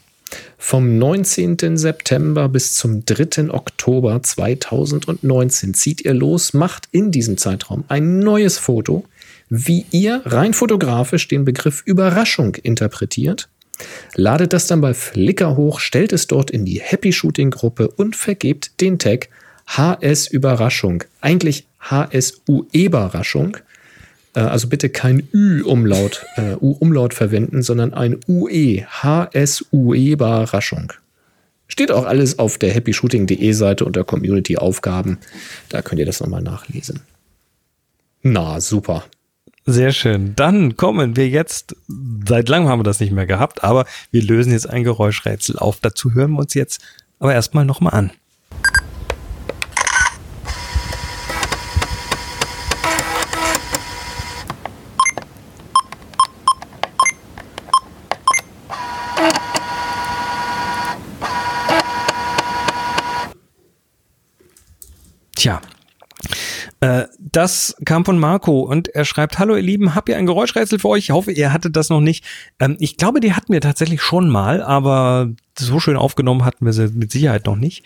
vom 0.66 0.98
19. 0.98 1.76
September 1.76 2.48
bis 2.48 2.74
zum 2.74 3.04
3. 3.04 3.52
Oktober 3.52 4.24
2019 4.24 5.74
zieht 5.74 6.06
ihr 6.06 6.14
los, 6.14 6.54
macht 6.54 6.88
in 6.94 7.12
diesem 7.12 7.38
Zeitraum 7.38 7.84
ein 7.90 8.20
neues 8.20 8.60
Foto, 8.60 9.04
wie 9.50 9.86
ihr 9.92 10.22
rein 10.24 10.54
fotografisch 10.54 11.28
den 11.28 11.44
Begriff 11.44 11.84
Überraschung 11.86 12.56
interpretiert, 12.56 13.50
ladet 14.16 14.54
das 14.54 14.68
dann 14.68 14.80
bei 14.80 14.94
Flickr 14.94 15.58
hoch, 15.58 15.82
stellt 15.82 16.14
es 16.14 16.28
dort 16.28 16.50
in 16.50 16.64
die 16.64 16.80
Happy 16.80 17.12
Shooting 17.12 17.52
Gruppe 17.52 17.90
und 17.90 18.16
vergebt 18.16 18.80
den 18.80 19.00
Tag 19.00 19.28
HS 19.68 20.28
Überraschung. 20.28 21.04
Eigentlich 21.20 21.68
HSU 21.82 22.68
Überraschung. 22.72 23.58
Äh, 24.36 24.42
also 24.42 24.68
bitte 24.68 24.90
kein 24.90 25.28
Ü-Umlaut 25.34 26.26
äh, 26.36 26.56
U-Umlaut 26.56 27.14
verwenden, 27.14 27.62
sondern 27.62 27.94
ein 27.94 28.20
UE, 28.28 28.86
HSUE-Überraschung. 29.02 30.94
Steht 31.68 31.92
auch 31.92 32.06
alles 32.06 32.40
auf 32.40 32.58
der 32.58 32.74
happyshooting.de 32.74 33.52
Seite 33.54 33.86
unter 33.86 34.04
Community-Aufgaben. 34.04 35.18
Da 35.70 35.82
könnt 35.82 36.00
ihr 36.00 36.06
das 36.06 36.20
nochmal 36.20 36.44
nachlesen. 36.44 37.02
Na, 38.22 38.62
super. 38.62 39.04
Sehr 39.66 39.92
schön. 39.92 40.36
Dann 40.36 40.76
kommen 40.76 41.16
wir 41.16 41.30
jetzt, 41.30 41.76
seit 42.28 42.50
langem 42.50 42.68
haben 42.68 42.80
wir 42.80 42.84
das 42.84 43.00
nicht 43.00 43.14
mehr 43.14 43.26
gehabt, 43.26 43.64
aber 43.64 43.86
wir 44.12 44.22
lösen 44.22 44.52
jetzt 44.52 44.70
ein 44.70 44.84
Geräuschrätsel 44.84 45.58
auf. 45.58 45.80
Dazu 45.82 46.14
hören 46.14 46.32
wir 46.32 46.40
uns 46.40 46.54
jetzt 46.54 46.82
aber 47.20 47.34
erstmal 47.34 47.64
nochmal 47.64 47.94
an. 47.94 48.12
Tja, 65.44 65.60
äh, 66.80 67.04
das 67.20 67.76
kam 67.84 68.06
von 68.06 68.18
Marco 68.18 68.62
und 68.62 68.88
er 68.88 69.04
schreibt, 69.04 69.40
hallo 69.40 69.58
ihr 69.58 69.62
Lieben, 69.62 69.94
habt 69.94 70.08
ihr 70.08 70.16
ein 70.16 70.26
Geräuschrätsel 70.26 70.80
für 70.80 70.88
euch? 70.88 71.04
Ich 71.04 71.12
hoffe, 71.12 71.34
ihr 71.34 71.52
hattet 71.52 71.76
das 71.76 71.90
noch 71.90 72.00
nicht. 72.00 72.24
Ähm, 72.62 72.78
ich 72.80 72.96
glaube, 72.96 73.20
die 73.20 73.34
hatten 73.34 73.52
wir 73.52 73.60
tatsächlich 73.60 74.02
schon 74.02 74.30
mal, 74.30 74.64
aber 74.64 75.34
so 75.60 75.82
schön 75.82 75.98
aufgenommen 75.98 76.46
hatten 76.46 76.66
wir 76.66 76.72
sie 76.72 76.88
mit 76.94 77.12
Sicherheit 77.12 77.46
noch 77.46 77.58
nicht. 77.58 77.84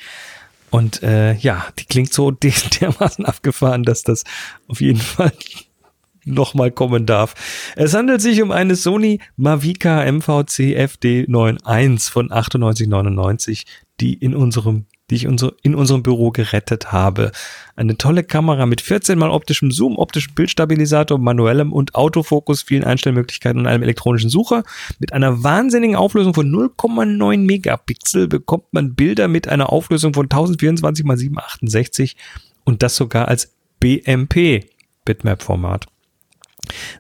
Und 0.70 1.02
äh, 1.02 1.34
ja, 1.34 1.66
die 1.80 1.86
klingt 1.86 2.14
so 2.14 2.30
dermaßen 2.80 3.26
abgefahren, 3.26 3.82
dass 3.82 4.04
das 4.04 4.24
auf 4.68 4.80
jeden 4.80 5.02
Fall 5.02 5.32
nochmal 6.24 6.70
kommen 6.70 7.08
darf. 7.08 7.34
Es 7.76 7.96
handelt 7.96 8.22
sich 8.22 8.44
um 8.44 8.52
eine 8.52 8.76
Sony 8.76 9.20
Mavica 9.36 10.06
MVC 10.06 10.78
FD91 10.78 12.12
von 12.12 12.28
9899, 12.28 13.66
die 14.00 14.14
in 14.14 14.36
unserem 14.36 14.86
die 15.10 15.16
ich 15.16 15.24
in 15.24 15.76
unserem 15.76 16.04
Büro 16.04 16.32
gerettet 16.32 16.92
habe. 16.92 17.32
Eine 17.76 17.98
tolle 17.98 18.24
Kamera 18.24 18.66
mit 18.66 18.82
14 18.82 19.18
mal 19.18 19.30
optischem 19.30 19.72
Zoom, 19.72 19.98
optischem 19.98 20.36
Bildstabilisator, 20.36 21.18
manuellem 21.18 21.72
und 21.72 21.96
Autofokus, 21.96 22.62
vielen 22.62 22.84
Einstellmöglichkeiten 22.84 23.60
und 23.60 23.68
einem 23.68 23.84
elektronischen 23.84 24.30
Sucher. 24.30 24.64
Mit 25.00 25.14
einer 25.14 25.44
wahnsinnigen 25.44 25.96
Auflösung 25.96 26.34
von 26.34 26.52
0,9 26.52 27.38
Megapixel 27.38 28.28
bekommt 28.28 28.66
man 28.72 28.96
Bilder 28.96 29.28
mit 29.28 29.48
einer 29.48 29.72
Auflösung 29.72 30.14
von 30.14 30.26
1024 30.26 31.06
x 31.06 31.20
768 31.20 32.18
und 32.66 32.84
das 32.84 32.98
sogar 32.98 33.28
als 33.30 33.54
BMP 33.80 34.66
Bitmap 35.06 35.42
Format. 35.42 35.86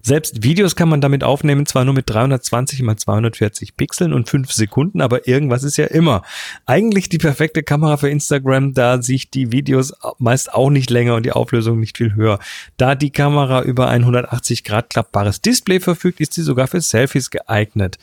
Selbst 0.01 0.43
Videos 0.43 0.75
kann 0.75 0.89
man 0.89 1.01
damit 1.01 1.23
aufnehmen, 1.23 1.65
zwar 1.65 1.85
nur 1.85 1.93
mit 1.93 2.09
320 2.09 2.81
mal 2.81 2.95
240 2.95 3.75
Pixeln 3.75 4.13
und 4.13 4.29
5 4.29 4.51
Sekunden, 4.51 5.01
aber 5.01 5.27
irgendwas 5.27 5.63
ist 5.63 5.77
ja 5.77 5.85
immer. 5.85 6.23
Eigentlich 6.65 7.09
die 7.09 7.17
perfekte 7.17 7.63
Kamera 7.63 7.97
für 7.97 8.09
Instagram, 8.09 8.73
da 8.73 9.01
sich 9.01 9.29
die 9.29 9.51
Videos 9.51 9.93
meist 10.17 10.53
auch 10.53 10.69
nicht 10.69 10.89
länger 10.89 11.15
und 11.15 11.25
die 11.25 11.31
Auflösung 11.31 11.79
nicht 11.79 11.97
viel 11.97 12.15
höher. 12.15 12.39
Da 12.77 12.95
die 12.95 13.11
Kamera 13.11 13.61
über 13.61 13.87
ein 13.89 14.01
180 14.01 14.63
Grad 14.63 14.89
klappbares 14.89 15.41
Display 15.41 15.79
verfügt, 15.79 16.19
ist 16.19 16.33
sie 16.33 16.41
sogar 16.43 16.67
für 16.67 16.81
Selfies 16.81 17.29
geeignet. 17.29 17.97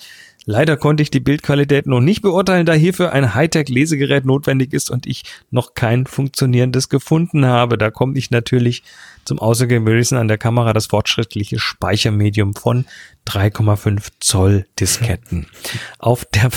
Leider 0.46 0.76
konnte 0.76 1.02
ich 1.02 1.10
die 1.10 1.20
Bildqualität 1.20 1.86
noch 1.86 2.00
nicht 2.00 2.20
beurteilen, 2.20 2.66
da 2.66 2.74
hierfür 2.74 3.12
ein 3.12 3.34
Hightech-Lesegerät 3.34 4.26
notwendig 4.26 4.74
ist 4.74 4.90
und 4.90 5.06
ich 5.06 5.22
noch 5.50 5.72
kein 5.74 6.06
funktionierendes 6.06 6.90
gefunden 6.90 7.46
habe. 7.46 7.78
Da 7.78 7.90
komme 7.90 8.18
ich 8.18 8.30
natürlich 8.30 8.82
zum 9.24 9.38
Außergewöhnlichen 9.38 10.16
an 10.18 10.28
der 10.28 10.38
Kamera 10.38 10.72
das 10.72 10.86
fortschrittliche 10.86 11.58
Speichermedium 11.58 12.54
von 12.54 12.84
3,5 13.26 14.08
Zoll 14.20 14.66
Disketten. 14.78 15.46
Auf 15.98 16.24
der, 16.26 16.50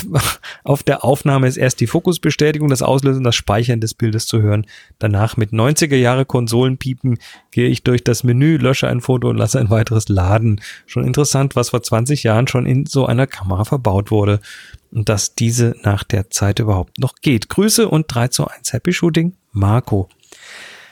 auf 0.64 0.82
der 0.82 1.04
Aufnahme 1.04 1.48
ist 1.48 1.56
erst 1.56 1.80
die 1.80 1.86
Fokusbestätigung, 1.86 2.68
das 2.68 2.82
Auslösen, 2.82 3.24
das 3.24 3.34
Speichern 3.34 3.80
des 3.80 3.94
Bildes 3.94 4.26
zu 4.26 4.42
hören. 4.42 4.66
Danach 4.98 5.36
mit 5.38 5.52
90er 5.52 5.96
Jahre 5.96 6.26
Konsolenpiepen 6.26 7.18
gehe 7.50 7.68
ich 7.68 7.84
durch 7.84 8.04
das 8.04 8.24
Menü, 8.24 8.58
lösche 8.58 8.88
ein 8.88 9.00
Foto 9.00 9.30
und 9.30 9.38
lasse 9.38 9.58
ein 9.58 9.70
weiteres 9.70 10.08
laden. 10.08 10.60
Schon 10.86 11.04
interessant, 11.04 11.56
was 11.56 11.70
vor 11.70 11.82
20 11.82 12.22
Jahren 12.22 12.48
schon 12.48 12.66
in 12.66 12.84
so 12.84 13.06
einer 13.06 13.26
Kamera 13.26 13.64
verbaut 13.64 14.10
wurde 14.10 14.40
und 14.90 15.08
dass 15.08 15.34
diese 15.34 15.74
nach 15.82 16.04
der 16.04 16.30
Zeit 16.30 16.58
überhaupt 16.58 16.98
noch 16.98 17.14
geht. 17.22 17.48
Grüße 17.48 17.88
und 17.88 18.06
3 18.08 18.28
zu 18.28 18.46
1 18.46 18.72
Happy 18.72 18.92
Shooting, 18.92 19.34
Marco. 19.52 20.08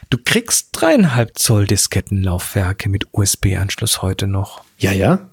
Du 0.09 0.19
kriegst 0.25 0.69
dreieinhalb 0.73 1.37
Zoll 1.37 1.67
Diskettenlaufwerke 1.67 2.89
mit 2.89 3.07
USB-Anschluss 3.13 4.03
heute 4.03 4.29
noch. 4.29 4.63
Ja, 4.79 4.93
ja. 4.93 5.29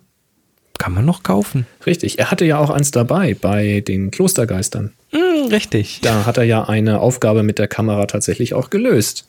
Kann 0.80 0.94
man 0.94 1.06
noch 1.06 1.22
kaufen. 1.22 1.68
Richtig. 1.86 2.18
Er 2.18 2.32
hatte 2.32 2.46
ja 2.46 2.58
auch 2.58 2.72
eins 2.72 2.90
dabei 2.90 3.36
bei 3.40 3.82
den 3.82 4.10
Klostergeistern. 4.10 4.92
Mm, 5.12 5.48
richtig. 5.52 6.00
Da 6.02 6.26
hat 6.26 6.38
er 6.38 6.44
ja 6.44 6.64
eine 6.64 7.00
Aufgabe 7.02 7.44
mit 7.44 7.60
der 7.60 7.68
Kamera 7.68 8.08
tatsächlich 8.08 8.56
auch 8.56 8.72
gelöst. 8.72 9.28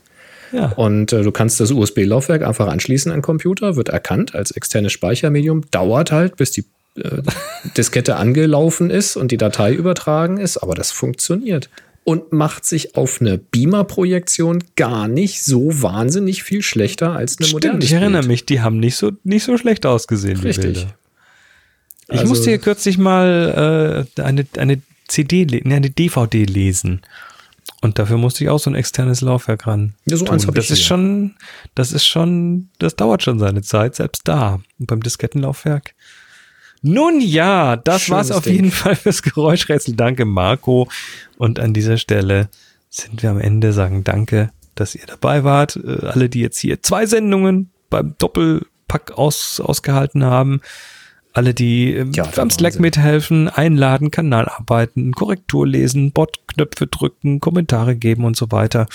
Ja. 0.52 0.72
Und 0.76 1.12
äh, 1.12 1.22
du 1.22 1.30
kannst 1.30 1.60
das 1.60 1.70
USB-Laufwerk 1.70 2.42
einfach 2.42 2.68
anschließen 2.68 3.12
an 3.12 3.18
den 3.18 3.22
Computer, 3.22 3.76
wird 3.76 3.90
erkannt 3.90 4.34
als 4.34 4.50
externes 4.50 4.92
Speichermedium, 4.92 5.70
dauert 5.70 6.10
halt, 6.10 6.36
bis 6.36 6.52
die 6.52 6.64
äh, 6.96 7.22
Diskette 7.76 8.16
angelaufen 8.16 8.88
ist 8.88 9.16
und 9.16 9.30
die 9.30 9.36
Datei 9.36 9.74
übertragen 9.74 10.38
ist, 10.38 10.56
aber 10.56 10.74
das 10.74 10.90
funktioniert 10.90 11.68
und 12.04 12.32
macht 12.32 12.66
sich 12.66 12.96
auf 12.96 13.20
eine 13.20 13.38
Beamer-Projektion 13.38 14.62
gar 14.76 15.08
nicht 15.08 15.42
so 15.42 15.82
wahnsinnig 15.82 16.42
viel 16.42 16.62
schlechter 16.62 17.12
als 17.12 17.38
eine 17.38 17.48
moderne. 17.48 17.76
Stimmt, 17.76 17.84
ich 17.84 17.92
erinnere 17.92 18.24
mich, 18.24 18.44
die 18.44 18.60
haben 18.60 18.78
nicht 18.78 18.96
so, 18.96 19.12
nicht 19.24 19.44
so 19.44 19.56
schlecht 19.56 19.86
ausgesehen. 19.86 20.38
Richtig. 20.40 20.86
Ich 22.08 22.12
also, 22.12 22.26
musste 22.26 22.50
hier 22.50 22.58
kürzlich 22.58 22.98
mal 22.98 24.06
äh, 24.16 24.20
eine, 24.20 24.46
eine 24.58 24.82
CD, 25.08 25.46
nee, 25.46 25.74
eine 25.74 25.90
DVD 25.90 26.44
lesen. 26.44 27.00
Und 27.80 27.98
dafür 27.98 28.18
musste 28.18 28.44
ich 28.44 28.50
auch 28.50 28.58
so 28.58 28.70
ein 28.70 28.74
externes 28.74 29.22
Laufwerk 29.22 29.66
ran. 29.66 29.94
Ja, 30.04 30.16
so 30.16 30.26
eins 30.26 30.46
das 30.46 30.70
ist 30.70 30.78
hier. 30.78 30.86
schon, 30.86 31.34
das 31.74 31.92
ist 31.92 32.06
schon, 32.06 32.68
das 32.78 32.96
dauert 32.96 33.22
schon 33.22 33.38
seine 33.38 33.62
Zeit, 33.62 33.94
selbst 33.94 34.22
da. 34.28 34.60
Und 34.78 34.86
beim 34.86 35.02
Diskettenlaufwerk 35.02 35.94
nun 36.86 37.18
ja, 37.18 37.76
das 37.76 38.02
Schönes 38.02 38.10
war's 38.10 38.30
auf 38.30 38.44
Ding. 38.44 38.56
jeden 38.56 38.70
Fall 38.70 38.94
fürs 38.94 39.22
Geräuschrätsel. 39.22 39.96
Danke, 39.96 40.26
Marco. 40.26 40.86
Und 41.38 41.58
an 41.58 41.72
dieser 41.72 41.96
Stelle 41.96 42.50
sind 42.90 43.22
wir 43.22 43.30
am 43.30 43.40
Ende, 43.40 43.72
sagen 43.72 44.04
Danke, 44.04 44.50
dass 44.74 44.94
ihr 44.94 45.06
dabei 45.06 45.44
wart. 45.44 45.76
Äh, 45.76 46.06
alle, 46.06 46.28
die 46.28 46.40
jetzt 46.40 46.58
hier 46.58 46.82
zwei 46.82 47.06
Sendungen 47.06 47.70
beim 47.88 48.14
Doppelpack 48.18 49.12
aus, 49.12 49.60
ausgehalten 49.60 50.24
haben. 50.24 50.60
Alle, 51.32 51.54
die 51.54 51.94
ähm, 51.94 52.12
ja, 52.12 52.26
beim 52.36 52.50
Slack 52.50 52.78
mithelfen, 52.78 53.48
einladen, 53.48 54.10
Kanal 54.10 54.46
arbeiten, 54.46 55.12
Korrektur 55.12 55.66
lesen, 55.66 56.12
Bot-Knöpfe 56.12 56.86
drücken, 56.86 57.40
Kommentare 57.40 57.96
geben 57.96 58.26
und 58.26 58.36
so 58.36 58.52
weiter. 58.52 58.88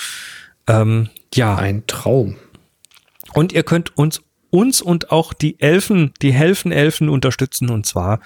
Ähm, 0.68 1.08
ja. 1.34 1.56
Ein 1.56 1.88
Traum. 1.88 2.36
Und 3.34 3.52
ihr 3.52 3.64
könnt 3.64 3.96
uns 3.96 4.22
uns 4.50 4.82
und 4.82 5.10
auch 5.10 5.32
die 5.32 5.60
Elfen, 5.60 6.12
die 6.22 6.32
Helfen-Elfen 6.32 7.08
unterstützen. 7.08 7.70
Und 7.70 7.86
zwar 7.86 8.20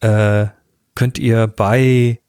äh, 0.00 0.46
könnt 0.94 1.18
ihr 1.18 1.46
bei 1.46 2.20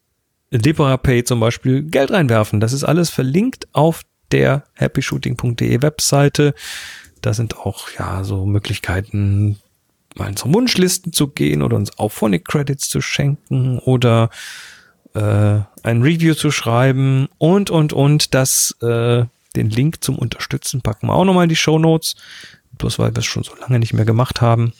LiberaPay 0.51 1.23
zum 1.23 1.39
Beispiel 1.39 1.83
Geld 1.83 2.11
reinwerfen. 2.11 2.59
Das 2.59 2.73
ist 2.73 2.83
alles 2.83 3.09
verlinkt 3.09 3.67
auf 3.73 4.03
der 4.31 4.63
happyshooting.de 4.75 5.81
Webseite. 5.81 6.53
Da 7.21 7.33
sind 7.33 7.57
auch 7.57 7.89
ja 7.97 8.23
so 8.23 8.45
Möglichkeiten, 8.45 9.59
mal 10.15 10.25
in 10.25 10.31
unsere 10.31 10.53
Wunschlisten 10.53 11.13
zu 11.13 11.27
gehen 11.27 11.61
oder 11.61 11.77
uns 11.77 11.97
auch 11.97 12.11
Phonic 12.11 12.45
Credits 12.45 12.89
zu 12.89 13.01
schenken 13.01 13.79
oder 13.79 14.29
äh, 15.13 15.59
ein 15.83 16.01
Review 16.01 16.33
zu 16.33 16.51
schreiben 16.51 17.27
und 17.37 17.69
und 17.69 17.93
und 17.93 18.33
das 18.33 18.75
äh, 18.81 19.25
den 19.55 19.69
Link 19.69 20.03
zum 20.03 20.17
Unterstützen 20.17 20.81
packen 20.81 21.07
wir 21.07 21.13
auch 21.13 21.25
nochmal 21.25 21.43
in 21.43 21.49
die 21.49 21.55
Show 21.55 21.77
Notes 21.77 22.15
bloß 22.81 22.99
weil 22.99 23.11
wir 23.15 23.19
es 23.19 23.25
schon 23.25 23.43
so 23.43 23.53
lange 23.59 23.79
nicht 23.79 23.93
mehr 23.93 24.05
gemacht 24.05 24.41
haben. 24.41 24.73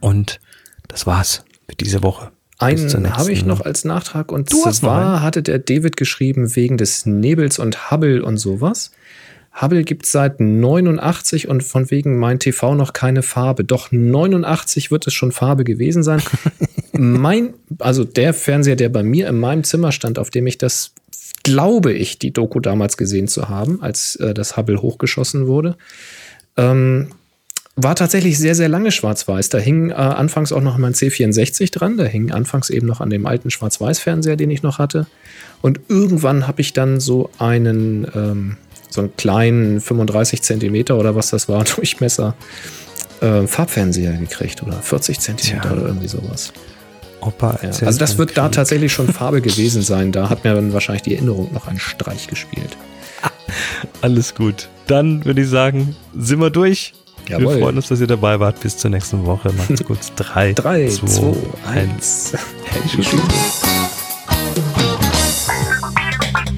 Und 0.00 0.40
das 0.88 1.06
war's 1.06 1.44
für 1.68 1.76
diese 1.76 2.02
Woche. 2.02 2.30
Einen 2.58 3.16
habe 3.16 3.32
ich 3.32 3.44
noch 3.44 3.62
als 3.62 3.84
Nachtrag 3.84 4.30
und 4.30 4.52
Du 4.52 4.62
zwar 4.70 5.22
hatte 5.22 5.42
der 5.42 5.58
David 5.58 5.96
geschrieben 5.96 6.54
wegen 6.54 6.76
des 6.76 7.04
Nebels 7.04 7.58
und 7.58 7.90
Hubble 7.90 8.24
und 8.24 8.36
sowas. 8.36 8.92
Hubble 9.60 9.84
gibt 9.84 10.06
seit 10.06 10.40
89 10.40 11.48
und 11.48 11.62
von 11.62 11.90
wegen 11.90 12.18
mein 12.18 12.38
TV 12.38 12.74
noch 12.74 12.92
keine 12.92 13.22
Farbe. 13.22 13.64
Doch 13.64 13.92
89 13.92 14.90
wird 14.90 15.06
es 15.06 15.14
schon 15.14 15.30
Farbe 15.32 15.64
gewesen 15.64 16.02
sein. 16.02 16.22
mein, 16.92 17.54
also 17.78 18.04
der 18.04 18.34
Fernseher, 18.34 18.76
der 18.76 18.88
bei 18.88 19.02
mir 19.02 19.28
in 19.28 19.38
meinem 19.38 19.62
Zimmer 19.62 19.92
stand, 19.92 20.18
auf 20.18 20.30
dem 20.30 20.46
ich 20.46 20.58
das, 20.58 20.92
glaube 21.44 21.92
ich, 21.92 22.18
die 22.18 22.32
Doku 22.32 22.58
damals 22.58 22.96
gesehen 22.96 23.28
zu 23.28 23.48
haben, 23.48 23.80
als 23.82 24.16
äh, 24.16 24.34
das 24.34 24.56
Hubble 24.56 24.82
hochgeschossen 24.82 25.46
wurde, 25.46 25.76
ähm, 26.56 27.08
war 27.76 27.96
tatsächlich 27.96 28.38
sehr, 28.38 28.54
sehr 28.54 28.68
lange 28.68 28.92
schwarz-weiß. 28.92 29.48
Da 29.48 29.58
hing 29.58 29.90
äh, 29.90 29.94
anfangs 29.94 30.52
auch 30.52 30.60
noch 30.60 30.78
mein 30.78 30.94
C64 30.94 31.72
dran. 31.72 31.96
Da 31.96 32.04
hing 32.04 32.30
anfangs 32.30 32.70
eben 32.70 32.86
noch 32.86 33.00
an 33.00 33.10
dem 33.10 33.26
alten 33.26 33.50
Schwarz-Weiß-Fernseher, 33.50 34.36
den 34.36 34.50
ich 34.50 34.62
noch 34.62 34.78
hatte. 34.78 35.06
Und 35.60 35.80
irgendwann 35.88 36.46
habe 36.46 36.60
ich 36.60 36.72
dann 36.72 37.00
so 37.00 37.30
einen, 37.38 38.06
ähm, 38.14 38.56
so 38.90 39.00
einen 39.00 39.16
kleinen 39.16 39.80
35 39.80 40.42
Zentimeter 40.42 40.96
oder 40.96 41.16
was 41.16 41.30
das 41.30 41.48
war, 41.48 41.64
Durchmesser, 41.76 42.36
äh, 43.20 43.46
Farbfernseher 43.46 44.12
gekriegt 44.12 44.62
oder 44.62 44.74
40 44.74 45.18
Zentimeter 45.18 45.62
Tja. 45.62 45.72
oder 45.72 45.86
irgendwie 45.86 46.08
sowas. 46.08 46.52
Opa 47.20 47.58
Ja. 47.62 47.70
Also 47.86 47.98
das 47.98 48.18
wird 48.18 48.36
da 48.36 48.50
tatsächlich 48.50 48.92
schon 48.92 49.08
Farbe 49.12 49.40
gewesen 49.40 49.82
sein. 49.82 50.12
Da 50.12 50.30
hat 50.30 50.44
mir 50.44 50.54
dann 50.54 50.72
wahrscheinlich 50.72 51.02
die 51.02 51.14
Erinnerung 51.14 51.52
noch 51.52 51.66
einen 51.66 51.80
Streich 51.80 52.28
gespielt. 52.28 52.76
Alles 54.00 54.34
gut. 54.34 54.68
Dann 54.86 55.24
würde 55.24 55.42
ich 55.42 55.48
sagen, 55.48 55.96
sind 56.16 56.40
wir 56.40 56.50
durch. 56.50 56.92
Jawohl. 57.28 57.54
Wir 57.54 57.62
freuen 57.62 57.76
uns, 57.76 57.88
dass 57.88 58.00
ihr 58.00 58.06
dabei 58.06 58.38
wart. 58.40 58.60
Bis 58.60 58.76
zur 58.76 58.90
nächsten 58.90 59.24
Woche. 59.24 59.50
Macht's 59.52 59.82
gut. 59.84 59.98
Drei, 60.16 60.52
3, 60.52 60.88
zwei, 60.88 61.06
2, 61.06 61.36
eins. 61.66 62.32
1. 62.74 63.16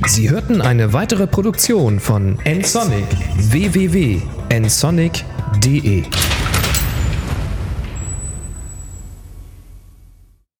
Sie 0.08 0.30
hörten 0.30 0.62
eine 0.62 0.92
weitere 0.92 1.26
Produktion 1.26 1.98
von 2.00 2.38
nsonic 2.44 3.06
www.nsonic.de 3.36 6.04